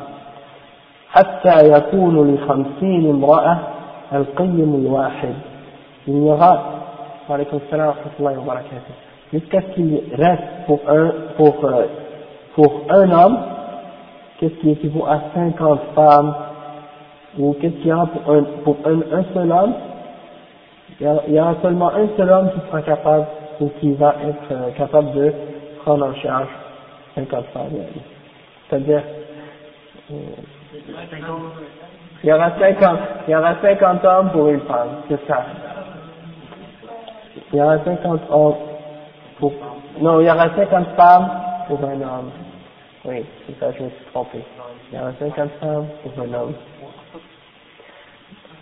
Il 6.08 6.26
y 6.26 6.30
aura 6.30 6.80
jusqu'à 9.32 9.61
ce 9.61 9.75
qu'il 9.75 10.01
reste 10.15 10.43
pour 10.65 10.79
un 10.88 11.13
pour 11.38 11.65
euh, 11.65 11.86
pour 12.55 12.82
un 12.89 13.11
homme 13.11 13.39
qu'est-ce 14.39 14.55
qui 14.55 14.71
équivaut 14.71 15.05
à 15.05 15.21
50 15.34 15.79
femmes 15.95 16.36
ou 17.38 17.53
qu'est-ce 17.53 17.75
qu'il 17.75 17.88
y 17.88 17.93
aura 17.93 18.07
pour 18.07 18.34
un 18.34 18.43
pour 18.63 18.77
un 18.86 19.23
seul 19.34 19.51
homme? 19.51 19.73
Il 20.99 21.34
y 21.34 21.39
aura 21.39 21.55
seulement 21.61 21.89
un 21.93 22.07
seul 22.17 22.29
homme 22.29 22.51
qui 22.51 22.59
sera 22.67 22.82
capable 22.82 23.25
ou 23.59 23.69
qui 23.79 23.93
va 23.93 24.15
être 24.23 24.51
euh, 24.51 24.71
capable 24.77 25.13
de 25.13 25.34
prendre 25.84 26.05
en 26.05 26.13
charge 26.15 26.47
50 27.15 27.45
femmes. 27.53 27.69
C'est-à-dire 28.69 29.01
euh, 30.11 30.15
il 32.23 32.29
y 32.29 32.34
aura 32.34 32.51
50, 32.59 32.99
il 33.27 33.32
y 33.32 33.36
aura 33.36 33.55
50 33.61 34.05
hommes 34.05 34.29
pour 34.32 34.49
une 34.49 34.61
femme, 34.61 34.89
c'est 35.09 35.27
ça 35.27 35.43
Il 37.53 37.59
y 37.59 37.62
aura 37.62 37.78
50 37.84 38.20
hommes 38.30 38.55
pour, 39.39 39.53
non, 40.01 40.20
il 40.20 40.26
y 40.26 40.30
aura 40.30 40.49
50 40.55 40.87
femmes 40.97 41.30
pour 41.68 41.78
un 41.84 42.01
homme. 42.01 42.30
Oui, 43.05 43.24
c'est 43.47 43.59
ça, 43.59 43.72
je 43.72 43.84
me 43.84 43.91
suis 43.91 44.05
trompé. 44.12 44.39
Il 44.91 44.99
y 44.99 45.01
aura 45.01 45.12
50 45.18 45.51
femmes 45.61 45.87
pour 46.03 46.24
un 46.24 46.34
homme. 46.34 46.55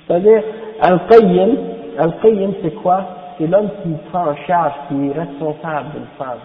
C'est-à-dire, 0.06 0.42
Al-Qayyim, 0.80 1.56
Al-Qayyim 1.98 2.54
c'est 2.62 2.74
quoi 2.82 3.04
C'est 3.38 3.46
l'homme 3.46 3.70
qui 3.82 3.94
prend 4.10 4.28
en 4.28 4.36
charge, 4.46 4.74
qui 4.88 5.08
est 5.08 5.18
responsable 5.18 5.90
d'une 5.92 6.06
femme. 6.18 6.38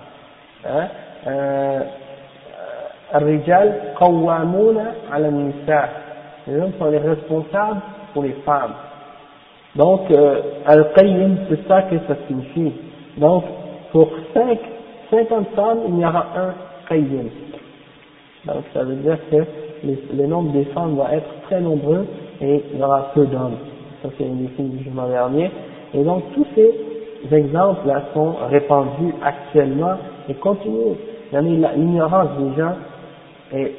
Hein 0.66 0.88
euh, 1.28 1.82
الرجال 3.16 3.94
قوامون 3.96 4.78
على 5.12 5.28
النساء 5.28 5.90
les 6.48 6.60
hommes 6.62 6.74
sont 6.80 6.90
les 6.90 6.98
responsables 6.98 7.82
pour 8.14 8.24
les 8.24 8.34
femmes 8.46 8.74
donc 9.77 10.11
euh, 10.11 10.41
al-qayyim 10.67 11.37
c'est 11.49 11.67
ça 11.67 11.83
que 11.83 11.97
ça 12.07 12.17
signifie. 12.29 12.73
Donc 13.17 13.45
pour 13.93 14.09
5 14.33 14.59
50 15.11 15.49
femmes 15.55 15.79
il 15.89 15.99
y 15.99 16.05
aura 16.05 16.27
un 16.37 16.55
qayyim. 16.89 17.29
Donc 18.47 18.65
ça 18.73 18.85
veut 18.85 18.97
dire 18.97 19.19
que 19.31 19.45
le 20.17 20.27
nombre 20.27 20.53
des 20.53 20.65
femmes 20.67 20.97
va 20.97 21.15
être 21.15 21.29
très 21.47 21.61
nombreux 21.61 22.07
et 22.41 22.63
il 22.73 22.79
y 22.79 22.83
aura 22.83 23.11
peu 23.15 23.27
d'hommes. 23.27 23.57
Ça 24.03 24.11
c'est 24.17 24.25
une 24.25 24.47
définition 24.47 24.77
du 24.77 24.85
jugement 24.85 25.09
dernier. 25.09 25.51
Et 25.93 26.03
donc 26.03 26.23
tous 26.35 26.47
ces 26.55 27.35
exemples 27.35 27.89
là 27.89 28.03
sont 28.15 28.35
répandus 28.49 29.15
actuellement 29.23 29.97
et 30.29 30.35
continuent. 30.35 30.97
L'ignorance 31.33 32.29
des 32.39 32.61
gens 32.61 32.75
est 33.53 33.73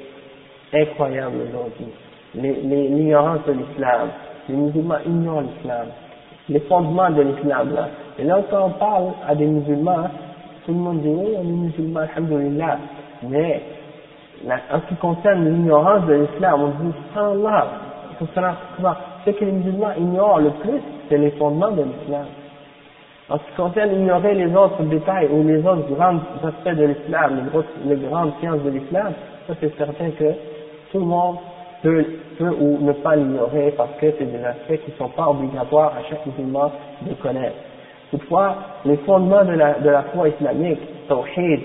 incroyable 0.74 1.38
aujourd'hui. 1.48 1.88
L'ignorance 2.36 3.40
de 3.48 3.54
l'islam. 3.54 4.10
Les 4.50 4.56
musulmans 4.56 4.98
ignorent 5.06 5.42
l'islam. 5.42 5.88
Les 6.50 6.60
fondements 6.62 7.10
de 7.10 7.22
l'islam. 7.22 7.76
Et 8.20 8.24
là 8.24 8.42
quand 8.50 8.66
on 8.66 8.70
parle 8.72 9.12
à 9.28 9.36
des 9.36 9.46
musulmans, 9.46 10.08
tout 10.66 10.72
le 10.72 10.80
monde 10.80 11.02
dit 11.02 11.10
oui, 11.10 11.34
on 11.38 11.42
est 11.42 11.46
musulman, 11.46 12.02
alhamdulillah. 12.02 12.78
Mais 13.24 13.62
en 14.48 14.80
ce 14.80 14.88
qui 14.90 14.96
concerne 14.96 15.46
l'ignorance 15.46 16.06
de 16.06 16.14
l'islam, 16.14 16.62
on 16.62 16.68
dit 16.84 16.94
Allah, 17.16 17.68
ce 18.20 19.32
que 19.32 19.46
les 19.46 19.52
musulmans 19.52 19.94
ignorent 19.98 20.40
le 20.40 20.52
plus, 20.52 20.82
c'est 21.10 21.18
les 21.18 21.32
fondements 21.32 21.72
de 21.72 21.84
l'islam. 21.84 22.26
En 23.28 23.38
ce 23.38 23.44
qui 23.44 23.56
concerne 23.58 23.92
ignorer 23.94 24.36
les 24.36 24.56
autres 24.56 24.84
détails 24.84 25.28
ou 25.32 25.44
les 25.48 25.60
autres 25.66 25.90
grands 25.96 26.20
aspects 26.44 26.78
de 26.78 26.86
l'islam, 26.86 27.50
les 27.86 27.96
grandes 27.96 28.34
sciences 28.40 28.62
de 28.62 28.70
l'islam, 28.70 29.14
ça 29.48 29.54
c'est 29.60 29.76
certain 29.78 30.12
que 30.12 30.32
tout 30.92 31.00
le 31.00 31.06
monde 31.06 31.38
peut, 31.86 32.06
ou 32.60 32.80
ne 32.82 32.94
pas 32.94 33.16
l'ignorer 33.16 33.74
parce 33.78 33.92
que 34.02 34.08
c'est 34.18 34.26
des 34.26 34.44
aspects 34.44 34.84
qui 34.84 34.92
ne 34.92 34.98
sont 34.98 35.10
pas 35.10 35.28
obligatoires 35.28 35.94
à 35.98 36.10
chaque 36.10 36.26
musulman 36.26 36.72
de 37.02 37.14
connaître. 37.16 37.56
Toutefois, 38.12 38.56
les 38.86 38.98
fondements 38.98 39.46
de 39.46 39.54
la, 39.54 40.04
foi 40.14 40.30
islamique, 40.30 40.80
tawhid, 41.08 41.60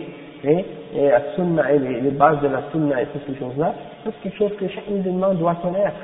et, 0.44 0.64
la 0.94 1.20
sunna, 1.34 1.72
et 1.72 1.78
les, 1.78 2.10
bases 2.10 2.40
de 2.40 2.48
la 2.48 2.62
sunna 2.72 3.02
et 3.02 3.06
toutes 3.06 3.26
ces 3.26 3.38
choses-là, 3.38 3.74
c'est 4.04 4.12
quelque 4.22 4.38
chose 4.38 4.56
que 4.58 4.68
chaque 4.68 4.88
musulman 4.88 5.34
doit 5.34 5.56
connaître. 5.56 5.96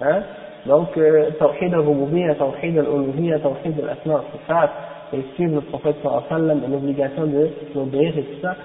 Hein? 0.00 0.22
Donc, 0.66 0.96
euh, 0.96 1.30
tawhid 1.38 1.74
al-rububiyya, 1.74 2.34
tawhid 2.36 2.78
al-uluhiyya, 2.78 3.38
tawhid 3.40 3.74
al-asma, 3.82 4.22
al 4.48 4.68
et 5.14 5.22
suivre 5.34 5.56
le 5.56 5.60
prophète 5.62 5.96
sallallahu 6.02 6.24
alayhi 6.30 6.42
wa 6.42 6.54
sallam, 6.54 6.72
l'obligation 6.72 7.26
de 7.26 7.48
l'obéir 7.74 8.16
et 8.16 8.22
tout 8.22 8.40
ça, 8.40 8.56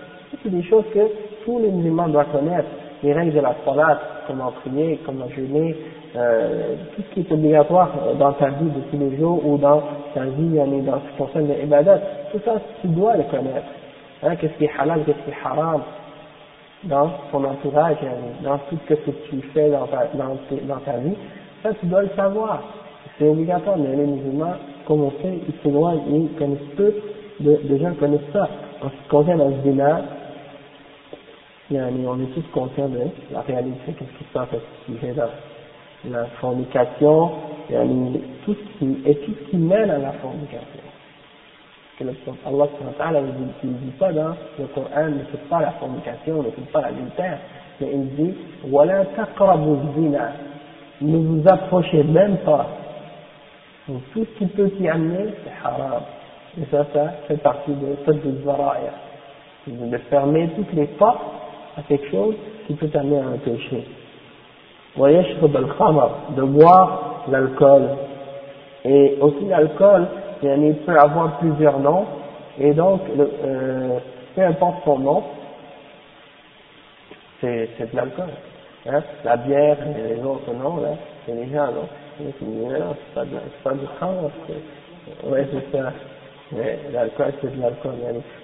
c'est 0.44 0.50
des 0.50 0.64
choses 0.64 0.86
que 0.94 1.00
tous 1.44 1.60
les 1.60 1.70
musulmans 1.70 2.08
doivent 2.08 2.32
connaître 2.32 2.68
les 3.04 3.14
règles 3.14 3.34
de 3.34 3.40
la 3.42 3.56
salat, 3.66 4.00
comment 4.28 4.52
prier, 4.64 5.00
comment 5.06 5.28
jeûner, 5.30 5.76
euh, 6.16 6.76
tout 6.96 7.02
ce 7.02 7.14
qui 7.14 7.20
est 7.22 7.32
obligatoire 7.32 7.92
dans 8.20 8.34
ta 8.34 8.50
vie 8.50 8.70
de 8.70 8.82
tous 8.90 8.98
les 8.98 9.18
jours 9.18 9.46
ou 9.46 9.58
dans 9.58 9.82
ta 10.14 10.22
vie, 10.24 10.58
dans 10.84 11.00
ce 11.00 11.12
qui 11.12 11.18
concerne 11.18 11.48
les 11.48 11.64
ibadats, 11.64 12.00
tout 12.32 12.40
ça, 12.44 12.54
tu 12.82 12.88
dois 12.88 13.18
le 13.18 13.24
connaître. 13.24 13.68
Hein, 14.24 14.36
qu'est-ce 14.38 14.54
qui 14.54 14.66
est 14.66 14.72
halal, 14.80 15.04
qu'est-ce 15.06 15.24
qui 15.26 15.30
est 15.30 15.46
haram 15.46 15.82
dans 16.84 17.10
ton 17.32 17.44
entourage, 17.44 17.98
dans 18.44 18.58
tout 18.70 18.78
ce 18.88 18.94
que 18.94 19.12
tu 19.30 19.42
fais 19.54 19.70
dans 19.70 19.88
ta, 19.88 20.08
dans, 20.14 20.38
dans 20.68 20.80
ta 20.82 20.98
vie, 20.98 21.16
ça 21.64 21.70
tu 21.80 21.86
dois 21.88 22.04
le 22.04 22.10
savoir. 22.16 22.62
C'est 23.18 23.28
obligatoire, 23.28 23.78
mais 23.78 23.96
les 23.96 24.06
musulmans, 24.06 24.54
comme 24.88 25.04
on 25.04 25.12
sait, 25.22 25.40
ils 25.48 25.54
s'éloignent, 25.64 26.02
ils 26.10 26.30
connaissent 26.38 26.76
peu 26.76 26.94
de, 27.40 27.60
de 27.64 27.78
gens 27.78 27.94
connaissent 28.00 28.32
ça. 28.32 28.48
En 28.84 28.90
ce 28.90 28.96
qui 28.96 29.10
concerne 29.10 29.40
le 29.40 29.72
zina, 29.72 30.02
on 31.72 32.20
est 32.20 32.34
tous 32.34 32.44
conscients 32.54 32.88
de 32.88 33.00
la 33.32 33.42
réalité, 33.42 33.94
qu'est-ce 33.94 34.18
qui 34.18 34.24
se 34.24 34.34
passe 34.34 34.50
à 34.54 34.58
ce 34.58 34.92
sujet-là. 34.94 35.30
La 36.10 36.26
fornication, 36.40 37.32
tout 38.46 38.56
ce 38.56 38.80
qui, 38.80 38.98
et 39.06 39.16
tout 39.16 39.34
ce 39.34 39.50
qui 39.50 39.58
mène 39.58 39.90
à 39.90 39.98
la 39.98 40.12
fornication. 40.14 40.62
Que 42.00 42.04
le, 42.04 42.14
Allah 42.46 43.22
ne 43.22 43.68
dit 43.70 43.92
pas 44.00 44.14
dans 44.14 44.36
le 44.60 44.66
Coran, 44.68 45.08
ne 45.08 45.24
fait 45.32 45.50
pas 45.50 45.62
la 45.62 45.72
fornication, 45.72 46.44
ne 46.44 46.52
fait 46.52 46.72
pas 46.72 46.82
l'adultère, 46.82 47.40
mais 47.82 47.90
il 47.92 48.16
dit, 48.16 48.34
voilà 48.66 49.04
zina, 49.04 50.32
ne 51.02 51.18
vous 51.18 51.48
approchez 51.48 52.04
même 52.04 52.38
pas. 52.38 52.68
Tout 53.88 54.02
ce 54.16 54.38
qui 54.38 54.46
peut 54.48 54.72
s'y 54.78 54.88
amener, 54.88 55.34
c'est 55.44 55.68
haram. 55.68 56.04
Et 56.60 56.66
ça, 56.72 56.86
ça 56.94 57.10
fait 57.28 57.38
partie 57.38 57.72
de 57.72 57.96
cette 58.06 58.44
Zara'ir. 58.44 58.92
De 59.68 59.98
fermer 60.10 60.50
toutes 60.56 60.74
les 60.74 60.86
portes 60.86 61.22
à 61.78 61.82
quelque 61.84 62.10
chose 62.10 62.36
qui 62.66 62.74
peut 62.74 62.90
amener 62.98 63.20
à 63.20 63.28
un 63.28 63.38
péché. 63.38 63.84
de 66.36 66.42
boire 66.42 67.26
l'alcool. 67.30 67.84
Et 68.84 69.18
aussi 69.22 69.46
l'alcool, 69.46 70.08
il 70.42 70.76
peut 70.86 70.98
avoir 70.98 71.38
plusieurs 71.40 71.80
noms, 71.80 72.06
et 72.60 72.74
donc, 72.74 73.02
euh, 73.18 74.00
peu 74.36 74.42
importe 74.44 74.84
son 74.86 75.00
nom, 75.00 75.24
c'est 77.42 77.70
de 77.80 77.96
l'alcool. 77.96 78.30
Hein? 78.88 79.04
La 79.24 79.38
bière 79.38 79.78
et 79.96 80.16
les 80.16 80.24
autres 80.24 80.54
noms, 80.54 80.78
là, 80.78 80.90
c'est 81.26 81.34
les 81.34 81.50
gens, 81.50 81.68
non 81.68 81.88
C'est 82.18 83.14
pas, 83.14 83.26
pas 83.64 83.74
du 83.74 83.86
khamr, 84.00 84.32
ouais, 85.26 85.48
c'est 85.52 85.78
ça. 85.78 85.92
L'alcool, 86.94 87.34
c'est 87.42 87.56
de 87.56 87.62
l'alcool. 87.62 87.96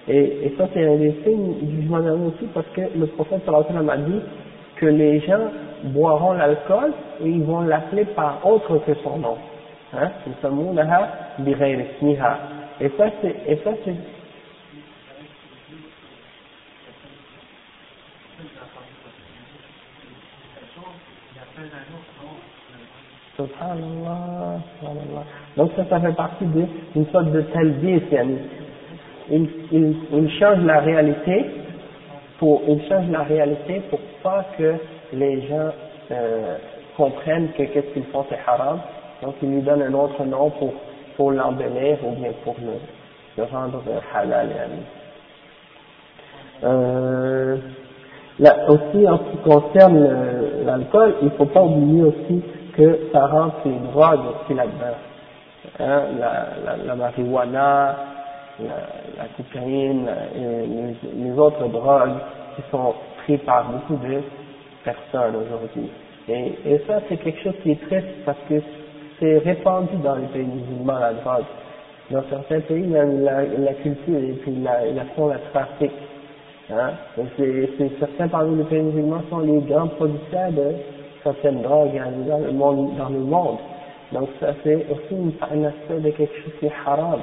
Et, 0.07 0.45
et 0.45 0.53
ça, 0.57 0.67
c'est 0.73 0.85
un 0.85 0.97
des 0.97 1.15
signes 1.23 1.55
du 1.61 1.81
jugement 1.81 1.99
aussi, 1.99 2.45
parce 2.53 2.67
que 2.75 2.81
le 2.97 3.07
prophète 3.07 3.41
sallallahu 3.45 3.89
a 3.89 3.97
dit 3.97 4.21
que 4.75 4.85
les 4.87 5.21
gens 5.21 5.51
boiront 5.85 6.33
l'alcool 6.33 6.91
et 7.23 7.29
ils 7.29 7.43
vont 7.43 7.61
l'appeler 7.61 8.05
par 8.05 8.45
autre 8.45 8.77
que 8.85 8.93
son 8.95 9.17
nom. 9.19 9.37
Hein? 9.93 10.11
C'est, 10.25 10.29
et 12.79 12.89
ça, 12.97 13.05
c'est, 13.85 13.95
Subhanallah, 23.35 24.61
subhanallah. 24.79 25.42
Donc 25.57 25.71
ça, 25.75 25.85
ça 25.89 25.99
fait 25.99 26.15
partie 26.15 26.45
d'une 26.45 27.05
sorte 27.11 27.31
de 27.31 27.41
talbis, 27.41 28.01
il, 29.29 29.49
il, 29.71 29.95
il 30.11 30.31
change 30.39 30.59
la 30.65 30.79
réalité 30.79 31.45
pour, 32.39 32.61
il 32.67 32.81
change 32.89 33.09
la 33.09 33.23
réalité 33.23 33.81
pour 33.89 33.99
pas 34.21 34.45
que 34.57 34.75
les 35.13 35.41
gens 35.47 35.69
euh, 36.11 36.57
comprennent 36.97 37.49
que 37.57 37.63
qu'est-ce 37.63 37.93
qu'ils 37.93 38.05
font 38.05 38.25
c'est 38.29 38.39
haram, 38.47 38.79
donc 39.21 39.35
il 39.41 39.49
lui 39.49 39.61
donne 39.61 39.81
un 39.81 39.93
autre 39.93 40.23
nom 40.25 40.49
pour, 40.51 40.73
pour 41.15 41.31
l'embellir 41.31 41.97
ou 42.05 42.11
bien 42.15 42.31
pour 42.43 42.55
le, 42.61 42.73
le 43.37 43.43
rendre 43.49 43.81
halal. 44.13 44.49
Euh, 46.63 47.57
là, 48.39 48.55
aussi, 48.69 49.07
en 49.07 49.17
ce 49.17 49.23
qui 49.31 49.37
concerne 49.37 50.65
l'alcool, 50.65 51.15
il 51.21 51.29
faut 51.31 51.45
pas 51.45 51.61
oublier 51.61 52.03
aussi 52.03 52.41
que 52.75 52.99
ça 53.11 53.27
rentre 53.27 53.57
les 53.65 53.79
drogues 53.91 54.21
aussi 54.41 54.53
là-dedans. 54.53 54.97
Hein, 55.80 56.01
la, 56.20 56.76
la, 56.86 56.95
marijuana, 56.95 57.95
la, 58.59 59.26
cocaïne 59.38 60.07
et 60.36 60.68
les, 60.68 61.24
les, 61.24 61.39
autres 61.39 61.68
drogues 61.70 62.20
qui 62.55 62.61
sont 62.70 62.93
prises 63.24 63.39
par 63.45 63.72
beaucoup 63.72 63.95
de 63.95 64.22
personnes 64.84 65.36
aujourd'hui. 65.38 65.89
Et, 66.28 66.53
et 66.66 66.82
ça, 66.86 66.99
c'est 67.07 67.16
quelque 67.18 67.41
chose 67.43 67.55
qui 67.64 67.72
est 67.72 67.82
triste 67.88 68.26
parce 68.26 68.38
que 68.49 68.55
c'est 69.20 69.38
répandu 69.39 69.95
dans 70.03 70.16
les 70.16 70.28
pays 70.28 70.45
musulmans, 70.45 70.99
la 70.99 71.14
drogue. 71.14 71.45
Dans 72.11 72.24
certains 72.30 72.59
pays, 72.59 72.86
la, 72.89 73.05
la 73.05 73.74
culture 73.76 74.20
et 74.20 74.34
puis 74.43 74.55
la, 74.61 74.86
la 74.91 75.05
font 75.16 75.28
la 75.28 75.39
trafic. 75.53 75.91
Hein? 76.70 76.91
C'est 77.38 77.99
certains 77.99 78.28
parmi 78.28 78.57
les 78.57 78.66
pays 78.66 78.82
musulmans 78.82 79.24
sont 79.30 79.39
les 79.39 79.59
grands 79.61 79.88
producteurs 79.88 80.51
de 80.51 80.74
certaines 81.24 81.61
drogues 81.61 81.99
monde. 82.51 82.97
Dans 82.97 83.09
le 83.09 83.20
monde. 83.20 83.57
Donc 84.14 84.30
ça 84.39 84.53
c'est 84.64 84.86
aussi 84.91 85.36
un 85.41 85.64
aspect 85.64 85.99
de 85.99 86.09
quelque 86.11 86.36
chose 86.43 86.53
qui 86.59 86.68
est 86.68 86.72
haram. 86.86 87.20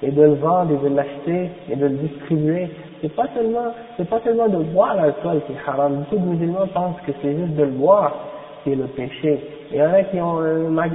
Et 0.00 0.12
de 0.12 0.22
le 0.22 0.34
vendre 0.34 0.70
et 0.72 0.88
de 0.88 0.94
l'acheter 0.94 1.50
et 1.68 1.74
de 1.74 1.86
le 1.86 1.96
distribuer, 1.96 2.68
c'est 3.00 3.12
pas 3.16 3.26
seulement, 3.34 3.74
c'est 3.96 4.08
pas 4.08 4.20
seulement 4.22 4.48
de 4.48 4.58
boire 4.72 4.94
l'alcool 4.94 5.40
qui 5.46 5.52
est 5.52 5.68
haram. 5.68 6.04
Beaucoup 6.10 6.24
de 6.24 6.30
musulmans 6.30 6.68
pensent 6.72 7.00
que 7.04 7.12
c'est 7.20 7.36
juste 7.36 7.56
de 7.56 7.64
le 7.64 7.72
boire 7.72 8.14
qui 8.62 8.72
est 8.72 8.76
le 8.76 8.84
péché. 8.84 9.40
Il 9.72 9.78
y 9.78 9.82
en 9.82 9.92
a 9.92 10.02
qui 10.04 10.20
ont, 10.20 10.38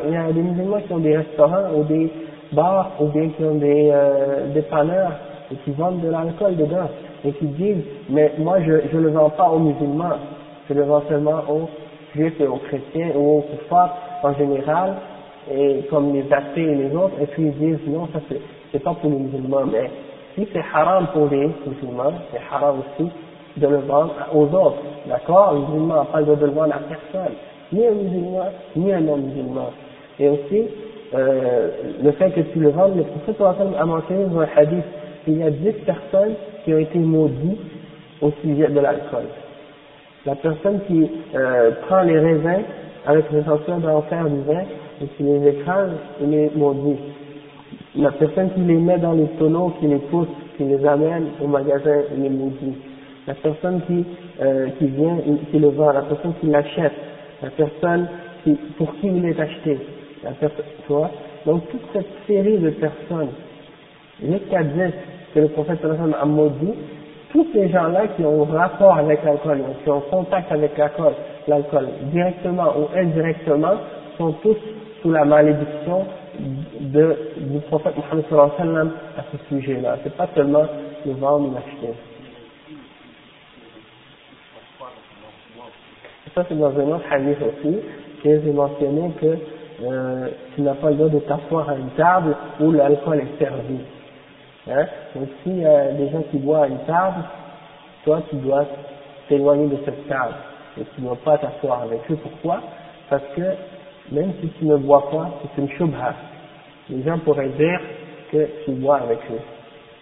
il 0.06 0.14
y 0.14 0.16
a 0.16 0.32
des 0.32 0.42
musulmans 0.42 0.80
qui 0.88 0.94
ont 0.94 1.00
des 1.00 1.18
restaurants 1.18 1.76
ou 1.76 1.84
des 1.84 2.10
bars 2.54 2.92
ou 3.00 3.08
bien 3.08 3.28
qui 3.30 3.44
ont 3.44 3.56
des 3.56 3.90
euh, 3.92 4.54
dépanneurs 4.54 5.12
et 5.52 5.56
qui 5.58 5.72
vendent 5.72 6.02
de 6.02 6.10
l'alcool 6.10 6.56
dedans 6.56 6.90
et 7.26 7.32
qui 7.34 7.46
disent 7.46 7.84
mais 8.10 8.32
moi 8.38 8.62
je 8.62 8.74
je 8.92 8.98
le 8.98 9.10
vends 9.10 9.30
pas 9.30 9.50
aux 9.50 9.60
musulmans, 9.60 10.18
je 10.70 10.74
le 10.74 10.84
vends 10.84 11.04
seulement 11.10 11.42
aux 11.50 11.70
juifs 12.16 12.40
et 12.40 12.48
aux 12.48 12.58
chrétiens 12.58 13.12
ou 13.16 13.40
aux 13.40 13.42
kuffars 13.42 13.98
en 14.24 14.34
général 14.34 14.94
et 15.52 15.82
comme 15.90 16.14
les 16.14 16.32
athées 16.32 16.64
et 16.64 16.76
les 16.76 16.96
autres 16.96 17.16
et 17.22 17.26
puis 17.28 17.44
ils 17.44 17.54
disent 17.54 17.88
non 17.88 18.08
ça 18.14 18.20
c'est 18.72 18.84
pas 18.84 18.94
pour 18.94 19.10
les 19.10 19.18
musulmans 19.18 19.66
mais 19.72 19.90
si 20.36 20.48
c'est 20.54 20.64
haram 20.74 21.08
pour 21.14 21.28
les 21.30 21.50
musulmans 21.66 22.14
c'est 22.32 22.40
haram 22.52 22.80
aussi 22.80 23.10
de 23.58 23.68
le 23.68 23.78
vendre 23.78 24.16
aux 24.34 24.46
autres. 24.46 24.82
D'accord? 25.08 25.54
Les 25.54 25.60
musulmans 25.60 25.96
n'ont 25.96 26.06
pas 26.06 26.20
le 26.20 26.26
droit 26.26 26.38
de 26.38 26.46
le 26.46 26.52
vendre 26.52 26.74
à 26.74 26.80
personne. 26.80 27.36
Ni 27.72 27.86
un 27.88 27.92
musulman 27.92 28.50
ni 28.76 28.94
un 28.94 29.02
non 29.02 29.18
musulman 29.18 29.72
et 30.20 30.30
aussi 30.30 30.66
euh, 31.16 31.70
le 32.04 32.12
fait 32.12 32.32
que 32.32 32.42
tu 32.42 32.60
le 32.60 32.70
vendes 32.70 32.96
le 32.96 33.04
prophète 33.04 33.42
a 33.42 33.86
mentionné 33.86 34.26
dans 34.26 34.40
un 34.42 34.48
hadith 34.56 34.84
qu'il 35.26 35.38
y 35.38 35.44
a 35.44 35.50
dix 35.50 35.74
personnes 35.86 36.36
qui 36.64 36.74
ont 36.74 36.78
été 36.78 37.00
maudites 37.00 37.60
au 38.22 38.32
sujet 38.42 38.68
de 38.68 38.80
l'alcool. 38.80 39.26
La 40.26 40.36
personne 40.36 40.82
qui 40.88 41.10
euh, 41.36 41.72
prend 41.88 42.02
les 42.04 42.20
raisins 42.20 42.64
avec 43.06 43.26
l'intention 43.32 43.80
d'en 43.80 44.02
faire 44.04 44.26
du 44.30 44.42
vin 44.42 44.64
et 45.02 45.08
qui 45.08 45.24
les 45.24 45.48
écrase, 45.50 45.92
il 46.22 46.34
est 46.34 46.56
maudit. 46.56 46.98
La 47.96 48.12
personne 48.12 48.52
qui 48.54 48.62
les 48.62 48.78
met 48.78 48.98
dans 48.98 49.14
les 49.14 49.28
tonneaux, 49.40 49.74
qui 49.80 49.88
les 49.88 50.00
pousse, 50.00 50.28
qui 50.58 50.64
les 50.64 50.86
amène 50.86 51.28
au 51.42 51.48
magasin, 51.48 52.02
il 52.18 52.26
est 52.26 52.30
maudit. 52.30 52.76
La 53.28 53.36
personne 53.36 53.82
qui, 53.88 54.06
euh, 54.42 54.68
qui 54.78 54.88
vient, 54.88 55.18
qui 55.52 55.60
le 55.60 55.70
vend, 55.70 55.92
la 55.92 56.02
personne 56.02 56.34
qui 56.42 56.48
l'achète, 56.48 56.94
la 57.42 57.50
personne 57.52 58.08
qui, 58.44 58.54
pour 58.78 58.94
qui 58.96 59.08
il 59.08 59.26
est 59.26 59.40
acheté, 59.40 59.78
la 60.24 60.32
personne, 60.32 60.66
tu 60.86 60.94
vois? 60.94 61.12
Donc 61.46 61.68
toute 61.70 61.82
cette 61.94 62.08
série 62.28 62.58
de 62.58 62.70
personnes, 62.72 63.30
jusqu'à 64.22 64.64
10 64.64 64.94
que 65.34 65.40
le 65.40 65.48
prophète 65.50 65.80
a 65.84 66.26
maudit, 66.26 66.74
tous 67.32 67.48
ces 67.52 67.68
gens-là 67.70 68.08
qui 68.16 68.24
ont 68.24 68.46
rapport 68.46 68.96
avec 68.98 69.24
l'alcool, 69.24 69.62
qui 69.84 69.90
ont 69.90 70.02
contact 70.02 70.52
avec 70.52 70.78
l'alcool, 70.78 71.88
directement 72.12 72.68
ou 72.78 72.98
indirectement, 72.98 73.74
sont 74.18 74.34
tous 74.44 74.58
sous 75.04 75.12
la 75.12 75.26
malédiction 75.26 76.08
du 76.40 77.60
prophète 77.68 77.96
Mohammed 77.98 78.26
sallallahu 78.30 78.52
alayhi 78.58 78.70
wa 78.70 78.74
sallam 78.74 78.92
à 79.18 79.24
ce 79.32 79.38
sujet-là. 79.50 79.98
C'est 80.04 80.16
pas 80.16 80.28
seulement 80.34 80.66
le 81.06 81.12
vendre 81.14 81.50
ou 81.50 81.54
l'acheter. 81.54 81.94
Ça, 86.34 86.44
c'est 86.50 86.58
dans 86.58 86.72
un 86.80 86.96
autre 86.96 87.06
hadith 87.12 87.38
aussi, 87.42 87.78
que 88.24 88.42
j'ai 88.42 88.52
mentionné 88.52 89.12
que 89.22 89.38
euh, 89.84 90.30
tu 90.56 90.62
n'as 90.62 90.74
pas 90.76 90.90
le 90.90 90.96
droit 90.96 91.10
de 91.10 91.20
t'asseoir 91.20 91.70
à 91.70 91.76
une 91.76 91.90
table 91.92 92.36
où 92.60 92.72
l'alcool 92.72 93.20
est 93.20 93.38
servi. 93.38 93.80
Hein? 94.68 94.86
Donc 95.14 95.28
s'il 95.44 95.60
y 95.60 95.66
a 95.66 95.92
des 95.92 96.10
gens 96.10 96.24
qui 96.32 96.38
boivent 96.38 96.64
à 96.64 96.68
une 96.68 96.80
table, 96.86 97.24
toi 98.06 98.22
tu 98.30 98.38
dois 98.38 98.66
t'éloigner 99.28 99.68
de 99.68 99.78
cette 99.84 100.08
table 100.08 100.36
et 100.80 100.86
tu 100.96 101.02
ne 101.02 101.08
dois 101.08 101.18
pas 101.18 101.38
t'asseoir 101.38 101.84
avec 101.84 102.00
eux. 102.10 102.16
Pourquoi? 102.16 102.62
Parce 103.10 103.24
que 103.36 103.42
même 104.12 104.34
si 104.42 104.50
tu 104.60 104.66
ne 104.66 104.78
bois 104.78 105.10
pas, 105.10 105.32
c'est 105.42 105.62
une 105.62 105.70
shubha. 105.72 106.14
Les 106.90 107.04
gens 107.04 107.20
pourraient 107.20 107.50
dire 107.50 107.80
que 108.32 108.48
tu 108.66 108.72
bois 108.72 108.98
avec 108.98 109.20
eux. 109.32 109.42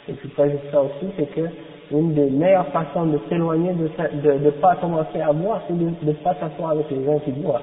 Et 0.10 0.14
puis 0.14 0.30
pas 0.30 0.46
ça 0.72 0.82
aussi, 0.82 1.12
c'est 1.18 1.32
que 1.34 1.48
une 1.92 2.14
des 2.14 2.30
meilleures 2.30 2.68
façons 2.68 3.06
de 3.06 3.20
s'éloigner 3.30 3.74
de 3.74 3.84
ne 3.84 4.38
de, 4.38 4.50
pas 4.52 4.76
commencer 4.78 5.20
à 5.20 5.34
boire, 5.34 5.62
c'est 5.68 5.78
de 5.78 5.92
ne 6.02 6.14
pas 6.14 6.34
s'asseoir 6.36 6.72
avec 6.72 6.90
les 6.90 7.04
gens 7.04 7.20
qui 7.20 7.32
boivent. 7.32 7.62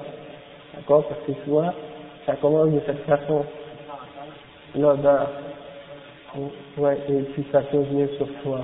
D'accord? 0.75 1.03
Parce 1.07 1.21
que 1.21 1.31
souvent, 1.43 1.71
ça 2.25 2.35
commence 2.35 2.69
de 2.69 2.79
cette 2.85 3.03
façon. 3.05 3.43
L'odeur. 4.77 5.29
Ouais, 6.77 6.97
et 7.09 7.21
puis 7.33 7.43
ça 7.51 7.61
peut 7.61 7.83
sur 8.17 8.27
toi. 8.43 8.59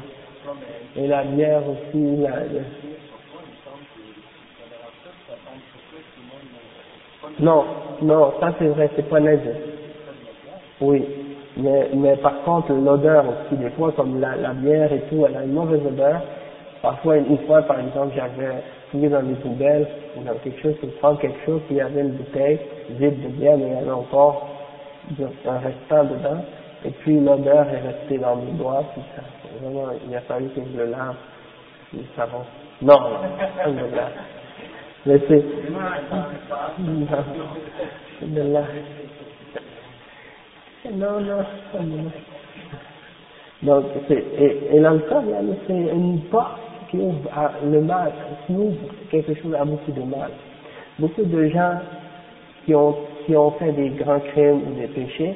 Et 0.95 1.07
la 1.07 1.23
bière 1.23 1.63
aussi, 1.67 2.15
la, 2.17 2.31
Non, 7.39 7.65
non, 8.01 8.33
ça 8.39 8.53
c'est 8.57 8.67
vrai, 8.67 8.89
c'est 8.95 9.09
pas 9.09 9.19
naze. 9.19 9.39
Oui, 10.81 11.03
mais, 11.57 11.89
mais 11.93 12.15
par 12.17 12.43
contre 12.43 12.73
l'odeur 12.73 13.25
aussi, 13.25 13.55
des 13.61 13.69
fois 13.71 13.91
comme 13.93 14.19
la, 14.19 14.53
bière 14.53 14.91
et 14.91 15.01
tout, 15.09 15.25
elle 15.27 15.35
a 15.37 15.43
une 15.43 15.53
mauvaise 15.53 15.85
odeur. 15.85 16.21
Parfois, 16.81 17.17
une 17.17 17.37
fois 17.39 17.61
par 17.63 17.79
exemple, 17.79 18.13
j'avais 18.15 18.51
fouillé 18.91 19.09
dans 19.09 19.21
les 19.21 19.35
poubelles 19.35 19.87
ou 20.17 20.23
dans 20.23 20.35
quelque 20.35 20.61
chose 20.61 20.75
pour 20.79 20.89
prendre 20.99 21.19
quelque 21.19 21.43
chose, 21.45 21.61
il 21.69 21.77
y 21.77 21.81
avait 21.81 22.01
une 22.01 22.11
bouteille 22.11 22.59
vide 22.91 23.21
de 23.21 23.27
bière, 23.29 23.57
mais 23.57 23.67
il 23.67 23.73
y 23.73 23.77
avait 23.77 23.91
encore 23.91 24.47
un 25.19 25.57
restant 25.57 26.03
dedans. 26.03 26.41
Et 26.85 26.91
puis 26.91 27.19
l'odeur 27.19 27.65
est 27.69 27.87
restée 27.87 28.17
dans 28.17 28.35
mes 28.35 28.51
doigts, 28.51 28.83
puis 28.93 29.01
ça, 29.15 29.23
vraiment, 29.61 29.91
il 30.07 30.15
a 30.15 30.21
fallu 30.21 30.47
que 30.49 30.61
je 30.61 30.77
le 30.77 30.91
lave, 30.91 31.15
le 31.93 32.03
savon. 32.15 32.43
Non, 32.81 32.99
alhamdulillah. 33.59 34.09
Mais 34.09 34.44
c'est, 35.05 35.43
non, 40.91 41.19
non, 41.21 41.43
donc 43.61 43.85
c'est, 44.07 44.23
et, 44.37 44.75
et 44.75 44.79
l'alcool, 44.79 45.23
c'est 45.67 45.73
une 45.73 46.21
porte 46.31 46.59
qui 46.89 46.97
ouvre 46.97 47.29
le 47.63 47.81
mal, 47.81 48.11
qui 48.45 48.53
ouvre 48.53 48.75
quelque 49.09 49.33
chose 49.35 49.53
à 49.55 49.65
beaucoup 49.65 49.91
de 49.91 50.01
mal. 50.01 50.31
Beaucoup 50.99 51.23
de 51.23 51.47
gens 51.47 51.79
qui 52.65 52.75
ont, 52.75 52.95
qui 53.25 53.35
ont 53.35 53.51
fait 53.51 53.71
des 53.71 53.89
grands 53.89 54.19
crimes 54.19 54.61
ou 54.67 54.79
des 54.79 54.87
péchés, 54.87 55.35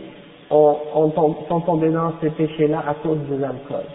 sont 0.49 1.61
tombés 1.65 1.89
dans 1.89 2.13
ces 2.21 2.29
péchés-là 2.31 2.83
à 2.87 2.93
cause 2.95 3.19
de 3.29 3.35
l'alcool. 3.35 3.85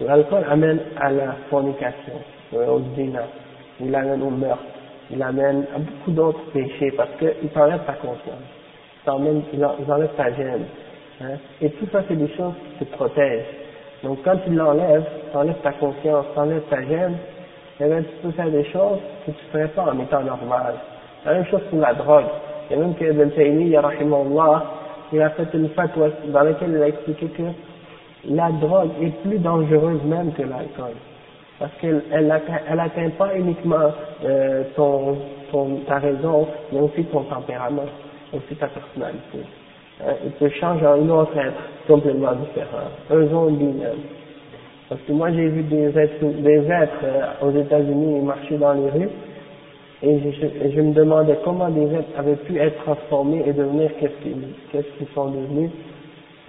L'alcool 0.00 0.44
amène 0.48 0.80
à 0.98 1.10
la 1.10 1.34
fornication, 1.48 2.14
au 2.52 2.80
zina, 2.96 3.22
il 3.80 3.94
amène 3.94 4.22
au 4.22 4.30
meurtre, 4.30 4.62
il 5.12 5.22
amène 5.22 5.66
à 5.74 5.78
beaucoup 5.78 6.10
d'autres 6.12 6.50
péchés 6.52 6.92
parce 6.96 7.10
qu'il 7.18 7.48
t'enlève 7.50 7.84
ta 7.86 7.94
conscience, 7.94 9.44
il 9.52 9.64
enlève 9.64 10.14
ta 10.16 10.32
gêne. 10.32 10.64
Hein. 11.22 11.36
Et 11.60 11.70
tout 11.70 11.86
ça, 11.92 12.02
c'est 12.08 12.16
des 12.16 12.32
choses 12.34 12.54
qui 12.78 12.84
te 12.84 12.96
protègent. 12.96 13.44
Donc 14.02 14.18
quand 14.24 14.36
tu 14.44 14.50
l'enlèves, 14.50 15.04
tu 15.32 15.54
ta 15.62 15.72
conscience, 15.72 16.26
tu 16.34 16.70
ta 16.70 16.82
gêne, 16.82 17.16
eh 17.80 17.84
bien, 17.86 18.02
tu 18.02 18.14
peux 18.22 18.30
faire 18.32 18.50
des 18.50 18.64
choses 18.64 18.98
que 19.26 19.30
tu 19.30 19.38
ne 19.46 19.50
ferais 19.52 19.68
pas 19.68 19.84
en 19.84 19.98
étant 20.00 20.22
normal. 20.22 20.74
La 21.24 21.34
même 21.34 21.46
chose 21.46 21.62
pour 21.70 21.80
la 21.80 21.94
drogue. 21.94 22.26
Et 22.70 22.76
même 22.76 22.94
que 22.94 23.04
Ibn 23.04 23.30
Taymiyyah, 23.30 23.82
il 25.12 25.22
a 25.22 25.30
fait 25.30 25.48
une 25.54 25.68
fatwa 25.70 26.08
dans 26.28 26.42
laquelle 26.42 26.70
il 26.70 26.82
a 26.82 26.88
expliqué 26.88 27.26
que 27.26 27.42
la 28.28 28.50
drogue 28.52 28.90
est 29.02 29.22
plus 29.22 29.38
dangereuse 29.38 30.02
même 30.04 30.32
que 30.32 30.42
l'alcool. 30.42 30.94
Parce 31.60 31.72
qu'elle 31.78 32.02
elle 32.10 32.30
atteint 32.80 33.10
pas 33.18 33.36
uniquement 33.36 33.92
euh, 34.24 34.64
ton, 34.74 35.18
ton, 35.52 35.76
ta 35.86 35.98
raison, 35.98 36.48
mais 36.72 36.80
aussi 36.80 37.04
ton 37.04 37.20
tempérament, 37.24 37.84
aussi 38.32 38.56
ta 38.56 38.66
personnalité. 38.68 39.40
hein, 40.02 40.14
il 40.24 40.32
te 40.32 40.48
change 40.54 40.82
en 40.82 40.96
une 40.96 41.10
autre 41.10 41.36
être 41.36 41.60
complètement 41.86 42.32
différent, 42.32 42.88
un 43.10 43.26
zombie 43.26 43.64
même. 43.78 44.00
Parce 44.88 45.02
que 45.02 45.12
moi 45.12 45.30
j'ai 45.32 45.48
vu 45.48 45.62
des 45.64 45.98
êtres, 45.98 46.24
des 46.24 46.66
êtres 46.70 47.04
euh, 47.04 47.46
aux 47.46 47.50
États-Unis 47.50 48.20
marcher 48.20 48.56
dans 48.56 48.72
les 48.72 48.88
rues 48.88 49.10
et 50.02 50.18
je, 50.18 50.70
je, 50.74 50.80
me 50.80 50.94
demandais 50.94 51.36
comment 51.44 51.68
des 51.68 51.94
êtres 51.94 52.08
avaient 52.16 52.36
pu 52.36 52.58
être 52.58 52.82
transformés 52.84 53.44
et 53.46 53.52
devenir 53.52 53.90
qu'est-ce 54.00 54.16
qu'ils 54.22 54.48
qu'est-ce 54.72 54.88
qu'ils 54.96 55.14
sont 55.14 55.28
devenus. 55.30 55.70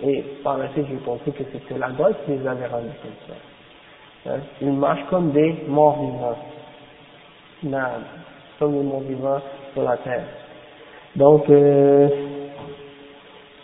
Et 0.06 0.24
par 0.42 0.58
la 0.58 0.70
suite 0.70 0.86
j'ai 0.90 0.98
compris 1.06 1.34
que 1.34 1.44
c'était 1.52 1.78
la 1.78 1.90
drogue 1.90 2.16
qui 2.26 2.32
les 2.32 2.48
avait 2.48 2.68
rendus 2.68 2.96
comme 3.04 3.12
ça. 3.28 3.51
Ils 4.62 4.72
marchent 4.74 5.06
comme 5.10 5.32
des 5.32 5.64
morts 5.68 6.00
vivants. 6.00 6.38
Non, 7.64 8.04
comme 8.60 8.74
des 8.74 8.84
morts 8.84 9.02
vivants 9.02 9.42
sur 9.74 9.84
la 9.84 9.98
terre. 9.98 10.26
Donc, 11.16 11.50
euh, 11.50 12.10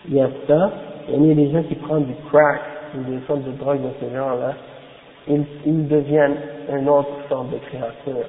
il 0.08 0.16
y 0.16 0.22
a 0.22 0.30
ça. 0.48 0.72
Il 1.10 1.26
y 1.26 1.32
a 1.32 1.36
des 1.36 1.52
gens 1.52 1.64
qui 1.64 1.76
prennent 1.76 2.06
du 2.06 2.16
crack, 2.30 2.62
ou 2.96 3.04
des 3.04 3.20
sortes 3.28 3.44
de 3.44 3.52
drogues 3.52 3.84
de 3.84 3.92
ce 4.02 4.14
genre-là. 4.14 4.54
Ils, 5.28 5.46
ils, 5.66 5.88
deviennent 5.88 6.38
une 6.70 6.90
autre 6.90 7.10
sorte 7.30 7.50
de 7.52 7.58
créature. 7.58 8.26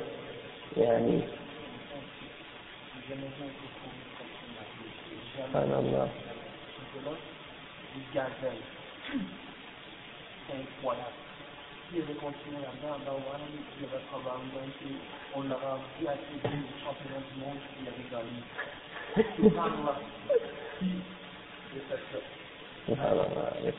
Incroyable 10.50 11.27
si 11.88 11.98
elle 11.98 12.04
veut 12.04 12.14
continuer 12.14 12.60
là-dedans, 12.62 12.98
bah 13.06 13.12
il 15.36 15.48
l'aura 15.48 15.78
vu 15.98 16.06
à 16.06 16.12
TV 16.12 16.44
au 16.44 16.76
championnat 16.84 17.22
du 17.32 17.34
monde 17.40 17.58
s'il 17.72 17.86
avait 17.88 18.08
gagné. 18.10 18.42
Le 22.88 22.94
ah, 22.98 23.12
le 23.62 23.72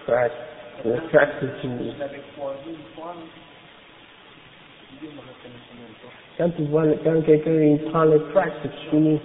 Quand 6.38 6.49
tu 6.55 6.64
vois, 6.66 6.84
quand 7.03 7.22
quelqu'un 7.26 7.51
il 7.51 7.80
prend 7.89 8.03
le 8.05 8.20
crack, 8.32 8.53
c'est 8.62 8.72
fini. 8.89 9.20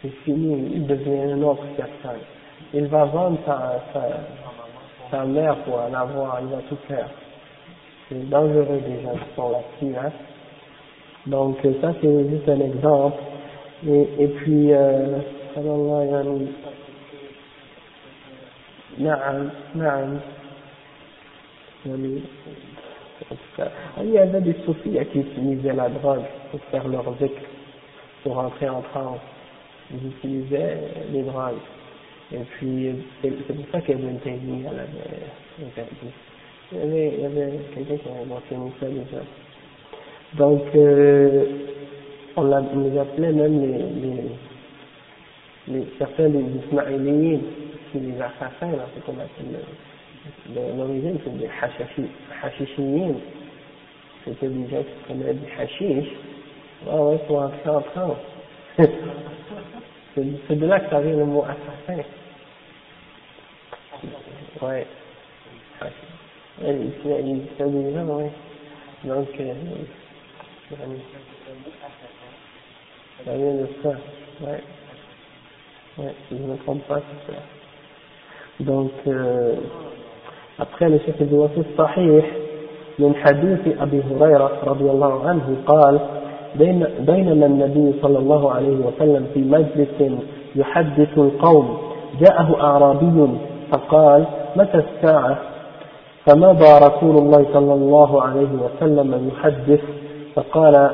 C'est 0.00 0.12
fini, 0.24 0.72
il 0.74 0.86
devient 0.86 1.32
une 1.32 1.42
autre 1.44 1.64
personne. 1.76 2.20
Il 2.72 2.86
va 2.86 3.04
vendre 3.06 3.38
sa, 3.44 3.82
sa, 5.10 5.24
mère 5.24 5.56
pour 5.64 5.80
en 5.80 5.92
avoir, 5.92 6.40
il 6.42 6.48
va 6.48 6.62
tout 6.68 6.78
faire 6.86 7.08
C'est 8.11 8.29
dangereux 8.29 8.81
des 8.87 9.03
gens 9.03 9.13
qui 9.13 9.35
sont 9.35 9.49
là-dessus, 9.49 9.95
hein. 9.97 10.11
Donc 11.27 11.57
ça 11.81 11.93
c'est 12.01 12.29
juste 12.29 12.49
un 12.49 12.59
exemple. 12.59 13.21
Et, 13.85 14.07
et 14.19 14.27
puis, 14.27 14.73
euh, 14.73 15.19
نعم 18.99 19.49
نعم 19.75 20.19
il 21.85 22.21
y 24.11 24.17
avait 24.17 24.41
des 24.41 24.55
soufis 24.65 24.97
qui 25.11 25.19
utilisaient 25.19 25.73
la 25.73 25.89
drogue 25.89 26.23
pour 26.51 26.59
faire 26.71 26.87
leur 26.87 27.03
zikr, 27.17 27.41
pour 28.23 28.37
entrer 28.37 28.69
en 28.69 28.81
transe. 28.81 29.19
Ils 29.91 30.07
utilisaient 30.07 30.79
les 31.13 31.23
drogues. 31.23 31.55
Et 32.33 32.39
puis, 32.39 32.93
c'est 33.21 33.31
pour 33.31 33.65
ça 33.71 33.81
qu'Ibn 33.81 34.17
Taymiyyah 34.19 34.69
avait 34.69 35.65
interdit. 35.65 36.13
Il 36.72 36.78
y 36.78 36.82
avait, 36.82 37.24
avait 37.24 37.58
quelqu'un 37.74 37.96
qui 37.96 38.08
avait 38.08 38.24
mentionné 38.24 38.72
ça 38.80 38.86
déjà. 38.86 39.22
Donc, 40.34 40.62
euh, 40.74 41.44
on, 42.36 42.50
a, 42.50 42.62
on 42.62 42.80
les 42.80 42.98
appelait 42.98 43.32
même 43.32 43.60
les, 43.60 43.78
les, 43.78 44.22
les 45.68 45.86
certains 45.98 46.30
des 46.30 46.44
Ismaéliens, 46.66 47.40
qui 47.90 47.98
les 47.98 48.14
assassins, 48.16 48.74
là, 48.76 48.86
c'est 48.94 49.04
qu'on 49.04 49.20
appelle 49.20 49.60
l'origine, 50.76 51.18
c'est 51.24 51.36
des 51.36 51.48
hashishiyin. 52.42 53.14
C'était 54.24 54.48
des 54.48 54.68
gens 54.70 54.82
qui 54.82 55.04
prenaient 55.04 55.34
du 55.34 55.46
hashish. 55.58 56.08
Ah 56.90 56.96
ouais, 57.02 57.18
pour 57.26 57.40
entrer 57.42 57.70
en 57.70 57.80
transe. 57.82 58.16
c'est 60.14 60.56
de 60.56 60.66
là 60.66 60.80
que 60.80 60.90
ça 60.90 61.00
vient 61.00 61.16
le 61.16 61.24
mot 61.26 61.44
assassin. 61.44 62.02
Ouais. 64.62 64.86
Euh, 66.64 66.88
vient 73.26 73.54
de 73.54 73.68
ça. 73.82 73.88
Ouais. 74.40 74.62
Ouais, 75.98 76.14
si 76.28 76.36
je 76.36 76.42
ne 76.42 76.52
me 76.52 76.56
trompe 76.58 76.82
pas, 76.84 77.00
c'est 77.00 77.32
ça. 77.32 77.38
Donc, 78.60 78.92
euh, 79.06 79.56
après 80.58 80.88
le 80.88 80.98
chef 81.00 81.18
de 81.18 81.48
Sahih, 81.76 82.22
من 82.98 83.14
حديث 83.14 83.80
أبي 83.80 84.02
هريرة 84.10 84.52
رضي 84.64 84.90
الله 84.90 85.28
عنه 85.28 85.56
قال 85.66 86.00
بينما 87.00 87.46
النبي 87.46 87.92
صلى 88.02 88.18
الله 88.18 88.52
عليه 88.52 88.76
وسلم 88.76 89.26
في 89.34 89.40
مجلس 89.40 90.20
يحدث 90.56 91.18
القوم 91.18 91.78
جاءه 92.20 92.60
أعرابي 92.60 93.28
فقال 93.70 94.24
متى 94.56 94.78
الساعة 94.78 95.38
فمضى 96.26 96.78
رسول 96.86 97.16
الله 97.18 97.46
صلى 97.52 97.74
الله 97.74 98.22
عليه 98.22 98.48
وسلم 98.64 99.30
يحدث؟ 99.32 99.80
فقال 100.34 100.90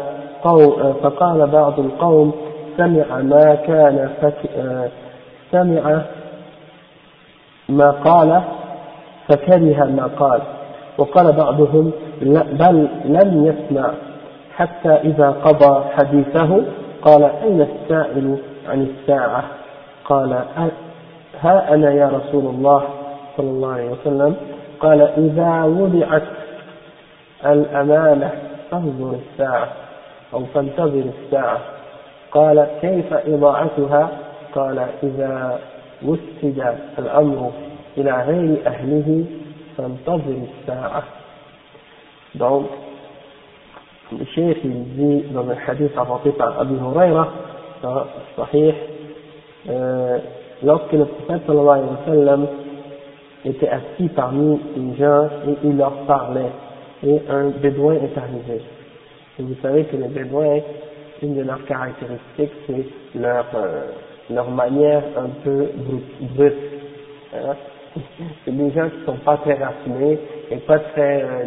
فقال 1.02 1.46
بعض 1.46 1.80
القوم 1.80 2.32
سمع 2.76 3.18
ما 3.18 3.54
كان 3.54 4.10
سمع 5.52 6.02
ما 7.68 7.90
قال 7.90 8.42
فكره 9.28 9.84
ما 9.84 10.10
قال. 10.18 10.40
وقال 10.98 11.32
بعضهم 11.32 11.92
بل 12.52 12.88
لم 13.04 13.46
يسمع. 13.46 13.90
حتى 14.56 14.88
إذا 14.88 15.30
قضى 15.30 15.84
حديثه 15.96 16.62
قال 17.02 17.22
أين 17.24 17.60
السائل 17.60 18.38
عن 18.68 18.82
الساعة؟ 18.82 19.44
قال 20.04 20.32
ها 21.40 21.74
أنا 21.74 21.92
يا 21.92 22.08
رسول 22.08 22.46
الله 22.46 22.82
صلى 23.36 23.50
الله 23.50 23.72
عليه 23.72 23.90
وسلم. 23.90 24.36
قال 24.80 25.00
إذا 25.00 25.64
وضعت 25.64 26.22
الأمانة 27.46 28.32
فانظر 28.70 29.14
الساعة 29.14 29.68
أو 30.34 30.44
فانتظر 30.54 31.04
الساعة. 31.24 31.58
قال 32.32 32.66
كيف 32.80 33.12
إضاعتها؟ 33.12 34.10
قال 34.54 34.86
إذا 35.02 35.58
وسد 36.02 36.76
الأمر 36.98 37.50
إلى 37.98 38.12
غير 38.12 38.66
أهله 38.66 39.24
فانتظر 39.76 40.42
الساعة. 40.60 41.02
دونك 42.34 42.66
الشيخ 44.12 44.56
يجي 44.56 45.24
من 45.32 45.48
الحديث 45.50 45.98
عن 45.98 46.06
أبي 46.40 46.80
هريرة 46.80 47.32
صحيح 48.36 48.76
لوكي 50.62 51.06
صلى 51.46 51.60
الله 51.60 51.72
عليه 51.72 51.86
وسلم 52.02 52.46
était 53.44 53.68
assis 53.68 54.08
parmi 54.14 54.58
les 54.76 54.96
gens 54.96 55.28
et 55.46 55.56
il 55.64 55.76
leur 55.76 55.92
parlait 56.06 56.50
et 57.06 57.20
un 57.28 57.50
bédouin 57.50 57.94
est 57.94 58.18
arrivé 58.18 58.62
et 59.38 59.42
vous 59.42 59.56
savez 59.62 59.84
que 59.84 59.96
les 59.96 60.08
bédouins 60.08 60.60
une 61.22 61.36
de 61.36 61.42
leurs 61.42 61.64
caractéristiques 61.64 62.52
c'est 62.66 62.86
leur 63.18 63.46
euh, 63.54 63.86
leur 64.30 64.50
manière 64.50 65.02
un 65.16 65.28
peu 65.42 65.70
brute. 66.20 66.54
Hein? 67.34 67.56
C'est 68.44 68.56
des 68.56 68.70
gens 68.72 68.88
qui 68.88 69.04
sont 69.06 69.16
pas 69.24 69.36
très 69.38 69.54
raffinés 69.54 70.18
et 70.50 70.56
pas 70.58 70.78
très, 70.78 71.22
euh, 71.22 71.44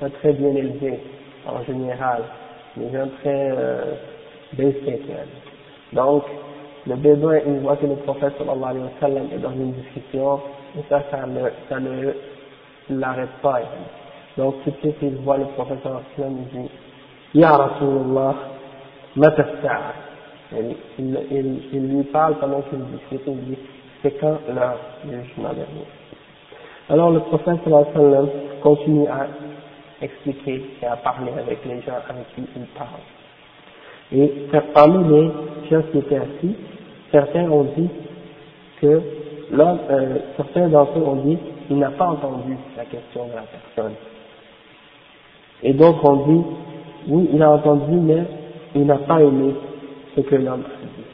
pas 0.00 0.08
très 0.10 0.32
bien 0.32 0.54
élevés 0.54 1.00
en 1.46 1.62
général. 1.64 2.22
Des 2.76 2.90
gens 2.92 3.08
très 3.20 3.50
euh. 3.50 3.94
Donc, 5.92 6.24
le 6.86 6.96
bédouin, 6.96 7.38
il 7.46 7.60
voit 7.60 7.76
que 7.76 7.86
le 7.86 7.94
prophète 7.96 8.32
sallallahu 8.38 8.70
alayhi 8.70 8.84
wa 8.84 8.90
sallam 9.00 9.26
est 9.32 9.38
dans 9.38 9.52
une 9.52 9.72
discussion 9.72 10.40
et 10.78 10.82
ça, 10.88 11.02
ça 11.10 11.26
ne, 11.26 11.40
ça 11.68 11.80
ne 11.80 12.12
l'arrête 12.90 13.30
pas. 13.42 13.60
Donc, 14.36 14.62
tout 14.64 14.70
de 14.70 14.76
suite, 14.76 14.96
il 15.02 15.16
voit 15.16 15.38
le 15.38 15.44
wa 15.44 15.66
sallam, 15.82 16.02
il 16.18 16.60
dit, 16.60 16.70
Ya 17.34 17.56
Rasulullah, 17.56 18.34
mata 19.16 19.44
il, 20.52 20.76
il, 20.98 21.62
il, 21.72 21.96
lui 21.96 22.04
parle 22.04 22.38
pendant 22.38 22.60
qu'il 22.62 22.80
discute, 22.86 23.22
il 23.26 23.44
dit, 23.44 23.58
c'est 24.02 24.18
quand 24.20 24.38
l'heure 24.52 24.78
du 25.04 25.10
jugement 25.10 25.50
dernier? 25.50 25.86
Alors 26.88 27.10
le 27.12 27.20
prophète 27.20 27.60
sallam 27.64 28.28
continue 28.62 29.06
à 29.06 29.28
expliquer 30.02 30.64
et 30.82 30.86
à 30.86 30.96
parler 30.96 31.30
avec 31.38 31.64
les 31.64 31.80
gens 31.82 31.92
avec 32.08 32.34
qui 32.34 32.42
il 32.56 32.66
parle. 32.76 33.00
Et 34.12 34.48
parmi 34.74 35.08
les 35.08 35.30
gens 35.70 35.82
qui 35.92 35.98
étaient 35.98 36.16
assis, 36.16 36.56
certains 37.12 37.48
ont 37.48 37.64
dit 37.76 37.88
que 38.80 39.02
l'homme, 39.52 39.78
euh, 39.90 40.18
certains 40.36 40.68
d'entre 40.68 40.98
eux 40.98 41.02
ont 41.02 41.16
dit, 41.16 41.38
il 41.70 41.78
n'a 41.78 41.90
pas 41.90 42.06
entendu 42.06 42.56
la 42.76 42.84
question 42.84 43.26
de 43.26 43.32
la 43.34 43.42
personne. 43.42 43.94
Et 45.62 45.72
d'autres 45.72 46.04
ont 46.04 46.26
dit, 46.26 46.44
oui, 47.08 47.30
il 47.32 47.42
a 47.42 47.50
entendu, 47.50 47.92
mais 47.92 48.24
il 48.74 48.86
n'a 48.86 48.98
pas 48.98 49.20
aimé 49.20 49.54
ce 50.16 50.20
que 50.22 50.34
l'homme 50.36 50.64
a 50.64 50.84
dit. 50.84 51.04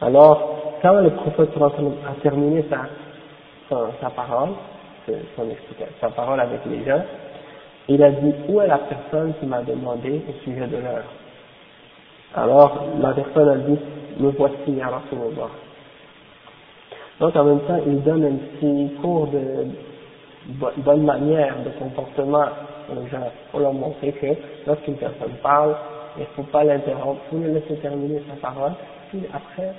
Alors, 0.00 0.78
quand 0.82 1.00
le 1.00 1.10
prophète 1.10 1.50
a 1.56 2.20
terminé 2.22 2.64
sa, 2.68 2.86
sa, 4.00 4.10
parole, 4.10 4.50
son 5.06 5.50
explication, 5.50 5.94
sa 6.00 6.10
parole 6.10 6.40
avec 6.40 6.60
les 6.66 6.84
gens, 6.84 7.02
il 7.88 8.02
a 8.02 8.10
dit 8.10 8.32
où 8.48 8.60
est 8.60 8.66
la 8.66 8.78
personne 8.78 9.32
qui 9.40 9.46
m'a 9.46 9.62
demandé 9.62 10.22
au 10.28 10.44
sujet 10.44 10.66
de 10.66 10.76
l'heure? 10.76 11.04
Alors 12.34 12.84
la 13.00 13.12
personne 13.12 13.48
a 13.48 13.56
dit 13.56 13.78
me 14.18 14.30
voici 14.30 14.72
ya 14.72 14.88
Rasulullah. 14.88 15.50
Donc 17.19 17.35
en 17.35 17.43
même 17.43 17.59
temps 17.61 17.79
il 17.85 18.01
donne 18.03 18.25
un 18.25 18.35
petit 18.59 18.93
cours 19.01 19.27
de 19.27 19.67
bonne 20.77 21.03
manière 21.03 21.55
de 21.63 21.69
comportement 21.79 22.45
aux 22.89 23.07
gens 23.07 23.31
pour 23.51 23.59
leur 23.59 23.73
montrer 23.73 24.11
que 24.13 24.27
lorsqu'une 24.67 24.95
personne 24.95 25.33
parle, 25.41 25.75
il 26.17 26.21
ne 26.21 26.25
faut 26.35 26.43
pas 26.43 26.63
l'interrompre, 26.63 27.21
il 27.31 27.37
faut 27.37 27.43
le 27.43 27.53
laisser 27.53 27.75
terminer 27.75 28.21
sa 28.29 28.35
parole, 28.47 28.73
puis 29.09 29.21
après 29.33 29.73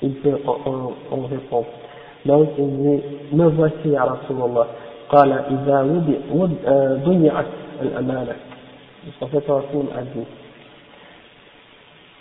il 0.00 0.14
peut, 0.14 0.38
on, 0.46 0.92
on 1.10 1.26
répond. 1.26 1.64
Donc 2.24 2.50
il 2.58 2.76
dit, 2.76 3.02
me 3.32 3.48
voici 3.48 3.88
ya 3.88 4.04
Rasulullah. 4.04 4.66
قال 5.08 5.32
إذا 5.32 5.82
ضيعت 7.04 7.46
الأمانة 7.82 8.36
le 9.06 9.12
prophète 9.12 9.48
a 9.48 10.02
dit 10.02 10.26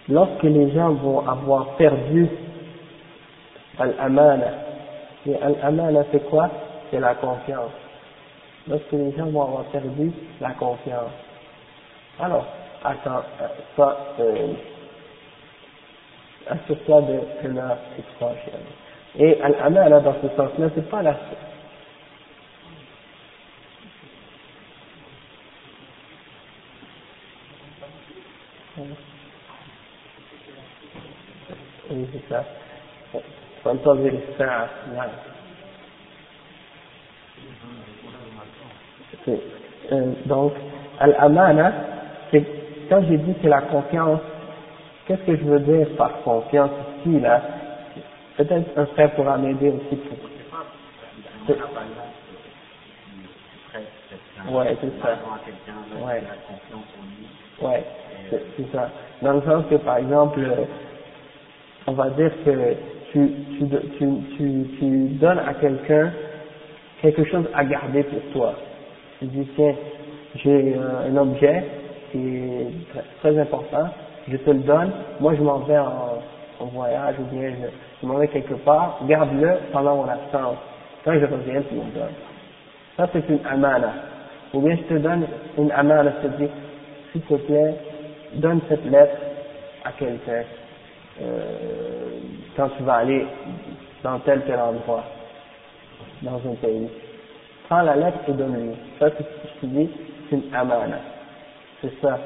lorsque 0.10 0.44
les 0.44 0.72
gens 0.72 0.92
vont 0.94 1.28
avoir 1.28 1.76
perdu 1.76 2.30
l'amana 3.79 4.53
et 5.27 5.33
l'amana 5.63 6.05
c'est 6.13 6.29
quoi? 6.31 6.51
C'est 6.91 7.01
la 7.01 7.15
confiance. 7.15 7.73
Lorsque 8.69 8.93
les 8.93 9.13
gens 9.17 9.27
vont 9.27 9.43
avoir 9.43 9.65
perdu 9.67 10.13
la 10.41 10.51
confiance. 10.53 11.13
Alors 12.21 12.47
attends 12.85 13.23
ça 13.77 13.99
euh, 14.21 14.55
assure-toi 16.49 17.03
de 17.03 17.21
cela 17.43 17.79
et 19.19 19.35
l'amana 19.37 20.01
dans 20.01 20.15
ce 20.23 20.29
sens-là 20.37 20.69
c'est 20.75 20.89
pas 20.91 21.03
la 21.03 21.17
Oui, 31.91 32.07
c'est 32.13 32.29
ça. 32.33 32.45
فانتظر 33.64 34.14
الساعة 34.30 34.70
نعم 34.96 35.10
euh, 39.92 40.14
donc 40.26 40.54
al-amana 41.00 41.72
c'est 42.32 42.44
quand 42.90 43.02
j'ai 43.08 43.18
dit 43.18 43.34
c'est 43.42 43.50
la 43.50 43.62
confiance 43.62 44.22
qu'est-ce 45.06 45.22
que 45.22 45.36
je 45.36 45.44
veux 45.44 45.60
dire 45.60 45.88
par 45.98 46.22
confiance 46.24 46.72
ici 47.00 47.20
là 47.20 47.42
peut-être 48.38 48.78
un 48.78 48.86
frère 48.88 49.12
pourra 49.16 49.38
m'aider 49.38 49.70
aussi 49.70 49.96
pour 49.96 50.18
ouais 54.54 54.78
c'est 54.82 55.02
ça 55.02 55.18
ouais 56.06 56.24
ouais 57.62 57.84
c'est 58.30 58.72
ça 58.74 58.90
dans 59.22 59.34
le 59.34 59.42
sens 59.42 59.66
que 59.70 59.76
par 59.76 59.98
exemple 59.98 60.40
on 61.88 61.94
va 61.94 62.10
dire 62.12 62.32
que 62.46 62.76
tu, 63.13 63.31
tu, 63.59 63.69
tu, 63.99 64.09
tu, 64.37 64.67
tu 64.79 65.09
donnes 65.21 65.39
à 65.39 65.55
quelqu'un 65.55 66.13
quelque 67.03 67.25
chose 67.25 67.45
à 67.55 67.65
garder 67.65 68.05
pour 68.05 68.21
toi. 68.33 68.55
Tu 69.19 69.27
dis, 69.27 69.47
tiens, 69.55 69.75
j'ai 70.37 70.77
un 70.77 71.17
objet 71.17 71.65
qui 72.11 72.37
est 72.37 72.67
très, 73.21 73.39
important, 73.39 73.89
je 74.29 74.37
te 74.37 74.51
le 74.51 74.61
donne, 74.61 74.93
moi 75.21 75.35
je 75.35 75.43
m'en 75.43 75.59
vais 75.59 75.79
en, 75.79 76.21
voyage 76.73 77.17
ou 77.19 77.25
bien 77.35 77.51
je, 77.51 77.67
je 78.01 78.07
m'en 78.07 78.19
vais 78.19 78.29
quelque 78.29 78.55
part, 78.55 79.01
garde-le 79.09 79.51
pendant 79.73 79.97
mon 79.97 80.09
absence. 80.09 80.59
Quand 81.05 81.15
je 81.15 81.25
reviens, 81.25 81.61
tu 81.69 81.75
me 81.75 81.81
le 81.81 81.91
donnes. 81.93 82.15
Ça 82.97 83.09
c'est 83.13 83.29
une 83.29 83.41
amana. 83.45 83.93
Ou 84.55 84.61
bien 84.61 84.77
je 84.77 84.95
te 84.95 85.01
donne 85.01 85.27
une 85.59 85.73
amana, 85.73 86.13
je 86.23 86.29
te 86.29 86.37
dis, 86.37 86.49
s'il 87.11 87.23
te 87.23 87.35
plaît, 87.35 87.75
donne 88.35 88.61
cette 88.69 88.85
lettre 88.89 89.17
à 89.85 89.91
quelqu'un 89.93 90.45
euh, 91.23 92.19
quand 92.57 92.69
tu 92.77 92.83
vas 92.83 92.97
aller 92.97 93.27
dans 94.03 94.19
tel 94.21 94.43
tel 94.45 94.59
endroit, 94.59 95.05
dans 96.23 96.37
un 96.37 96.55
pays. 96.57 96.89
Prends 97.69 97.83
la 97.83 97.97
lettre 97.97 98.19
et 98.29 98.33
donne-lui. 98.33 98.75
Ça, 98.99 99.09
c'est 99.17 99.23
ce 99.23 99.23
que 99.23 99.49
je 99.63 99.67
dis, 99.67 99.91
c'est 100.29 100.37
une 100.37 100.55
amana. 100.55 100.99
C'est 101.81 101.93
ça. 102.01 102.19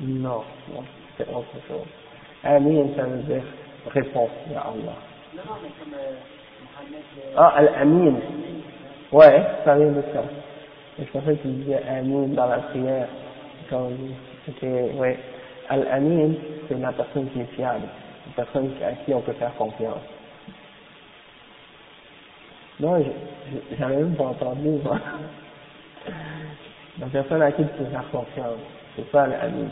Non, 0.00 0.42
non, 0.72 0.84
c'est 1.16 1.28
autre 1.28 1.52
chose. 1.68 1.86
Amin, 2.42 2.86
ça 2.96 3.02
veut 3.02 3.22
dire 3.22 3.42
réponse, 3.92 4.30
ya 4.50 4.60
Allah. 4.60 4.96
Ah, 7.36 7.52
Al-Amin. 7.56 8.14
Ouais, 9.12 9.42
ça 9.64 9.76
vient 9.76 9.92
de 9.92 10.02
ça. 10.12 10.22
Je 10.98 11.04
pensais 11.04 11.36
que 11.36 11.42
tu 11.42 11.48
disais 11.48 11.82
Amin 11.88 12.28
dans 12.28 12.46
la 12.46 12.58
prière. 12.58 13.08
Quand 13.68 13.90
c'était, 14.46 14.90
ouais. 14.96 15.18
Al-Amin, 15.70 16.32
c'est 16.68 16.78
la 16.78 16.92
personne 16.92 17.28
qui 17.30 17.40
est 17.40 17.54
fiable, 17.54 17.86
une 18.26 18.32
personne 18.32 18.70
à 18.84 18.92
qui 19.04 19.14
on 19.14 19.20
peut 19.20 19.32
faire 19.34 19.54
confiance. 19.54 20.02
Non, 22.80 23.02
j'avais 23.78 23.96
même 23.96 24.16
pas 24.16 24.24
entendu, 24.24 24.68
moi. 24.84 24.98
La 27.00 27.06
personne 27.06 27.42
à 27.42 27.52
qui 27.52 27.62
tu 27.62 27.68
peux 27.78 27.84
faire 27.84 28.04
confiance, 28.10 28.58
c'est 28.96 29.08
ça 29.12 29.22
Al-Amin. 29.22 29.68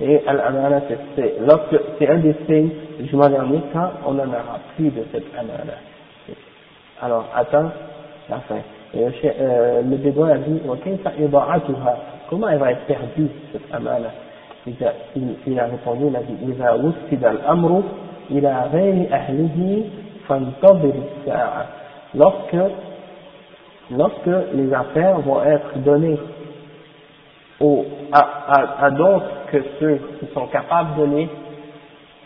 Et 0.00 0.22
Al-Amana, 0.26 0.82
c'est, 0.88 2.08
un 2.08 2.18
des 2.18 2.34
signes 2.46 2.70
du 2.98 3.10
dernier 3.10 3.60
quand 3.72 3.90
on 4.06 4.14
n'en 4.14 4.28
aura 4.28 4.60
plus 4.76 4.90
de 4.90 5.04
cette 5.12 5.24
Amana. 5.38 5.74
Alors, 7.02 7.28
attends 7.34 7.70
la 8.30 8.40
fin. 8.40 8.60
Et 8.94 9.04
euh, 9.04 9.82
le 9.82 9.96
bédouin 9.96 10.30
a 10.30 10.38
dit, 10.38 10.60
comment 12.28 12.48
elle 12.48 12.58
va 12.58 12.72
être 12.72 12.86
perdue, 12.86 13.28
cette 13.52 13.74
Amana? 13.74 14.08
il, 14.67 15.59
a 15.59 15.65
répondu, 15.65 16.05
il 16.07 16.15
a 16.15 16.21
dit, 16.21 16.37
إذا 16.51 16.71
وسد 16.71 17.25
الأمر 17.25 17.83
إلى 18.31 18.69
غير 18.73 19.13
أهله 19.13 19.83
فانتظر 20.27 20.93
الساعة. 20.93 21.65
Lorsque, 22.13 22.57
lorsque 23.89 24.53
les 24.53 24.73
affaires 24.73 25.19
vont 25.19 25.43
être 25.43 25.77
données 25.79 26.19
aux, 27.59 27.85
à, 28.11 28.19
à, 28.19 28.85
à 28.85 28.91
d'autres 28.91 29.45
que 29.51 29.63
ceux 29.79 29.99
qui 30.19 30.33
sont 30.33 30.47
capables 30.47 30.95
de 30.99 31.15
les, 31.15 31.29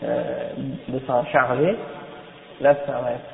euh, 0.02 0.50
de 0.88 0.98
s'en 1.06 1.24
charger, 1.26 1.76
là 2.60 2.74
ça 2.86 2.92
va 2.92 3.10
être 3.12 3.32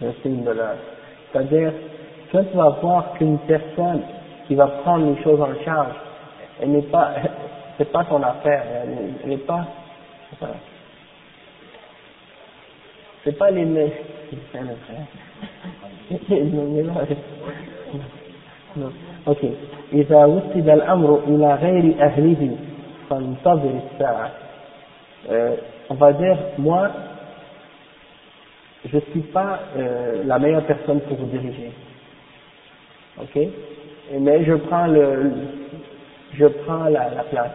le 0.00 0.12
signe 0.22 0.44
de 0.44 0.50
l'heure. 0.50 0.76
C'est-à-dire, 1.32 1.72
quand 2.30 2.44
tu 2.50 2.56
vas 2.56 2.70
voir 2.80 3.12
qu'une 3.14 3.38
personne 3.38 4.02
qui 4.46 4.54
va 4.54 4.66
prendre 4.66 5.06
les 5.14 5.22
choses 5.22 5.40
en 5.40 5.64
charge, 5.64 5.94
elle 6.60 6.70
n'est 6.70 6.82
pas, 6.82 7.12
c'est 7.78 7.90
pas 7.90 8.04
son 8.08 8.22
affaire, 8.22 8.64
elle 9.22 9.28
n'est 9.28 9.36
pas, 9.38 9.66
c'est 13.24 13.38
pas 13.38 13.50
les 13.50 13.64
mêmes, 13.64 13.90
ok 19.26 19.44
إذا 19.92 20.24
وسد 20.24 20.68
الأمر 20.68 21.20
إلى 21.28 21.54
غير 21.54 21.84
أهله 22.00 22.56
فانتظر 23.10 23.72
الساعة 23.84 24.30
euh, 25.30 25.56
on 25.90 25.94
va 25.94 26.12
dire 26.12 26.36
moi 26.58 26.90
je 28.84 28.98
suis 28.98 29.20
pas 29.20 29.60
euh, 29.76 30.24
la 30.24 30.38
meilleure 30.38 30.64
personne 30.64 31.00
pour 31.02 31.18
diriger 31.18 31.70
ok 33.20 33.48
mais 34.18 34.44
je 34.44 34.54
prends 34.54 34.86
le 34.86 35.32
je 36.37 36.45
prends 36.45 36.85
la, 36.85 37.09
la, 37.09 37.23
place. 37.23 37.51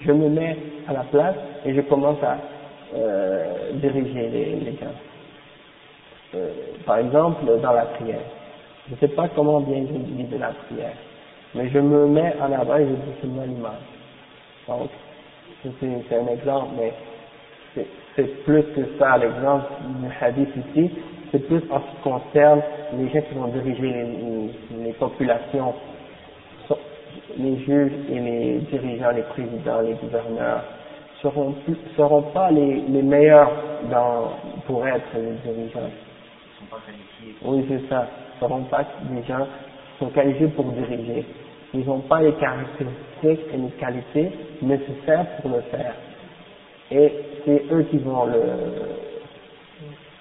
Je 0.00 0.12
me 0.12 0.28
mets 0.28 0.56
à 0.88 0.92
la 0.92 1.04
place 1.04 1.36
et 1.64 1.74
je 1.74 1.80
commence 1.82 2.22
à 2.22 2.38
euh, 2.94 3.72
diriger 3.74 4.28
les, 4.28 4.76
gens. 4.80 4.86
Euh, 6.34 6.50
par 6.86 6.98
exemple, 6.98 7.44
dans 7.60 7.72
la 7.72 7.86
prière. 7.86 8.20
Je 8.88 8.94
ne 8.94 8.98
sais 8.98 9.14
pas 9.14 9.28
comment 9.34 9.60
bien 9.60 9.82
de 9.82 10.36
la 10.36 10.48
prière, 10.48 10.96
mais 11.54 11.68
je 11.68 11.78
me 11.78 12.06
mets 12.06 12.34
en 12.40 12.52
avant 12.52 12.76
et 12.76 12.86
je 12.86 13.26
dis 13.26 13.32
mon 13.32 13.44
image. 13.44 13.72
Donc, 14.66 14.90
c'est 15.62 16.16
un 16.16 16.26
exemple, 16.26 16.70
mais 16.78 16.92
c'est 18.16 18.44
plus 18.44 18.62
que 18.74 18.80
ça, 18.98 19.18
l'exemple 19.18 19.66
du 20.00 20.08
hadith 20.20 20.48
ici, 20.56 20.90
c'est 21.30 21.46
plus 21.46 21.62
en 21.70 21.80
ce 21.80 21.84
qui 21.84 22.02
concerne 22.02 22.62
les 22.94 23.08
gens 23.10 23.20
qui 23.20 23.34
vont 23.34 23.48
diriger 23.48 24.06
les 24.84 24.92
populations 24.94 25.74
les 27.38 27.56
juges 27.64 27.92
et 28.10 28.18
les 28.18 28.58
dirigeants, 28.70 29.10
les 29.10 29.22
présidents, 29.22 29.80
les 29.80 29.94
gouverneurs 29.94 30.62
seront 31.22 31.52
plus, 31.64 31.76
seront 31.96 32.22
pas 32.22 32.50
les, 32.50 32.82
les 32.88 33.02
meilleurs 33.02 33.50
dans, 33.90 34.32
pour 34.66 34.86
être 34.86 35.04
les 35.14 35.52
dirigeants. 35.52 35.80
Ils 35.88 36.58
sont 36.58 36.70
pas 36.70 36.80
qualifiés. 36.86 37.36
Oui, 37.42 37.64
c'est 37.68 37.88
ça. 37.88 38.06
Ils 38.36 38.40
seront 38.40 38.62
pas 38.64 38.84
des 39.10 39.22
gens 39.24 39.44
qui 39.44 40.04
sont 40.04 40.10
qualifiés 40.10 40.48
pour 40.48 40.64
diriger. 40.72 41.24
ils 41.74 41.86
n'ont 41.86 42.00
pas 42.00 42.20
les 42.20 42.32
caractéristiques 42.34 43.46
et 43.52 43.56
les 43.56 43.70
qualités 43.78 44.30
nécessaires 44.62 45.26
pour 45.40 45.50
le 45.50 45.60
faire. 45.62 45.94
Et 46.90 47.12
c'est 47.44 47.64
eux 47.70 47.82
qui 47.90 47.98
vont 47.98 48.24
le, 48.24 48.42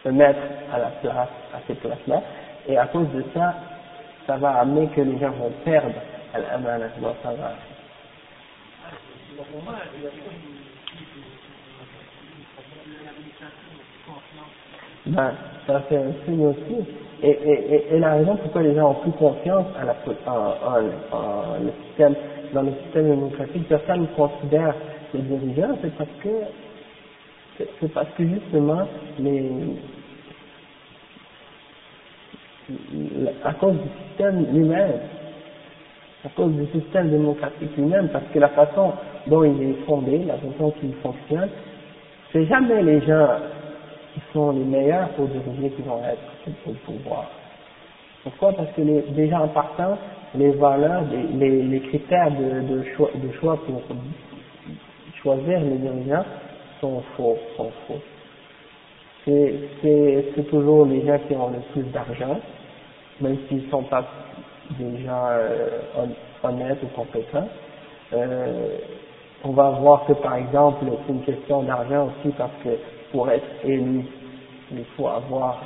le 0.05 0.11
mettre 0.11 0.39
à 0.71 0.79
la 0.79 0.87
place, 1.01 1.29
à 1.53 1.59
cette 1.65 1.79
place-là, 1.79 2.21
et 2.67 2.77
à 2.77 2.85
cause 2.87 3.07
de 3.15 3.23
ça, 3.33 3.55
ça 4.27 4.37
va 4.37 4.59
amener 4.59 4.87
que 4.87 5.01
les 5.01 5.17
gens 5.17 5.31
vont 5.31 5.51
perdre 5.65 5.95
ça 7.23 7.31
va. 7.33 7.51
Ben, 15.05 15.31
ça 15.65 15.81
fait 15.81 15.97
un 15.97 16.13
signe 16.25 16.45
aussi. 16.45 16.85
Et, 17.21 17.29
et, 17.29 17.95
et, 17.95 17.99
la 17.99 18.13
raison 18.13 18.37
pourquoi 18.37 18.61
les 18.61 18.75
gens 18.75 18.91
ont 18.91 18.95
plus 18.95 19.11
confiance 19.11 19.65
à 19.77 19.83
le 21.59 21.71
système, 21.87 22.15
dans 22.53 22.61
le 22.61 22.71
système 22.83 23.09
démocratique, 23.09 23.67
personne 23.67 24.01
ne 24.01 24.05
considère 24.07 24.75
les 25.13 25.21
dirigeants, 25.21 25.77
c'est 25.81 25.95
parce 25.97 26.09
que 26.23 26.29
c'est 27.81 27.93
parce 27.93 28.09
que 28.17 28.25
justement 28.25 28.87
les 29.19 29.51
à 33.43 33.53
cause 33.53 33.75
du 33.75 33.89
système 34.07 34.45
lui-même, 34.53 34.99
à 36.25 36.29
cause 36.29 36.51
du 36.53 36.65
système 36.79 37.09
démocratique 37.09 37.75
lui-même, 37.77 38.09
parce 38.09 38.25
que 38.33 38.39
la 38.39 38.49
façon 38.49 38.91
dont 39.27 39.43
il 39.43 39.61
est 39.61 39.85
fondé, 39.85 40.19
la 40.25 40.35
façon 40.35 40.71
qu'il 40.79 40.93
fonctionne, 40.95 41.49
c'est 42.31 42.45
jamais 42.45 42.83
les 42.83 43.01
gens 43.01 43.27
qui 44.13 44.21
sont 44.33 44.51
les 44.51 44.65
meilleurs 44.65 45.09
pour 45.09 45.27
diriger 45.27 45.69
qui 45.71 45.81
vont 45.81 46.01
être 46.03 46.49
au 46.67 46.71
pouvoir. 46.85 47.25
Pourquoi? 48.23 48.53
Parce 48.53 48.71
que 48.73 48.81
les, 48.81 49.01
déjà 49.11 49.41
en 49.41 49.47
partant, 49.47 49.97
les 50.35 50.51
valeurs, 50.51 51.03
les, 51.33 51.79
critères 51.87 52.31
de, 52.31 52.75
de, 52.75 52.83
choix, 52.95 53.09
de 53.15 53.31
choix 53.39 53.57
pour 53.65 53.81
choisir 55.21 55.59
les 55.61 55.77
dirigeants 55.77 56.25
sont 56.81 57.01
faux, 57.15 57.37
sont 57.55 57.71
faux. 57.87 57.99
C'est 59.25 60.49
toujours 60.49 60.85
les 60.85 61.05
gens 61.05 61.17
qui 61.27 61.35
ont 61.35 61.49
le 61.49 61.59
plus 61.71 61.89
d'argent, 61.91 62.39
même 63.21 63.37
s'ils 63.47 63.65
ne 63.65 63.69
sont 63.69 63.83
pas 63.83 64.05
des 64.77 65.03
gens 65.03 65.27
euh, 65.29 65.67
honnêtes 66.43 66.79
ou 66.83 66.87
compétents. 66.87 67.47
Euh, 68.13 68.77
on 69.43 69.51
va 69.51 69.69
voir 69.71 70.05
que 70.05 70.13
par 70.13 70.35
exemple, 70.35 70.85
c'est 71.05 71.13
une 71.13 71.23
question 71.23 71.63
d'argent 71.63 72.07
aussi 72.07 72.33
parce 72.37 72.51
que 72.63 72.69
pour 73.11 73.29
être 73.29 73.47
élu, 73.63 74.05
il 74.71 74.85
faut 74.95 75.07
avoir 75.07 75.63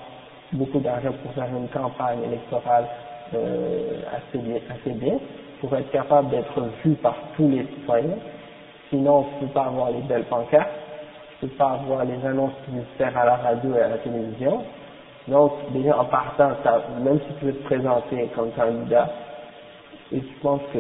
beaucoup 0.54 0.80
d'argent 0.80 1.12
pour 1.24 1.34
faire 1.34 1.50
une 1.56 1.68
campagne 1.70 2.24
électorale 2.24 2.86
euh, 3.34 4.02
assez, 4.12 4.38
bien, 4.38 4.58
assez 4.70 4.92
bien, 4.92 5.18
pour 5.60 5.76
être 5.76 5.90
capable 5.92 6.30
d'être 6.30 6.62
vu 6.84 6.94
par 6.96 7.16
tous 7.36 7.50
les 7.50 7.66
citoyens. 7.66 8.18
Sinon, 8.90 9.24
tu 9.24 9.44
ne 9.44 9.48
peux 9.48 9.54
pas 9.54 9.66
avoir 9.66 9.90
les 9.92 10.02
belles 10.02 10.26
pancartes, 10.26 10.70
tu 11.40 11.46
ne 11.46 11.50
peux 11.50 11.58
pas 11.58 11.80
avoir 11.82 12.06
les 12.06 12.24
annonces 12.26 12.54
publicitaires 12.66 13.18
à 13.18 13.26
la 13.26 13.36
radio 13.38 13.76
et 13.76 13.82
à 13.82 13.88
la 13.90 13.98
télévision. 13.98 14.64
Donc, 15.28 15.54
déjà 15.72 15.98
en 16.00 16.06
partant, 16.06 16.50
même 17.04 17.20
si 17.20 17.34
tu 17.40 17.46
veux 17.46 17.54
te 17.54 17.64
présenter 17.64 18.30
comme 18.36 18.52
candidat, 18.52 19.10
et 20.12 20.20
tu 20.20 20.34
penses 20.42 20.62
que 20.74 20.80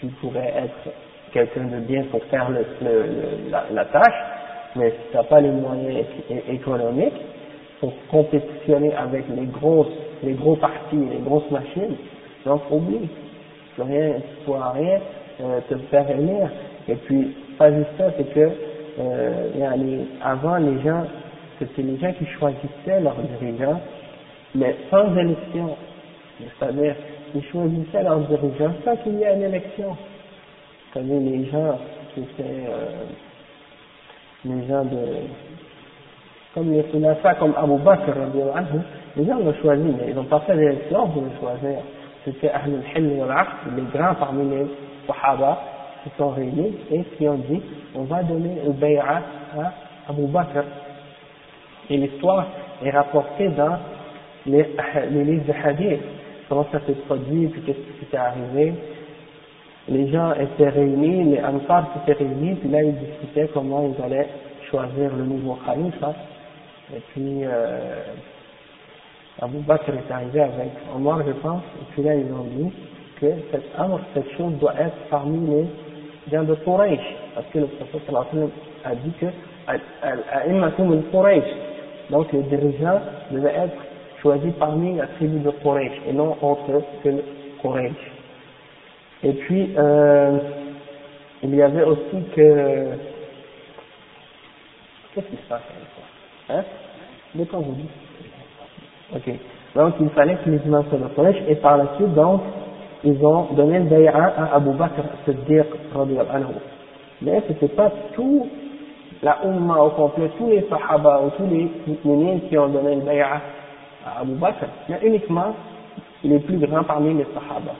tu 0.00 0.06
pourrais 0.20 0.52
être 0.56 0.94
quelqu'un 1.32 1.64
de 1.64 1.78
bien 1.80 2.04
pour 2.10 2.22
faire 2.24 2.50
le, 2.50 2.64
la, 3.50 3.64
la, 3.72 3.84
tâche, 3.86 4.14
mais 4.76 4.90
si 4.90 5.10
tu 5.10 5.16
n'as 5.16 5.22
pas 5.24 5.40
les 5.40 5.50
moyens 5.50 6.04
économiques 6.48 7.20
pour 7.80 7.92
compétitionner 8.10 8.94
avec 8.94 9.24
les 9.34 9.46
grosses, 9.46 9.92
les 10.22 10.32
gros 10.32 10.56
partis, 10.56 10.96
les 10.96 11.20
grosses 11.20 11.50
machines, 11.50 11.96
donc 12.44 12.62
oublie, 12.70 13.08
tu 13.76 13.82
ne 13.82 14.44
pourras 14.44 14.72
rien 14.72 14.98
euh, 15.40 15.60
te 15.68 15.76
faire 15.90 16.10
élire. 16.10 16.50
Et 16.88 16.96
puis, 16.96 17.36
pas 17.58 17.70
juste 17.70 17.90
ça, 17.96 18.10
c'est 18.16 18.34
que 18.34 18.50
euh, 19.00 20.04
avant 20.22 20.56
les 20.56 20.80
gens, 20.82 21.04
c'était 21.58 21.82
les 21.82 21.98
gens 21.98 22.12
qui 22.12 22.26
choisissaient 22.38 23.00
leurs 23.00 23.16
dirigeants, 23.16 23.80
mais 24.54 24.76
sans 24.90 25.16
élection. 25.16 25.76
C'est-à-dire, 26.38 26.94
ils 27.34 27.44
choisissaient 27.44 28.02
leurs 28.02 28.20
dirigeants 28.20 28.72
sans 28.84 28.96
qu'il 28.96 29.18
y 29.18 29.22
ait 29.22 29.34
une 29.34 29.42
élection. 29.42 29.96
C'est-à-dire 30.92 31.20
les 31.20 31.44
gens 31.46 31.78
qui 32.14 32.20
étaient 32.20 32.66
euh, 32.68 33.04
les 34.44 34.66
gens 34.68 34.84
de 34.84 34.98
comme 36.54 36.72
les 36.72 36.82
Khulafa, 36.84 37.34
comme 37.34 37.54
Abu 37.56 37.76
Bakr, 37.82 38.12
les 39.16 39.24
gens 39.26 39.38
l'ont 39.38 39.54
choisi, 39.60 39.82
mais 39.82 40.08
ils 40.08 40.14
n'ont 40.14 40.24
pas 40.24 40.40
fait 40.40 40.56
d'élection 40.56 41.08
pour 41.08 41.22
le 41.22 41.30
choisir. 41.38 41.78
C'était 42.24 42.50
Ahlul 42.50 42.82
Hil 42.96 43.20
wal 43.20 43.46
les 43.76 43.82
grands 43.96 44.14
parmi 44.14 44.48
les 44.48 44.66
Sahaba 45.06 45.58
qui 46.02 46.10
sont 46.16 46.30
réunis 46.30 46.74
et 46.90 47.04
qui 47.16 47.28
ont 47.28 47.38
dit 47.48 47.62
on 47.94 48.04
va 48.04 48.22
donner 48.22 48.56
le 48.64 48.72
bay'a 48.72 49.22
à 49.56 49.72
Abu 50.08 50.26
Bakr. 50.26 50.64
Et 51.90 51.96
l'histoire 51.96 52.46
est 52.84 52.90
rapportée 52.90 53.48
dans 53.48 53.78
les, 54.46 54.66
les 55.10 55.24
livres 55.24 55.46
de 55.46 55.52
hadith, 55.52 56.00
comment 56.48 56.66
ça 56.72 56.80
s'est 56.86 56.92
produit, 57.06 57.48
puis 57.48 57.62
qu'est-ce 57.62 57.78
qui 57.78 58.10
s'est 58.10 58.16
arrivé. 58.16 58.74
Les 59.88 60.10
gens 60.10 60.32
étaient 60.34 60.68
réunis, 60.68 61.34
les 61.34 61.40
Ansar 61.42 61.86
s'étaient 61.94 62.24
réunis, 62.24 62.54
puis 62.56 62.68
là 62.68 62.82
ils 62.82 62.94
discutaient 62.94 63.48
comment 63.54 63.88
ils 63.88 64.04
allaient 64.04 64.28
choisir 64.70 65.14
le 65.16 65.24
nouveau 65.24 65.58
khalifa. 65.64 66.14
Et 66.94 67.00
puis, 67.12 67.44
euh, 67.44 68.02
Abu 69.40 69.58
Bakr 69.58 69.90
est 69.90 70.12
arrivé 70.12 70.40
avec 70.40 70.70
Omar, 70.94 71.22
je 71.26 71.32
pense, 71.32 71.62
et 71.80 71.84
puis 71.92 72.02
là, 72.02 72.14
ils 72.14 72.32
ont 72.32 72.46
dit 72.56 72.72
que 73.20 73.26
cette 73.52 73.66
amr, 73.78 74.00
cette 74.14 74.30
chose 74.36 74.54
doit 74.54 74.74
être 74.74 74.96
parmi 75.10 75.46
les 75.46 75.66
gens 76.32 76.44
de 76.44 76.54
Quraysh, 76.54 77.14
parce 77.34 77.46
que 77.48 77.58
le 77.60 77.66
prophète 77.66 78.02
a 78.84 78.94
dit 78.94 79.12
que 79.20 79.26
A'immatum 80.32 80.92
al-Quraysh, 80.92 81.44
donc 82.10 82.32
les 82.32 82.42
dirigeants 82.42 83.00
devaient 83.30 83.54
être 83.54 83.76
choisis 84.22 84.52
parmi 84.58 84.96
la 84.96 85.06
tribu 85.08 85.38
de 85.40 85.50
Quraysh, 85.50 85.92
et 86.08 86.12
non 86.12 86.36
autre 86.42 86.82
que 87.02 87.08
Quraysh. 87.62 88.12
Et 89.22 89.32
puis, 89.32 89.74
euh, 89.76 90.38
il 91.42 91.54
y 91.54 91.62
avait 91.62 91.82
aussi 91.82 92.22
que, 92.34 92.88
qu'est-ce 95.14 95.26
qui 95.26 95.36
se 95.36 95.48
passe 95.48 95.62
Hein? 96.50 96.64
De 97.34 97.44
quoi 97.44 97.58
vous 97.58 97.72
dites 97.72 97.90
Ok. 99.14 99.34
Donc 99.74 99.94
il 100.00 100.08
fallait 100.10 100.36
qu'ils 100.42 100.52
les 100.52 100.66
imams 100.66 100.84
soient 100.88 100.98
de 100.98 101.50
et 101.50 101.54
par 101.56 101.76
la 101.76 101.94
suite, 101.96 102.14
donc, 102.14 102.40
ils 103.04 103.24
ont 103.24 103.52
donné 103.52 103.78
le 103.78 103.84
bay'a 103.84 104.34
à 104.36 104.56
Abu 104.56 104.70
Bakr 104.70 105.02
Siddiq, 105.24 105.66
anhu. 105.94 106.54
Mais 107.22 107.42
c'était 107.46 107.68
pas 107.68 107.92
tout 108.14 108.48
la 109.22 109.38
Ummah 109.44 109.82
au 109.82 109.90
complet, 109.90 110.30
tous 110.38 110.48
les 110.48 110.66
Sahaba 110.68 111.22
ou 111.22 111.30
tous 111.30 111.46
les 111.46 111.70
mu'minines 111.86 112.42
qui 112.48 112.56
ont 112.56 112.68
donné 112.68 112.94
le 112.96 113.02
bay'a 113.02 113.40
à 114.06 114.20
Abu 114.20 114.32
Bakr, 114.34 114.66
mais 114.88 114.98
uniquement 115.02 115.54
les 116.22 116.38
plus 116.38 116.58
grands 116.58 116.84
parmi 116.84 117.14
les 117.14 117.26
Sahaba. 117.34 117.74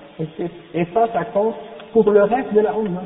Et, 0.75 0.85
ça, 0.93 1.07
ça 1.13 1.25
compte 1.27 1.55
pour 1.93 2.11
le 2.11 2.25
reste 2.25 2.53
de 2.53 2.61
la 2.61 2.73
Ummah. 2.73 3.03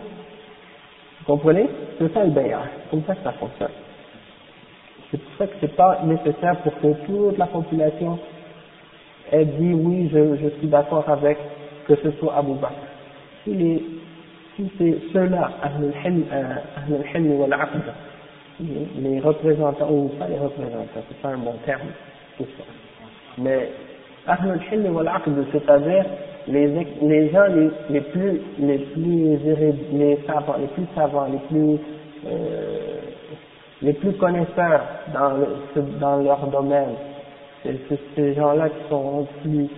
Vous 1.21 1.27
comprenez? 1.27 1.69
C'est 1.99 2.13
ça 2.13 2.25
le 2.25 2.31
bay'a. 2.31 2.63
C'est 2.85 2.91
comme 2.91 3.05
ça 3.07 3.15
que 3.15 3.23
ça 3.23 3.33
fonctionne. 3.33 3.71
C'est 5.11 5.19
pour 5.19 5.33
ça 5.37 5.47
que 5.47 5.55
c'est 5.61 5.77
pas 5.77 6.01
nécessaire 6.05 6.57
pour 6.63 6.73
que 6.81 7.07
toute 7.07 7.37
la 7.37 7.47
population 7.47 8.19
ait 9.31 9.45
dit 9.45 9.75
oui, 9.75 10.11
je, 10.11 10.49
suis 10.59 10.69
d'accord 10.69 11.05
avec 11.09 11.39
que 11.87 11.97
ce 11.97 12.11
soit 12.13 12.35
Abu 12.37 12.55
Bakr. 12.55 12.75
Si, 13.45 13.85
si 14.57 14.71
c'est 14.79 14.99
ceux-là, 15.13 15.51
euh, 15.65 16.55
les 18.99 19.21
représentants, 19.21 19.91
ou 19.91 20.09
pas 20.19 20.29
les 20.29 20.39
représentants, 20.39 21.03
c'est 21.09 21.21
pas 21.21 21.29
un 21.29 21.39
bon 21.39 21.55
terme, 21.65 21.89
tout 22.39 22.47
ça. 22.57 22.65
Mais 23.39 23.71
Ahlul 24.27 24.61
Hilm 24.71 24.95
wal 24.95 25.11
c'est-à-dire 25.53 26.05
les, 26.49 26.67
les 27.03 27.31
gens 27.31 27.47
les, 27.47 27.71
les 27.91 28.01
plus, 28.01 28.41
les 28.59 28.79
plus, 28.79 29.37
les 29.93 30.19
savants, 30.27 30.57
les 30.59 30.67
plus 30.69 30.87
savants, 30.95 31.27
les 31.27 31.39
plus, 31.49 31.79
euh, 32.27 33.01
les 33.81 33.93
plus 33.95 34.13
connaisseurs 34.15 34.83
dans, 35.13 35.31
le, 35.31 35.83
dans 36.01 36.17
leur 36.17 36.47
domaine. 36.49 36.95
C'est 37.65 37.79
ces 38.17 38.35
gens-là 38.35 38.69
qui 38.71 38.89
sont 38.89 39.27
plus, 39.43 39.69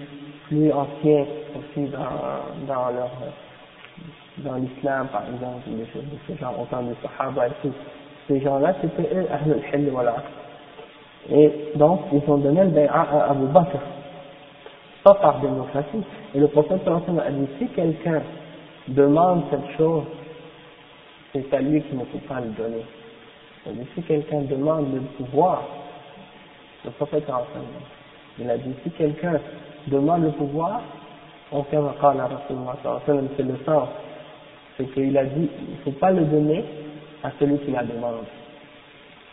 plus 0.48 0.72
anciens 0.72 1.26
aussi 1.56 1.88
dans, 1.90 2.66
dans 2.66 2.90
leur, 2.90 3.10
dans 4.38 4.54
l'islam 4.56 5.08
par 5.08 5.22
exemple, 5.32 5.68
des 5.68 5.86
choses 5.92 6.02
de 6.04 6.18
ce 6.34 6.38
genre, 6.40 6.54
autant 6.60 6.82
des 6.82 6.94
sahaba 7.02 7.48
et 7.48 7.50
tout. 7.62 7.72
Ces 8.28 8.40
gens-là, 8.40 8.74
c'était 8.80 9.14
eux, 9.14 9.26
Ahlul 9.30 9.62
Hil 9.72 9.90
voilà. 9.90 10.16
Et 11.30 11.50
donc, 11.76 12.00
ils 12.12 12.30
ont 12.30 12.38
donné 12.38 12.64
le 12.64 12.70
bay'a 12.70 12.92
à 12.92 13.30
Abu 13.30 13.46
Bakr. 13.46 13.78
Pas 15.02 15.14
par 15.14 15.40
démocratie. 15.40 16.02
Et 16.34 16.38
le 16.38 16.48
prophète 16.48 16.80
a 16.86 17.30
dit, 17.30 17.46
si 17.58 17.68
quelqu'un 17.68 18.22
demande 18.88 19.44
cette 19.50 19.76
chose, 19.76 20.04
c'est 21.32 21.52
à 21.52 21.60
lui 21.60 21.82
qu'il 21.82 21.98
ne 21.98 22.04
faut 22.04 22.18
pas 22.26 22.40
le 22.40 22.48
donner 22.50 22.84
si 23.94 24.02
quelqu'un 24.02 24.42
demande 24.42 24.94
le 24.94 25.00
pouvoir, 25.16 25.62
le 26.84 26.90
prophète 26.92 27.24
il 28.38 28.50
a 28.50 28.58
dit 28.58 28.74
si 28.82 28.90
quelqu'un 28.90 29.40
demande 29.86 30.24
le 30.24 30.30
pouvoir, 30.32 30.82
on 31.52 31.62
fait 31.64 31.78
c'est 33.36 33.42
le 33.42 33.56
sens. 33.64 33.88
C'est 34.76 34.92
qu'il 34.92 35.16
a 35.16 35.24
dit, 35.24 35.48
il 35.68 35.74
ne 35.74 35.82
faut 35.84 35.98
pas 35.98 36.10
le 36.10 36.24
donner 36.24 36.64
à 37.24 37.30
celui 37.40 37.58
qui 37.58 37.72
la 37.72 37.82
demande. 37.82 38.24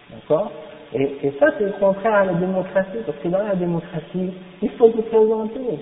D'accord? 0.10 0.52
Et, 0.94 1.32
ça, 1.40 1.48
c'est 1.58 1.66
le 1.66 1.74
contraire 1.80 2.14
à 2.14 2.26
la 2.26 2.34
démocratie, 2.34 3.00
parce 3.06 3.18
que 3.20 3.28
dans 3.28 3.44
la 3.44 3.56
démocratie, 3.56 4.32
il 4.62 4.70
faut 4.72 4.90
te 4.90 5.02
présenter. 5.02 5.80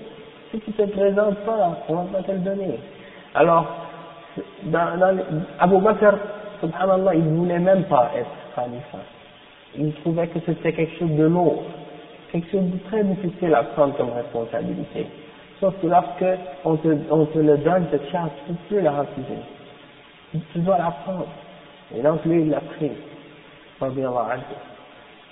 Si 0.50 0.60
tu 0.60 0.70
ne 0.70 0.86
te 0.86 0.92
présentes 0.92 1.38
pas, 1.44 1.78
on 1.88 1.94
ne 1.94 2.08
va 2.08 2.18
pas 2.18 2.22
te 2.22 2.32
le 2.32 2.38
donner. 2.38 2.78
Alors, 3.34 3.66
dans, 4.64 4.98
dans, 4.98 5.18
Abu 5.58 5.78
Bakr, 5.78 6.14
subhanallah, 6.60 7.14
il 7.14 7.24
ne 7.24 7.36
voulait 7.38 7.58
même 7.58 7.84
pas 7.84 8.10
être 8.16 8.30
khalifa. 8.54 8.98
Il 9.76 9.92
trouvait 9.94 10.28
que 10.28 10.38
c'était 10.46 10.72
quelque 10.72 10.98
chose 10.98 11.10
de 11.10 11.24
lourd, 11.24 11.62
quelque 12.32 12.50
chose 12.50 12.70
de 12.70 12.78
très 12.88 13.04
difficile 13.04 13.54
à 13.54 13.62
prendre 13.62 13.96
comme 13.96 14.10
responsabilité. 14.10 15.06
Sauf 15.60 15.74
que 15.80 15.86
lorsque 15.86 16.24
on 16.64 16.76
te, 16.76 16.88
on 17.10 17.26
te 17.26 17.38
le 17.38 17.58
donne, 17.58 17.86
cette 17.90 18.10
charge, 18.10 18.30
tu 18.46 18.52
ne 18.52 18.56
peux 18.56 18.62
plus 18.68 18.80
la 18.80 18.92
refuser. 18.92 19.38
Tu 20.52 20.58
dois 20.60 20.78
la 20.78 20.90
prendre. 21.04 21.26
Et 21.96 22.02
donc 22.02 22.24
lui, 22.24 22.42
il 22.42 22.50
l'a 22.50 22.60
pris. 22.60 22.90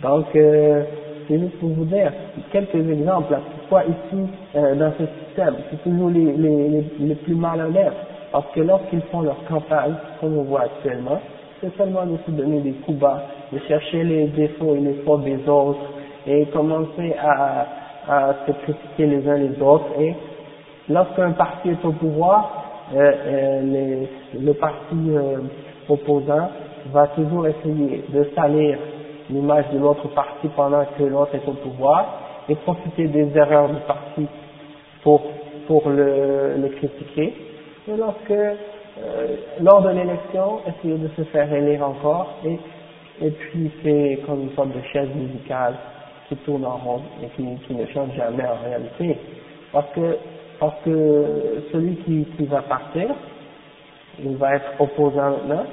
Donc, 0.02 0.26
euh, 0.36 0.84
c'est 1.26 1.38
juste 1.38 1.58
pour 1.58 1.70
vous 1.70 1.84
dire 1.84 2.12
quelques 2.50 2.74
exemples. 2.74 3.36
Pourquoi 3.60 3.84
ici, 3.84 4.26
euh, 4.56 4.74
dans 4.76 4.92
ce 4.98 5.04
système, 5.26 5.54
c'est 5.70 5.82
toujours 5.82 6.10
les, 6.10 6.32
les, 6.32 6.68
les, 6.68 6.84
les 7.00 7.14
plus 7.16 7.34
malhonnêtes. 7.34 7.92
Parce 8.32 8.46
que 8.54 8.60
lorsqu'ils 8.60 9.02
font 9.12 9.22
leur 9.22 9.42
campagne, 9.44 9.94
comme 10.20 10.38
on 10.38 10.42
voit 10.44 10.62
actuellement, 10.62 11.20
c'est 11.60 11.76
seulement 11.76 12.06
de 12.06 12.16
se 12.24 12.30
donner 12.30 12.60
des 12.60 12.72
coups 12.72 12.98
bas, 12.98 13.22
de 13.52 13.58
chercher 13.60 14.04
les 14.04 14.26
défauts 14.28 14.76
et 14.76 14.80
les 14.80 14.94
fautes 15.04 15.24
des 15.24 15.46
autres, 15.48 15.80
et 16.26 16.46
commencer 16.46 17.14
à, 17.20 17.66
à 18.08 18.34
se 18.46 18.52
critiquer 18.52 19.06
les 19.06 19.28
uns 19.28 19.36
les 19.36 19.60
autres. 19.60 19.88
Et 20.00 20.14
lorsqu'un 20.88 21.32
parti 21.32 21.70
est 21.70 21.84
au 21.84 21.92
pouvoir, 21.92 22.64
euh, 22.94 23.12
euh, 23.26 23.60
les, 23.62 24.08
le 24.40 24.54
parti 24.54 24.94
euh, 25.10 25.38
opposant 25.88 26.50
va 26.92 27.08
toujours 27.08 27.46
essayer 27.46 28.04
de 28.08 28.28
salir 28.34 28.78
l'image 29.30 29.64
de 29.72 29.78
l'autre 29.78 30.08
parti 30.08 30.48
pendant 30.56 30.84
que 30.96 31.02
l'autre 31.02 31.34
est 31.34 31.48
au 31.48 31.52
pouvoir 31.52 32.06
et 32.48 32.54
profiter 32.56 33.06
des 33.08 33.36
erreurs 33.36 33.68
du 33.68 33.80
parti 33.86 34.26
pour, 35.02 35.22
pour 35.66 35.88
le, 35.88 36.54
le 36.56 36.68
critiquer. 36.68 37.34
Et 37.88 37.96
lorsque, 37.96 38.30
euh, 38.30 39.36
lors 39.60 39.82
de 39.82 39.90
l'élection, 39.90 40.60
essayer 40.66 40.96
de 40.96 41.08
se 41.16 41.22
faire 41.24 41.52
élire 41.52 41.86
encore 41.86 42.36
et, 42.44 42.58
et 43.20 43.30
puis 43.30 43.70
c'est 43.82 44.20
comme 44.26 44.42
une 44.42 44.52
sorte 44.52 44.68
de 44.68 44.82
chaise 44.92 45.08
musicale 45.14 45.74
qui 46.28 46.36
tourne 46.36 46.64
en 46.64 46.76
rond 46.76 47.00
et 47.22 47.26
qui, 47.36 47.44
qui 47.66 47.74
ne 47.74 47.86
change 47.86 48.14
jamais 48.16 48.44
en 48.44 48.68
réalité. 48.68 49.18
Parce 49.72 49.90
que, 49.94 50.16
parce 50.58 50.74
que 50.84 51.64
celui 51.72 51.96
qui, 51.96 52.26
qui 52.36 52.44
va 52.46 52.62
partir, 52.62 53.08
il 54.22 54.36
va 54.36 54.56
être 54.56 54.72
opposant 54.78 55.30
maintenant, 55.30 55.64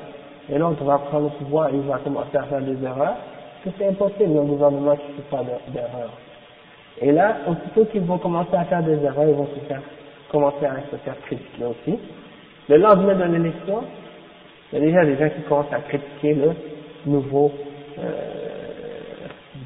et 0.49 0.57
l'autre 0.57 0.83
va 0.83 0.99
prendre 0.99 1.31
le 1.31 1.45
pouvoir 1.45 1.69
et 1.69 1.75
il 1.75 1.81
va 1.81 1.97
commencer 1.99 2.37
à 2.37 2.43
faire 2.43 2.61
des 2.61 2.83
erreurs, 2.83 3.15
que 3.63 3.69
c'est 3.77 3.87
impossible 3.87 4.37
un 4.37 4.43
gouvernement 4.43 4.95
qui 4.95 5.11
ne 5.11 5.15
fait 5.15 5.29
pas 5.29 5.43
d'erreurs. 5.69 6.13
Et 7.01 7.11
là, 7.11 7.37
aussitôt 7.47 7.85
qu'ils 7.85 8.03
vont 8.03 8.19
commencer 8.19 8.55
à 8.55 8.65
faire 8.65 8.83
des 8.83 9.03
erreurs, 9.03 9.27
ils 9.27 9.35
vont 9.35 9.47
se 9.47 9.59
faire, 9.67 9.81
commencer 10.31 10.65
à 10.65 10.75
se 10.91 10.95
faire 10.97 11.19
critiquer 11.25 11.65
aussi. 11.65 11.99
Le 12.69 12.77
lendemain 12.77 13.15
de 13.15 13.33
l'élection, 13.33 13.83
il 14.71 14.79
y 14.79 14.81
a 14.81 14.85
déjà 14.85 15.05
des 15.05 15.17
gens 15.17 15.29
qui 15.35 15.41
commencent 15.43 15.73
à 15.73 15.79
critiquer 15.81 16.33
le 16.35 16.51
nouveau 17.05 17.51
euh, 17.99 18.03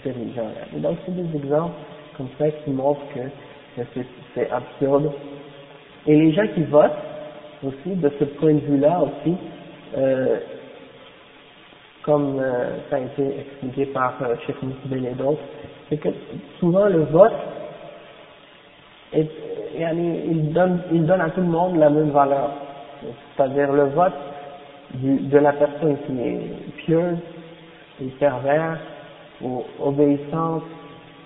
dirigeant. 0.03 0.47
Donc, 0.73 0.97
c'est 1.05 1.15
des 1.15 1.37
exemples 1.37 1.73
comme 2.17 2.29
ça 2.37 2.49
qui 2.49 2.71
montrent 2.71 3.01
que 3.13 3.83
c'est 4.33 4.51
absurde. 4.51 5.11
Et 6.07 6.15
les 6.15 6.33
gens 6.33 6.47
qui 6.53 6.63
votent 6.63 6.91
aussi, 7.63 7.95
de 7.95 8.09
ce 8.19 8.23
point 8.25 8.53
de 8.53 8.59
vue-là 8.59 9.01
aussi, 9.01 9.35
euh, 9.97 10.39
comme 12.03 12.39
euh, 12.39 12.77
ça 12.89 12.97
a 12.97 12.99
été 12.99 13.39
expliqué 13.39 13.87
par 13.87 14.15
euh, 14.21 14.35
Cheikh 14.45 14.55
et 14.63 15.15
d'autres, 15.15 15.41
c'est 15.89 15.97
que 15.97 16.09
souvent 16.59 16.85
le 16.85 17.03
vote, 17.05 17.33
est, 19.13 19.27
il, 19.75 20.53
donne, 20.53 20.81
il 20.91 21.05
donne 21.05 21.21
à 21.21 21.29
tout 21.29 21.41
le 21.41 21.47
monde 21.47 21.77
la 21.77 21.89
même 21.89 22.09
valeur. 22.11 22.51
C'est-à-dire 23.35 23.71
le 23.71 23.85
vote 23.85 24.13
du, 24.95 25.19
de 25.19 25.37
la 25.37 25.53
personne 25.53 25.97
qui 26.05 26.19
est 26.19 26.41
pieuse, 26.77 27.17
ou 28.01 28.05
perverse, 28.19 28.79
ou 29.41 29.63
obéissante, 29.79 30.63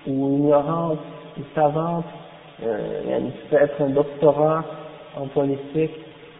ou 0.07 0.37
ignorante, 0.37 0.99
ou 1.37 1.41
savante, 1.55 2.05
euh, 2.63 3.01
il 3.19 3.31
peut 3.49 3.57
être 3.61 3.81
un 3.81 3.89
doctorat 3.89 4.63
en 5.17 5.27
politique, 5.27 5.91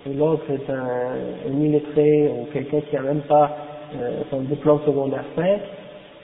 et 0.06 0.14
l'autre 0.14 0.44
est 0.50 0.70
un, 0.70 1.50
un 1.50 1.62
illettré, 1.62 2.30
ou 2.30 2.48
quelqu'un 2.52 2.82
qui 2.82 2.96
n'a 2.96 3.02
même 3.02 3.22
pas 3.22 3.50
euh, 3.96 4.22
son 4.30 4.42
diplôme 4.42 4.82
secondaire 4.86 5.24
5, 5.36 5.62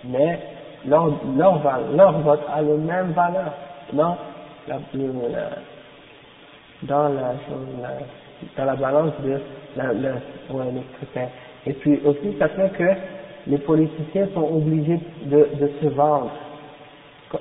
mais 0.05 0.39
leur, 0.87 1.11
leur, 1.37 1.61
leur 1.95 2.19
vote 2.19 2.41
a 2.53 2.61
la 2.61 2.75
même 2.75 3.11
valeur 3.11 3.53
dans 3.93 4.17
la, 4.67 4.79
la 4.93 5.49
dans 6.83 7.09
la, 7.09 7.33
dans 8.57 8.65
la 8.65 8.75
balance 8.75 9.13
de 9.23 9.39
la, 9.75 9.93
la, 9.93 10.11
ouais, 10.51 10.65
critères. 10.97 11.29
Et 11.65 11.73
puis 11.73 11.99
aussi, 12.05 12.35
ça 12.39 12.47
fait 12.49 12.69
que 12.69 12.89
les 13.47 13.57
politiciens 13.57 14.27
sont 14.33 14.55
obligés 14.55 14.99
de, 15.25 15.47
de 15.59 15.71
se 15.81 15.87
vendre, 15.87 16.31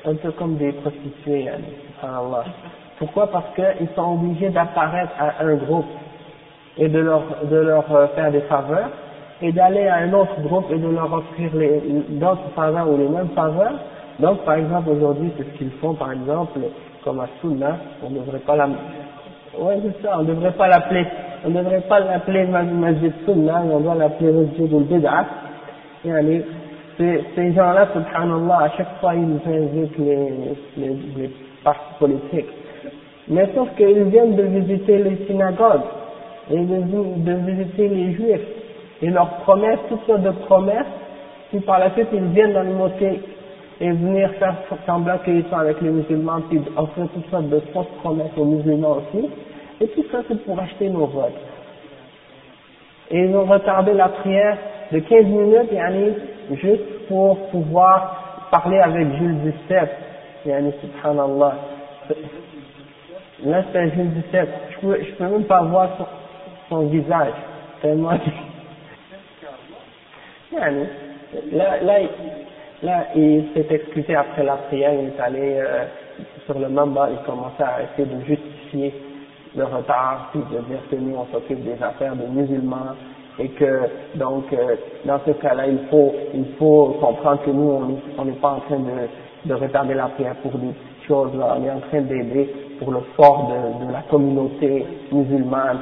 un 0.05 0.15
peu 0.16 0.32
comme 0.32 0.56
des 0.56 0.73
prostituées, 0.73 1.48
Allah. 2.02 2.44
Pourquoi? 2.98 3.28
Parce 3.28 3.55
qu'ils 3.55 3.89
sont 3.94 4.15
obligés 4.15 4.51
d'apparaître 4.51 5.12
à 5.19 5.44
un 5.44 5.55
groupe 5.55 5.86
et 6.78 6.88
de 6.88 6.98
leur, 6.98 7.22
de 7.50 7.56
leur 7.56 7.84
euh, 7.94 8.06
faire 8.09 8.30
des 8.30 8.40
faveurs, 8.42 8.90
et 9.42 9.52
d'aller 9.52 9.86
à 9.86 9.96
un 9.96 10.12
autre 10.12 10.40
groupe 10.42 10.66
et 10.70 10.78
de 10.78 10.88
leur 10.88 11.12
offrir 11.12 11.50
d'autres 12.09 12.50
faveurs 12.55 12.88
ou 12.88 12.96
les 12.96 13.09
mêmes 13.09 13.28
faveurs. 13.34 13.74
Donc, 14.18 14.38
par 14.44 14.55
exemple, 14.55 14.90
aujourd'hui, 14.90 15.30
c'est 15.36 15.44
ce 15.44 15.59
qu'ils 15.59 15.70
font, 15.80 15.94
par 15.94 16.12
exemple, 16.12 16.59
comme 17.05 17.20
à 17.20 17.28
Sunna, 17.40 17.76
on 18.05 18.10
ne 18.10 18.18
devrait 18.18 18.40
pas 18.40 18.56
la, 18.56 18.66
ouais, 18.66 19.78
c'est 19.82 20.02
ça, 20.02 20.16
on 20.18 20.22
ne 20.22 20.28
devrait 20.28 20.52
pas 20.52 20.66
l'appeler, 20.68 21.06
on 21.44 21.50
ne 21.50 21.59
devrait 21.59 21.82
pas 21.82 22.00
l'appeler 22.00 22.46
Masjid 22.46 23.12
Sunna, 23.24 23.62
on 23.70 23.80
doit 23.80 23.94
l'appeler 23.94 24.32
Masjid 24.32 24.74
al-Bid'ah. 24.74 25.26
Ces, 26.98 27.52
gens-là, 27.52 27.86
subhanallah, 27.92 28.59
à 28.64 28.70
chaque 28.76 28.98
fois, 29.00 29.14
ils 29.14 29.40
invitent 29.46 29.98
les, 29.98 30.32
les, 30.76 30.96
les 31.16 31.30
partis 31.62 31.94
politiques. 32.00 32.50
Mais 33.28 33.48
sauf 33.55 33.68
qu'ils 33.76 34.02
viennent 34.05 34.34
de 34.34 34.42
visiter 34.42 34.98
les 34.98 35.26
synagogues 35.26 35.82
et 36.50 36.56
de, 36.56 37.32
visiter 37.46 37.88
les 37.88 38.12
juifs 38.14 38.46
et 39.02 39.10
leur 39.10 39.28
promesse, 39.40 39.78
toutes 39.88 40.04
sortes 40.06 40.22
de 40.22 40.30
promesses, 40.30 40.86
puis 41.50 41.60
par 41.60 41.78
la 41.78 41.90
suite 41.92 42.08
ils 42.12 42.24
viennent 42.28 42.52
dans 42.52 42.62
les 42.62 42.72
mosquées 42.72 43.20
et 43.80 43.90
venir 43.90 44.30
faire 44.38 44.56
semblant 44.86 45.18
qu'ils 45.18 45.44
sont 45.50 45.56
avec 45.56 45.80
les 45.80 45.90
musulmans, 45.90 46.40
puis 46.48 46.60
offrir 46.76 47.06
toutes 47.14 47.30
sortes 47.30 47.48
de 47.48 47.60
fausses 47.72 47.86
promesses 48.02 48.36
aux 48.36 48.44
musulmans 48.44 48.98
aussi, 48.98 49.28
et 49.80 49.86
tout 49.88 50.04
ça 50.10 50.18
c'est 50.26 50.42
pour 50.44 50.58
acheter 50.58 50.88
nos 50.88 51.06
votes. 51.06 51.32
Et 53.10 53.24
ils 53.24 53.36
ont 53.36 53.44
retardé 53.44 53.92
la 53.92 54.08
prière 54.08 54.58
de 54.90 54.98
15 54.98 55.24
minutes, 55.26 55.72
yani, 55.72 56.12
juste 56.52 57.06
pour 57.08 57.38
pouvoir 57.50 58.48
parler 58.50 58.78
avec 58.78 59.06
Jules 59.16 59.36
XVII, 59.44 59.88
yani, 60.46 60.72
subhanallah. 60.80 61.54
Là 63.44 63.62
c'est 63.72 63.90
Jules 63.90 64.10
XVII, 64.10 64.48
je 64.70 64.86
peux, 64.86 64.98
je 65.02 65.12
peux 65.12 65.24
même 65.24 65.44
pas 65.44 65.62
voir 65.62 65.90
son, 65.96 66.04
son 66.68 66.82
visage, 66.86 67.34
tellement. 67.82 68.18
Là, 71.52 71.82
là, 71.82 71.98
là, 72.82 73.06
il 73.14 73.44
s'est 73.54 73.66
excusé 73.70 74.14
après 74.14 74.44
la 74.44 74.56
prière, 74.56 74.92
il 74.94 75.08
est 75.08 75.20
allé 75.20 75.58
euh, 75.58 75.84
sur 76.46 76.58
le 76.58 76.68
mamba, 76.68 77.10
il 77.10 77.18
commençait 77.24 77.62
à 77.62 77.82
essayer 77.82 78.08
de 78.08 78.24
justifier 78.24 78.94
le 79.56 79.64
retard, 79.64 80.30
puis 80.32 80.40
de 80.40 80.62
dire 80.64 80.80
que 80.90 80.96
nous 80.96 81.16
on 81.16 81.26
s'occupe 81.32 81.62
des 81.64 81.82
affaires 81.82 82.14
des 82.16 82.26
musulmans 82.26 82.94
et 83.38 83.48
que 83.50 83.82
donc 84.14 84.44
euh, 84.52 84.76
dans 85.04 85.20
ce 85.26 85.30
cas-là 85.32 85.66
il 85.66 85.78
faut 85.90 86.12
il 86.34 86.44
faut 86.58 86.96
comprendre 87.00 87.42
que 87.44 87.50
nous 87.50 87.98
on 88.18 88.24
n'est 88.24 88.32
pas 88.32 88.50
en 88.50 88.60
train 88.60 88.78
de, 88.78 89.48
de 89.48 89.54
retarder 89.54 89.94
la 89.94 90.06
prière 90.08 90.36
pour 90.36 90.52
des 90.52 90.72
choses 91.06 91.34
là, 91.36 91.56
on 91.58 91.64
est 91.64 91.70
en 91.70 91.80
train 91.80 92.00
d'aider 92.02 92.54
pour 92.78 92.92
le 92.92 93.00
fort 93.16 93.48
de, 93.48 93.86
de 93.86 93.92
la 93.92 94.02
communauté 94.02 94.86
musulmane. 95.10 95.78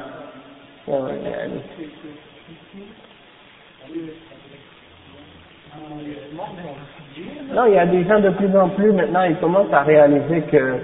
Non, 7.53 7.65
il 7.65 7.73
y 7.73 7.77
a 7.77 7.85
des 7.85 8.03
gens 8.05 8.19
de 8.19 8.29
plus 8.29 8.57
en 8.57 8.69
plus 8.69 8.91
maintenant, 8.93 9.23
ils 9.23 9.35
commencent 9.37 9.73
à 9.73 9.83
réaliser 9.83 10.41
que, 10.43 10.75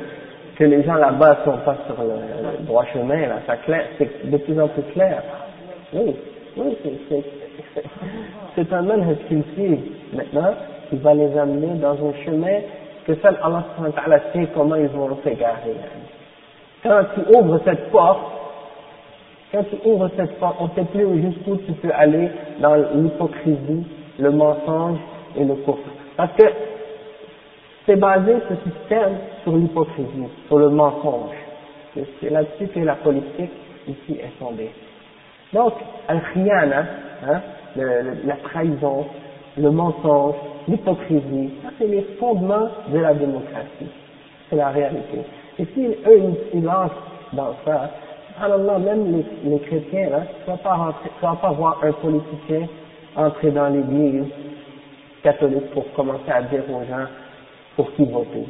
que 0.58 0.64
les 0.66 0.84
gens 0.84 0.96
là-bas 0.96 1.40
sont 1.46 1.58
pas 1.60 1.78
sur 1.86 1.96
le, 2.04 2.66
droit 2.66 2.86
chemin, 2.94 3.28
là, 3.28 3.40
ça 3.48 3.58
clair, 3.58 3.86
c'est 3.98 4.30
de 4.30 4.38
plus 4.38 4.60
en 4.60 4.68
plus 4.68 4.84
clair. 4.94 5.24
Oui, 5.94 6.16
oui, 6.58 6.78
c'est 8.56 8.74
un 8.74 8.82
manhaj 8.82 9.18
qu'ils 9.28 9.44
suivent 9.54 9.92
maintenant, 10.14 10.54
qui 10.90 10.98
va 10.98 11.14
les 11.14 11.38
amener 11.38 11.76
dans 11.80 11.94
un 11.94 12.14
chemin 12.26 12.60
que 13.06 13.16
seul 13.16 13.38
Allah 13.42 14.20
sait 14.34 14.48
comment 14.54 14.76
ils 14.76 14.88
vont 14.88 15.18
s'égarer. 15.24 15.76
quand 16.84 17.04
tu 17.16 17.38
ouvres 17.38 17.60
cette 17.66 17.90
porte, 17.92 18.43
quand 19.54 19.64
tu 19.66 19.76
ouvres 19.88 20.10
cette 20.18 20.40
porte, 20.40 20.56
on 20.60 20.66
ne 20.66 20.70
sait 20.72 20.92
plus 20.92 21.22
jusqu'où 21.22 21.58
tu 21.58 21.72
peux 21.74 21.92
aller 21.94 22.30
dans 22.60 22.74
l'hypocrisie, 22.96 23.86
le 24.18 24.32
mensonge 24.32 24.98
et 25.38 25.44
le 25.44 25.54
coffre. 25.56 25.90
Parce 26.18 26.34
que 26.34 26.44
c'est 27.86 27.98
basé 27.98 28.34
ce 28.50 28.56
système 28.70 29.14
sur 29.44 29.56
l'hypocrisie, 29.56 30.28
sur 30.48 30.58
le 30.58 30.70
mensonge. 30.70 31.36
C'est 32.20 32.32
là-dessus 32.32 32.68
que 32.68 32.80
la 32.80 32.96
politique 32.96 33.52
ici 33.88 34.20
est 34.20 34.40
fondée. 34.40 34.72
Donc, 35.54 35.74
al-khiyana, 36.08 36.86
hein, 37.28 37.42
la 37.76 38.36
trahison, 38.38 39.06
le 39.58 39.70
mensonge, 39.70 40.36
l'hypocrisie, 40.68 41.52
ça 41.62 41.70
c'est 41.78 41.88
les 41.88 42.02
fondements 42.20 42.70
de 42.92 42.98
la 42.98 43.14
démocratie. 43.14 43.92
C'est 44.50 44.56
la 44.56 44.70
réalité. 44.70 45.20
Et 45.60 45.66
si 45.74 45.86
eux, 45.86 46.22
ils, 46.54 46.64
lancent 46.64 46.92
dans 47.34 47.54
ça, 47.66 47.92
alors 48.42 48.80
même 48.80 49.24
les, 49.44 49.60
chrétiens, 49.60 50.10
là, 50.10 50.22
tu 50.46 50.52
ne 50.52 50.56
vas, 51.22 51.36
pas 51.36 51.52
voir 51.52 51.80
un 51.84 51.92
politicien 51.94 52.68
entrer 53.16 53.52
dans 53.52 53.70
l'église 53.70 54.26
catholique 55.24 55.70
pour 55.72 55.92
commencer 55.94 56.32
à 56.32 56.42
dire 56.44 56.64
aux 56.70 56.84
gens 56.86 57.06
pour 57.76 57.92
qui 57.94 58.06
voter 58.06 58.46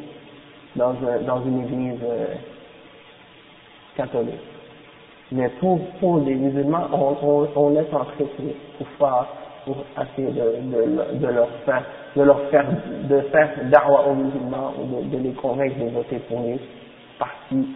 dans, 0.75 0.93
dans 1.25 1.43
une 1.45 1.63
église 1.65 1.99
euh, 2.03 2.35
catholique. 3.95 4.33
Mais 5.31 5.49
pour, 5.59 5.79
pour 5.99 6.19
les 6.19 6.35
musulmans, 6.35 6.87
on, 6.91 7.17
on, 7.27 7.47
on 7.55 7.69
laisse 7.71 7.91
entrer 7.93 8.25
pour 9.65 9.77
essayer 10.01 10.27
de, 10.27 10.41
de, 10.41 11.19
de, 11.19 11.27
leur 11.27 11.49
faire, 11.65 11.83
de 12.15 12.21
leur 12.21 12.39
faire, 12.49 12.67
de 13.09 13.21
faire 13.31 13.49
da'wa 13.71 14.07
aux 14.07 14.15
musulmans 14.15 14.73
ou 14.79 15.03
de, 15.09 15.17
les 15.17 15.31
convaincre 15.33 15.77
de 15.79 15.89
voter 15.89 16.17
pour 16.27 16.41
les 16.41 16.59
partis 17.17 17.67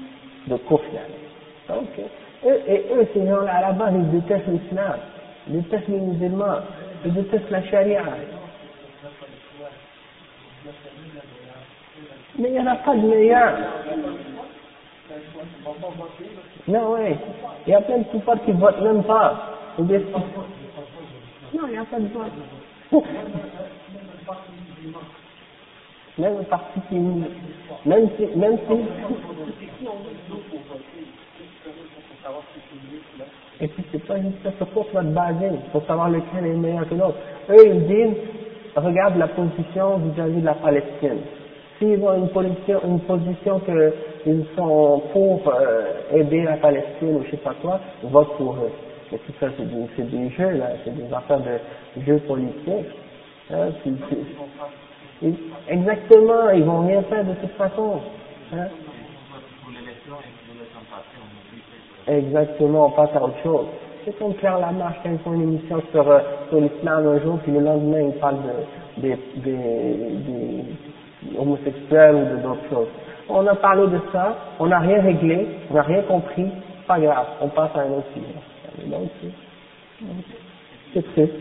de 0.47 0.57
Kufr. 0.57 1.26
Donc, 1.69 1.88
eux, 2.45 2.61
et 2.68 2.85
eux, 2.94 3.07
ces 3.14 3.27
gens-là, 3.27 3.56
à 3.56 3.61
la 3.61 3.72
base, 3.73 3.94
ils 3.95 4.11
détestent 4.11 4.48
l'islam, 4.48 4.99
ils 5.48 5.61
détestent 5.61 5.88
les 5.88 5.99
musulmans, 5.99 6.60
ils 7.06 7.14
détestent 7.14 7.49
la 7.49 7.64
charia. 7.64 8.03
Mais 12.39 12.49
il 12.49 12.53
n'y 12.53 12.60
en 12.60 12.68
a 12.68 12.76
pas 12.76 12.95
de 12.95 13.02
meilleur. 13.02 13.53
Non, 16.68 16.94
oui. 16.94 17.15
Il 17.65 17.72
y 17.72 17.76
a 17.76 17.81
plein 17.81 17.98
de 17.98 18.03
kuffars 18.03 18.44
qui 18.45 18.52
votent 18.52 18.81
même 18.81 19.03
pas. 19.03 19.56
Non, 19.80 19.85
il 21.65 21.72
n'y 21.72 21.77
a 21.77 21.85
pas 21.85 21.99
de 21.99 22.07
vote. 22.07 23.03
Même 26.18 26.38
le 26.38 26.44
parti 26.45 26.80
qui 26.89 26.95
même 27.85 28.10
si, 28.18 28.26
même 28.38 28.57
si, 28.68 28.73
et 33.59 33.67
puis 33.67 33.83
c'est 33.91 34.05
pas 34.05 34.15
tu 34.19 34.93
vas 34.93 35.01
te 35.01 35.07
baser 35.07 35.49
pour 35.71 35.83
savoir 35.85 36.09
lequel 36.09 36.45
est 36.45 36.53
meilleur 36.53 36.87
que 36.87 36.95
l'autre. 36.95 37.17
Eux, 37.49 37.67
ils 37.67 37.87
disent, 37.87 38.17
regarde 38.75 39.17
la 39.17 39.27
position 39.29 39.97
vis-à-vis 39.97 40.41
de 40.41 40.45
la 40.45 40.53
Palestine. 40.55 41.21
S'ils 41.77 42.03
ont 42.03 42.15
une 42.15 42.29
position, 42.29 42.81
une 42.85 42.99
position 43.01 43.61
qu'ils 44.23 44.45
sont 44.55 45.03
pour 45.11 45.41
euh, 45.47 45.93
aider 46.13 46.43
la 46.43 46.57
Palestine 46.57 47.15
ou 47.15 47.23
je 47.25 47.31
sais 47.31 47.37
pas 47.37 47.55
quoi, 47.61 47.79
vote 48.03 48.35
pour 48.37 48.53
eux. 48.55 48.71
Mais 49.11 49.17
tout 49.19 49.33
ça, 49.39 49.47
c'est 49.57 49.65
des, 49.65 50.03
des, 50.03 50.29
jeux, 50.31 50.57
là, 50.57 50.71
c'est 50.83 50.95
des 50.95 51.13
affaires 51.13 51.39
de 51.39 52.03
jeux 52.03 52.19
politiques. 52.27 52.87
Hein, 53.51 53.69
exactement, 55.69 56.49
ils 56.53 56.63
vont 56.63 56.85
rien 56.85 57.01
faire 57.03 57.23
de 57.23 57.33
toute 57.35 57.55
façon. 57.57 58.01
Hein. 58.53 58.67
Exactement, 62.07 62.88
on 62.88 62.91
passe 62.91 63.09
à 63.15 63.23
autre 63.23 63.41
chose. 63.43 63.65
C'est 64.05 64.17
comme 64.17 64.34
Claire 64.35 64.59
Lamarche 64.59 64.97
quand 65.03 65.09
ils 65.11 65.19
font 65.19 65.34
une 65.34 65.41
émission 65.41 65.81
sur, 65.91 66.09
euh, 66.09 66.19
sur 66.49 66.61
l'islam 66.61 67.05
un 67.07 67.19
jour, 67.19 67.39
puis 67.43 67.51
le 67.51 67.59
lendemain 67.59 68.01
ils 68.01 68.19
parlent 68.19 68.38
de, 68.97 69.09
des, 69.43 70.63
homosexuels 71.38 72.15
ou 72.15 72.38
de 72.38 72.41
d'autres 72.41 72.69
choses. 72.69 72.88
On 73.27 73.45
a 73.45 73.55
parlé 73.55 73.88
de 73.88 73.99
ça, 74.13 74.38
on 74.59 74.67
n'a 74.67 74.79
rien 74.79 75.01
réglé, 75.01 75.45
on 75.69 75.73
n'a 75.73 75.81
rien 75.81 76.01
compris, 76.03 76.47
pas 76.88 76.99
grave, 76.99 77.25
on 77.41 77.49
passe 77.49 77.71
à 77.75 77.79
un 77.81 77.91
autre 77.91 78.07
sujet. 78.13 79.31
C'est 80.93 81.13
triste. 81.13 81.34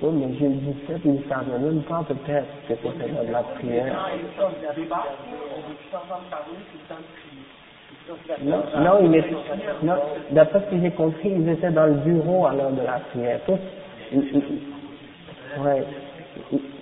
Oui, 0.00 0.10
mais 0.14 0.34
j'ai 0.38 0.48
dit 0.48 0.76
ça, 0.86 0.94
puis 0.94 1.08
il 1.08 1.14
ne 1.14 1.22
savait 1.28 1.58
même 1.58 1.82
pas 1.82 2.04
peut-être 2.06 2.46
que 2.68 2.74
c'était 2.76 3.08
de 3.08 3.32
la 3.32 3.42
prière. 3.42 4.10
Non, 8.42 8.62
non, 8.78 8.98
il 9.02 9.16
est, 9.16 9.24
non, 9.82 9.94
d'après 10.30 10.60
ce 10.60 10.70
que 10.70 10.80
j'ai 10.80 10.92
compris, 10.92 11.30
ils 11.30 11.48
étaient 11.48 11.72
dans 11.72 11.86
le 11.86 11.94
bureau 11.94 12.46
à 12.46 12.54
l'heure 12.54 12.70
de 12.70 12.82
la 12.82 13.00
prière. 13.10 13.40
Tous, 13.44 13.58
ouais, 15.64 15.84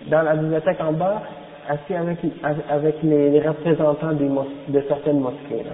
dans 0.08 0.22
la 0.22 0.36
bibliothèque 0.36 0.80
en 0.80 0.92
bas, 0.92 1.22
assis 1.68 1.94
avec, 1.94 2.18
avec 2.68 3.02
les, 3.02 3.40
représentants 3.40 4.12
de 4.12 4.80
certaines 4.88 5.20
mosquées. 5.20 5.64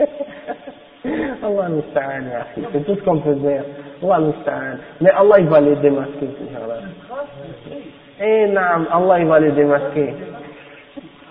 Là. 0.00 0.06
Allah 1.43 1.69
musta'an, 1.69 2.23
c'est 2.71 2.85
tout 2.85 2.95
ce 2.95 3.01
qu'on 3.03 3.19
peut 3.19 3.35
dire. 3.35 3.63
Allah 4.03 4.19
musta'an. 4.19 4.77
Mais 5.01 5.11
Allah, 5.11 5.39
il 5.39 5.47
va 5.47 5.61
les 5.61 5.75
démasquer, 5.77 6.27
ces 6.39 6.53
gens-là. 6.53 6.79
Eh 8.19 8.47
non, 8.47 8.85
Allah, 8.91 9.19
il 9.19 9.27
va 9.27 9.39
les 9.39 9.51
démasquer. 9.51 10.13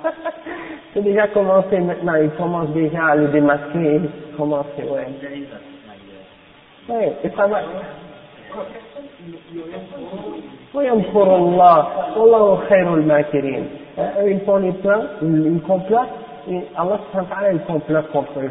C'est 0.95 1.03
déjà 1.03 1.29
commencé 1.29 1.79
maintenant, 1.79 2.15
il 2.15 2.31
commence 2.31 2.71
déjà 2.71 3.07
à 3.07 3.17
les 3.17 3.27
démasquer, 3.29 4.01
il 4.03 4.37
commence, 4.37 4.67
ouais. 4.79 5.07
Ouais, 6.89 7.13
et 7.25 7.31
ça 7.37 7.47
va. 7.47 7.61
ويمكر 10.75 11.37
الله 11.37 11.79
والله 12.19 12.57
خير 12.69 12.95
الماكرين 12.95 13.65
ils 14.27 14.41
font 14.41 14.57
les 14.57 14.73
plans 14.73 15.05
ils 15.23 15.61
complotent 15.67 16.15
et 16.51 16.61
Allah 16.77 16.99
il 17.53 17.61
complote 17.61 18.11
contre 18.13 18.39
eux 18.41 18.51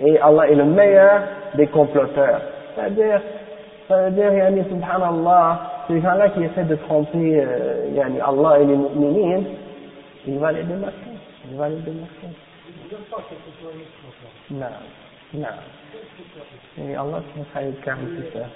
et 0.00 0.18
Allah 0.18 0.48
est 0.48 0.54
le 0.54 0.64
meilleur 0.64 1.22
des 1.54 1.66
comploteurs. 1.68 2.40
C'est-à-dire, 2.74 3.20
ça 3.88 4.04
veut 4.04 4.10
dire, 4.12 4.32
yani, 4.32 4.62
gens-là 6.00 6.30
qui 6.30 6.42
essaient 6.42 6.64
de 6.64 6.76
tromper 6.76 7.40
euh, 7.40 7.90
Allah 8.24 8.60
et 8.60 8.64
les 8.64 8.76
mu'minines, 8.76 9.46
il 10.26 10.38
va 10.38 10.52
les 10.52 10.62
démasquer. 10.62 10.94
Il 11.50 11.56
va 11.56 11.68
les 11.68 11.76
démasquer. 11.76 12.28
Non, 14.50 14.66
non. 15.34 15.46
Allah 16.78 17.22
subhanahu 17.34 17.68
wa 17.68 17.84
ta'ala 17.84 18.00
ça. 18.32 18.46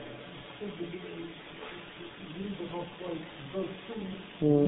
Mm. 4.43 4.67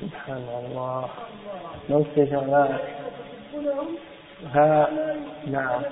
Subhanallah. 0.00 1.08
Donc 1.88 2.06
ces 2.14 2.26
gens-là, 2.26 2.68
ها 4.54 4.88
نعم 5.46 5.82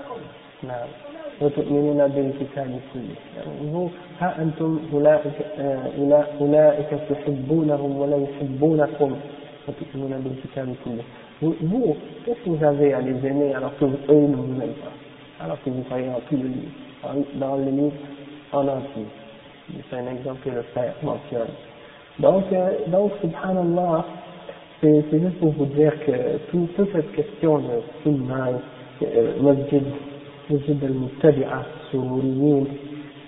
نعم 0.62 0.88
وتؤمنون 1.40 2.08
بالكتاب 2.08 2.80
كله 2.92 3.16
يعني 3.36 3.88
ها 4.20 4.42
أنتم 4.42 4.80
أولئك 4.92 5.26
أولئك 6.40 6.90
تحبونهم 7.10 7.98
ولا 8.00 8.16
يحبونكم 8.16 9.16
وتؤمنون 9.68 10.20
بالكتاب 10.24 10.74
كله 10.84 11.02
vous, 11.42 11.96
qu'est-ce 12.24 12.40
que 12.44 12.48
vous 12.48 12.64
avez 12.64 12.94
à 12.94 13.00
les 13.00 13.26
aimer 13.26 13.54
alors 13.54 13.76
que 13.78 13.84
eux 13.84 14.26
ne 14.32 14.36
vous 14.36 14.62
aiment 14.62 14.80
pas 14.84 15.44
alors 15.44 15.58
que 15.62 15.68
vous 15.68 15.82
croyez 15.82 16.08
en 16.08 16.20
tout 16.28 16.36
le 16.36 16.48
livre 16.48 16.72
dans 17.34 17.56
le 17.56 17.70
livre 17.70 17.92
en 18.52 18.66
entier 18.68 19.06
c'est 19.90 19.96
un 19.96 20.06
exemple 20.06 20.40
que 20.44 20.50
le 20.50 20.62
frère 20.62 20.94
mentionne 21.02 21.52
donc, 22.19 22.43
euh, 22.51 22.71
donc 22.87 23.11
subhanallah, 23.21 24.05
c'est 24.81 25.03
juste 25.11 25.39
pour 25.39 25.51
vous 25.51 25.65
dire 25.65 25.93
que 26.05 26.37
tout, 26.51 26.67
toute 26.75 26.91
cette 26.91 27.11
question 27.13 27.59
de 27.59 27.81
sunnah, 28.03 28.49
euh, 29.03 29.41
masjid, 29.41 29.83
masjid 30.49 30.77
sururiyin, 31.89 32.65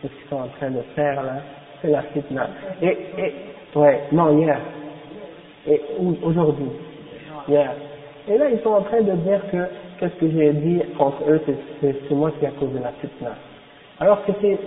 ce 0.01 0.07
qu'ils 0.07 0.29
sont 0.29 0.37
en 0.37 0.47
train 0.59 0.71
de 0.71 0.81
faire 0.95 1.23
là, 1.23 1.41
c'est 1.81 1.89
la 1.89 2.01
fitna. 2.03 2.47
Et, 2.81 2.97
et, 3.17 3.33
ouais, 3.75 4.01
non, 4.11 4.37
hier. 4.37 4.59
Et 5.67 5.81
aujourd'hui. 6.23 6.71
Hier. 7.47 7.71
Et 8.27 8.37
là, 8.37 8.49
ils 8.49 8.59
sont 8.61 8.71
en 8.71 8.81
train 8.81 9.01
de 9.01 9.11
dire 9.11 9.41
que, 9.51 9.57
qu'est-ce 9.99 10.15
que 10.19 10.29
j'ai 10.31 10.53
dit 10.53 10.81
contre 10.97 11.23
eux, 11.29 11.41
c'est 11.81 12.11
moi 12.11 12.31
qui 12.39 12.45
ai 12.45 12.49
causé 12.59 12.79
la 12.81 12.91
fitna. 12.93 13.31
Alors 13.99 14.25
que 14.25 14.31
c'est, 14.41 14.57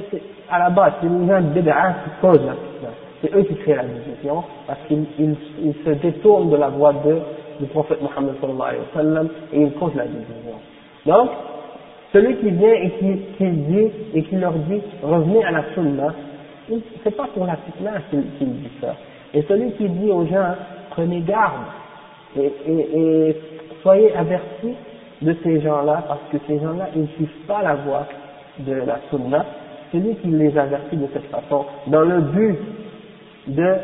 à 0.50 0.58
la 0.60 0.70
base, 0.70 0.92
c'est 1.00 1.08
les 1.08 1.26
gens 1.26 1.40
de 1.40 1.60
qui 1.60 2.10
causent 2.20 2.46
la 2.46 2.54
fitna 2.54 3.05
c'est 3.20 3.34
eux 3.34 3.42
qui 3.44 3.54
créent 3.56 3.76
la 3.76 3.84
division 3.84 4.44
parce 4.66 4.78
qu'ils 4.88 5.04
ils, 5.18 5.74
se 5.84 5.90
détournent 5.90 6.50
de 6.50 6.56
la 6.56 6.68
voie 6.68 6.92
de, 6.92 7.18
du 7.60 7.66
prophète 7.66 8.00
Mohammed 8.02 8.34
sallallahu 8.40 8.68
alayhi 8.68 8.82
wa 8.82 9.02
sallam 9.02 9.28
et 9.52 9.62
ils 9.62 9.72
causent 9.72 9.94
la 9.94 10.06
division. 10.06 10.60
Donc, 11.06 11.30
celui 12.12 12.36
qui 12.36 12.50
vient 12.50 12.72
et 12.72 12.90
qui, 12.98 13.18
qui 13.36 13.50
dit, 13.50 13.90
et 14.14 14.22
qui 14.22 14.36
leur 14.36 14.52
dit, 14.52 14.80
revenez 15.02 15.44
à 15.44 15.50
la 15.50 15.64
sunna, 15.74 16.14
c'est 17.04 17.16
pas 17.16 17.28
pour 17.34 17.46
la 17.46 17.56
fitna 17.56 17.92
qu'il 18.10 18.22
dit 18.22 18.70
ça. 18.80 18.94
Et 19.34 19.42
celui 19.42 19.72
qui 19.72 19.88
dit 19.88 20.10
aux 20.10 20.26
gens, 20.26 20.54
prenez 20.90 21.20
garde, 21.20 21.64
et, 22.38 22.52
et, 22.66 23.28
et 23.28 23.36
soyez 23.82 24.14
avertis 24.14 24.74
de 25.22 25.36
ces 25.42 25.60
gens-là, 25.60 26.04
parce 26.06 26.20
que 26.30 26.38
ces 26.46 26.58
gens-là, 26.58 26.88
ils 26.94 27.02
ne 27.02 27.06
suivent 27.08 27.46
pas 27.46 27.62
la 27.62 27.74
voie 27.76 28.06
de 28.58 28.72
la 28.72 28.98
sunna, 29.10 29.44
celui 29.92 30.14
qui 30.16 30.28
les 30.28 30.56
avertit 30.56 30.96
de 30.96 31.06
cette 31.12 31.26
façon, 31.30 31.64
dans 31.86 32.02
le 32.02 32.20
but 32.20 32.58
de, 33.46 33.76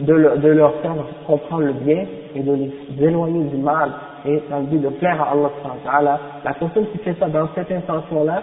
de, 0.00 0.36
de, 0.38 0.48
leur 0.48 0.74
faire 0.80 0.94
comprendre 1.26 1.64
le 1.64 1.72
bien 1.72 2.04
et 2.34 2.40
de 2.40 2.52
les 2.52 2.72
éloigner 3.00 3.44
du 3.44 3.56
mal 3.56 3.92
et 4.24 4.42
dans 4.50 4.60
le 4.60 4.66
but 4.66 4.80
de 4.80 4.88
plaire 4.88 5.20
à 5.22 5.32
Allah 5.32 6.20
la 6.44 6.54
personne 6.54 6.86
qui 6.90 6.98
fait 6.98 7.14
ça 7.20 7.28
dans 7.28 7.48
cette 7.54 7.70
intention-là, 7.70 8.42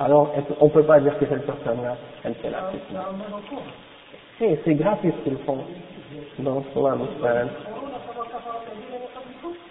alors 0.00 0.32
on 0.60 0.64
ne 0.64 0.70
peut 0.70 0.82
pas 0.82 0.98
dire 1.00 1.16
que 1.18 1.26
cette 1.26 1.46
personne-là, 1.46 1.96
elle 2.24 2.34
fait 2.34 2.50
la 2.50 2.70
fitna. 2.70 3.06
C'est 4.64 4.74
gratuit 4.74 5.12
ce 5.18 5.28
qu'ils 5.28 5.38
font. 5.38 5.58
Donc, 6.38 6.64
Allah 6.74 6.96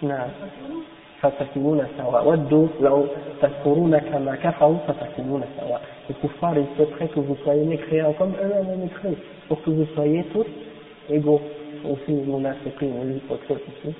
nous 0.01 0.09
فتكونون 1.22 1.86
سواء 1.98 2.28
ودوا 2.28 2.68
لو 2.80 3.06
تكفرون 3.42 3.98
كما 3.98 4.36
كفروا 4.36 4.78
فتكونون 4.88 5.42
سواء 5.60 5.80
les 6.08 6.14
kuffars 6.14 6.54
ils 6.56 6.66
souhaiteraient 6.76 7.08
que 7.08 7.20
vous 7.20 7.36
soyez 7.44 7.64
mécréants 7.64 8.12
comme 8.12 8.34
eux-mêmes 8.42 8.68
ont 8.68 8.76
mécréé 8.76 9.16
pour 9.48 9.62
que 9.62 9.70
vous 9.70 9.86
soyez 9.94 10.22
tous 10.32 10.46
égaux 11.08 11.40
aussi 11.90 12.12
les 12.12 12.22
munafiqin 12.22 12.86
les 13.04 13.16
hypocrites 13.16 13.64
aussi 13.68 13.94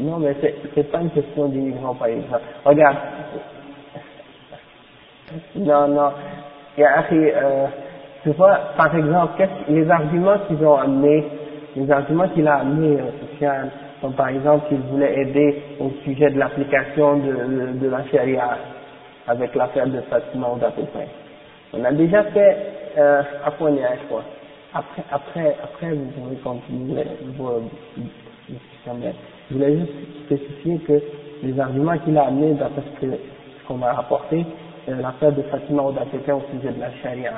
non 0.00 0.18
mais 0.18 0.34
c'est 0.40 0.54
c'est 0.74 0.90
pas 0.90 1.00
une 1.00 1.10
question 1.10 1.48
d'immigrants 1.48 1.94
par 1.94 2.08
exemple 2.08 2.42
regarde 2.64 2.96
non 5.54 5.88
non 5.88 6.10
il 6.76 6.80
y 6.80 6.84
a 6.84 7.04
euh, 7.12 7.66
tu 8.23 8.31
vois, 8.31 8.59
par 8.75 8.95
exemple, 8.95 9.47
les 9.69 9.89
arguments 9.89 10.37
qu'ils 10.47 10.65
ont 10.65 10.75
amenés, 10.75 11.23
les 11.75 11.91
arguments 11.91 12.27
qu'il 12.29 12.47
a 12.47 12.55
amenés, 12.55 12.97
euh, 13.41 13.63
comme 14.01 14.13
par 14.13 14.29
exemple 14.29 14.67
qu'il 14.69 14.79
voulait 14.79 15.21
aider 15.21 15.61
au 15.79 15.91
sujet 16.03 16.29
de 16.31 16.39
l'application 16.39 17.17
de, 17.17 17.79
de, 17.79 17.89
la 17.89 18.03
charia 18.05 18.57
avec 19.27 19.53
l'affaire 19.55 19.87
de 19.87 20.01
Fatima 20.01 20.47
ou 20.53 20.59
d'Apopin. 20.59 21.05
On 21.73 21.83
a 21.83 21.91
déjà 21.91 22.23
fait 22.25 22.57
euh, 22.97 23.21
à 23.45 23.51
je 23.51 24.05
crois. 24.07 24.23
Après, 24.73 25.03
après, 25.11 25.55
après, 25.63 25.93
vous 25.93 26.05
pouvez 26.11 26.35
continuer 26.37 27.03
vos 27.37 27.61
discussions. 28.47 29.13
Je 29.49 29.55
voulais 29.55 29.77
juste 29.77 29.93
spécifier 30.25 30.79
que 30.79 31.01
les 31.43 31.59
arguments 31.59 31.97
qu'il 31.99 32.17
a 32.17 32.25
amenés, 32.27 32.53
d'après 32.53 32.81
ce 33.01 33.67
qu'on 33.67 33.77
m'a 33.77 33.93
rapporté, 33.93 34.45
euh, 34.89 35.01
l'affaire 35.01 35.31
de 35.31 35.43
Fatima 35.43 35.83
ou 35.83 35.91
d'Apopin 35.91 36.35
au 36.35 36.43
sujet 36.51 36.73
de 36.73 36.79
la 36.79 36.91
charia 37.03 37.31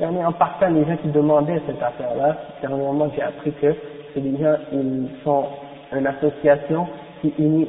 en 0.00 0.32
partant, 0.32 0.68
les 0.70 0.84
gens 0.84 0.96
qui 0.96 1.08
demandaient 1.08 1.60
cette 1.66 1.82
affaire-là, 1.82 2.36
dernièrement 2.60 3.10
j'ai 3.14 3.22
appris 3.22 3.52
que 3.52 3.74
des 4.16 4.36
gens, 4.38 4.56
ils 4.72 5.08
sont 5.22 5.44
une 5.92 6.06
association 6.06 6.86
qui 7.20 7.32
unit 7.38 7.68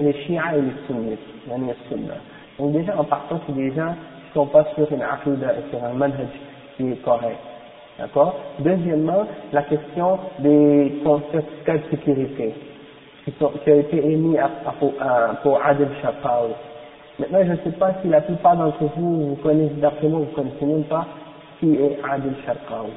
les 0.00 0.12
chiites 0.12 0.40
et 0.54 0.60
les 0.60 0.74
sunnites. 0.86 1.18
Donc 2.58 2.72
déjà 2.72 2.98
en 2.98 3.04
partant, 3.04 3.40
c'est 3.46 3.54
des 3.54 3.72
gens 3.72 3.94
qui 4.26 4.32
sont 4.34 4.46
pas 4.46 4.64
sur 4.74 4.90
une 4.92 5.02
aqidah 5.02 5.54
et 5.54 5.70
sur 5.70 5.84
un 5.84 5.92
manhaj 5.92 6.28
qui 6.76 6.90
est 6.90 7.02
correct. 7.02 7.38
D'accord? 7.98 8.36
Deuxièmement, 8.58 9.26
la 9.52 9.62
question 9.62 10.18
des 10.40 11.00
certificats 11.32 11.78
de 11.78 11.90
sécurité 11.90 12.54
qui, 13.24 13.32
sont, 13.38 13.50
qui 13.64 13.70
ont 13.70 13.80
été 13.80 14.06
émis 14.10 14.36
pour 15.42 15.60
Adel 15.64 15.88
Chappal. 16.02 16.50
Maintenant, 17.18 17.38
je 17.44 17.52
ne 17.52 17.56
sais 17.56 17.78
pas 17.78 17.92
si 18.02 18.08
la 18.08 18.20
plupart 18.20 18.56
d'entre 18.56 18.84
vous, 18.96 19.30
vous 19.30 19.36
connaissez, 19.36 19.74
d'après 19.76 20.08
moi, 20.08 20.20
vous 20.20 20.34
connaissez 20.34 20.66
même 20.66 20.84
pas 20.84 21.06
qui 21.60 21.74
est 21.74 21.98
Adil 22.08 22.34
Sharqawi. 22.44 22.92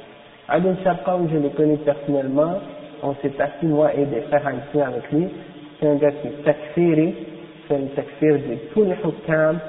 Adil 0.48 0.76
Sharqawi, 0.84 1.30
je 1.32 1.38
le 1.38 1.50
connais 1.50 1.78
personnellement, 1.78 2.60
on 3.04 3.14
s'est 3.16 3.34
assis 3.40 3.66
moi 3.66 3.94
et 3.96 4.06
des 4.06 4.22
frères 4.22 4.46
haïtiens 4.46 4.88
avec 4.88 5.12
lui, 5.12 5.28
c'est 5.80 5.88
un 5.88 5.96
gars 5.96 6.12
qui 6.12 6.28
est 6.28 6.44
takfiri, 6.44 7.16
c'est 7.68 7.76
un 7.76 7.88
takfir 7.96 8.34
de 8.36 8.56
tous 8.74 8.84
les 8.84 8.96
hukam, 9.04 9.60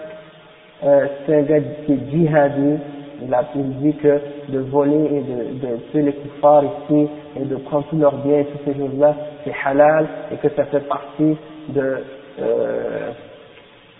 euh, 0.82 1.06
c'est 1.26 1.36
un 1.36 1.42
gars 1.42 1.60
qui 1.86 1.92
est 1.92 2.10
djihadi, 2.10 2.78
il, 3.22 3.34
a, 3.34 3.44
dit 3.54 3.94
que 3.96 4.20
de 4.48 4.58
voler 4.60 5.04
et 5.04 5.20
de, 5.20 5.66
de 5.66 5.76
tuer 5.90 6.02
les 6.02 6.12
kuffars 6.14 6.64
ici 6.64 7.08
et 7.36 7.44
de 7.44 7.56
prendre 7.56 7.86
tous 7.90 7.98
leurs 7.98 8.16
biens 8.24 8.38
et 8.38 8.44
toutes 8.46 8.64
ces 8.64 8.78
choses-là, 8.78 9.14
c'est 9.44 9.52
halal 9.64 10.06
et 10.32 10.36
que 10.36 10.48
ça 10.54 10.64
fait 10.64 10.88
partie 10.88 11.36
de, 11.68 11.98
euh, 12.40 13.10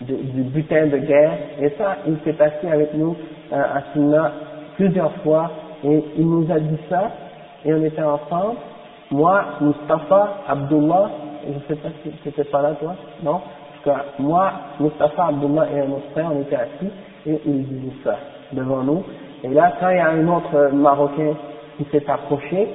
du 0.00 0.42
butin 0.42 0.86
de 0.86 0.98
guerre. 0.98 1.38
Et 1.60 1.70
ça, 1.76 1.98
il 2.06 2.16
s'est 2.24 2.40
assis 2.42 2.66
avec 2.66 2.94
nous 2.94 3.14
euh, 3.52 3.56
à 3.56 3.82
Sunna 3.92 4.32
plusieurs 4.80 5.12
fois 5.22 5.50
et 5.84 6.04
il 6.16 6.26
nous 6.26 6.50
a 6.50 6.58
dit 6.58 6.78
ça 6.88 7.10
et 7.66 7.74
on 7.74 7.84
était 7.84 8.02
ensemble, 8.02 8.56
moi, 9.10 9.44
Mustafa, 9.60 10.36
Abdullah, 10.48 11.10
je 11.46 11.52
ne 11.52 11.60
sais 11.68 11.82
pas 11.82 11.90
si 12.02 12.10
tu 12.10 12.28
n'étais 12.28 12.44
pas 12.44 12.62
là 12.62 12.70
toi, 12.80 12.94
non? 13.22 13.32
En 13.32 13.40
tout 13.84 14.22
moi, 14.22 14.52
Mustafa, 14.78 15.26
Abdullah 15.26 15.66
et 15.74 15.80
un 15.80 15.90
autre 15.90 16.08
frère, 16.12 16.30
on 16.34 16.40
était 16.40 16.56
assis 16.56 16.90
et 17.26 17.40
il 17.44 17.66
disait 17.66 17.92
ça 18.04 18.16
devant 18.52 18.82
nous. 18.82 19.02
Et 19.44 19.48
là, 19.48 19.72
quand 19.78 19.90
il 19.90 19.96
y 19.96 20.00
a 20.00 20.08
un 20.08 20.28
autre 20.28 20.70
Marocain 20.72 21.34
qui 21.76 21.84
s'est 21.92 22.08
approché, 22.08 22.68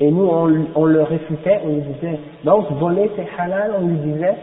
et 0.00 0.10
nous, 0.10 0.26
on, 0.26 0.66
on, 0.74 0.84
le 0.86 1.02
réfutait, 1.04 1.60
on 1.64 1.68
lui 1.68 1.82
disait, 1.82 2.18
donc 2.44 2.70
voler 2.72 3.10
c'est 3.14 3.28
halal, 3.40 3.74
on 3.80 3.86
lui 3.86 3.96
disait, 3.98 4.34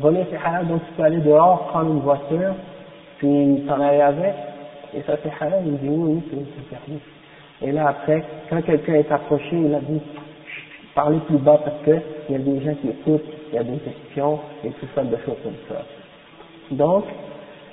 voler 0.00 0.26
c'est 0.30 0.38
halal, 0.44 0.66
donc 0.66 0.80
tu 0.88 0.92
peux 0.94 1.04
aller 1.04 1.18
dehors, 1.18 1.68
prendre 1.68 1.90
une 1.92 2.00
voiture, 2.00 2.54
puis 3.18 3.64
t'en 3.68 3.80
aller 3.80 4.00
avec, 4.00 4.34
et 4.94 5.02
ça 5.02 5.16
c'est 5.22 5.32
halal, 5.40 5.62
il 5.66 5.78
dit 5.78 5.88
oui, 5.88 6.22
oui, 6.32 6.46
c'est 6.56 6.68
permis. 6.68 7.00
Et 7.62 7.72
là 7.72 7.88
après, 7.88 8.22
quand 8.48 8.62
quelqu'un 8.62 8.94
est 8.94 9.12
approché, 9.12 9.52
il 9.52 9.74
a 9.74 9.80
dit, 9.80 10.00
parlez 10.94 11.18
plus 11.20 11.38
bas 11.38 11.60
parce 11.64 11.82
que 11.84 11.98
il 12.28 12.32
y 12.32 12.34
a 12.36 12.38
des 12.38 12.60
gens 12.64 12.74
qui 12.80 12.88
écoutent, 12.88 13.24
il 13.50 13.54
y 13.54 13.58
a 13.58 13.64
des 13.64 13.78
questions 13.78 14.38
et 14.64 14.70
tout 14.70 14.86
ça 14.94 15.02
de 15.02 15.16
choses 15.24 15.36
comme 15.42 15.54
ça. 15.68 15.82
Donc, 16.70 17.04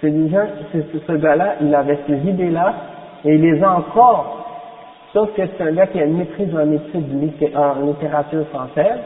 gens, 0.01 0.45
ce 0.73 1.13
gars-là, 1.13 1.55
il 1.61 1.73
avait 1.73 1.99
ces 2.07 2.17
idées-là 2.29 2.73
et 3.25 3.35
il 3.35 3.41
les 3.41 3.63
a 3.63 3.77
encore. 3.77 4.45
Sauf 5.13 5.33
que 5.33 5.41
c'est 5.45 5.63
un 5.63 5.71
gars 5.71 5.87
qui 5.87 5.99
a 5.99 6.05
une 6.05 6.17
maîtrise 6.17 6.53
en 6.53 6.71
études 6.71 7.55
en 7.55 7.85
littérature 7.85 8.45
française, 8.47 8.99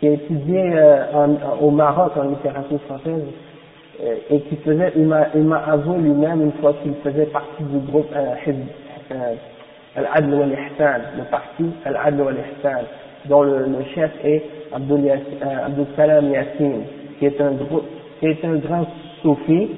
qui 0.00 0.08
a 0.08 0.12
étudié 0.12 0.60
euh, 0.74 1.26
au 1.60 1.70
Maroc 1.70 2.12
en 2.16 2.24
littérature 2.24 2.80
française 2.82 3.22
et 4.30 4.40
qui 4.40 4.56
faisait, 4.56 4.92
il 4.96 5.06
m'a, 5.06 5.26
il 5.34 5.42
m'a 5.42 5.58
avoué 5.58 5.98
lui-même 5.98 6.42
une 6.42 6.52
fois 6.52 6.74
qu'il 6.82 6.94
faisait 7.04 7.26
partie 7.26 7.62
du 7.62 7.78
groupe 7.90 8.08
euh, 8.16 8.34
euh, 9.12 9.34
Al-Adl 9.96 10.34
wal-Ihsan, 10.34 11.00
le 11.18 11.24
parti 11.30 11.64
Al-Adl 11.84 12.20
wal-Ihsan, 12.22 12.84
dont 13.26 13.42
le, 13.42 13.58
le, 13.66 13.84
chef 13.94 14.10
est 14.24 14.42
Abdul, 14.72 15.06
euh, 15.06 15.66
Abdul 15.66 15.86
Salam 15.94 16.30
Yassine, 16.30 16.82
qui 17.18 17.26
est 17.26 17.40
un 17.40 17.52
groupe, 17.52 17.84
qui 18.18 18.26
est 18.26 18.44
un 18.44 18.56
grand 18.56 18.86
soufi 19.20 19.70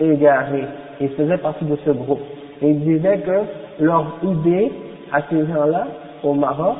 égaré, 0.00 0.64
il 1.00 1.10
faisait 1.10 1.38
partie 1.38 1.64
de 1.64 1.76
ce 1.84 1.90
groupe. 1.90 2.20
Et 2.62 2.70
il 2.70 2.80
disait 2.80 3.18
que 3.18 3.84
leur 3.84 4.16
idée 4.22 4.72
à 5.12 5.20
ces 5.28 5.46
gens-là, 5.46 5.86
au 6.22 6.34
Maroc, 6.34 6.76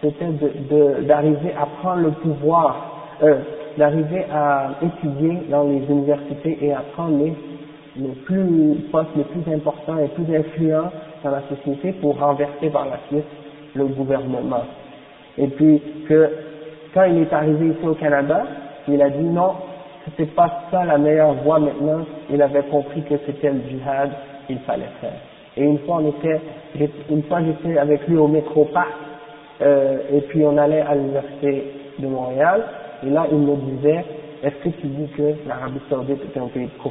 c'était 0.00 0.26
de, 0.26 1.02
d'arriver 1.02 1.52
à 1.60 1.66
prendre 1.80 2.02
le 2.02 2.10
pouvoir, 2.12 3.04
euh, 3.22 3.38
d'arriver 3.78 4.26
à 4.32 4.70
étudier 4.82 5.38
dans 5.50 5.62
les 5.62 5.82
universités 5.88 6.58
et 6.60 6.72
à 6.72 6.82
prendre 6.94 7.16
les, 7.18 7.32
les 7.96 8.14
plus 8.26 8.76
postes 8.90 9.10
les 9.16 9.24
plus 9.24 9.52
importants 9.52 9.98
et 9.98 10.08
plus 10.08 10.36
influents 10.36 10.90
dans 11.22 11.30
la 11.30 11.42
société 11.48 11.92
pour 11.92 12.18
renverser 12.18 12.68
par 12.70 12.86
la 12.86 12.98
suite 13.08 13.24
le 13.74 13.86
gouvernement. 13.86 14.64
Et 15.38 15.46
puis 15.46 15.80
que 16.08 16.30
quand 16.92 17.04
il 17.04 17.18
est 17.18 17.32
arrivé 17.32 17.68
ici 17.68 17.86
au 17.86 17.94
Canada, 17.94 18.44
il 18.88 19.00
a 19.00 19.10
dit 19.10 19.24
non, 19.24 19.52
c'était 20.04 20.30
pas 20.32 20.64
ça 20.70 20.84
la 20.84 20.98
meilleure 20.98 21.34
voie 21.44 21.58
maintenant, 21.58 22.04
il 22.30 22.42
avait 22.42 22.64
compris 22.64 23.02
que 23.02 23.14
c'était 23.26 23.50
le 23.50 23.60
djihad 23.68 24.10
qu'il 24.46 24.58
fallait 24.60 24.90
faire. 25.00 25.20
Et 25.56 25.64
une 25.64 25.78
fois 25.80 26.00
on 26.02 26.08
était, 26.08 26.40
une 27.10 27.22
fois 27.24 27.40
j'étais 27.42 27.78
avec 27.78 28.06
lui 28.08 28.16
au 28.16 28.26
métro 28.26 28.64
parc, 28.66 28.88
euh, 29.60 29.98
et 30.12 30.20
puis 30.22 30.44
on 30.44 30.56
allait 30.56 30.80
à 30.80 30.94
l'université 30.94 31.64
de 31.98 32.06
Montréal, 32.06 32.64
et 33.04 33.10
là, 33.10 33.26
il 33.30 33.38
me 33.38 33.56
disait, 33.76 34.04
est-ce 34.42 34.56
que 34.56 34.68
tu 34.80 34.86
dis 34.86 35.08
que 35.16 35.34
l'Arabie 35.46 35.80
Saoudite 35.88 36.20
est 36.24 36.38
un 36.38 36.46
pays 36.48 36.66
de 36.66 36.90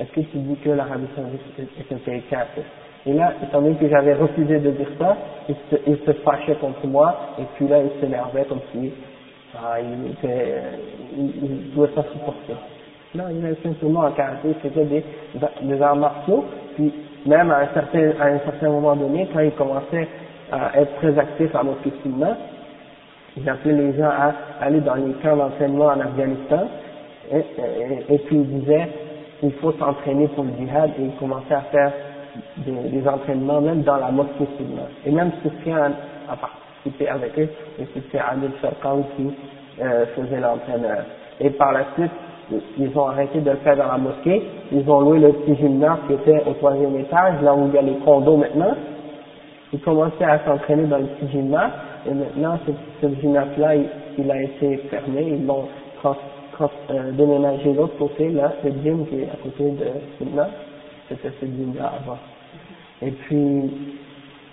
Est-ce 0.00 0.10
que 0.10 0.20
tu 0.20 0.38
dis 0.38 0.56
que 0.56 0.70
l'Arabie 0.70 1.06
Saoudite 1.14 1.40
est 1.58 1.94
un 1.94 1.98
pays 1.98 2.22
kafir? 2.30 2.64
Et 3.06 3.12
là, 3.12 3.32
étant 3.42 3.62
donné 3.62 3.76
que 3.76 3.88
j'avais 3.88 4.14
refusé 4.14 4.58
de 4.58 4.70
dire 4.70 4.88
ça, 4.98 5.16
il 5.48 5.96
se, 5.96 6.12
fâchait 6.24 6.56
contre 6.56 6.86
moi, 6.86 7.16
et 7.38 7.44
puis 7.54 7.68
là, 7.68 7.78
il 7.82 8.00
s'énervait 8.00 8.44
comme 8.44 8.60
si 8.72 8.92
ah, 9.56 9.76
il, 9.80 10.10
était, 10.10 10.62
il, 11.16 11.32
il 11.42 11.70
pouvait 11.70 11.88
pas 11.88 12.04
supporter. 12.12 12.54
Non, 13.14 13.24
il 13.30 13.44
avait 13.44 13.56
simplement 13.62 14.00
en 14.00 14.10
karaté, 14.12 14.54
c'était 14.62 14.84
des, 14.84 15.04
des 15.62 15.82
arts 15.82 15.96
martiaux, 15.96 16.44
puis 16.74 16.92
même 17.24 17.50
à 17.50 17.60
un 17.60 17.68
certain, 17.74 18.66
un 18.66 18.70
moment 18.70 18.94
donné, 18.96 19.26
quand 19.32 19.40
il 19.40 19.52
commençait 19.52 20.08
à 20.52 20.78
être 20.78 20.94
très 20.96 21.18
actifs 21.18 21.54
à 21.54 21.62
mosquée 21.62 21.92
Appelaient 23.46 23.72
les 23.72 23.98
gens 23.98 24.08
à 24.08 24.34
aller 24.60 24.80
dans 24.80 24.94
les 24.94 25.12
camps 25.22 25.36
d'entraînement 25.36 25.86
en 25.86 26.00
Afghanistan. 26.00 26.68
Et, 27.30 28.18
puis 28.26 28.36
ils 28.36 28.60
disaient, 28.60 28.88
il 29.42 29.52
faut 29.54 29.72
s'entraîner 29.72 30.28
pour 30.28 30.44
le 30.44 30.50
djihad 30.58 30.90
et 30.98 31.04
ils 31.04 31.16
commençaient 31.16 31.54
à 31.54 31.62
faire 31.72 31.92
des, 32.66 33.08
entraînements 33.08 33.60
même 33.60 33.82
dans 33.82 33.96
la 33.96 34.10
mosquée 34.10 34.46
Sunna. 34.56 34.82
Et 35.04 35.10
même 35.10 35.30
Soufiane 35.42 35.94
a 36.30 36.36
participé 36.36 37.08
avec 37.08 37.38
eux, 37.38 37.48
et 37.80 37.86
c'était 37.94 38.18
Adil 38.18 38.50
Sharqawi 38.60 39.02
qui 39.16 39.34
euh, 39.82 40.06
faisait 40.16 40.40
l'entraîneur. 40.40 41.04
Et 41.40 41.50
par 41.50 41.72
la 41.72 41.84
suite, 41.94 42.12
ils 42.78 42.98
ont 42.98 43.08
arrêté 43.08 43.40
de 43.40 43.50
le 43.50 43.56
faire 43.58 43.76
dans 43.76 43.86
la 43.86 43.98
mosquée, 43.98 44.42
ils 44.72 44.88
ont 44.90 45.00
loué 45.00 45.18
le 45.18 45.32
petit 45.32 45.56
gymnase 45.56 45.98
qui 46.06 46.14
était 46.14 46.42
au 46.46 46.54
troisième 46.54 46.96
étage, 46.96 47.42
là 47.42 47.54
où 47.54 47.68
il 47.68 47.74
y 47.74 47.78
a 47.78 47.82
les 47.82 47.96
condos 48.04 48.36
maintenant. 48.36 48.74
Ils 49.72 49.80
commençaient 49.80 50.24
à 50.24 50.38
s'entraîner 50.46 50.84
dans 50.84 50.98
le 50.98 51.04
petit 51.04 51.30
gymnase, 51.30 51.70
et 52.08 52.14
maintenant 52.14 52.58
ce, 52.66 52.72
ce 53.00 53.20
gymnase-là, 53.20 53.74
il, 54.18 54.30
a 54.30 54.42
été 54.42 54.76
fermé, 54.90 55.34
ils 55.38 55.46
l'ont 55.46 55.68
euh, 56.60 57.12
déménagé 57.12 57.72
de 57.72 57.76
l'autre 57.76 57.98
côté, 57.98 58.30
là, 58.30 58.52
le 58.64 58.70
gym 58.82 59.06
qui 59.06 59.20
est 59.20 59.28
à 59.30 59.36
côté 59.42 59.70
de 59.70 59.86
c'était 61.08 61.30
ce 61.40 61.46
gym-là 61.46 61.92
avant. 62.02 62.18
Et 63.00 63.10
puis, 63.10 63.70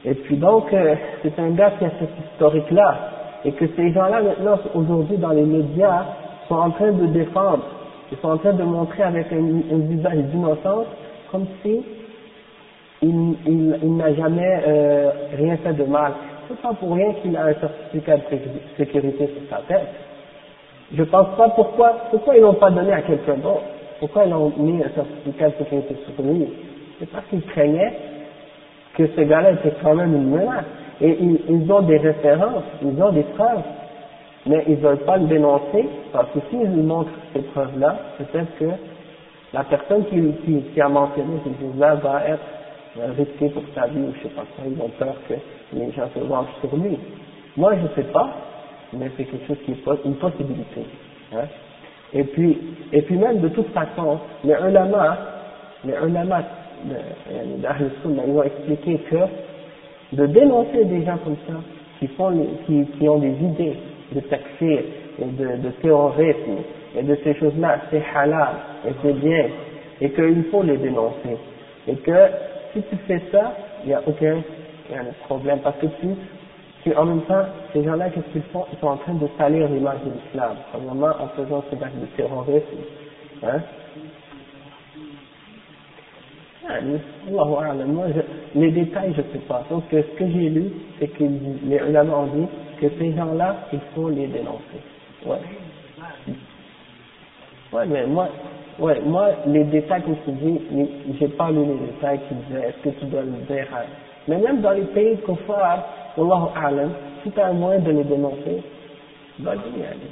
et 0.06 0.14
puis 0.14 0.38
donc, 0.38 0.72
euh, 0.73 0.95
c'est 1.22 1.38
un 1.40 1.49
gars 1.52 1.72
qui 1.72 1.86
a 1.86 1.91
cette 1.99 2.34
historique-là, 2.34 2.98
et 3.44 3.52
que 3.52 3.65
ces 3.76 3.91
gens-là 3.91 4.22
maintenant, 4.22 4.57
aujourd'hui 4.73 5.18
dans 5.18 5.32
les 5.32 5.44
médias, 5.44 6.06
sont 6.48 6.56
en 6.56 6.72
train 6.72 6.91
de 6.91 7.07
défendre. 7.07 7.65
Ils 8.11 8.18
sont 8.19 8.30
en 8.30 8.38
train 8.38 8.53
de 8.53 8.64
montrer 8.64 9.03
avec 9.03 9.32
un, 9.32 9.77
visage 9.77 10.18
d'innocence, 10.18 10.86
comme 11.32 11.45
si 11.64 11.82
il, 13.02 13.36
il, 13.48 13.80
il 13.84 13.98
n'a 13.98 14.14
jamais 14.14 14.64
euh, 14.68 15.10
rien 15.38 15.57
fait 15.57 15.73
de 15.73 15.84
mal. 15.86 16.14
C'est 16.47 16.61
pas 16.61 16.73
pour 16.73 16.93
rien 16.93 17.13
qu'il 17.22 17.35
a 17.35 17.45
un 17.45 17.53
certificat 17.53 18.17
de 18.17 18.23
sécurité 18.77 19.27
sur 19.27 19.49
sa 19.49 19.63
tête. 19.63 19.88
Je 20.93 21.03
pense 21.03 21.35
pas 21.38 21.49
pourquoi, 21.49 21.93
pourquoi 22.11 22.35
ils 22.35 22.41
l'ont 22.41 22.53
pas 22.53 22.72
donné 22.72 22.93
à 22.93 23.01
quelqu'un 23.01 23.35
d'autre? 23.35 23.63
Pourquoi 23.99 24.26
ils 24.26 24.34
ont 24.34 24.51
mis 24.57 24.84
un 24.84 24.89
certificat 24.89 25.49
de 25.49 25.55
sécurité 25.63 25.95
sur 26.05 26.23
lui? 26.23 26.47
C'est 26.99 27.09
parce 27.09 27.26
qu'ils 27.27 27.43
craignaient 27.43 27.93
que 28.95 29.07
ce 29.07 29.22
gars-là 29.22 29.53
était 29.53 29.73
quand 29.81 29.95
même 29.95 30.15
une 30.15 30.30
menace. 30.30 30.65
Et 31.01 31.17
ils, 31.49 31.72
ont 31.72 31.81
des 31.81 31.97
références, 31.97 32.63
ils 32.81 33.03
ont 33.03 33.11
des 33.11 33.23
preuves 33.23 33.63
mais 34.45 34.63
ils 34.67 34.76
ne 34.76 34.81
veulent 34.81 35.05
pas 35.05 35.17
le 35.17 35.26
dénoncer 35.26 35.89
parce 36.13 36.30
que 36.31 36.39
s'ils 36.49 36.72
lui 36.72 36.84
montrent 36.84 37.09
ces 37.34 37.41
preuves-là, 37.41 37.97
peut-être 38.17 38.57
que 38.59 38.65
la 39.53 39.63
personne 39.63 40.05
qui 40.05 40.81
a 40.81 40.89
mentionné 40.89 41.39
ces 41.43 41.65
choses-là 41.65 41.95
va 41.95 42.22
être 42.27 42.43
euh, 42.99 43.11
risquée 43.17 43.49
pour 43.49 43.63
sa 43.73 43.88
vie 43.88 43.99
ou 43.99 44.13
je 44.17 44.23
sais 44.23 44.34
pas 44.35 44.43
quoi, 44.55 44.65
ils 44.67 44.81
ont 44.81 44.89
peur 44.99 45.15
que 45.27 45.34
les 45.73 45.91
gens 45.91 46.09
se 46.13 46.19
vengent 46.19 46.47
sur 46.61 46.76
lui. 46.77 46.97
Moi 47.57 47.73
je 47.76 48.01
sais 48.01 48.07
pas, 48.09 48.30
mais 48.93 49.09
c'est 49.17 49.26
quelque 49.26 49.47
chose 49.47 49.57
qui 49.65 49.72
est 49.72 50.05
une 50.05 50.15
possibilité. 50.15 50.81
Hein. 51.34 51.45
Et 52.13 52.23
puis, 52.23 52.57
et 52.93 53.01
puis 53.01 53.17
même 53.17 53.39
de 53.41 53.49
toute 53.49 53.69
façon, 53.73 54.19
les 54.43 54.53
ulama, 54.53 55.17
les 55.84 55.93
ulama 55.93 56.43
d'Ahl 57.61 57.91
Sunnah, 58.01 58.23
ils 58.27 58.31
ont 58.31 58.43
expliqué 58.43 58.97
que 59.09 60.15
de 60.15 60.26
dénoncer 60.27 60.85
des 60.85 61.03
gens 61.03 61.17
comme 61.23 61.38
ça, 61.47 61.55
qui 61.99 62.07
font 62.07 62.31
qui, 62.65 62.85
qui 62.97 63.09
ont 63.09 63.17
des 63.17 63.34
idées 63.34 63.77
de 64.13 64.19
takfir 64.22 64.80
et 65.19 65.26
de, 65.26 65.61
de 65.61 65.69
terrorisme 65.81 66.57
et 66.97 67.03
de 67.03 67.17
ces 67.23 67.34
choses-là, 67.35 67.80
c'est 67.91 68.03
halal 68.15 68.55
et 68.88 68.91
c'est 69.01 69.13
bien 69.13 69.47
et 70.01 70.09
qu'il 70.09 70.43
faut 70.51 70.63
les 70.63 70.77
dénoncer. 70.77 71.38
Et 71.88 71.95
que 71.95 72.11
si 72.76 72.84
tu 72.84 72.97
fais 73.07 73.22
ça, 73.31 73.53
il 73.84 73.88
n'y 73.88 73.93
a 73.93 74.02
aucun 74.06 74.41
problème 75.26 75.60
parce 75.60 75.77
que 75.77 75.88
tu, 75.88 76.07
tu 76.84 76.95
en 76.95 77.06
même 77.06 77.22
temps, 77.22 77.45
ces 77.73 77.84
gens-là, 77.84 78.10
qu'est-ce 78.10 78.31
qu'ils 78.34 78.41
font? 78.53 78.65
Ils 78.72 78.80
sont 78.80 78.88
en 78.88 78.97
train 78.97 79.14
de 79.14 79.27
salir 79.38 79.69
l'image 79.69 79.99
de 80.06 80.11
l'islam, 80.11 80.57
premièrement 80.72 81.14
en 81.19 81.27
faisant 81.30 81.64
ces 81.69 81.81
actes 81.81 81.99
de 81.99 82.06
terrorisme. 82.18 82.65
Hein 83.43 83.61
moi, 87.30 88.07
les 88.56 88.72
détails, 88.72 89.14
je 89.15 89.22
ne 89.22 89.27
sais 89.34 89.45
pas. 89.47 89.64
Donc, 89.69 89.84
ce 89.91 89.97
que 89.97 90.27
j'ai 90.27 90.49
lu, 90.49 90.72
c'est 90.99 91.07
que 91.07 91.23
les 91.23 91.77
ulama 91.77 92.18
ont 92.18 92.27
dit 92.27 92.47
que 92.81 92.88
ces 92.97 93.14
gens-là, 93.14 93.56
il 93.72 93.80
faut 93.93 94.10
les 94.10 94.27
dénoncer. 94.27 94.81
Ouais. 95.26 95.38
Ouais, 97.72 97.85
mais 97.88 98.06
moi, 98.07 98.30
ouais, 98.80 98.99
moi, 99.02 99.30
les 99.47 99.64
détails, 99.65 100.03
comme 100.03 100.18
tu 100.26 100.31
dis, 100.31 100.60
j'ai 101.19 101.27
pas 101.30 101.52
lu 101.52 101.65
les 101.65 101.88
détails 101.88 102.19
qui 102.27 102.35
disaient, 102.35 102.69
est-ce 102.69 102.89
que 102.89 102.99
tu 102.99 103.06
dois 103.06 103.22
le 103.22 103.31
dire 103.31 103.68
Mais 104.27 104.38
même 104.38 104.61
dans 104.61 104.72
les 104.72 104.85
pays 104.85 105.18
Kofar, 105.26 105.84
Wallahu 106.18 106.49
a'lam, 106.56 106.91
si 107.23 107.31
tu 107.31 107.39
as 107.39 107.47
un 107.47 107.53
moyen 107.53 107.80
de 107.80 107.91
les 107.91 108.03
dénoncer, 108.03 108.61
vas-y, 109.39 109.84
allez. 109.85 110.11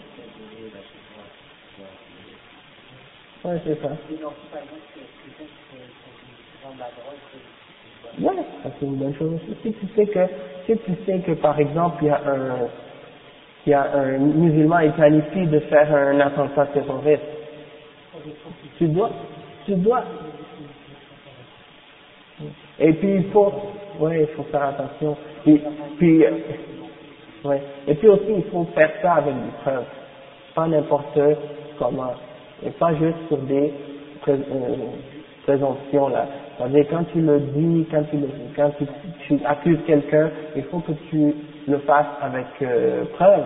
Ouais, 3.45 3.60
c'est 3.65 3.81
ça. 3.81 3.90
Ouais, 8.22 8.34
c'est 8.64 8.85
une 8.85 8.95
bonne 8.95 9.15
chose. 9.15 9.40
Si 9.64 9.73
tu 9.73 9.88
sais 9.95 10.06
que, 10.06 10.19
si 10.65 10.77
tu 10.77 10.91
sais 11.06 11.19
que 11.19 11.31
par 11.34 11.60
exemple 11.60 12.03
il 12.03 12.07
y 12.07 12.11
a 12.11 12.22
un, 12.26 12.68
il 13.65 13.69
y 13.72 13.73
a 13.73 13.91
un 13.94 14.18
musulman 14.19 14.81
qui 14.81 14.90
planifie 14.91 15.48
de 15.48 15.60
faire 15.60 15.94
un 15.94 16.19
attentat 16.19 16.68
terroriste, 16.68 17.23
tu 18.78 18.88
dois, 18.88 19.10
tu 19.66 19.76
dois. 19.76 20.04
Et 22.80 22.94
puis 22.94 23.16
il 23.16 23.24
faut, 23.32 23.52
ouais, 24.00 24.28
il 24.30 24.36
faut 24.36 24.44
faire 24.44 24.64
attention. 24.64 25.16
Et 25.45 25.62
puis, 25.98 26.24
ouais. 27.44 27.62
Et 27.88 27.95
puis 27.95 28.08
aussi 28.08 28.34
il 28.38 28.44
faut 28.52 28.66
faire 28.76 28.91
ça 29.02 29.14
avec 29.16 29.34
des 29.36 29.52
preuves, 29.62 29.86
pas 30.56 30.68
n'importe 30.68 31.20
comment, 31.78 32.14
et 32.66 32.70
pas 32.72 32.94
juste 32.95 33.28
sur 33.28 33.38
des 33.38 33.74
euh, 34.28 34.38
présomptions 35.44 36.10
là. 36.10 36.26
C'est-à-dire 36.58 36.86
quand 36.90 37.04
tu 37.12 37.20
le 37.20 37.40
dis, 37.40 37.86
quand 37.90 38.04
tu, 38.10 38.18
le, 38.18 38.30
quand 38.56 38.72
tu, 38.78 38.86
tu 39.28 39.45
accuses 39.45 39.80
quelqu'un, 39.88 40.30
il 40.56 40.64
faut 40.64 40.80
que 40.80 40.91
tu 41.10 41.34
le 41.68 41.78
fasses 41.80 42.06
avec 42.22 42.45
euh, 42.62 43.06
preuve 43.16 43.44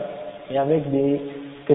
et 0.51 0.57
avec 0.57 0.89
des 0.91 1.21
que 1.67 1.73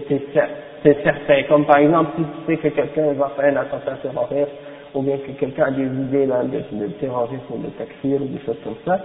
c'est 0.82 1.02
certain. 1.02 1.42
Comme 1.48 1.64
par 1.64 1.78
exemple 1.78 2.10
si 2.16 2.22
tu 2.24 2.46
sais 2.46 2.56
que 2.59 2.68
quelqu'un 2.68 3.12
va 3.14 3.30
faire 3.36 3.52
un 3.52 3.56
attentat 3.56 3.96
terroriste 4.02 4.52
ou 4.94 5.02
bien 5.02 5.16
que 5.18 5.30
quelqu'un 5.32 5.64
a 5.64 5.70
des 5.70 5.86
idées 5.86 6.26
là, 6.26 6.42
de, 6.44 6.76
de 6.76 6.86
terrorisme 6.92 7.42
ou 7.50 7.59
de 7.59 7.68
takfir 7.70 8.20
ou 8.20 8.26
des 8.26 8.40
choses 8.44 8.59
comme 8.64 8.76
ça, 8.84 9.00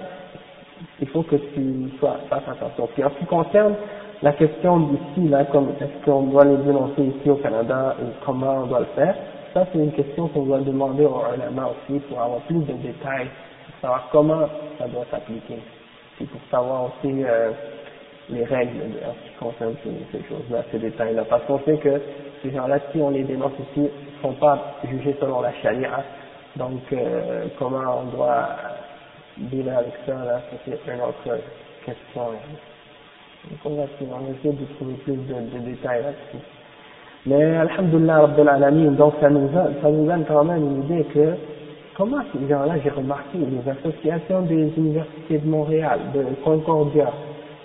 il 0.99 1.07
faut 1.09 1.23
que 1.23 1.35
tu 1.35 1.89
fasses 1.99 2.43
attention. 2.47 2.87
Puis 2.93 3.03
en 3.03 3.09
ce 3.11 3.15
qui 3.19 3.25
concerne 3.25 3.75
la 4.21 4.33
question 4.33 4.79
d'ici, 4.79 5.29
là, 5.29 5.45
comme 5.45 5.69
est-ce 5.79 6.05
qu'on 6.05 6.23
doit 6.23 6.45
les 6.45 6.57
dénoncer 6.57 7.03
ici 7.03 7.29
au 7.29 7.35
Canada 7.35 7.95
et 8.01 8.05
comment 8.25 8.63
on 8.63 8.67
doit 8.67 8.79
le 8.79 8.87
faire, 8.95 9.15
ça, 9.53 9.65
c'est 9.71 9.79
une 9.79 9.91
question 9.91 10.27
qu'on 10.27 10.43
doit 10.43 10.59
demander 10.59 11.05
aux 11.05 11.21
ulama 11.35 11.69
aussi 11.69 11.99
pour 12.01 12.21
avoir 12.21 12.39
plus 12.41 12.59
de 12.59 12.73
détails, 12.73 13.27
pour 13.65 13.81
savoir 13.81 14.09
comment 14.11 14.47
ça 14.79 14.87
doit 14.87 15.05
s'appliquer. 15.11 15.59
Et 16.19 16.25
pour 16.25 16.41
savoir 16.49 16.85
aussi 16.85 17.23
euh, 17.23 17.51
les 18.29 18.43
règles 18.43 18.81
en 19.07 19.13
ce 19.13 19.29
qui 19.29 19.35
concerne 19.39 19.75
ces, 19.83 20.19
choses-là, 20.27 20.63
ces 20.71 20.79
détails-là. 20.79 21.25
Parce 21.29 21.43
qu'on 21.45 21.59
sait 21.59 21.77
que 21.77 22.01
ces 22.43 22.51
gens-là, 22.51 22.79
si 22.91 22.99
on 22.99 23.09
les 23.09 23.23
dénonce 23.23 23.53
ici, 23.71 23.81
ne 23.81 24.21
sont 24.21 24.33
pas 24.33 24.75
jugés 24.89 25.15
selon 25.19 25.41
la 25.41 25.53
charia. 25.61 26.03
Donc, 26.55 26.81
euh, 26.91 27.45
comment 27.57 28.01
on 28.01 28.15
doit 28.15 28.49
dealer 29.37 29.77
avec 29.77 29.93
ça, 30.05 30.13
là, 30.13 30.41
c'est 30.65 30.71
une 30.71 31.01
autre 31.01 31.39
question. 31.85 32.21
Donc, 32.21 33.59
on 33.65 33.75
va, 33.75 33.83
essayer 33.83 34.53
de 34.53 34.65
trouver 34.75 34.93
plus 35.05 35.15
de, 35.15 35.59
détails 35.59 36.03
là-dessus. 36.03 36.43
Mais 37.25 37.43
Alhamdulillah 37.43 38.21
Rabbil 38.21 38.49
Alamin, 38.49 38.91
donc 38.91 39.13
ça 39.21 39.29
nous, 39.29 39.47
donne, 39.49 39.75
ça 39.81 39.89
nous 39.89 40.05
donne 40.05 40.25
quand 40.25 40.43
même 40.43 40.63
une 40.63 40.83
idée 40.83 41.03
que 41.13 41.33
comment 41.95 42.21
ces 42.33 42.47
gens-là, 42.47 42.75
j'ai 42.83 42.89
remarqué, 42.89 43.37
les 43.37 43.69
associations 43.69 44.41
des 44.43 44.71
universités 44.77 45.39
de 45.39 45.47
Montréal, 45.47 45.99
de 46.13 46.23
Concordia, 46.43 47.11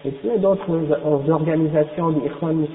et 0.05 0.11
plein 0.11 0.37
d'autres 0.37 1.31
organisations 1.31 2.11
des 2.11 2.27
Ikhwan 2.27 2.67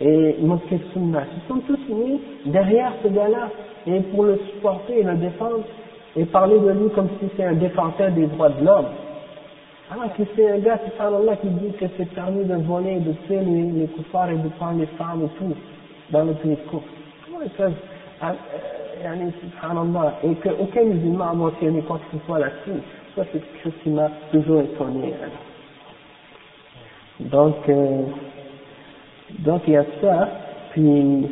et 0.00 0.36
Mosquée 0.40 0.80
Sunna, 0.92 1.22
ils 1.32 1.48
sont 1.48 1.60
tous 1.60 1.78
mis 1.88 2.20
derrière 2.46 2.92
ce 3.02 3.08
gars-là, 3.08 3.50
et 3.86 4.00
pour 4.00 4.24
le 4.24 4.38
supporter 4.50 4.98
et 4.98 5.02
le 5.02 5.14
défendre, 5.14 5.60
et 6.16 6.24
parler 6.24 6.58
de 6.58 6.70
lui 6.70 6.90
comme 6.90 7.08
si 7.20 7.28
c'est 7.36 7.44
un 7.44 7.54
défenseur 7.54 8.10
des 8.10 8.26
droits 8.26 8.50
de 8.50 8.64
l'homme. 8.64 8.86
Alors 9.92 10.12
que 10.16 10.22
c'est 10.34 10.50
un 10.50 10.58
gars, 10.58 10.78
là 10.98 11.36
qui 11.36 11.48
dit 11.48 11.72
que 11.72 11.84
c'est 11.96 12.08
permis 12.14 12.44
de 12.44 12.54
voler, 12.54 13.00
de 13.00 13.12
tuer 13.26 13.40
les, 13.40 13.62
les 13.62 13.84
et 13.84 13.86
de 13.86 14.48
prendre 14.58 14.80
les 14.80 14.86
femmes 14.86 15.24
et 15.24 15.38
tout 15.38 15.54
dans 16.10 16.24
le 16.24 16.32
pays 16.34 16.52
de 16.52 16.56
Comment 16.70 17.44
ils 17.44 17.50
peuvent, 17.50 17.72
subhanallah, 19.40 20.14
et 20.24 20.34
qu'aucun 20.36 20.84
musulman 20.84 21.30
a 21.30 21.34
mentionné 21.34 21.82
quoi 21.82 21.98
que 21.98 22.18
ce 22.18 22.24
soit 22.26 22.38
là-dessus. 22.38 22.80
Ça, 23.14 23.22
c'est 23.32 23.38
quelque 23.38 23.62
chose 23.62 23.72
qui 23.82 23.90
m'a 23.90 24.08
toujours 24.32 24.62
étonné. 24.62 25.12
Donc, 27.21 27.55
euh, 27.69 28.01
donc 29.39 29.61
il 29.67 29.73
y 29.73 29.77
a 29.77 29.85
ça, 30.01 30.29
puis 30.71 31.27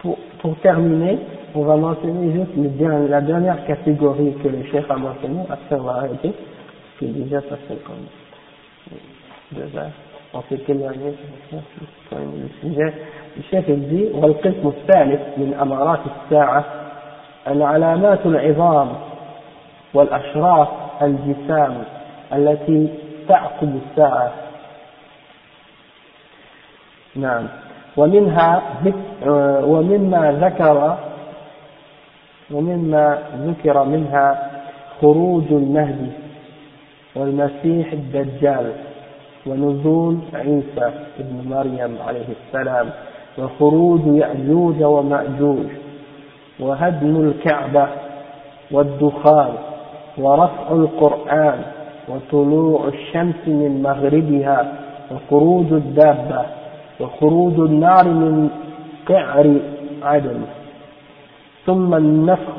pour, 0.00 0.18
pour 0.40 0.56
terminer, 0.58 1.18
on 1.54 1.62
va 1.62 1.76
mentionner 1.76 2.32
juste 2.32 2.50
le, 2.56 3.06
la 3.08 3.20
dernière 3.20 3.64
catégorie 3.66 4.34
que 4.42 4.48
le 4.48 4.62
chef 4.70 4.90
a 4.90 4.96
mentionnée, 4.96 5.42
après 5.48 5.76
on 5.76 5.82
va 5.82 5.92
arrêter, 5.94 6.32
qu'il 6.98 7.12
disait, 7.14 7.40
ça 7.48 7.56
fait 7.68 7.82
comme 7.84 8.06
deux 9.52 9.78
heures. 9.78 9.90
On 10.34 10.42
s'est 10.42 10.60
éloigné 10.68 11.14
du 11.52 12.68
sujet. 12.68 12.92
الشيخ 13.38 13.68
يجي 13.68 14.10
والقسم 14.14 14.68
الثالث 14.68 15.20
من 15.38 15.54
أمارات 15.60 16.00
الساعة 16.06 16.64
العلامات 17.48 18.26
العظام 18.26 18.88
والأشراف 19.94 20.68
الجسام 21.02 21.84
التي 22.32 22.88
تعقب 23.27 23.79
الساعة. 23.85 24.31
نعم. 27.15 27.47
ومنها 27.97 28.61
ومما 29.65 30.31
ذكر 30.31 30.97
ومما 32.51 33.19
ذكر 33.37 33.83
منها 33.83 34.51
خروج 35.01 35.43
المهدي 35.51 36.11
والمسيح 37.15 37.91
الدجال 37.91 38.71
ونزول 39.45 40.17
عيسى 40.33 40.91
ابن 41.19 41.49
مريم 41.49 41.97
عليه 42.07 42.25
السلام 42.47 42.89
وخروج 43.37 44.01
يأجوج 44.05 44.83
ومأجوج 44.83 45.65
وهدم 46.59 47.15
الكعبة 47.29 47.87
والدخان 48.71 49.53
ورفع 50.17 50.71
القرآن 50.71 51.61
وطلوع 52.07 52.87
الشمس 52.87 53.47
من 53.47 53.81
مغربها 53.83 54.73
وخروج 55.11 55.73
الدابة 55.73 56.45
وخروج 56.99 57.59
النار 57.59 58.07
من 58.07 58.49
قعر 59.09 59.55
عدن. 60.03 60.41
ثم 61.65 61.95
النفخ 61.95 62.57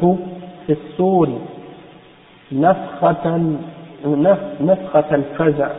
في 0.67 0.73
الصور 0.73 1.29
نفخة 2.53 3.57
نفخة 4.61 5.15
الفزع. 5.15 5.71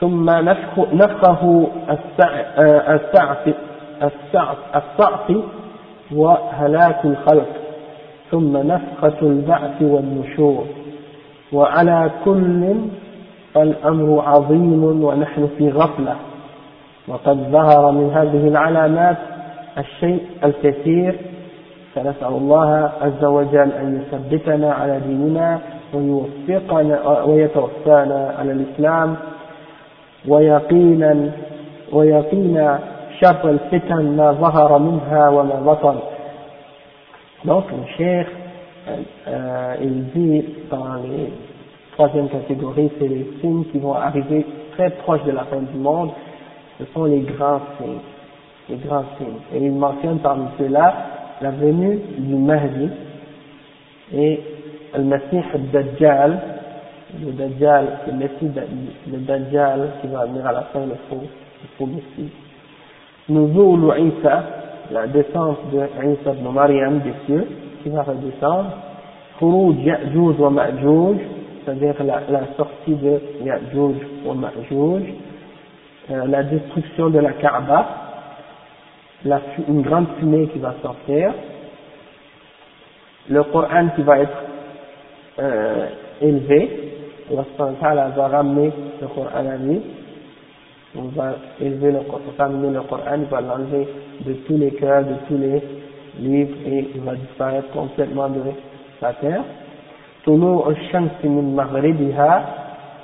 ثم 0.00 0.30
نفخ 0.30 0.78
نفخه 0.92 1.66
السعف 2.88 3.48
السعف 4.02 5.32
وهلاك 6.14 7.04
الخلق. 7.04 7.48
ثم 8.30 8.56
نفخة 8.56 9.18
البعث 9.22 9.82
والنشور. 9.82 10.66
وعلى 11.52 12.10
كل 12.24 12.74
فالأمر 13.54 14.22
عظيم 14.26 14.84
ونحن 15.04 15.48
في 15.58 15.70
غفلة. 15.70 16.16
وقد 17.08 17.36
ظهر 17.36 17.90
من 17.90 18.10
هذه 18.10 18.48
العلامات 18.48 19.16
الشيء 19.78 20.22
الكثير 20.44 21.18
فنسأل 21.94 22.28
الله 22.28 22.90
عز 23.02 23.24
وجل 23.24 23.72
أن 23.72 24.02
يثبتنا 24.02 24.72
على 24.72 25.00
ديننا 25.00 25.60
ويوفقنا 25.94 27.22
ويتوفانا 27.22 28.34
على 28.38 28.52
الإسلام. 28.52 29.16
ويقينا 30.28 31.30
ويقينا 31.92 32.78
شر 33.20 33.50
الفتن 33.50 34.16
ما 34.16 34.32
ظهر 34.32 34.78
منها 34.78 35.28
وما 35.28 35.54
بطن. 35.66 35.96
Donc 37.44 37.64
le 37.70 38.26
euh, 38.88 39.74
il 39.82 40.04
dit 40.10 40.44
dans 40.70 40.94
les 40.96 41.32
troisième 41.96 42.28
catégorie, 42.28 42.90
c'est 42.98 43.08
les 43.08 43.26
signes 43.40 43.64
qui 43.72 43.78
vont 43.78 43.94
arriver 43.94 44.44
très 44.72 44.90
proches 44.90 45.24
de 45.24 45.32
la 45.32 45.44
fin 45.44 45.60
du 45.60 45.78
monde, 45.78 46.10
ce 46.78 46.84
sont 46.92 47.04
les 47.04 47.20
grands 47.20 47.60
signes, 47.78 48.00
les 48.68 48.76
grands 48.76 49.04
signes. 49.16 49.40
Et 49.54 49.64
il 49.64 49.72
mentionne 49.72 50.18
parmi 50.18 50.46
ceux-là 50.58 50.94
la 51.40 51.50
venue 51.52 51.98
du 52.18 52.34
Mahdi 52.34 52.90
et 54.14 54.40
le 54.94 55.04
Messie 55.04 55.40
al-Dajjal, 55.54 56.38
le 57.24 57.32
Dajjal, 57.32 57.86
le 58.08 58.12
Messie, 58.12 58.50
le 59.10 59.18
Dajjal 59.18 59.88
qui 60.02 60.08
va 60.08 60.26
venir 60.26 60.46
à 60.46 60.52
la 60.52 60.62
fin, 60.72 60.80
le 60.80 60.96
faux, 61.08 61.22
le 61.22 61.68
faux 61.78 61.86
Messie. 61.86 62.30
Nuzul 63.30 63.94
Isa, 63.98 64.44
la 64.90 65.06
descente 65.06 65.58
de 65.72 65.78
Isa 65.78 66.32
ibn 66.32 66.52
Maryam 66.52 67.00
des 67.00 67.14
cieux, 67.24 67.46
qui 67.86 67.92
va 67.92 68.02
redescendre. 68.02 68.72
C'est-à-dire 71.64 71.94
la, 72.04 72.20
la, 72.28 72.46
sortie 72.56 72.94
de 72.94 73.20
Ya'juj 73.44 73.96
euh, 76.10 76.26
la 76.26 76.42
destruction 76.42 77.10
de 77.10 77.20
la 77.20 77.32
Kaaba, 77.34 77.86
une 79.68 79.82
grande 79.82 80.06
fumée 80.18 80.48
qui 80.48 80.58
va 80.58 80.74
sortir, 80.82 81.32
le 83.28 83.42
Coran 83.44 83.88
qui 83.94 84.02
va 84.02 84.18
être 84.18 84.42
euh, 85.38 85.86
élevé, 86.22 86.92
Allah 87.82 88.12
va 88.16 88.28
ramener 88.28 88.72
le 89.00 89.06
Coran 89.08 89.28
à 89.32 89.56
lui, 89.58 89.80
on 90.96 91.02
va 91.02 91.36
élever 91.60 91.92
le 91.92 92.00
Coran, 92.00 92.22
ramener 92.36 92.78
va 93.30 93.40
l'enlever 93.40 93.86
de 94.24 94.32
tous 94.32 94.56
les 94.56 94.72
cœurs, 94.72 95.04
de 95.04 95.14
tous 95.28 95.38
les 95.38 95.62
livre 96.18 96.56
et 96.66 96.90
il 96.94 97.00
va 97.02 97.14
disparaître 97.14 97.70
complètement 97.70 98.28
de 98.28 98.40
la 99.02 99.12
terre. 99.14 99.42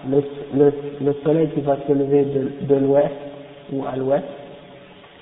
Le, 0.04 0.20
le, 0.54 0.72
le 1.00 1.12
soleil 1.22 1.48
qui 1.50 1.60
va 1.60 1.76
se 1.86 1.92
lever 1.92 2.24
de, 2.24 2.66
de 2.66 2.74
l'ouest 2.74 3.14
ou 3.72 3.84
à 3.84 3.96
l'ouest. 3.96 4.24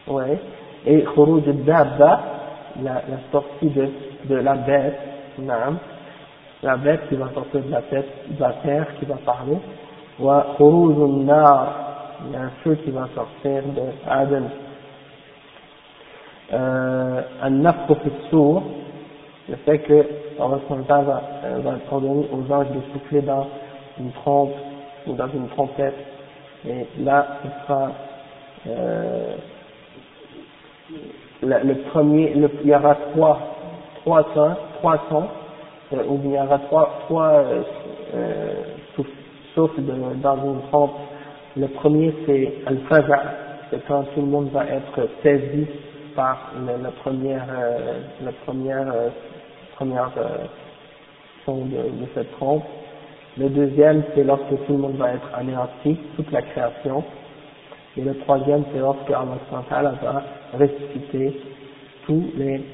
Ouais. 0.09 0.39
Et 0.87 1.03
khuruj 1.03 1.45
dabba 1.67 2.21
la, 2.83 2.95
la 2.95 3.19
sortie 3.31 3.69
de, 3.69 3.89
de 4.25 4.37
la 4.37 4.55
bête. 4.55 4.99
Naam. 5.39 5.79
La 6.63 6.77
bête 6.77 7.09
qui 7.09 7.17
va 7.17 7.29
sortir 7.35 7.63
de 7.63 7.71
la, 7.71 7.83
tête, 7.83 8.09
de 8.31 8.41
la 8.41 8.53
terre, 8.63 8.87
qui 8.99 9.05
va 9.05 9.17
parler. 9.17 9.59
Wa 10.19 10.55
khuruj 10.57 11.25
nar. 11.25 11.77
Il 12.27 12.33
y 12.33 12.37
a 12.37 12.41
un 12.41 12.51
feu 12.65 12.75
qui 12.77 12.91
va 12.91 13.09
sortir 13.15 13.63
de 13.63 13.83
Adam 14.09 14.45
euh, 16.53 17.23
un 17.43 17.73
fi 17.73 18.11
sour 18.31 18.63
le 19.49 19.57
fait 19.57 19.79
que 19.81 20.07
Allah 20.41 20.59
va, 21.03 21.23
va 21.59 21.75
ordonner 21.91 22.29
aux 22.33 22.53
anges 22.53 22.69
de 22.71 22.81
souffler 22.93 23.23
dans 23.23 23.47
une 23.99 24.13
trompe 24.13 24.53
ou 25.07 25.13
dans 25.15 25.29
une 25.29 25.49
trompette 25.49 25.95
et 26.67 26.87
là 26.99 27.27
il 27.45 27.51
sera 27.67 27.93
euh, 28.69 29.37
le, 31.43 31.75
premier, 31.91 32.33
il 32.35 32.69
y 32.69 32.75
aura 32.75 32.95
trois, 33.13 33.39
trois 33.97 34.27
sons, 34.35 34.57
trois 34.79 35.01
sons, 35.09 35.25
euh, 35.93 36.05
ou 36.09 36.21
il 36.25 36.33
y 36.33 36.39
aura 36.39 36.59
trois, 36.59 36.99
trois 37.07 37.33
euh, 37.33 37.63
euh, 38.15 38.53
souffles 39.55 39.81
dans 39.83 40.37
une 40.37 40.61
trompe. 40.71 40.93
Le 41.57 41.67
premier 41.69 42.15
c'est 42.27 42.53
Al-Faza, 42.67 43.23
c'est 43.71 43.85
quand 43.87 44.03
tout 44.15 44.21
le 44.21 44.27
monde 44.27 44.51
va 44.53 44.65
être 44.67 45.09
saisi 45.23 45.67
le, 46.67 46.83
la 46.83 46.91
première, 46.91 47.47
euh, 47.51 48.31
première, 48.45 48.93
euh, 48.93 49.09
première 49.77 50.11
euh, 50.17 50.47
son 51.45 51.67
de, 51.67 52.07
cette 52.15 52.31
trompe. 52.33 52.65
Le 53.39 53.49
deuxième 53.49 54.03
c'est 54.15 54.25
lorsque 54.25 54.49
tout 54.67 54.73
le 54.73 54.79
monde 54.79 54.97
va 54.97 55.13
être 55.15 55.29
anéanti, 55.35 55.99
toute 56.17 56.31
la 56.31 56.43
création. 56.43 57.05
Et 57.97 58.03
le 58.03 58.15
troisième, 58.21 58.65
c'est 58.73 58.79
lorsque 58.79 59.11
Allah 59.11 59.95
va 60.03 60.23
ressusciter 60.55 61.41
tous 62.07 62.25
les 62.37 62.65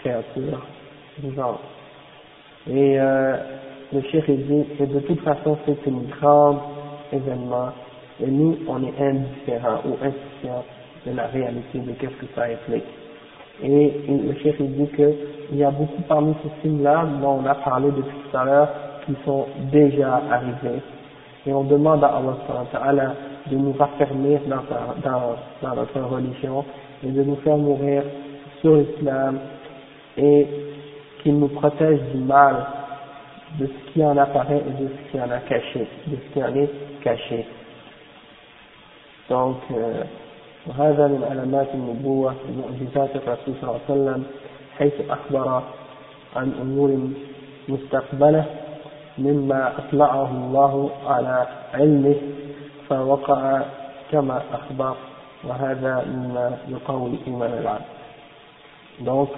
créatures 0.00 0.66
du 1.18 1.34
genre. 1.34 1.60
Et 2.68 3.00
euh, 3.00 3.36
le 3.92 4.02
cheikh 4.02 4.30
dit 4.30 4.64
que 4.78 4.84
de 4.84 5.00
toute 5.00 5.20
façon 5.20 5.56
c'est 5.64 5.88
un 5.88 6.18
grand 6.20 6.60
événement 7.12 7.70
et 8.20 8.26
nous 8.26 8.58
on 8.68 8.82
est 8.82 9.00
indifférents 9.00 9.80
ou 9.86 9.96
insouciants 10.02 10.64
de 11.06 11.16
la 11.16 11.26
réalité 11.26 11.78
de 11.78 11.92
qu'est-ce 11.92 12.16
que 12.16 12.26
ça 12.34 12.44
implique. 12.44 12.84
Et 13.62 13.92
le 14.08 14.34
cheikh 14.42 14.60
dit 14.60 14.88
qu'il 14.94 15.58
y 15.58 15.64
a 15.64 15.70
beaucoup 15.70 16.02
parmi 16.08 16.34
ces 16.42 16.62
signes-là 16.62 17.06
dont 17.20 17.40
on 17.42 17.46
a 17.46 17.54
parlé 17.56 17.88
depuis 17.90 18.16
tout 18.30 18.36
à 18.36 18.44
l'heure 18.44 18.68
qui 19.04 19.14
sont 19.24 19.46
déjà 19.72 20.22
arrivés. 20.30 20.80
Et 21.46 21.52
on 21.52 21.64
demande 21.64 22.04
à 22.04 22.20
Allah 22.82 23.14
de 23.50 23.56
nous 23.56 23.72
raffermir 23.72 24.40
dans, 24.46 24.62
dans, 25.02 25.36
dans 25.62 25.74
notre 25.74 26.00
religion 26.00 26.64
et 27.04 27.08
de 27.08 27.22
nous 27.22 27.36
faire 27.36 27.56
mourir 27.56 28.02
sur 28.60 28.76
l'islam 28.76 29.38
et 30.16 30.46
qu'il 31.22 31.38
nous 31.38 31.48
protège 31.48 32.00
du 32.14 32.18
mal, 32.18 32.66
de 33.58 33.66
ce 33.66 33.92
qui 33.92 34.04
en 34.04 34.16
apparaît 34.16 34.62
et 34.68 34.82
de 34.82 34.88
ce 34.88 35.10
qui 35.10 35.20
en 35.20 35.30
a 35.30 35.38
caché, 35.38 35.86
de 36.06 36.16
ce 36.16 36.32
qui 36.32 36.42
en 36.42 36.54
est 36.54 36.70
caché. 37.02 37.46
Donc, 39.30 39.56
وهذا 40.68 41.06
من 41.06 41.24
علامات 41.30 41.68
النبوة 41.74 42.34
ومعجزات 42.48 43.16
الرسول 43.16 43.54
صلى 43.60 43.70
الله 43.70 43.80
عليه 43.88 43.92
وسلم 44.00 44.24
حيث 44.78 44.92
أخبر 45.10 45.62
عن 46.36 46.52
أمور 46.62 47.08
مستقبلة 47.68 48.44
مما 49.18 49.72
أطلعه 49.78 50.30
الله 50.30 50.90
على 51.06 51.46
علمه 51.74 52.14
فوقع 52.88 53.62
كما 54.12 54.42
أخبر 54.52 54.96
وهذا 55.44 56.04
مما 56.12 56.58
يقوي 56.68 57.18
إيمان 57.26 57.52
العبد 57.52 57.84
donc 59.06 59.28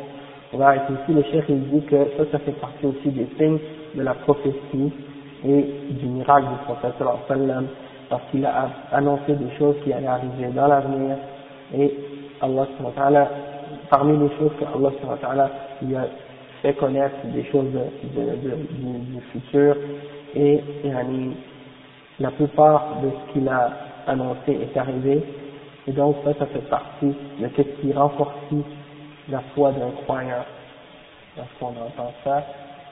on 0.54 0.56
va 0.56 0.68
arrêter 0.68 0.94
ici 0.94 1.12
le 1.12 1.22
chef 1.22 1.44
il 1.50 1.68
dit 1.68 1.82
que 1.84 1.96
ça 2.16 2.24
ça 2.32 2.38
fait 2.38 2.52
partie 2.52 2.86
aussi 2.86 3.08
des 3.10 3.28
signes 3.38 3.58
de 3.94 4.02
la 4.02 4.14
prophétie 4.14 4.90
et 5.44 5.62
du 5.90 6.06
miracle 6.06 6.46
du 6.48 6.64
prophète 6.64 6.94
sallam 7.28 7.66
parce 8.10 8.22
qu'il 8.32 8.44
a 8.44 8.68
annoncé 8.92 9.34
des 9.34 9.56
choses 9.56 9.76
qui 9.84 9.92
allaient 9.92 10.08
arriver 10.08 10.48
dans 10.52 10.66
l'avenir. 10.66 11.16
Et 11.72 11.94
Allah 12.42 12.66
parmi 13.88 14.18
les 14.18 14.36
choses 14.36 14.50
que 14.58 14.64
Allah 14.64 15.50
lui 15.80 15.94
a 15.96 16.06
fait 16.60 16.74
connaître 16.74 17.14
des 17.26 17.44
choses 17.44 17.68
du, 17.70 19.20
futur. 19.32 19.76
Et 20.34 20.60
la 22.18 22.30
plupart 22.32 22.96
de 23.02 23.10
ce 23.10 23.32
qu'il 23.32 23.48
a 23.48 23.70
annoncé 24.08 24.58
est 24.60 24.76
arrivé. 24.76 25.22
Et 25.86 25.92
donc 25.92 26.16
ça, 26.24 26.34
ça 26.34 26.46
fait 26.46 26.68
partie 26.68 27.14
de 27.38 27.48
ce 27.56 27.62
qui 27.62 27.92
renforce 27.92 28.34
la 29.28 29.40
foi 29.54 29.70
d'un 29.70 29.90
croyant. 30.02 30.44
Lorsqu'on 31.36 31.80
entend 31.80 32.12
ça, 32.24 32.44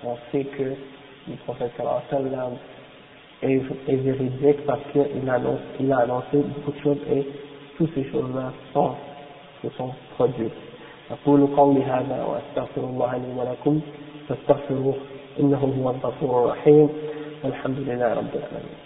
on 0.05 0.17
sait 0.31 0.45
que 0.45 0.63
le 0.63 1.35
prophète 1.45 1.73
sallam 1.77 2.53
est, 3.42 3.62
est 3.88 3.96
véridique 3.96 4.66
parce 4.66 4.82
qu'il 4.92 5.30
a, 5.30 5.40
il 5.80 5.92
a 5.92 5.98
annoncé 5.98 6.38
beaucoup 6.38 6.72
de 6.72 6.80
choses 6.84 6.98
et 7.12 7.28
toutes 7.78 7.94
ces 7.96 8.06
choses-là 8.12 8.52
sont, 8.74 8.92
se 9.64 9.70
sont 9.78 9.92
produites. 10.18 10.54
أقول 11.12 11.48
قولي 11.58 11.84
هذا 11.84 12.26
وأستغفر 12.26 12.82
الله 12.82 13.18
لي 13.18 13.30
ولكم 13.40 13.82
فاستغفروه 14.30 14.96
إنه 15.40 15.58
هو 15.84 15.90
الغفور 15.90 16.44
الرحيم 16.44 16.90
والحمد 17.44 17.80
لله 17.80 18.14
رب 18.14 18.34
العالمين 18.36 18.80